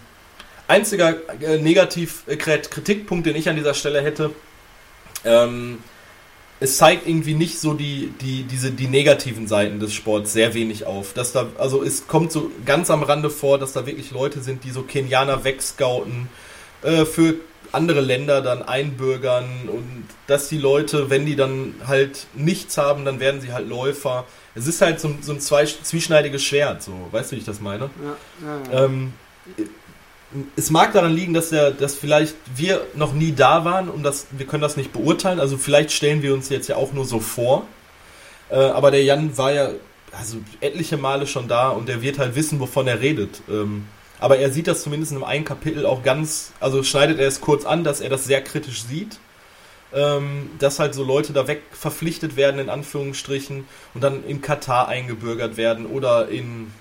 einziger 0.66 1.14
äh, 1.40 1.58
negativ 1.58 2.24
äh, 2.26 2.36
den 2.36 3.36
ich 3.36 3.48
an 3.48 3.56
dieser 3.56 3.74
Stelle 3.74 4.02
hätte, 4.02 4.30
ähm, 5.24 5.78
es 6.64 6.78
zeigt 6.78 7.06
irgendwie 7.06 7.34
nicht 7.34 7.60
so 7.60 7.74
die, 7.74 8.12
die, 8.22 8.44
diese, 8.44 8.70
die 8.70 8.86
negativen 8.88 9.46
Seiten 9.46 9.80
des 9.80 9.92
Sports 9.92 10.32
sehr 10.32 10.54
wenig 10.54 10.86
auf. 10.86 11.12
Dass 11.12 11.32
da, 11.32 11.46
also 11.58 11.82
es 11.84 12.06
kommt 12.06 12.32
so 12.32 12.50
ganz 12.64 12.90
am 12.90 13.02
Rande 13.02 13.28
vor, 13.28 13.58
dass 13.58 13.74
da 13.74 13.84
wirklich 13.84 14.10
Leute 14.12 14.40
sind, 14.40 14.64
die 14.64 14.70
so 14.70 14.82
Kenianer 14.82 15.44
wegscouten, 15.44 16.28
äh, 16.82 17.04
für 17.04 17.34
andere 17.72 18.00
Länder 18.00 18.40
dann 18.40 18.62
einbürgern 18.62 19.44
und 19.68 20.04
dass 20.26 20.48
die 20.48 20.58
Leute, 20.58 21.10
wenn 21.10 21.26
die 21.26 21.36
dann 21.36 21.74
halt 21.86 22.26
nichts 22.34 22.78
haben, 22.78 23.04
dann 23.04 23.20
werden 23.20 23.40
sie 23.42 23.52
halt 23.52 23.68
Läufer. 23.68 24.24
Es 24.54 24.66
ist 24.66 24.80
halt 24.80 25.00
so, 25.00 25.08
ein- 25.08 25.18
so 25.20 25.32
ein 25.32 25.40
zwei, 25.40 25.64
zweischneidiges 25.66 26.42
Schwert, 26.42 26.82
so, 26.82 26.92
weißt 27.10 27.32
du, 27.32 27.36
wie 27.36 27.40
ich 27.40 27.46
das 27.46 27.60
meine? 27.60 27.90
Ja, 28.02 28.16
ja, 28.48 28.72
ja. 28.72 28.84
Ähm, 28.86 29.12
es 30.56 30.70
mag 30.70 30.92
daran 30.92 31.12
liegen, 31.14 31.34
dass, 31.34 31.50
der, 31.50 31.70
dass 31.70 31.94
vielleicht 31.94 32.36
wir 32.56 32.86
noch 32.94 33.12
nie 33.12 33.32
da 33.32 33.64
waren 33.64 33.88
und 33.88 34.02
das, 34.02 34.26
wir 34.32 34.46
können 34.46 34.62
das 34.62 34.76
nicht 34.76 34.92
beurteilen. 34.92 35.40
Also 35.40 35.56
vielleicht 35.58 35.92
stellen 35.92 36.22
wir 36.22 36.34
uns 36.34 36.48
jetzt 36.48 36.68
ja 36.68 36.76
auch 36.76 36.92
nur 36.92 37.04
so 37.04 37.20
vor. 37.20 37.66
Äh, 38.50 38.56
aber 38.56 38.90
der 38.90 39.04
Jan 39.04 39.36
war 39.38 39.52
ja 39.52 39.70
also 40.12 40.38
etliche 40.60 40.96
Male 40.96 41.26
schon 41.26 41.48
da 41.48 41.70
und 41.70 41.88
der 41.88 42.02
wird 42.02 42.18
halt 42.18 42.34
wissen, 42.34 42.60
wovon 42.60 42.86
er 42.86 43.00
redet. 43.00 43.42
Ähm, 43.48 43.86
aber 44.20 44.38
er 44.38 44.50
sieht 44.50 44.66
das 44.66 44.82
zumindest 44.82 45.12
in 45.12 45.22
einem 45.22 45.44
Kapitel 45.44 45.86
auch 45.86 46.02
ganz, 46.02 46.52
also 46.60 46.82
schneidet 46.82 47.18
er 47.18 47.28
es 47.28 47.40
kurz 47.40 47.64
an, 47.64 47.84
dass 47.84 48.00
er 48.00 48.10
das 48.10 48.24
sehr 48.24 48.42
kritisch 48.42 48.84
sieht. 48.84 49.18
ähm, 49.94 50.50
dass 50.58 50.80
halt 50.80 50.94
so 50.94 51.04
Leute 51.04 51.32
da 51.32 51.46
weg 51.46 51.62
verpflichtet 51.72 52.36
werden, 52.36 52.58
in 52.58 52.68
Anführungsstrichen, 52.68 53.66
und 53.94 54.02
dann 54.02 54.24
in 54.24 54.40
Katar 54.40 54.88
eingebürgert 54.88 55.56
werden 55.56 55.86
oder 55.86 56.28
in 56.28 56.72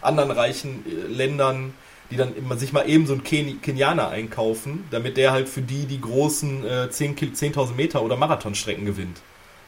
anderen 0.00 0.30
reichen 0.30 0.84
äh, 0.86 1.12
Ländern, 1.12 1.74
die 2.10 2.16
dann 2.16 2.34
immer, 2.34 2.56
sich 2.56 2.72
mal 2.72 2.88
eben 2.88 3.06
so 3.06 3.12
einen 3.12 3.24
Ken 3.24 3.60
Kenianer 3.62 4.08
einkaufen, 4.08 4.84
damit 4.90 5.16
der 5.16 5.32
halt 5.32 5.48
für 5.48 5.62
die 5.62 5.86
die 5.86 6.00
großen 6.00 6.64
äh, 6.64 6.88
10.000 6.90 7.32
10 7.34 7.76
Meter 7.76 8.02
oder 8.02 8.16
Marathonstrecken 8.16 8.84
gewinnt. 8.84 9.20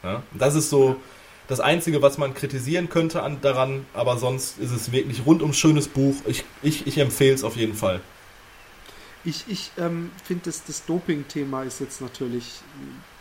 Ja? 0.03 0.23
Das 0.33 0.55
ist 0.55 0.69
so 0.69 0.97
das 1.47 1.59
Einzige, 1.59 2.01
was 2.01 2.17
man 2.17 2.33
kritisieren 2.33 2.89
könnte 2.89 3.21
an, 3.21 3.39
daran, 3.41 3.85
aber 3.93 4.17
sonst 4.17 4.59
ist 4.59 4.71
es 4.71 4.91
wirklich 4.91 5.25
rundum 5.25 5.53
schönes 5.53 5.87
Buch. 5.87 6.15
Ich, 6.25 6.43
ich, 6.61 6.87
ich 6.87 6.97
empfehle 6.97 7.33
es 7.33 7.43
auf 7.43 7.55
jeden 7.55 7.75
Fall. 7.75 8.01
Ich, 9.25 9.45
ich 9.47 9.71
ähm, 9.77 10.11
finde, 10.23 10.43
das, 10.45 10.63
das 10.65 10.85
Doping-Thema 10.85 11.63
ist 11.63 11.79
jetzt 11.79 12.01
natürlich 12.01 12.45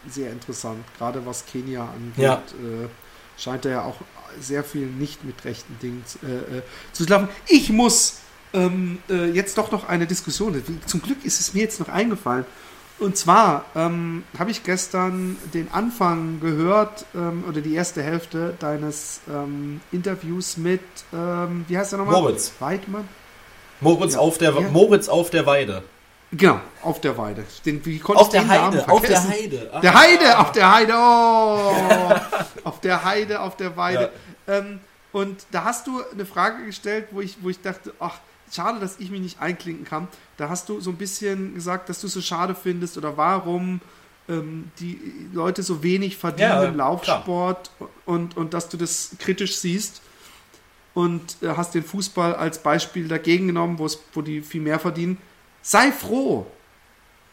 sehr 0.08 0.32
interessant, 0.32 0.84
gerade 0.98 1.24
was 1.24 1.46
Kenia 1.46 1.84
angeht. 1.84 2.24
Ja. 2.24 2.34
Äh, 2.34 2.88
scheint 3.38 3.64
er 3.64 3.70
ja 3.70 3.84
auch 3.84 3.96
sehr 4.40 4.64
viel 4.64 4.86
nicht 4.86 5.24
mit 5.24 5.44
rechten 5.44 5.78
Dingen 5.80 6.04
äh, 6.22 6.58
äh, 6.58 6.62
zu 6.92 7.04
laufen. 7.04 7.28
Ich 7.48 7.70
muss 7.70 8.21
ähm, 8.54 8.98
äh, 9.08 9.26
jetzt 9.30 9.56
doch 9.58 9.70
noch 9.72 9.88
eine 9.88 10.06
Diskussion. 10.06 10.62
Zum 10.86 11.02
Glück 11.02 11.24
ist 11.24 11.40
es 11.40 11.54
mir 11.54 11.60
jetzt 11.60 11.80
noch 11.80 11.88
eingefallen. 11.88 12.44
Und 12.98 13.16
zwar 13.16 13.64
ähm, 13.74 14.22
habe 14.38 14.50
ich 14.52 14.62
gestern 14.62 15.36
den 15.54 15.72
Anfang 15.72 16.38
gehört 16.40 17.04
ähm, 17.16 17.42
oder 17.48 17.60
die 17.60 17.74
erste 17.74 18.02
Hälfte 18.02 18.54
deines 18.60 19.20
ähm, 19.28 19.80
Interviews 19.90 20.56
mit, 20.56 20.80
ähm, 21.12 21.64
wie 21.66 21.76
heißt 21.76 21.92
er 21.92 21.98
nochmal? 21.98 22.20
Moritz. 22.20 22.52
Weidmann? 22.60 23.08
Moritz, 23.80 24.14
Ja. 24.14 24.20
auf 24.20 24.38
der, 24.38 24.52
Ja. 24.52 24.60
Moritz 24.68 25.08
auf 25.08 25.30
der 25.30 25.46
Weide. 25.46 25.82
Genau, 26.30 26.60
auf 26.82 27.00
der 27.00 27.18
Weide. 27.18 27.44
Den, 27.66 27.84
wie 27.84 27.98
konnte 27.98 28.20
Auf 28.20 28.28
ich 28.28 28.32
der 28.32 28.40
den 28.42 28.48
Namen 28.48 28.78
Heide, 28.80 28.88
auf 28.92 29.02
der? 29.02 29.28
Heide. 29.28 29.70
Ah. 29.72 29.80
Der 29.80 29.94
Heide, 29.94 30.38
auf 30.38 30.52
der 30.52 30.74
Heide, 30.74 30.92
oh! 30.96 32.14
auf 32.64 32.80
der 32.80 33.04
Heide, 33.04 33.40
auf 33.40 33.56
der 33.56 33.76
Weide. 33.76 34.10
Ähm, 34.46 34.80
und 35.12 35.44
da 35.50 35.64
hast 35.64 35.86
du 35.88 36.00
eine 36.12 36.24
Frage 36.24 36.64
gestellt, 36.64 37.08
wo 37.10 37.20
ich, 37.20 37.36
wo 37.42 37.50
ich 37.50 37.60
dachte, 37.60 37.92
ach, 38.00 38.18
schade, 38.54 38.80
dass 38.80 38.98
ich 38.98 39.10
mich 39.10 39.20
nicht 39.20 39.40
einklinken 39.40 39.84
kann. 39.84 40.08
Da 40.36 40.48
hast 40.48 40.68
du 40.68 40.80
so 40.80 40.90
ein 40.90 40.96
bisschen 40.96 41.54
gesagt, 41.54 41.88
dass 41.88 42.00
du 42.00 42.06
es 42.06 42.12
so 42.12 42.20
schade 42.20 42.54
findest 42.54 42.96
oder 42.98 43.16
warum 43.16 43.80
ähm, 44.28 44.70
die 44.78 44.98
Leute 45.32 45.62
so 45.62 45.82
wenig 45.82 46.16
verdienen 46.16 46.50
Ja, 46.50 46.64
im 46.64 46.76
Laufsport 46.76 47.70
und, 48.06 48.36
und 48.36 48.54
dass 48.54 48.68
du 48.68 48.76
das 48.76 49.16
kritisch 49.18 49.56
siehst. 49.56 50.02
Und 50.94 51.36
äh, 51.42 51.48
hast 51.56 51.74
den 51.74 51.84
Fußball 51.84 52.34
als 52.34 52.62
Beispiel 52.62 53.08
dagegen 53.08 53.46
genommen, 53.46 53.78
wo 53.78 54.22
die 54.22 54.42
viel 54.42 54.60
mehr 54.60 54.78
verdienen. 54.78 55.16
Sei 55.62 55.90
froh. 55.90 56.46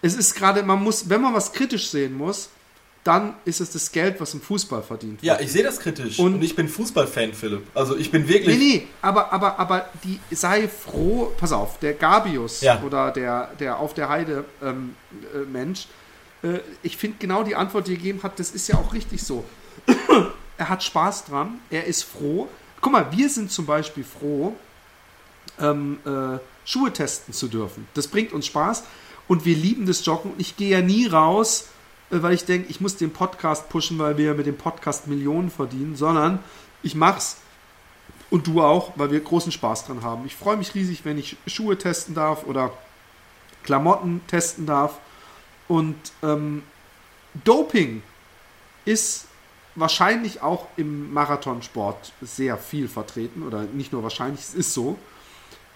Es 0.01 0.15
ist 0.15 0.33
gerade, 0.35 0.63
man 0.63 0.81
muss, 0.81 1.09
wenn 1.09 1.21
man 1.21 1.33
was 1.33 1.51
kritisch 1.51 1.89
sehen 1.89 2.17
muss, 2.17 2.49
dann 3.03 3.33
ist 3.45 3.61
es 3.61 3.71
das 3.71 3.91
Geld, 3.91 4.19
was 4.19 4.33
im 4.33 4.41
Fußball 4.41 4.83
verdient 4.83 5.23
Ja, 5.23 5.39
ich 5.39 5.51
sehe 5.51 5.63
das 5.63 5.79
kritisch. 5.79 6.19
Und- 6.19 6.35
Und, 6.35 6.41
ich 6.43 6.55
bin 6.55 6.67
Fußballfan, 6.67 7.33
Philipp. 7.33 7.65
Also 7.73 7.95
ich 7.95 8.11
bin 8.11 8.23
Nee, 8.23 8.29
wirklich. 8.29 8.57
nee, 8.59 8.87
aber, 9.01 9.31
aber, 9.31 9.57
aber 9.57 9.89
die 10.03 10.19
sei 10.35 10.67
froh, 10.67 11.31
pass 11.37 11.51
auf, 11.51 11.79
der 11.79 11.93
Gabius 11.93 12.61
Ja. 12.61 12.81
oder 12.83 13.11
der, 13.11 13.51
der 13.59 13.79
auf 13.79 13.93
der 13.93 14.09
Heide 14.09 14.45
ähm, 14.61 14.95
äh, 15.33 15.39
Mensch, 15.39 15.87
äh, 16.43 16.59
ich 16.83 16.97
finde 16.97 17.17
genau 17.19 17.43
die 17.43 17.55
Antwort, 17.55 17.87
die 17.87 17.93
er 17.93 17.97
gegeben 17.97 18.21
hat, 18.23 18.37
das 18.39 18.51
ist 18.51 18.67
ja 18.67 18.75
auch 18.75 18.93
richtig 18.93 19.23
so. 19.23 19.43
er 20.57 20.69
hat 20.69 20.83
Spaß 20.83 21.25
dran, 21.25 21.59
er 21.69 21.85
ist 21.85 22.03
froh. 22.03 22.47
Guck 22.81 22.91
mal, 22.91 23.07
wir 23.11 23.29
sind 23.29 23.49
zum 23.51 23.65
Beispiel 23.65 24.03
froh, 24.03 24.55
ähm, 25.59 25.99
äh, 26.05 26.39
Schuhe 26.65 26.91
testen 26.93 27.33
zu 27.33 27.47
dürfen. 27.47 27.87
Das 27.93 28.07
bringt 28.07 28.31
uns 28.33 28.45
Spaß 28.45 28.83
und 29.27 29.45
wir 29.45 29.55
lieben 29.55 29.85
das 29.85 30.05
Joggen. 30.05 30.31
Und 30.33 30.39
ich 30.39 30.55
gehe 30.57 30.69
ja 30.69 30.81
nie 30.81 31.07
raus, 31.07 31.67
weil 32.09 32.33
ich 32.33 32.45
denke, 32.45 32.69
ich 32.69 32.81
muss 32.81 32.97
den 32.97 33.11
Podcast 33.11 33.69
pushen, 33.69 33.99
weil 33.99 34.17
wir 34.17 34.33
mit 34.33 34.45
dem 34.45 34.57
Podcast 34.57 35.07
Millionen 35.07 35.49
verdienen, 35.49 35.95
sondern 35.95 36.39
ich 36.81 36.95
mach's 36.95 37.37
und 38.29 38.47
du 38.47 38.61
auch, 38.61 38.93
weil 38.95 39.11
wir 39.11 39.19
großen 39.19 39.51
Spaß 39.51 39.85
dran 39.85 40.03
haben. 40.03 40.25
Ich 40.25 40.35
freue 40.35 40.57
mich 40.57 40.75
riesig, 40.75 41.05
wenn 41.05 41.17
ich 41.17 41.37
Schuhe 41.47 41.77
testen 41.77 42.15
darf 42.15 42.45
oder 42.45 42.71
Klamotten 43.63 44.21
testen 44.27 44.65
darf. 44.65 44.99
Und 45.67 45.95
ähm, 46.23 46.63
Doping 47.43 48.01
ist 48.85 49.25
wahrscheinlich 49.75 50.41
auch 50.41 50.67
im 50.77 51.13
Marathonsport 51.13 52.11
sehr 52.21 52.57
viel 52.57 52.87
vertreten 52.87 53.43
oder 53.43 53.63
nicht 53.63 53.93
nur 53.93 54.03
wahrscheinlich, 54.03 54.41
es 54.41 54.53
ist 54.53 54.73
so. 54.73 54.97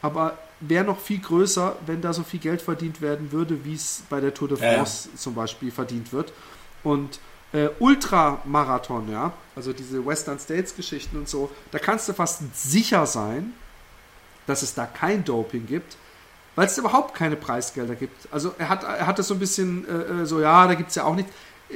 Aber 0.01 0.37
wäre 0.67 0.85
noch 0.85 0.99
viel 0.99 1.19
größer, 1.19 1.77
wenn 1.85 2.01
da 2.01 2.13
so 2.13 2.23
viel 2.23 2.39
Geld 2.39 2.61
verdient 2.61 3.01
werden 3.01 3.31
würde, 3.31 3.63
wie 3.65 3.73
es 3.73 4.03
bei 4.09 4.19
der 4.19 4.33
Tour 4.33 4.49
de 4.49 4.59
Ja, 4.59 4.65
ja. 4.65 4.73
France 4.75 5.09
zum 5.15 5.35
Beispiel 5.35 5.71
verdient 5.71 6.13
wird. 6.13 6.33
Und 6.83 7.19
äh, 7.53 7.69
Ultramarathon, 7.79 9.11
ja, 9.11 9.33
also 9.55 9.73
diese 9.73 10.05
Western 10.05 10.39
States 10.39 10.75
Geschichten 10.75 11.17
und 11.17 11.29
so, 11.29 11.51
da 11.71 11.79
kannst 11.79 12.09
du 12.09 12.13
fast 12.13 12.41
sicher 12.55 13.05
sein, 13.05 13.53
dass 14.47 14.61
es 14.61 14.73
da 14.73 14.85
kein 14.85 15.23
Doping 15.23 15.67
gibt, 15.67 15.95
weil 16.55 16.67
es 16.67 16.77
überhaupt 16.77 17.15
keine 17.15 17.35
Preisgelder 17.35 17.95
gibt. 17.95 18.27
Also 18.31 18.53
er 18.57 18.69
hat, 18.69 18.83
er 18.83 19.07
hat 19.07 19.19
das 19.19 19.27
so 19.27 19.35
ein 19.35 19.39
bisschen 19.39 19.87
äh, 19.87 20.21
äh, 20.21 20.25
so, 20.25 20.41
ja, 20.41 20.67
da 20.67 20.73
gibt 20.73 20.89
es 20.89 20.95
ja 20.95 21.03
auch 21.03 21.15
nicht. 21.15 21.29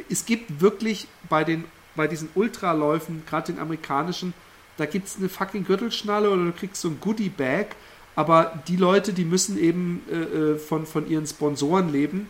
Es 0.09 0.25
gibt 0.25 0.61
wirklich 0.61 1.07
bei 1.29 1.43
den 1.43 1.65
bei 1.97 2.07
diesen 2.07 2.29
Ultraläufen, 2.35 3.23
gerade 3.27 3.51
den 3.51 3.59
amerikanischen, 3.59 4.33
da 4.77 4.85
gibt 4.85 5.07
es 5.07 5.17
eine 5.17 5.27
fucking 5.27 5.65
Gürtelschnalle 5.65 6.29
oder 6.29 6.45
du 6.45 6.51
kriegst 6.53 6.81
so 6.81 6.87
ein 6.87 6.99
Goodie-Bag, 7.01 7.75
aber 8.17 8.63
die 8.67 8.77
Leute, 8.77 9.13
die 9.13 9.25
müssen 9.25 9.59
eben 9.59 10.01
äh, 10.11 10.15
äh, 10.15 10.57
von, 10.57 10.87
von 10.87 11.07
ihren 11.07 11.27
Sponsoren 11.27 11.91
leben. 11.91 12.27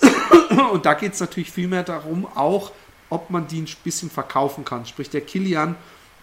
Und 0.72 0.86
da 0.86 0.94
geht 0.94 1.14
es 1.14 1.20
natürlich 1.20 1.50
viel 1.50 1.66
mehr 1.66 1.82
darum, 1.82 2.28
auch, 2.36 2.70
ob 3.10 3.28
man 3.28 3.48
die 3.48 3.60
ein 3.60 3.66
bisschen 3.82 4.08
verkaufen 4.08 4.64
kann. 4.64 4.86
Sprich, 4.86 5.10
der 5.10 5.22
Kilian, 5.22 5.74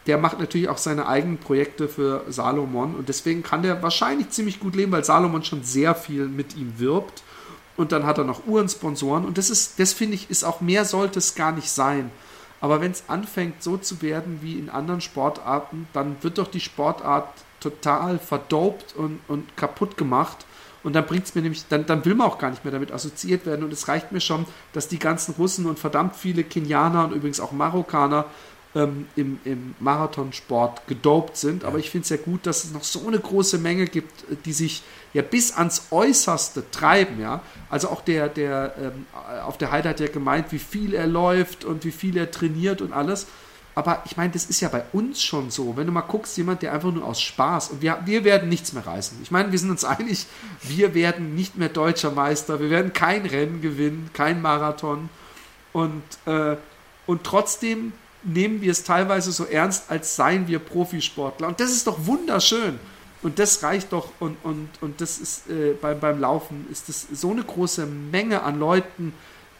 der 0.07 0.17
macht 0.17 0.39
natürlich 0.39 0.69
auch 0.69 0.77
seine 0.77 1.05
eigenen 1.05 1.37
Projekte 1.37 1.89
für 1.89 2.23
Salomon 2.29 2.95
und 2.95 3.09
deswegen 3.09 3.43
kann 3.43 3.61
der 3.61 3.83
wahrscheinlich 3.83 4.29
ziemlich 4.29 4.61
gut 4.61 4.73
leben, 4.73 4.93
weil 4.93 5.03
Salomon 5.03 5.43
schon 5.43 5.63
sehr 5.63 5.95
viel 5.95 6.27
mit 6.27 6.55
ihm 6.55 6.79
wirbt. 6.79 7.23
Und 7.75 7.91
dann 7.91 8.05
hat 8.05 8.17
er 8.19 8.23
noch 8.23 8.47
Uhrensponsoren 8.47 9.25
und 9.25 9.37
das 9.37 9.49
ist, 9.49 9.79
das 9.81 9.91
finde 9.91 10.15
ich, 10.15 10.29
ist 10.29 10.45
auch 10.45 10.61
mehr 10.61 10.85
sollte 10.85 11.19
es 11.19 11.35
gar 11.35 11.51
nicht 11.51 11.69
sein. 11.69 12.09
Aber 12.61 12.79
wenn 12.79 12.91
es 12.91 13.03
anfängt 13.07 13.63
so 13.63 13.75
zu 13.75 14.01
werden 14.01 14.39
wie 14.41 14.57
in 14.57 14.69
anderen 14.69 15.01
Sportarten, 15.01 15.87
dann 15.91 16.15
wird 16.21 16.37
doch 16.37 16.47
die 16.47 16.61
Sportart 16.61 17.27
total 17.63 18.19
verdopt 18.19 18.95
und, 18.95 19.19
und 19.27 19.55
kaputt 19.57 19.97
gemacht. 19.97 20.45
Und 20.83 20.93
dann 20.93 21.05
bringt 21.05 21.25
es 21.25 21.33
mir 21.33 21.41
nämlich, 21.41 21.65
dann, 21.69 21.85
dann 21.85 22.03
will 22.03 22.13
man 22.13 22.27
auch 22.27 22.37
gar 22.37 22.49
nicht 22.49 22.65
mehr 22.65 22.73
damit 22.73 22.91
assoziiert 22.91 23.45
werden. 23.45 23.63
Und 23.63 23.71
es 23.71 23.87
reicht 23.87 24.11
mir 24.11 24.19
schon, 24.19 24.45
dass 24.73 24.89
die 24.89 24.99
ganzen 24.99 25.33
Russen 25.35 25.65
und 25.65 25.79
verdammt 25.79 26.15
viele 26.15 26.43
Kenianer 26.43 27.05
und 27.05 27.13
übrigens 27.13 27.39
auch 27.39 27.53
Marokkaner 27.53 28.25
ähm, 28.75 29.07
im, 29.15 29.39
im 29.45 29.75
Marathonsport 29.79 30.87
gedopt 30.87 31.37
sind. 31.37 31.63
Aber 31.63 31.77
ich 31.77 31.89
finde 31.89 32.03
es 32.03 32.09
ja 32.09 32.17
gut, 32.17 32.45
dass 32.45 32.65
es 32.65 32.71
noch 32.71 32.83
so 32.83 33.07
eine 33.07 33.19
große 33.19 33.59
Menge 33.59 33.85
gibt, 33.85 34.23
äh, 34.23 34.35
die 34.43 34.53
sich 34.53 34.83
ja 35.13 35.21
bis 35.21 35.55
ans 35.55 35.87
Äußerste 35.91 36.69
treiben. 36.71 37.19
Ja? 37.21 37.41
Also 37.69 37.89
auch 37.89 38.01
der, 38.01 38.27
der 38.27 38.73
ähm, 38.77 39.05
auf 39.45 39.57
der 39.57 39.71
Heide 39.71 39.89
hat 39.89 39.99
ja 40.01 40.07
gemeint, 40.07 40.51
wie 40.51 40.59
viel 40.59 40.93
er 40.95 41.07
läuft 41.07 41.63
und 41.63 41.85
wie 41.85 41.91
viel 41.91 42.17
er 42.17 42.29
trainiert 42.31 42.81
und 42.81 42.91
alles. 42.93 43.27
Aber 43.75 44.03
ich 44.05 44.17
meine, 44.17 44.31
das 44.31 44.45
ist 44.45 44.61
ja 44.61 44.69
bei 44.69 44.83
uns 44.93 45.21
schon 45.21 45.49
so. 45.49 45.75
Wenn 45.75 45.87
du 45.87 45.91
mal 45.91 46.01
guckst, 46.01 46.37
jemand, 46.37 46.61
der 46.61 46.73
einfach 46.73 46.91
nur 46.91 47.05
aus 47.05 47.21
Spaß 47.21 47.71
und 47.71 47.81
wir, 47.81 47.99
wir 48.05 48.23
werden 48.23 48.49
nichts 48.49 48.73
mehr 48.73 48.85
reißen. 48.85 49.17
Ich 49.23 49.31
meine, 49.31 49.51
wir 49.51 49.57
sind 49.57 49.71
uns 49.71 49.83
einig, 49.83 50.27
wir 50.61 50.93
werden 50.93 51.35
nicht 51.35 51.57
mehr 51.57 51.69
deutscher 51.69 52.11
Meister, 52.11 52.59
wir 52.59 52.69
werden 52.69 52.93
kein 52.93 53.25
Rennen 53.25 53.61
gewinnen, 53.61 54.09
kein 54.13 54.41
Marathon. 54.41 55.09
Und, 55.71 56.03
äh, 56.25 56.55
und 57.07 57.23
trotzdem 57.23 57.93
nehmen 58.23 58.61
wir 58.61 58.71
es 58.71 58.83
teilweise 58.83 59.31
so 59.31 59.45
ernst, 59.45 59.89
als 59.89 60.15
seien 60.15 60.47
wir 60.47 60.59
Profisportler. 60.59 61.47
Und 61.47 61.59
das 61.59 61.71
ist 61.71 61.87
doch 61.87 62.05
wunderschön. 62.05 62.79
Und 63.23 63.39
das 63.39 63.63
reicht 63.63 63.91
doch. 63.91 64.09
Und, 64.19 64.37
und, 64.43 64.69
und 64.81 65.01
das 65.01 65.17
ist 65.17 65.49
äh, 65.49 65.73
beim, 65.81 65.99
beim 65.99 66.19
Laufen 66.19 66.67
ist 66.71 66.89
das 66.89 67.07
so 67.11 67.31
eine 67.31 67.43
große 67.43 67.85
Menge 67.85 68.43
an 68.43 68.59
Leuten, 68.59 69.13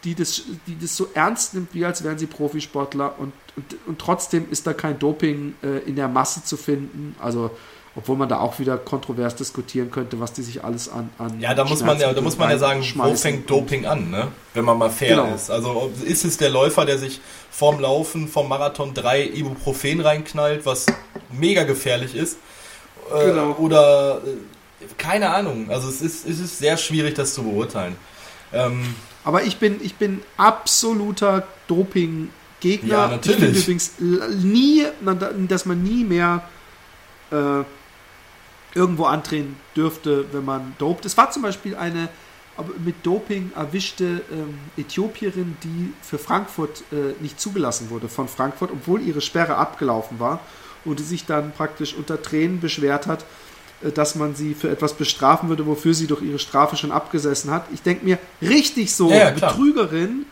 die 0.04 0.16
das, 0.16 0.43
die 0.68 0.78
das 0.80 0.95
so 0.95 1.08
ernst 1.14 1.54
nimmt, 1.54 1.74
wie 1.74 1.86
als 1.86 2.04
wären 2.04 2.18
sie 2.18 2.28
Profisportler. 2.28 3.16
Und, 3.18 3.34
und, 3.56 3.66
und 3.88 3.99
trotzdem 3.99 4.49
ist 4.51 4.68
da 4.68 4.74
kein 4.74 4.99
Doping 4.99 5.56
äh, 5.64 5.80
in 5.88 5.95
der 5.95 6.08
Masse 6.08 6.43
zu 6.43 6.58
finden. 6.58 7.16
Also, 7.22 7.51
obwohl 7.95 8.18
man 8.18 8.28
da 8.28 8.39
auch 8.39 8.58
wieder 8.58 8.78
kontrovers 8.78 9.36
diskutieren 9.36 9.91
könnte, 9.91 10.20
was 10.20 10.34
die 10.34 10.41
sich 10.41 10.64
alles 10.64 10.89
an. 10.89 11.12
an 11.20 11.39
Ja, 11.39 11.54
da 11.54 11.64
muss 11.64 11.84
man 11.84 11.99
ja, 11.99 12.12
da 12.12 12.22
muss 12.22 12.38
man 12.39 12.49
ja 12.49 12.58
sagen, 12.58 12.84
wo 12.95 13.14
fängt 13.16 13.47
Doping 13.49 13.86
an, 13.86 14.10
ne? 14.10 14.30
Wenn 14.56 14.66
man 14.66 14.80
mal 14.80 14.89
fair 14.89 15.16
Genau. 15.16 15.34
ist. 15.36 15.51
Also 15.51 15.91
ist 16.04 16.26
es 16.26 16.38
der 16.38 16.49
Läufer, 16.49 16.86
der 16.86 16.97
sich 16.97 17.22
vorm 17.51 17.80
Laufen, 17.80 18.28
vom 18.28 18.49
Marathon 18.49 18.95
drei 18.95 19.24
Ibuprofen 19.28 20.01
reinknallt, 20.01 20.66
was 20.66 20.88
mega 21.32 21.64
gefährlich 21.64 22.16
ist? 22.16 22.38
Äh, 23.14 23.26
Genau. 23.28 23.51
Oder 23.60 24.22
äh, 24.26 24.86
keine 24.97 25.30
Ahnung. 25.30 25.70
Also 25.70 25.88
es 25.88 26.01
ist, 26.01 26.28
es 26.28 26.39
ist 26.39 26.58
sehr 26.58 26.78
schwierig, 26.78 27.14
das 27.14 27.36
zu 27.36 27.43
beurteilen. 27.43 27.95
Ähm, 28.51 28.95
Aber 29.24 29.44
ich 29.44 29.58
bin, 29.58 29.80
ich 29.82 29.96
bin 29.96 30.22
absoluter 30.38 31.48
Doping-Gegner. 31.68 32.90
Ja, 32.90 33.08
natürlich. 33.08 33.58
Ich 33.58 33.64
übrigens 33.64 33.94
nie, 34.00 34.86
dass 35.48 35.66
man 35.66 35.82
nie 35.82 36.04
mehr 36.04 36.44
äh, 37.32 37.64
irgendwo 38.76 39.06
antreten 39.06 39.56
dürfte, 39.76 40.26
wenn 40.32 40.46
man 40.46 40.76
dopt. 40.78 41.06
Es 41.06 41.16
war 41.18 41.32
zum 41.32 41.42
Beispiel 41.44 41.76
eine 41.76 42.10
mit 42.86 42.96
Doping 43.04 43.52
erwischte 43.56 44.22
ähm, 44.32 44.60
Äthiopierin, 44.78 45.58
die 45.64 45.92
für 46.02 46.20
Frankfurt 46.20 46.84
äh, 46.92 47.20
nicht 47.20 47.40
zugelassen 47.40 47.90
wurde 47.90 48.10
von 48.10 48.28
Frankfurt, 48.28 48.72
obwohl 48.72 49.02
ihre 49.02 49.22
Sperre 49.22 49.56
abgelaufen 49.56 50.20
war 50.20 50.40
und 50.86 51.00
die 51.00 51.04
sich 51.04 51.26
dann 51.26 51.52
praktisch 51.52 51.96
unter 51.96 52.22
Tränen 52.22 52.60
beschwert 52.60 53.08
hat, 53.08 53.26
dass 53.92 54.16
man 54.16 54.36
sie 54.36 54.54
für 54.54 54.70
etwas 54.70 54.94
bestrafen 54.94 55.50
würde, 55.50 55.66
wofür 55.66 55.94
sie 55.94 56.08
doch 56.08 56.22
ihre 56.22 56.40
Strafe 56.40 56.76
schon 56.78 56.92
abgesessen 56.92 57.52
hat. 57.52 57.66
Ich 57.74 57.82
denke 57.82 58.06
mir, 58.06 58.18
richtig 58.42 58.94
so, 58.96 59.10
Ja, 59.10 59.18
ja, 59.18 59.32
Betrügerin, 59.32 60.26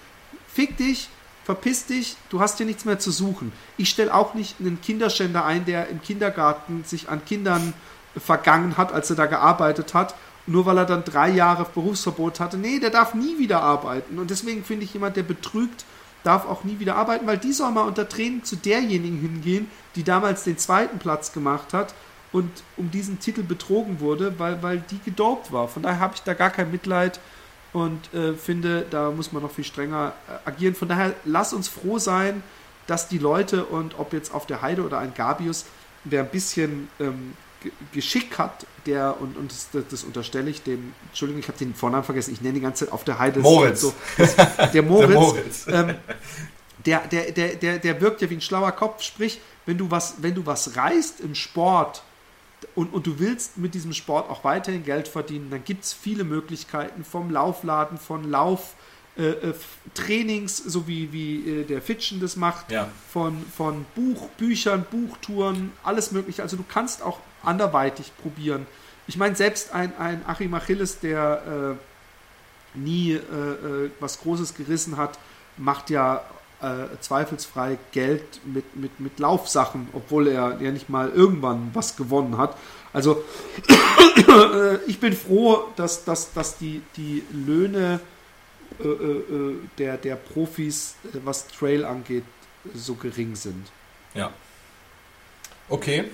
fick 0.53 0.77
dich, 0.77 1.09
verpiss 1.43 1.85
dich, 1.85 2.15
du 2.29 2.39
hast 2.39 2.57
hier 2.57 2.65
nichts 2.65 2.85
mehr 2.85 2.99
zu 2.99 3.11
suchen. 3.11 3.51
Ich 3.77 3.89
stelle 3.89 4.13
auch 4.13 4.33
nicht 4.33 4.55
einen 4.59 4.79
Kinderschänder 4.81 5.45
ein, 5.45 5.65
der 5.65 5.89
im 5.89 6.01
Kindergarten 6.01 6.83
sich 6.85 7.09
an 7.09 7.25
Kindern 7.25 7.73
vergangen 8.17 8.77
hat, 8.77 8.93
als 8.93 9.09
er 9.09 9.15
da 9.15 9.25
gearbeitet 9.25 9.93
hat, 9.93 10.15
nur 10.47 10.65
weil 10.65 10.77
er 10.77 10.85
dann 10.85 11.03
drei 11.03 11.29
Jahre 11.29 11.65
Berufsverbot 11.73 12.39
hatte. 12.39 12.57
Nee, 12.57 12.79
der 12.79 12.89
darf 12.89 13.13
nie 13.13 13.37
wieder 13.37 13.61
arbeiten. 13.61 14.19
Und 14.19 14.29
deswegen 14.31 14.63
finde 14.63 14.85
ich, 14.85 14.93
jemand, 14.93 15.15
der 15.15 15.23
betrügt, 15.23 15.85
darf 16.23 16.45
auch 16.45 16.63
nie 16.63 16.79
wieder 16.79 16.95
arbeiten, 16.95 17.25
weil 17.25 17.37
die 17.37 17.53
soll 17.53 17.71
mal 17.71 17.87
unter 17.87 18.07
Tränen 18.07 18.43
zu 18.43 18.55
derjenigen 18.55 19.19
hingehen, 19.19 19.69
die 19.95 20.03
damals 20.03 20.43
den 20.43 20.57
zweiten 20.57 20.99
Platz 20.99 21.33
gemacht 21.33 21.73
hat 21.73 21.93
und 22.31 22.49
um 22.77 22.91
diesen 22.91 23.19
Titel 23.19 23.43
betrogen 23.43 23.99
wurde, 23.99 24.39
weil, 24.39 24.61
weil 24.63 24.83
die 24.89 24.99
gedopt 24.99 25.51
war. 25.51 25.67
Von 25.67 25.83
daher 25.83 25.99
habe 25.99 26.15
ich 26.15 26.21
da 26.21 26.33
gar 26.33 26.49
kein 26.49 26.71
Mitleid 26.71 27.19
und 27.73 28.13
äh, 28.13 28.33
finde, 28.33 28.85
da 28.89 29.11
muss 29.11 29.31
man 29.31 29.43
noch 29.43 29.51
viel 29.51 29.63
strenger 29.63 30.13
äh, 30.27 30.49
agieren. 30.49 30.75
Von 30.75 30.87
daher 30.87 31.13
lass 31.25 31.53
uns 31.53 31.67
froh 31.67 31.99
sein, 31.99 32.43
dass 32.87 33.07
die 33.07 33.17
Leute 33.17 33.65
und 33.65 33.99
ob 33.99 34.13
jetzt 34.13 34.33
auf 34.33 34.45
der 34.45 34.61
Heide 34.61 34.83
oder 34.83 34.99
ein 34.99 35.13
Gabius, 35.13 35.65
wer 36.03 36.21
ein 36.21 36.29
bisschen 36.29 36.89
ähm, 36.99 37.33
Geschick 37.91 38.37
hat, 38.39 38.65
der, 38.85 39.21
und, 39.21 39.37
und 39.37 39.51
das, 39.51 39.85
das, 39.89 40.03
unterstelle 40.03 40.49
ich 40.49 40.63
dem, 40.63 40.93
Entschuldigung, 41.09 41.39
ich 41.39 41.47
habe 41.47 41.57
den 41.57 41.75
Vornamen 41.75 42.03
vergessen, 42.03 42.33
ich 42.33 42.41
nenne 42.41 42.55
die 42.55 42.61
ganze 42.61 42.85
Zeit 42.85 42.93
auf 42.93 43.03
der 43.03 43.19
Heide. 43.19 43.39
Moritz. 43.39 43.81
So, 43.81 43.93
das, 44.17 44.35
der 44.71 44.81
Moritz. 44.83 45.09
Der 45.09 45.19
Moritz. 45.19 45.67
Ähm, 45.67 45.95
der, 46.85 46.99
der, 47.07 47.31
der, 47.31 47.55
der, 47.55 47.77
der 47.77 48.01
wirkt 48.01 48.21
ja 48.21 48.29
wie 48.29 48.35
ein 48.35 48.41
schlauer 48.41 48.71
Kopf, 48.71 49.03
sprich, 49.03 49.39
wenn 49.67 49.77
du 49.77 49.91
was, 49.91 50.15
wenn 50.17 50.33
du 50.33 50.45
was 50.45 50.75
reißt 50.75 51.19
im 51.19 51.35
Sport 51.35 52.01
und, 52.75 52.93
und 52.93 53.07
du 53.07 53.19
willst 53.19 53.57
mit 53.57 53.73
diesem 53.73 53.93
Sport 53.93 54.29
auch 54.29 54.43
weiterhin 54.43 54.83
Geld 54.83 55.07
verdienen, 55.07 55.49
dann 55.49 55.63
gibt 55.63 55.83
es 55.83 55.93
viele 55.93 56.23
Möglichkeiten 56.23 57.03
vom 57.03 57.29
Laufladen, 57.31 57.97
von 57.97 58.29
Lauf. 58.29 58.75
Äh, 59.17 59.23
äh, 59.49 59.53
Trainings, 59.93 60.55
so 60.55 60.87
wie, 60.87 61.11
wie 61.11 61.49
äh, 61.49 61.63
der 61.65 61.81
Fitschen 61.81 62.21
das 62.21 62.37
macht, 62.37 62.71
Ja. 62.71 62.87
von, 63.11 63.45
von 63.57 63.85
Buch, 63.93 64.29
Büchern, 64.37 64.85
Buchtouren, 64.89 65.73
alles 65.83 66.13
mögliche. 66.13 66.41
Also 66.41 66.55
du 66.55 66.63
kannst 66.65 67.01
auch 67.01 67.19
anderweitig 67.43 68.13
probieren. 68.21 68.65
Ich 69.07 69.17
meine, 69.17 69.35
selbst 69.35 69.73
ein, 69.73 69.91
ein 69.97 70.21
Achim 70.25 70.53
Achilles, 70.53 71.01
der 71.01 71.75
äh, 72.75 72.77
nie 72.79 73.19
was 73.99 74.21
Großes 74.21 74.53
gerissen 74.55 74.95
hat, 74.95 75.19
macht 75.57 75.89
ja 75.89 76.23
äh, 76.61 76.99
zweifelsfrei 76.99 77.77
Geld 77.91 78.23
mit, 78.45 78.75
mit, 78.75 78.99
mit 78.99 79.19
Laufsachen, 79.19 79.87
obwohl 79.93 80.27
er 80.27 80.61
ja 80.61 80.71
nicht 80.71 80.89
mal 80.89 81.09
irgendwann 81.09 81.71
was 81.73 81.95
gewonnen 81.95 82.37
hat. 82.37 82.55
Also 82.93 83.23
äh, 84.27 84.75
ich 84.87 84.99
bin 84.99 85.13
froh, 85.13 85.65
dass, 85.75 86.03
dass, 86.03 86.33
dass 86.33 86.57
die, 86.57 86.81
die 86.97 87.23
Löhne 87.31 87.99
äh, 88.79 88.87
äh, 88.87 89.55
der, 89.77 89.97
der 89.97 90.15
Profis, 90.15 90.95
äh, 91.05 91.17
was 91.23 91.47
Trail 91.47 91.85
angeht, 91.85 92.23
so 92.73 92.95
gering 92.95 93.35
sind. 93.35 93.67
Ja. 94.13 94.31
Okay. 95.69 96.05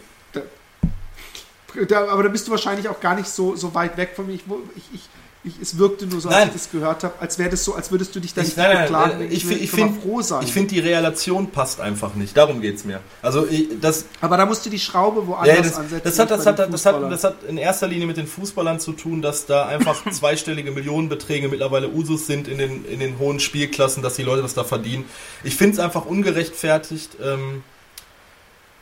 Da, 1.87 2.07
aber 2.07 2.23
da 2.23 2.29
bist 2.29 2.47
du 2.47 2.51
wahrscheinlich 2.51 2.87
auch 2.87 2.99
gar 2.99 3.15
nicht 3.15 3.27
so, 3.27 3.55
so 3.55 3.73
weit 3.73 3.97
weg 3.97 4.13
von 4.15 4.27
mir. 4.27 4.33
Ich, 4.33 4.43
ich, 4.75 4.83
ich, 4.93 5.09
ich, 5.47 5.53
es 5.61 5.77
wirkte 5.77 6.05
nur 6.05 6.21
so, 6.21 6.29
als 6.29 6.37
Nein. 6.37 6.47
ich 6.49 6.53
das 6.53 6.71
gehört 6.71 7.03
habe, 7.03 7.13
als 7.19 7.39
wäre 7.39 7.49
das 7.49 7.63
so, 7.63 7.73
als 7.75 7.91
würdest 7.91 8.15
du 8.15 8.19
dich 8.19 8.33
da 8.33 8.41
Ich, 8.41 8.47
nicht 8.49 8.57
nein, 8.57 8.73
nein, 8.73 8.81
beklagen. 8.83 9.19
nein, 9.19 9.27
ich, 9.31 9.45
fi- 9.45 9.53
ich 9.55 9.71
will 9.73 9.85
mal 9.85 9.89
finde, 9.91 10.01
froh 10.01 10.21
sein. 10.21 10.43
ich 10.43 10.53
finde, 10.53 10.69
die 10.75 10.79
Relation 10.79 11.49
passt 11.51 11.79
einfach 11.81 12.13
nicht. 12.15 12.35
Darum 12.37 12.61
geht 12.61 12.75
es 12.75 12.85
mir. 12.85 12.99
Also, 13.21 13.47
ich, 13.47 13.67
das, 13.81 14.05
aber 14.21 14.37
da 14.37 14.45
musst 14.45 14.65
du 14.65 14.69
die 14.69 14.79
Schraube 14.79 15.25
woanders 15.27 15.55
ja, 15.55 15.61
das, 15.63 15.75
ansetzen. 15.75 16.01
das, 16.03 16.19
hat, 16.19 16.31
das, 16.31 16.45
hat, 16.45 16.59
das, 16.59 16.85
hat, 16.85 17.11
das 17.11 17.23
hat 17.23 17.35
in 17.47 17.57
erster 17.57 17.87
Linie 17.87 18.07
mit 18.07 18.17
den 18.17 18.27
Fußballern 18.27 18.79
zu 18.79 18.91
tun, 18.93 19.21
dass 19.21 19.45
da 19.45 19.65
einfach 19.65 20.03
zweistellige 20.11 20.71
Millionenbeträge 20.71 21.47
mittlerweile 21.49 21.89
Usus 21.89 22.27
sind 22.27 22.47
in 22.47 22.57
den, 22.57 22.85
in 22.85 22.99
den 22.99 23.17
hohen 23.19 23.39
Spielklassen, 23.39 24.03
dass 24.03 24.15
die 24.15 24.23
Leute 24.23 24.41
das 24.41 24.53
da 24.53 24.63
verdienen. 24.63 25.05
Ich 25.43 25.55
finde 25.55 25.73
es 25.73 25.79
einfach 25.79 26.05
ungerechtfertigt. 26.05 27.17
Ähm, 27.23 27.63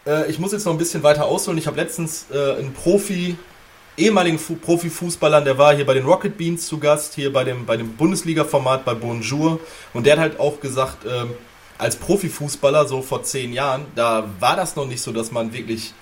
äh, 0.06 0.30
ich 0.30 0.40
muss 0.40 0.52
jetzt 0.52 0.66
noch 0.66 0.72
ein 0.74 0.78
bisschen 0.78 1.04
weiter 1.04 1.26
ausholen. 1.26 1.58
Ich 1.58 1.68
habe 1.68 1.78
letztens 1.78 2.26
äh, 2.34 2.54
einen 2.58 2.74
Profi, 2.74 3.36
ehemaligen 3.98 4.40
Fu 4.40 4.56
Profifußballer, 4.56 5.42
der 5.42 5.58
war 5.58 5.76
hier 5.76 5.86
bei 5.86 5.94
den 5.94 6.06
Rocket 6.06 6.38
Beans 6.38 6.68
zu 6.68 6.80
Gast, 6.80 7.16
hier 7.16 7.32
bei 7.32 7.44
dem, 7.44 7.66
bei 7.66 7.78
dem 7.78 7.96
Bundesliga-Format 7.96 8.86
bei 8.86 8.94
Bonjour. 8.94 9.60
Und 9.94 10.06
der 10.06 10.14
hat 10.14 10.20
halt 10.20 10.40
auch 10.40 10.60
gesagt, 10.60 11.06
ähm, 11.06 11.32
als 11.78 11.96
Profifußballer, 11.98 12.88
so 12.88 13.02
vor 13.02 13.24
zehn 13.24 13.54
Jahren, 13.54 13.86
da 13.96 14.30
war 14.40 14.56
das 14.56 14.76
noch 14.76 14.88
nicht 14.88 15.02
so, 15.02 15.12
dass 15.12 15.32
man 15.32 15.54
wirklich 15.54 15.94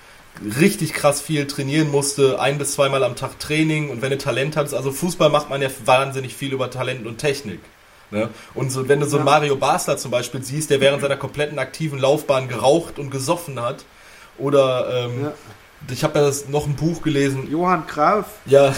richtig 0.60 0.92
krass 0.92 1.20
viel 1.20 1.46
trainieren 1.46 1.90
musste, 1.90 2.40
ein 2.40 2.58
bis 2.58 2.72
zweimal 2.72 3.04
am 3.04 3.14
Tag 3.14 3.38
Training 3.38 3.90
und 3.90 4.02
wenn 4.02 4.10
du 4.10 4.18
Talent 4.18 4.56
hast, 4.56 4.74
also 4.74 4.90
Fußball 4.90 5.30
macht 5.30 5.48
man 5.48 5.62
ja 5.62 5.68
wahnsinnig 5.84 6.34
viel 6.34 6.52
über 6.52 6.70
Talent 6.70 7.06
und 7.06 7.18
Technik. 7.18 7.60
Ne? 8.10 8.28
Und 8.54 8.70
so, 8.70 8.88
wenn 8.88 9.00
du 9.00 9.06
so 9.06 9.16
einen. 9.16 9.24
Mario 9.24 9.56
Basler 9.56 9.96
zum 9.96 10.10
Beispiel 10.10 10.42
siehst, 10.42 10.70
der 10.70 10.80
während 10.80 11.02
seiner 11.02 11.16
kompletten 11.16 11.58
aktiven 11.58 11.98
Laufbahn 11.98 12.48
geraucht 12.48 12.98
und 12.98 13.10
gesoffen 13.10 13.60
hat, 13.60 13.84
oder 14.38 15.06
ähm, 15.06 15.24
Ja. 15.24 15.32
Ich 15.90 16.04
habe 16.04 16.18
ja 16.18 16.24
das, 16.26 16.48
noch 16.48 16.66
ein 16.66 16.76
Buch 16.76 17.02
gelesen, 17.02 17.50
Johann 17.50 17.86
Graf 17.86 18.26
ja, 18.46 18.74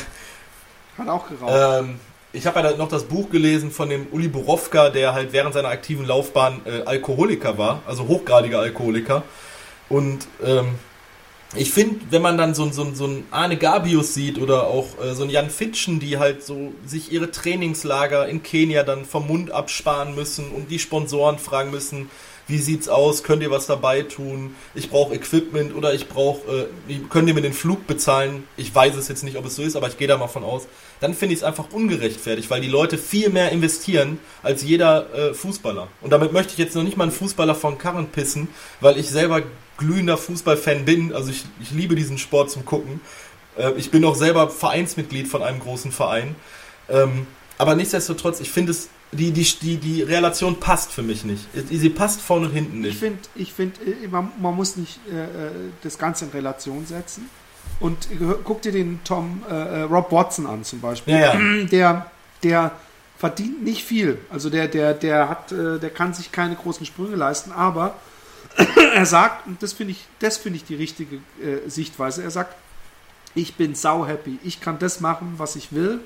hat 0.99 1.09
auch 1.09 1.29
geraucht. 1.29 1.83
ähm, 1.85 2.01
ich 2.33 2.47
habe 2.47 2.61
ja 2.61 2.77
noch 2.77 2.89
das 2.89 3.05
Buch 3.05 3.31
gelesen 3.31 3.71
von 3.71 3.89
dem 3.89 4.07
Uli 4.13 4.29
Borowka, 4.29 4.91
der 4.91 5.15
halt 5.15 5.33
während 5.33 5.55
seiner 5.55 5.69
aktiven 5.69 6.05
Laufbahn 6.05 6.61
äh, 6.67 6.83
Alkoholiker 6.85 7.57
war, 7.57 7.83
also 7.87 8.09
hochgradiger 8.09 8.61
Alkoholiker. 8.61 9.23
Und 9.89 10.27
ähm, 10.45 10.75
ich 11.55 11.71
finde, 11.71 12.01
wenn 12.11 12.23
man 12.23 12.37
dann 12.37 12.55
so, 12.55 12.71
so, 12.71 12.93
so 12.93 13.05
einen 13.05 13.27
Arne 13.31 13.57
Gabius 13.57 14.15
sieht 14.15 14.39
oder 14.39 14.67
auch 14.67 14.87
äh, 15.03 15.15
so 15.15 15.23
einen 15.23 15.31
Jan 15.31 15.49
Fitschen, 15.49 16.01
die 16.01 16.19
halt 16.19 16.45
so 16.45 16.73
sich 16.85 17.13
ihre 17.13 17.31
Trainingslager 17.31 18.29
in 18.29 18.43
Kenia 18.43 18.83
dann 18.83 19.05
vom 19.05 19.29
Mund 19.29 19.51
absparen 19.53 20.15
müssen 20.15 20.51
und 20.51 20.71
die 20.71 20.79
Sponsoren 20.79 21.39
fragen 21.39 21.71
müssen, 21.71 22.11
wie 22.49 22.59
sieht's 22.59 22.89
aus, 22.89 23.23
könnt 23.23 23.43
ihr 23.43 23.51
was 23.51 23.67
dabei 23.67 24.03
tun, 24.03 24.55
ich 24.75 24.91
brauche 24.91 25.15
Equipment 25.15 25.75
oder 25.75 25.95
ich 25.95 26.09
brauche, 26.09 26.69
äh, 26.89 26.95
könnt 27.11 27.29
ihr 27.29 27.35
mir 27.35 27.43
den 27.43 27.53
Flug 27.53 27.87
bezahlen, 27.87 28.45
ich 28.57 28.75
weiß 28.75 28.95
es 28.97 29.09
jetzt 29.09 29.25
nicht, 29.25 29.37
ob 29.37 29.47
es 29.47 29.57
so 29.57 29.63
ist, 29.63 29.77
aber 29.77 29.89
ich 29.89 29.99
gehe 29.99 30.07
da 30.07 30.17
mal 30.17 30.29
von 30.29 30.45
aus, 30.45 30.67
dann 31.01 31.15
finde 31.15 31.35
ich 31.35 31.41
es 31.41 31.45
einfach 31.45 31.73
ungerechtfertigt, 31.73 32.49
weil 32.51 32.61
die 32.61 32.69
Leute 32.69 32.99
viel 32.99 33.31
mehr 33.31 33.51
investieren 33.51 34.19
als 34.43 34.63
jeder 34.63 35.13
äh, 35.15 35.35
Fußballer. 35.35 35.89
Und 36.01 36.13
damit 36.13 36.33
möchte 36.33 36.53
ich 36.53 36.59
jetzt 36.59 36.77
noch 36.77 36.85
nicht 36.85 36.97
mal 36.97 37.05
einen 37.05 37.13
Fußballer 37.13 37.55
von 37.55 37.79
Karren 37.79 38.09
pissen, 38.09 38.49
weil 38.81 38.99
ich 38.99 39.09
selber 39.09 39.43
glühender 39.77 40.17
Fußballfan 40.17 40.85
bin, 40.85 41.13
also 41.13 41.31
ich, 41.31 41.45
ich 41.61 41.71
liebe 41.73 41.97
diesen 41.97 42.19
Sport 42.19 42.51
zum 42.51 42.65
Gucken. 42.65 43.01
Äh, 43.57 43.73
ich 43.77 43.91
bin 43.91 44.05
auch 44.05 44.15
selber 44.15 44.49
Vereinsmitglied 44.51 45.29
von 45.29 45.43
einem 45.43 45.61
großen 45.61 45.93
Verein. 45.93 46.37
Ähm, 46.89 47.27
aber 47.59 47.75
nichtsdestotrotz, 47.75 48.41
ich 48.41 48.51
finde 48.51 48.73
es, 48.73 48.89
die, 49.13 49.31
die, 49.31 49.45
die, 49.45 49.77
die 49.77 50.03
Relation 50.03 50.59
passt 50.61 50.93
für 50.93 51.03
mich 51.03 51.25
nicht. 51.25 51.47
Sie 51.71 51.91
passt 51.91 52.21
vorne 52.21 52.47
und 52.47 52.53
hinten 52.53 52.79
Ich 52.79 52.83
nicht. 52.83 52.99
finde, 52.99 53.21
ich 53.35 53.53
find, 53.53 53.77
äh, 53.81 54.09
man, 54.09 54.31
man 54.41 54.55
muss 54.55 54.77
nicht 54.77 54.99
äh, 55.11 55.25
äh, 55.25 55.51
das 55.83 55.99
Ganze 55.99 56.27
in 56.27 56.31
Relation 56.33 56.87
setzen. 56.87 57.29
Und 57.81 58.09
guck 58.45 58.63
dir 58.63 58.73
den 58.73 59.01
Tom 59.05 59.43
äh, 59.51 59.53
äh, 59.55 59.81
Rob 59.83 60.11
Watson 60.13 60.47
an 60.47 60.65
zum 60.65 60.81
Beispiel. 60.81 61.15
Ja, 61.15 61.35
ja. 61.39 61.65
Der, 61.71 62.11
der 62.43 62.73
verdient 63.19 63.63
nicht 63.65 63.85
viel. 63.85 64.19
Also 64.31 64.51
der, 64.51 64.69
der, 64.69 64.95
der 64.95 65.29
hat, 65.29 65.53
äh, 65.53 65.79
der 65.79 65.91
kann 65.91 66.15
sich 66.15 66.33
keine 66.33 66.55
großen 66.55 66.87
Sprünge 66.87 67.17
leisten, 67.17 67.53
aber 67.53 67.95
er 68.95 69.07
sagt, 69.07 69.47
und 69.47 69.63
das 69.63 69.73
finde 69.73 69.93
ich, 69.93 70.05
das 70.21 70.37
finde 70.37 70.59
ich 70.59 70.65
die 70.65 70.75
richtige 70.75 71.19
Sichtweise, 71.67 72.23
er 72.23 72.31
sagt, 72.31 72.55
ich 73.35 73.55
bin 73.55 73.75
sau 73.75 74.07
happy. 74.07 74.39
Ich 74.45 74.61
kann 74.61 74.79
das 74.79 75.01
machen, 75.01 75.35
was 75.37 75.57
ich 75.57 75.73
will 75.73 76.01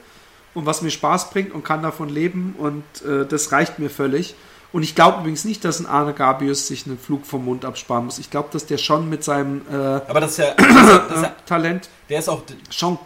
und 0.54 0.66
was 0.66 0.82
mir 0.82 0.90
Spaß 0.90 1.30
bringt 1.30 1.52
und 1.52 1.64
kann 1.64 1.82
davon 1.82 2.08
leben 2.08 2.54
und 2.58 2.82
äh, 3.08 3.26
das 3.26 3.52
reicht 3.52 3.78
mir 3.78 3.90
völlig. 3.90 4.34
Und 4.72 4.84
ich 4.84 4.94
glaube 4.94 5.20
übrigens 5.20 5.44
nicht, 5.44 5.64
dass 5.64 5.80
ein 5.80 5.86
Arne 5.86 6.12
Gabius 6.12 6.68
sich 6.68 6.86
einen 6.86 6.96
Flug 6.98 7.26
vom 7.26 7.44
Mund 7.44 7.64
absparen 7.64 8.04
muss. 8.04 8.18
Ich 8.18 8.30
glaube, 8.30 8.50
dass 8.52 8.66
der 8.66 8.78
schon 8.78 9.08
mit 9.08 9.24
seinem 9.24 9.62
äh, 9.70 9.74
Aber 9.74 10.20
das 10.20 10.32
ist 10.32 10.38
ja, 10.38 10.54
das 10.56 10.66
ist 10.66 10.74
ja, 10.88 10.98
das 11.08 11.16
ist 11.16 11.22
ja 11.24 11.32
Talent 11.46 11.88
der 12.08 12.18
ist 12.20 12.28
auch, 12.28 12.42
schon 12.70 12.98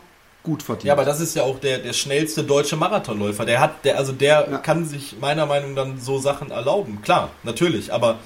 gut 0.42 0.62
verdient. 0.62 0.84
ja, 0.84 0.92
aber 0.92 1.06
das 1.06 1.20
ist 1.20 1.34
ja 1.34 1.42
auch 1.42 1.58
der, 1.58 1.78
der 1.78 1.94
schnellste 1.94 2.44
deutsche 2.44 2.76
Marathonläufer. 2.76 3.46
Der 3.46 3.60
hat, 3.60 3.82
der, 3.84 3.96
also 3.96 4.12
der 4.12 4.46
Ja. 4.50 4.58
kann 4.58 4.84
sich 4.86 5.16
meiner 5.18 5.46
Meinung 5.46 5.72
nach 5.72 5.84
dann 5.84 5.98
so 6.00 6.18
Sachen 6.18 6.50
erlauben. 6.50 7.00
Klar, 7.02 7.30
natürlich, 7.44 7.92
aber 7.92 8.18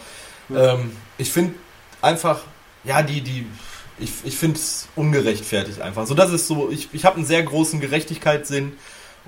ähm, 0.53 0.91
ich 1.17 1.31
finde 1.31 1.55
einfach, 2.03 2.41
ja, 2.83 3.03
die, 3.03 3.21
die, 3.21 3.47
ich, 4.01 4.11
ich 4.25 4.37
finde 4.37 4.57
es 4.59 4.89
ungerechtfertigt 4.97 5.81
einfach. 5.81 6.07
So, 6.07 6.15
das 6.15 6.33
ist 6.33 6.49
so, 6.49 6.71
ich, 6.71 6.89
ich 6.93 7.05
habe 7.05 7.17
einen 7.17 7.27
sehr 7.27 7.43
großen 7.45 7.79
Gerechtigkeitssinn 7.81 8.73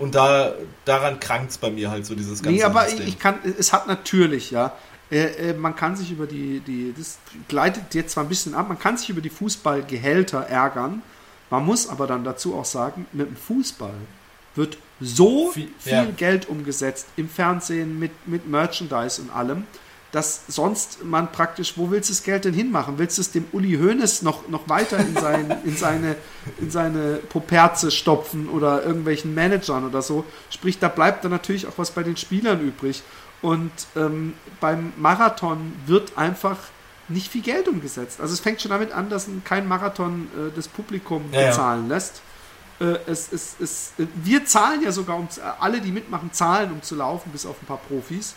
und 0.01 0.15
da, 0.15 0.55
daran 0.85 1.21
krankt 1.21 1.51
es 1.53 1.59
bei 1.59 1.71
mir 1.71 1.91
halt 1.91 2.07
so 2.07 2.15
dieses 2.15 2.43
ganze 2.43 2.57
nee, 2.57 2.65
aber 2.65 2.85
System. 2.87 3.07
ich 3.07 3.19
kann, 3.19 3.39
es 3.59 3.73
hat 3.73 3.87
natürlich, 3.87 4.51
ja, 4.51 4.73
äh, 5.11 5.51
äh, 5.51 5.55
man 5.55 5.77
kann 5.77 5.95
sich 5.95 6.11
über 6.11 6.27
die, 6.27 6.61
die, 6.61 6.95
das 6.97 7.19
gleitet 7.49 7.95
jetzt 7.95 8.13
zwar 8.13 8.25
ein 8.25 8.29
bisschen 8.29 8.55
ab, 8.55 8.69
man 8.69 8.79
kann 8.79 8.97
sich 8.97 9.11
über 9.11 9.21
die 9.21 9.31
Fußballgehälter 9.31 10.41
ärgern, 10.41 11.03
man 11.51 11.65
muss 11.65 11.89
aber 11.89 12.07
dann 12.07 12.25
dazu 12.25 12.55
auch 12.55 12.65
sagen, 12.65 13.07
mit 13.13 13.29
dem 13.29 13.37
Fußball 13.37 13.95
wird 14.57 14.79
so 15.01 15.51
Viel- 15.53 15.69
viel, 15.79 15.93
ja. 15.93 16.05
Geld 16.17 16.49
umgesetzt 16.49 17.07
im 17.17 17.29
Fernsehen 17.29 17.99
mit, 17.99 18.13
mit 18.27 18.49
Merchandise 18.49 19.21
und 19.23 19.31
allem, 19.31 19.65
dass 20.13 20.43
sonst 20.49 21.05
man 21.05 21.31
praktisch, 21.31 21.75
wo 21.77 21.91
willst 21.91 22.09
du 22.09 22.13
das 22.15 22.23
Geld 22.25 22.45
denn 22.45 22.55
hinmachen? 22.55 22.99
Willst 22.99 23.19
du 23.19 23.23
es 23.23 23.31
dem 23.31 23.45
Uli 23.53 23.77
Hoeneß 23.79 24.23
noch, 24.23 24.49
noch 24.49 24.69
weiter 24.69 24.99
in, 24.99 25.15
sein, 25.15 25.57
in, 25.65 25.77
seine, 25.77 26.17
in 26.59 26.71
seine 26.71 27.15
Poperze 27.29 27.91
stopfen 27.93 28.49
oder 28.49 28.85
irgendwelchen 28.85 29.35
Managern 29.35 29.87
oder 29.87 30.03
so? 30.03 30.25
Sprich, 30.51 30.79
da 30.81 30.89
bleibt 30.89 31.25
dann 31.25 31.31
natürlich 31.31 31.67
auch 31.69 31.75
was 31.77 31.93
bei 31.93 32.03
den 32.03 32.17
Spielern 32.17 32.61
übrig. 32.61 33.03
Und 33.41 33.71
ähm, 33.97 34.35
beim 34.61 34.93
Marathon 34.97 35.73
wird 35.87 36.19
einfach 36.19 36.59
nicht 37.09 37.31
viel 37.31 37.43
Geld 37.43 37.69
umgesetzt. 37.69 38.21
Also 38.21 38.35
es 38.35 38.41
fängt 38.41 38.61
schon 38.61 38.71
damit 38.71 38.93
an, 38.93 39.09
dass 39.11 39.29
ein- 39.29 39.43
kein 39.45 39.67
Marathon 39.67 40.29
äh, 40.37 40.51
das 40.55 40.69
Publikum 40.69 41.25
Ja, 41.33 41.41
ja. 41.41 41.47
bezahlen 41.49 41.89
lässt. 41.89 42.21
Äh, 42.81 42.97
es, 43.07 43.33
es, 43.33 43.55
es, 43.61 43.93
äh, 43.99 44.07
wir 44.23 44.45
zahlen 44.45 44.83
ja 44.83 44.93
sogar, 44.93 45.17
um, 45.17 45.29
alle, 45.61 45.81
die 45.81 45.91
mitmachen, 45.93 46.33
zahlen, 46.33 46.71
um 46.73 46.83
zu 46.83 46.97
laufen, 46.97 47.31
bis 47.33 47.47
auf 47.47 47.57
ein 47.63 47.67
paar 47.67 47.79
Profis. 47.79 48.35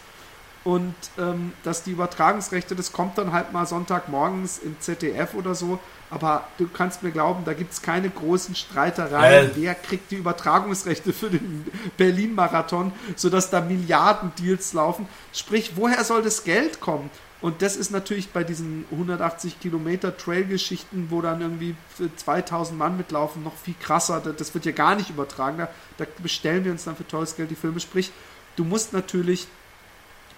Und 0.63 0.95
ähm, 1.17 1.51
dass 1.63 1.83
die 1.83 1.91
Übertragungsrechte, 1.91 2.73
das 2.75 2.93
kommt 2.93 3.17
dann 3.17 3.33
halt 3.33 3.51
mal 3.51 3.65
Sonntagmorgens 3.65 4.59
im 4.59 4.79
ZDF 4.79 5.33
oder 5.33 5.55
so. 5.55 5.79
Aber 6.09 6.47
du 6.57 6.67
kannst 6.67 7.03
mir 7.03 7.11
glauben, 7.11 7.43
da 7.43 7.53
gibt 7.53 7.73
es 7.73 7.81
keine 7.81 8.09
großen 8.09 8.55
Streitereien. 8.55 9.49
Ja. 9.49 9.55
Wer 9.55 9.75
kriegt 9.75 10.11
die 10.11 10.15
Übertragungsrechte 10.17 11.11
für 11.11 11.29
den 11.31 11.65
Berlin-Marathon, 11.97 12.91
sodass 13.15 13.49
da 13.49 13.61
Milliarden-Deals 13.61 14.73
laufen? 14.73 15.07
Sprich, 15.33 15.73
woher 15.75 16.03
soll 16.03 16.21
das 16.21 16.43
Geld 16.43 16.79
kommen? 16.79 17.09
Und 17.41 17.61
das 17.61 17.75
ist 17.75 17.91
natürlich 17.91 18.29
bei 18.29 18.45
diesen 18.45 18.85
180 18.91 19.59
Kilometer 19.59 20.15
Trail-Geschichten, 20.15 21.07
wo 21.09 21.19
dann 21.21 21.41
irgendwie 21.41 21.75
für 21.93 22.15
2000 22.15 22.77
Mann 22.79 22.95
mitlaufen, 22.95 23.43
noch 23.43 23.57
viel 23.57 23.75
krasser. 23.81 24.21
Das- 24.23 24.35
Das 24.37 24.53
wird 24.53 24.63
ja 24.65 24.71
gar 24.71 24.95
nicht 24.95 25.09
übertragen. 25.09 25.57
Da, 25.57 25.67
da 25.97 26.05
bestellen 26.19 26.63
wir 26.63 26.71
uns 26.71 26.85
dann 26.85 26.95
für 26.95 27.05
teures 27.07 27.35
Geld 27.35 27.51
die 27.51 27.55
Filme. 27.55 27.81
Sprich, 27.81 28.11
du 28.55 28.63
musst 28.63 28.93
natürlich 28.93 29.47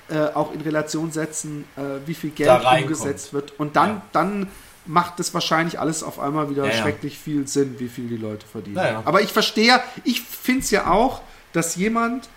äh, 0.10 0.20
auch 0.34 0.54
in 0.54 0.62
Relation 0.62 1.12
setzen, 1.12 1.66
äh, 1.76 1.82
wie 2.06 2.14
viel 2.14 2.30
Geld 2.32 2.64
umgesetzt 2.64 3.34
wird. 3.34 3.60
Und 3.60 3.76
dann, 3.76 3.90
Ja. 3.90 4.02
dann 4.12 4.48
macht 4.86 5.20
es 5.20 5.34
wahrscheinlich 5.34 5.80
alles 5.80 6.04
auf 6.04 6.20
einmal 6.20 6.50
wieder 6.50 6.68
Ja, 6.68 6.72
schrecklich 6.72 7.18
viel 7.18 7.48
Sinn, 7.48 7.80
wie 7.80 7.88
viel 7.88 8.08
die 8.08 8.18
Leute 8.18 8.46
verdienen. 8.46 8.78
Aber 8.78 9.22
ich 9.22 9.32
verstehe, 9.32 9.82
ich 10.04 10.22
finde 10.22 10.62
es 10.62 10.70
ja 10.72 10.92
auch, 10.92 11.22
dass 11.54 11.76
jemand, 11.76 12.30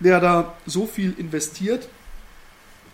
der 0.00 0.20
da 0.20 0.54
so 0.64 0.86
viel 0.86 1.14
investiert, 1.18 1.88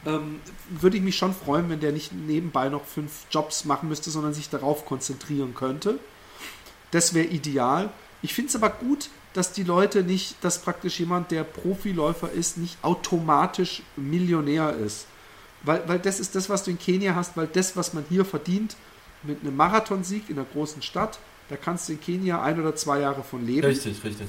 ähm, 0.04 0.40
würde 0.68 0.96
ich 0.96 1.02
mich 1.02 1.16
schon 1.16 1.32
freuen, 1.32 1.70
wenn 1.70 1.78
der 1.78 1.92
nicht 1.92 2.12
nebenbei 2.12 2.68
noch 2.68 2.84
fünf 2.84 3.12
Jobs 3.30 3.64
machen 3.64 3.88
müsste, 3.88 4.10
sondern 4.10 4.34
sich 4.34 4.48
darauf 4.50 4.84
konzentrieren 4.86 5.54
könnte. 5.54 5.98
Das 6.90 7.14
wäre 7.14 7.26
ideal. 7.26 7.90
Ich 8.22 8.34
finde 8.34 8.48
es 8.48 8.56
aber 8.56 8.70
gut, 8.70 9.08
dass 9.32 9.52
die 9.52 9.62
Leute 9.62 10.02
nicht, 10.02 10.36
dass 10.42 10.58
praktisch 10.58 11.00
jemand, 11.00 11.30
der 11.30 11.44
Profiläufer 11.44 12.30
ist, 12.30 12.58
nicht 12.58 12.76
automatisch 12.82 13.82
Millionär 13.96 14.74
ist. 14.76 15.06
Weil, 15.62 15.82
weil 15.86 15.98
das 15.98 16.20
ist 16.20 16.34
das, 16.34 16.48
was 16.48 16.64
du 16.64 16.70
in 16.72 16.78
Kenia 16.78 17.14
hast, 17.14 17.36
weil 17.36 17.46
das, 17.46 17.76
was 17.76 17.94
man 17.94 18.04
hier 18.08 18.24
verdient, 18.24 18.76
mit 19.22 19.40
einem 19.40 19.56
Marathonsieg 19.56 20.28
in 20.28 20.38
einer 20.38 20.46
großen 20.52 20.82
Stadt, 20.82 21.18
da 21.48 21.56
kannst 21.56 21.88
du 21.88 21.92
in 21.92 22.00
Kenia 22.00 22.42
ein 22.42 22.60
oder 22.60 22.74
zwei 22.74 23.00
Jahre 23.00 23.22
von 23.22 23.46
leben 23.46 23.66
Richtig, 23.66 24.02
richtig. 24.04 24.28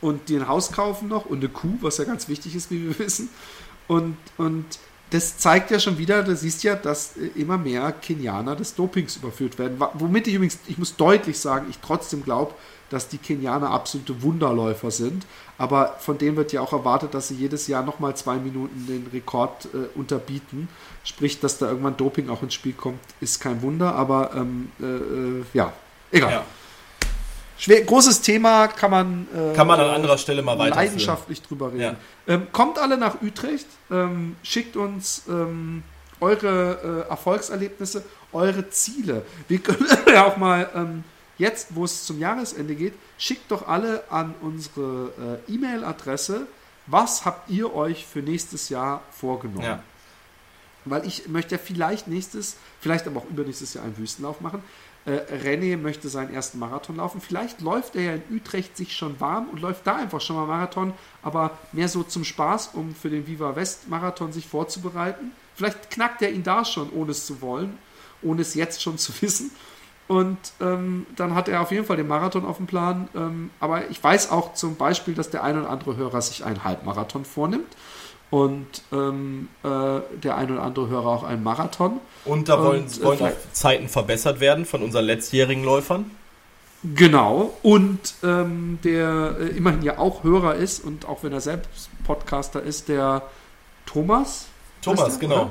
und 0.00 0.28
dir 0.28 0.40
ein 0.40 0.48
Haus 0.48 0.72
kaufen 0.72 1.08
noch 1.08 1.26
und 1.26 1.38
eine 1.38 1.48
Kuh, 1.48 1.76
was 1.80 1.98
ja 1.98 2.04
ganz 2.04 2.28
wichtig 2.28 2.54
ist, 2.54 2.70
wie 2.70 2.88
wir 2.88 2.98
wissen. 2.98 3.28
Und, 3.88 4.16
und 4.38 4.64
das 5.10 5.38
zeigt 5.38 5.70
ja 5.70 5.78
schon 5.78 5.98
wieder, 5.98 6.22
du 6.22 6.34
siehst 6.34 6.62
ja, 6.64 6.74
dass 6.74 7.16
äh, 7.16 7.26
immer 7.40 7.58
mehr 7.58 7.92
Kenianer 7.92 8.56
des 8.56 8.74
Dopings 8.74 9.16
überführt 9.16 9.58
werden. 9.58 9.80
Womit 9.94 10.26
ich 10.26 10.34
übrigens, 10.34 10.58
ich 10.66 10.78
muss 10.78 10.96
deutlich 10.96 11.38
sagen, 11.38 11.66
ich 11.70 11.78
trotzdem 11.78 12.24
glaube, 12.24 12.54
dass 12.90 13.08
die 13.08 13.18
Kenianer 13.18 13.70
absolute 13.70 14.22
Wunderläufer 14.22 14.90
sind. 14.90 15.26
Aber 15.58 15.96
von 16.00 16.18
denen 16.18 16.36
wird 16.36 16.52
ja 16.52 16.60
auch 16.60 16.72
erwartet, 16.72 17.14
dass 17.14 17.28
sie 17.28 17.34
jedes 17.34 17.66
Jahr 17.66 17.84
nochmal 17.84 18.16
zwei 18.16 18.36
Minuten 18.36 18.86
den 18.86 19.06
Rekord 19.12 19.66
äh, 19.66 19.98
unterbieten. 19.98 20.68
Sprich, 21.04 21.40
dass 21.40 21.58
da 21.58 21.68
irgendwann 21.68 21.96
Doping 21.96 22.28
auch 22.28 22.42
ins 22.42 22.54
Spiel 22.54 22.72
kommt, 22.72 23.00
ist 23.20 23.40
kein 23.40 23.62
Wunder. 23.62 23.94
Aber 23.94 24.32
ähm, 24.34 24.70
äh, 24.80 24.84
äh, 24.84 25.44
ja, 25.54 25.72
egal. 26.10 26.32
Ja. 26.32 26.44
Schwer, 27.56 27.82
großes 27.82 28.20
Thema, 28.20 28.68
kann 28.68 28.90
man, 28.90 29.28
äh, 29.34 29.54
Kann 29.54 29.66
man 29.66 29.78
an 29.80 29.90
anderer 29.90 30.18
Stelle 30.18 30.42
mal 30.42 30.58
weiterführen. 30.58 30.86
leidenschaftlich 30.86 31.42
drüber 31.42 31.72
reden. 31.72 31.96
Ähm, 32.26 32.48
kommt 32.52 32.78
alle 32.78 32.98
nach 32.98 33.22
Utrecht, 33.22 33.66
ähm, 33.90 34.36
schickt 34.42 34.76
uns 34.76 35.22
ähm, 35.28 35.82
eure 36.20 37.04
äh, 37.06 37.10
Erfolgserlebnisse, 37.10 38.04
eure 38.32 38.68
Ziele. 38.70 39.22
Wir 39.48 39.58
können 39.60 39.86
ja 40.12 40.26
auch 40.26 40.36
mal 40.36 40.68
ähm, 40.74 41.04
jetzt, 41.38 41.68
wo 41.70 41.84
es 41.84 42.04
zum 42.04 42.18
Jahresende 42.18 42.74
geht, 42.74 42.94
schickt 43.18 43.50
doch 43.50 43.68
alle 43.68 44.04
an 44.10 44.34
unsere 44.40 45.40
äh, 45.48 45.52
E-Mail-Adresse, 45.52 46.46
was 46.86 47.24
habt 47.24 47.50
ihr 47.50 47.74
euch 47.74 48.04
für 48.04 48.20
nächstes 48.20 48.68
Jahr 48.68 49.02
vorgenommen? 49.10 49.64
Ja. 49.64 49.82
Weil 50.84 51.06
ich 51.06 51.28
möchte 51.28 51.54
ja 51.54 51.60
vielleicht 51.62 52.08
nächstes, 52.08 52.56
vielleicht 52.80 53.06
aber 53.06 53.20
auch 53.20 53.24
übernächstes 53.30 53.72
Jahr 53.72 53.84
einen 53.84 53.96
Wüstenlauf 53.96 54.42
machen. 54.42 54.62
Äh, 55.06 55.20
René 55.44 55.76
möchte 55.76 56.08
seinen 56.08 56.32
ersten 56.32 56.58
Marathon 56.58 56.96
laufen. 56.96 57.20
Vielleicht 57.20 57.60
läuft 57.60 57.94
er 57.96 58.02
ja 58.02 58.14
in 58.14 58.22
Utrecht 58.30 58.76
sich 58.76 58.96
schon 58.96 59.20
warm 59.20 59.48
und 59.48 59.60
läuft 59.60 59.86
da 59.86 59.96
einfach 59.96 60.20
schon 60.20 60.36
mal 60.36 60.46
Marathon, 60.46 60.94
aber 61.22 61.58
mehr 61.72 61.88
so 61.88 62.02
zum 62.02 62.24
Spaß, 62.24 62.70
um 62.74 62.94
für 62.94 63.10
den 63.10 63.26
Viva 63.26 63.54
West 63.54 63.88
Marathon 63.88 64.32
sich 64.32 64.46
vorzubereiten. 64.46 65.32
Vielleicht 65.54 65.90
knackt 65.90 66.22
er 66.22 66.32
ihn 66.32 66.42
da 66.42 66.64
schon, 66.64 66.90
ohne 66.90 67.10
es 67.10 67.26
zu 67.26 67.40
wollen, 67.42 67.78
ohne 68.22 68.42
es 68.42 68.54
jetzt 68.54 68.82
schon 68.82 68.98
zu 68.98 69.12
wissen. 69.20 69.50
Und 70.06 70.38
ähm, 70.60 71.06
dann 71.16 71.34
hat 71.34 71.48
er 71.48 71.62
auf 71.62 71.70
jeden 71.70 71.86
Fall 71.86 71.96
den 71.96 72.08
Marathon 72.08 72.44
auf 72.44 72.58
dem 72.58 72.66
Plan. 72.66 73.08
Ähm, 73.14 73.50
aber 73.60 73.88
ich 73.90 74.02
weiß 74.02 74.30
auch 74.30 74.54
zum 74.54 74.76
Beispiel, 74.76 75.14
dass 75.14 75.30
der 75.30 75.42
ein 75.42 75.58
oder 75.58 75.70
andere 75.70 75.96
Hörer 75.96 76.20
sich 76.20 76.44
einen 76.44 76.62
Halbmarathon 76.62 77.24
vornimmt. 77.24 77.74
Und 78.34 78.66
ähm, 78.90 79.48
äh, 79.62 79.68
der 80.20 80.36
ein 80.36 80.50
oder 80.50 80.62
andere 80.62 80.88
Hörer 80.88 81.06
auch 81.06 81.22
einen 81.22 81.44
Marathon. 81.44 82.00
Und 82.24 82.48
da 82.48 82.60
wollen, 82.60 82.82
Und, 82.82 83.00
äh, 83.00 83.04
wollen 83.04 83.22
auch 83.22 83.52
Zeiten 83.52 83.88
verbessert 83.88 84.40
werden 84.40 84.66
von 84.66 84.82
unseren 84.82 85.04
letztjährigen 85.04 85.62
Läufern. 85.62 86.10
Genau. 86.82 87.56
Und 87.62 88.00
ähm, 88.24 88.80
der 88.82 89.36
äh, 89.38 89.56
immerhin 89.56 89.82
ja 89.82 89.98
auch 89.98 90.24
Hörer 90.24 90.56
ist 90.56 90.82
und 90.82 91.06
auch 91.06 91.22
wenn 91.22 91.32
er 91.32 91.40
selbst 91.40 91.90
Podcaster 92.02 92.60
ist, 92.60 92.88
der 92.88 93.22
Thomas. 93.86 94.46
Thomas, 94.82 95.14
du, 95.14 95.20
genau. 95.20 95.34
oder? 95.34 95.50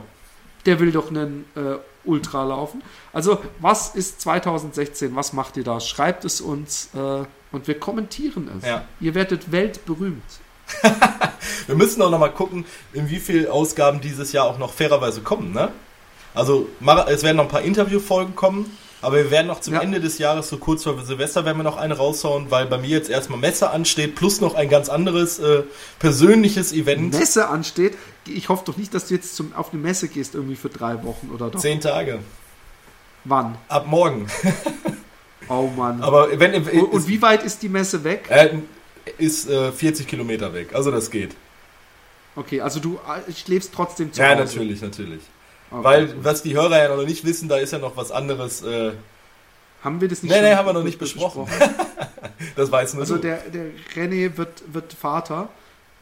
Der 0.66 0.82
will 0.82 0.92
doch 0.92 1.10
einen 1.10 1.46
äh, 1.56 1.78
Ultra 2.04 2.44
laufen. 2.44 2.84
Also, 3.14 3.42
was 3.62 3.96
ist 3.96 4.20
2016? 4.20 5.16
Was 5.16 5.32
macht 5.32 5.56
ihr 5.56 5.64
da? 5.64 5.80
Schreibt 5.80 6.26
es 6.26 6.42
uns 6.42 6.90
äh, 6.96 7.24
und 7.54 7.66
wir 7.66 7.80
kommentieren 7.80 8.50
es. 8.58 8.68
Ja. 8.68 8.84
Ihr 9.00 9.16
werdet 9.16 9.54
weltberühmt. 9.54 10.22
Wir 11.68 11.76
müssen 11.76 12.02
auch 12.02 12.10
noch 12.10 12.20
mal 12.20 12.30
gucken, 12.32 12.66
in 12.94 13.10
wie 13.10 13.20
viel 13.20 13.48
Ausgaben 13.48 14.02
dieses 14.02 14.32
Jahr 14.32 14.46
auch 14.46 14.58
noch 14.58 14.74
fairerweise 14.74 15.22
kommen, 15.22 15.54
ne? 15.54 15.72
Also, 16.36 16.68
es 17.08 17.24
werden 17.24 17.38
noch 17.38 17.44
ein 17.46 17.50
paar 17.50 17.62
Interviewfolgen 17.62 18.36
kommen, 18.36 18.76
aber 19.02 19.18
wir 19.18 19.32
werden 19.32 19.48
noch 19.48 19.62
zum 19.62 19.76
Ja. 19.76 19.82
Ende 19.82 20.00
des 20.00 20.18
Jahres, 20.18 20.50
so 20.50 20.58
kurz 20.58 20.84
vor 20.84 21.00
Silvester, 21.04 21.46
werden 21.46 21.58
wir 21.58 21.64
noch 21.64 21.78
eine 21.78 21.96
raushauen, 21.96 22.50
weil 22.50 22.66
bei 22.66 22.78
mir 22.80 22.90
jetzt 22.90 23.10
erstmal 23.10 23.38
Messe 23.38 23.70
ansteht, 23.70 24.16
plus 24.16 24.42
noch 24.42 24.56
ein 24.56 24.68
ganz 24.68 24.90
anderes 24.90 25.38
äh, 25.40 25.64
persönliches 26.00 26.74
Event. 26.74 27.14
Messe 27.14 27.50
ansteht. 27.50 27.96
Ich 28.26 28.50
hoffe 28.50 28.64
doch 28.66 28.78
nicht, 28.78 28.94
dass 28.94 29.08
du 29.08 29.14
jetzt 29.14 29.36
zum, 29.36 29.54
auf 29.54 29.74
eine 29.74 29.82
Messe 29.82 30.08
gehst, 30.08 30.34
irgendwie 30.34 30.56
für 30.56 30.70
drei 30.70 31.04
Wochen 31.04 31.30
oder 31.34 31.50
doch. 31.50 31.60
Zehn 31.60 31.80
Tage. 31.82 32.20
Wann? 33.26 33.56
Ab 33.70 33.86
morgen. 33.88 34.28
Oh 35.50 35.70
Mann. 35.76 36.02
Aber 36.02 36.40
wenn 36.40 36.56
und, 36.56 36.94
und 36.94 37.08
wie 37.08 37.22
weit 37.22 37.44
ist 37.44 37.62
die 37.62 37.70
Messe 37.70 38.04
weg? 38.04 38.26
äh, 38.30 38.50
ist 39.18 39.50
äh, 39.50 39.72
40 39.72 40.08
Kilometer 40.08 40.54
weg, 40.54 40.74
also 40.74 40.92
das 40.92 41.10
geht. 41.12 41.36
Okay, 42.36 42.62
also 42.62 42.80
du 42.80 43.00
äh, 43.28 43.32
schläfst 43.32 43.74
trotzdem 43.74 44.12
zu 44.12 44.22
Ja, 44.22 44.30
Hause. 44.30 44.40
natürlich, 44.44 44.82
natürlich. 44.82 45.22
Okay. 45.72 45.84
Weil, 45.84 46.24
was 46.24 46.44
die 46.44 46.56
Hörer 46.56 46.78
ja 46.84 46.96
noch 46.96 47.06
nicht 47.06 47.26
wissen, 47.26 47.50
da 47.50 47.58
ist 47.58 47.74
ja 47.74 47.80
noch 47.80 47.96
was 47.98 48.12
anderes, 48.12 48.62
äh, 48.64 48.92
haben 49.84 50.00
wir 50.02 50.08
das 50.08 50.24
nicht 50.24 50.32
Nee, 50.32 50.42
nee, 50.42 50.56
haben 50.56 50.66
wir 50.66 50.74
noch 50.74 50.84
nicht 50.84 51.00
besprochen. 51.00 51.48
das 52.56 52.72
weiß 52.72 52.94
nur 52.94 53.02
Also 53.02 53.16
du. 53.16 53.22
der, 53.22 53.38
der 53.50 53.66
René 53.96 54.38
wird, 54.38 54.64
wird 54.74 54.94
Vater 54.94 55.50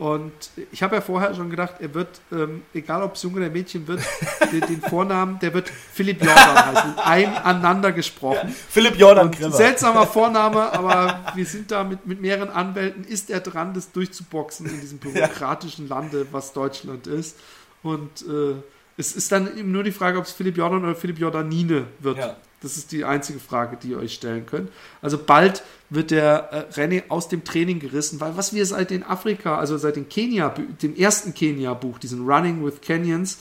und 0.01 0.33
ich 0.71 0.81
habe 0.81 0.95
ja 0.95 1.01
vorher 1.01 1.35
schon 1.35 1.51
gedacht, 1.51 1.75
er 1.79 1.93
wird, 1.93 2.21
ähm, 2.31 2.63
egal 2.73 3.03
ob 3.03 3.13
es 3.13 3.21
Junge 3.21 3.37
oder 3.37 3.51
Mädchen 3.51 3.85
wird, 3.85 4.01
den, 4.51 4.61
den 4.61 4.81
Vornamen, 4.81 5.37
der 5.37 5.53
wird 5.53 5.69
Philipp 5.69 6.23
Jordan 6.23 6.65
heißen. 6.65 6.97
Einander 7.45 7.91
gesprochen. 7.91 8.49
Philipp 8.49 8.97
Jordan 8.97 9.29
Grimmer. 9.29 9.55
seltsamer 9.55 10.07
Vorname, 10.07 10.73
aber 10.73 11.31
wir 11.35 11.45
sind 11.45 11.69
da 11.69 11.83
mit, 11.83 12.07
mit 12.07 12.19
mehreren 12.19 12.49
Anwälten, 12.49 13.03
ist 13.03 13.29
er 13.29 13.41
dran, 13.41 13.75
das 13.75 13.91
durchzuboxen 13.91 14.65
in 14.65 14.81
diesem 14.81 14.97
bürokratischen 14.97 15.87
Lande, 15.87 16.25
was 16.31 16.51
Deutschland 16.53 17.05
ist. 17.05 17.37
Und 17.83 18.23
äh, 18.23 18.55
es 18.97 19.15
ist 19.15 19.31
dann 19.31 19.55
eben 19.55 19.71
nur 19.71 19.83
die 19.83 19.91
Frage, 19.91 20.17
ob 20.17 20.25
es 20.25 20.31
Philipp 20.31 20.57
Jordan 20.57 20.83
oder 20.83 20.95
Philipp 20.95 21.19
Jordanine 21.19 21.85
wird. 21.99 22.17
Ja. 22.17 22.37
Das 22.61 22.77
ist 22.77 22.91
die 22.91 23.05
einzige 23.05 23.39
Frage, 23.39 23.77
die 23.81 23.89
ihr 23.89 23.97
euch 23.97 24.13
stellen 24.13 24.45
könnt. 24.45 24.69
Also 25.01 25.17
bald 25.17 25.63
wird 25.89 26.11
der 26.11 26.67
äh, 26.71 26.79
René 26.79 27.03
aus 27.09 27.27
dem 27.27 27.43
Training 27.43 27.79
gerissen, 27.79 28.21
weil 28.21 28.37
was 28.37 28.53
wir 28.53 28.65
seit 28.65 28.91
den 28.91 29.03
Afrika, 29.03 29.57
also 29.57 29.77
seit 29.77 29.95
dem 29.95 30.07
Kenia, 30.09 30.53
dem 30.81 30.95
ersten 30.95 31.33
Kenia-Buch, 31.33 31.99
diesen 31.99 32.25
Running 32.25 32.63
with 32.63 32.81
Kenyans, 32.81 33.39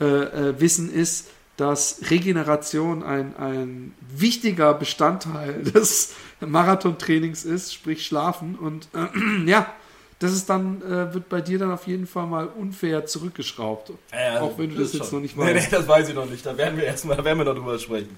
äh, 0.00 0.04
äh, 0.04 0.60
wissen 0.60 0.92
ist, 0.92 1.28
dass 1.56 2.02
Regeneration 2.10 3.02
ein, 3.02 3.36
ein 3.36 3.94
wichtiger 4.14 4.74
Bestandteil 4.74 5.62
des 5.74 6.14
Marathontrainings 6.40 7.44
ist, 7.44 7.74
sprich 7.74 8.06
Schlafen. 8.06 8.54
Und 8.54 8.88
äh, 8.94 9.46
ja, 9.50 9.66
das 10.20 10.32
ist 10.32 10.48
dann, 10.48 10.82
äh, 10.82 11.12
wird 11.14 11.28
bei 11.28 11.40
dir 11.40 11.58
dann 11.58 11.72
auf 11.72 11.86
jeden 11.86 12.06
Fall 12.06 12.26
mal 12.26 12.46
unfair 12.46 13.06
zurückgeschraubt. 13.06 13.92
Ja, 14.12 14.40
auch 14.40 14.58
wenn 14.58 14.70
du 14.70 14.76
das, 14.76 14.92
das 14.92 15.00
jetzt 15.00 15.10
schon. 15.10 15.18
noch 15.18 15.22
nicht 15.22 15.36
Nee, 15.36 15.54
weißt. 15.54 15.72
nee, 15.72 15.78
das 15.78 15.88
weiß 15.88 16.08
ich 16.08 16.14
noch 16.14 16.28
nicht. 16.28 16.46
Da 16.46 16.56
werden 16.56 16.76
wir 16.76 16.84
erstmal, 16.84 17.24
werden 17.24 17.38
wir 17.38 17.44
noch 17.44 17.54
drüber 17.54 17.78
sprechen. 17.78 18.16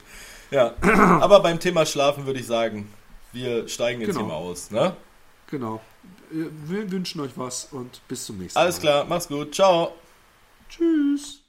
Ja. 0.51 0.75
Aber 1.21 1.41
beim 1.41 1.61
Thema 1.61 1.85
Schlafen 1.87 2.27
würde 2.27 2.41
ich 2.41 2.47
sagen, 2.47 2.93
wir 3.33 3.69
steigen 3.69 4.01
jetzt 4.01 4.09
Genau. 4.17 4.21
hier 4.21 4.29
mal 4.29 4.35
aus. 4.37 4.71
Ne? 4.71 4.97
Genau. 5.49 5.81
Wir 6.31 6.91
wünschen 6.91 7.21
euch 7.21 7.33
was 7.37 7.67
und 7.73 8.01
bis 8.09 8.25
zum 8.27 8.39
nächsten 8.39 8.59
Mal. 8.59 8.63
Alles 8.65 8.81
klar, 8.81 9.05
mach's 9.05 9.29
gut. 9.29 9.55
Ciao. 9.55 9.93
Tschüss. 10.69 11.43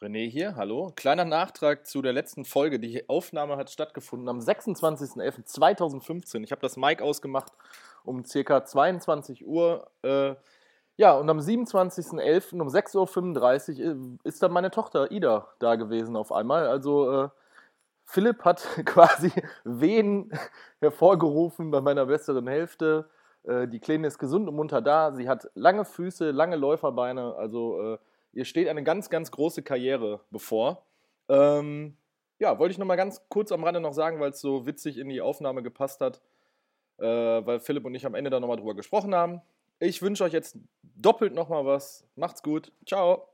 René 0.00 0.30
hier, 0.30 0.54
hallo. 0.54 0.92
Kleiner 0.94 1.24
Nachtrag 1.24 1.84
zu 1.86 2.02
der 2.02 2.12
letzten 2.12 2.44
Folge. 2.44 2.78
Die 2.78 3.08
Aufnahme 3.08 3.56
hat 3.56 3.68
stattgefunden 3.70 4.28
am 4.28 4.38
26.11.2015. 4.38 6.44
Ich 6.44 6.52
habe 6.52 6.60
das 6.60 6.76
Mic 6.76 7.02
ausgemacht 7.02 7.52
um 8.04 8.24
circa 8.24 8.64
22 8.64 9.44
Uhr. 9.44 9.90
Äh, 10.02 10.36
ja, 10.98 11.12
und 11.16 11.30
am 11.30 11.38
27.11. 11.38 12.60
um 12.60 12.66
6.35 12.66 13.78
Uhr 13.78 14.18
äh, 14.24 14.28
ist 14.28 14.42
dann 14.42 14.50
meine 14.50 14.72
Tochter 14.72 15.12
Ida 15.12 15.46
da 15.60 15.76
gewesen 15.76 16.16
auf 16.16 16.32
einmal. 16.32 16.66
Also 16.66 17.24
äh, 17.24 17.28
Philipp 18.04 18.44
hat 18.44 18.66
quasi 18.84 19.30
Wehen 19.62 20.32
hervorgerufen 20.80 21.70
bei 21.70 21.80
meiner 21.80 22.06
besseren 22.06 22.48
Hälfte. 22.48 23.08
Äh, 23.44 23.68
die 23.68 23.78
Kleine 23.78 24.08
ist 24.08 24.18
gesund 24.18 24.48
und 24.48 24.56
munter 24.56 24.82
da. 24.82 25.12
Sie 25.12 25.28
hat 25.28 25.48
lange 25.54 25.84
Füße, 25.84 26.32
lange 26.32 26.56
Läuferbeine. 26.56 27.36
Also 27.36 27.94
äh, 27.94 27.98
ihr 28.32 28.44
steht 28.44 28.66
eine 28.66 28.82
ganz, 28.82 29.08
ganz 29.08 29.30
große 29.30 29.62
Karriere 29.62 30.20
bevor. 30.32 30.82
Ähm, 31.28 31.96
ja, 32.40 32.58
wollte 32.58 32.72
ich 32.72 32.78
noch 32.78 32.86
mal 32.86 32.96
ganz 32.96 33.22
kurz 33.28 33.52
am 33.52 33.62
Rande 33.62 33.80
noch 33.80 33.92
sagen, 33.92 34.18
weil 34.18 34.30
es 34.30 34.40
so 34.40 34.66
witzig 34.66 34.98
in 34.98 35.08
die 35.08 35.20
Aufnahme 35.20 35.62
gepasst 35.62 36.00
hat, 36.00 36.20
äh, 36.98 37.04
weil 37.04 37.60
Philipp 37.60 37.84
und 37.84 37.94
ich 37.94 38.04
am 38.04 38.16
Ende 38.16 38.30
dann 38.30 38.40
noch 38.40 38.48
mal 38.48 38.56
drüber 38.56 38.74
gesprochen 38.74 39.14
haben. 39.14 39.42
Ich 39.80 40.02
wünsche 40.02 40.24
euch 40.24 40.32
jetzt 40.32 40.56
doppelt 40.82 41.34
noch 41.34 41.48
mal 41.48 41.64
was. 41.64 42.04
Macht's 42.16 42.42
gut. 42.42 42.72
Ciao. 42.86 43.28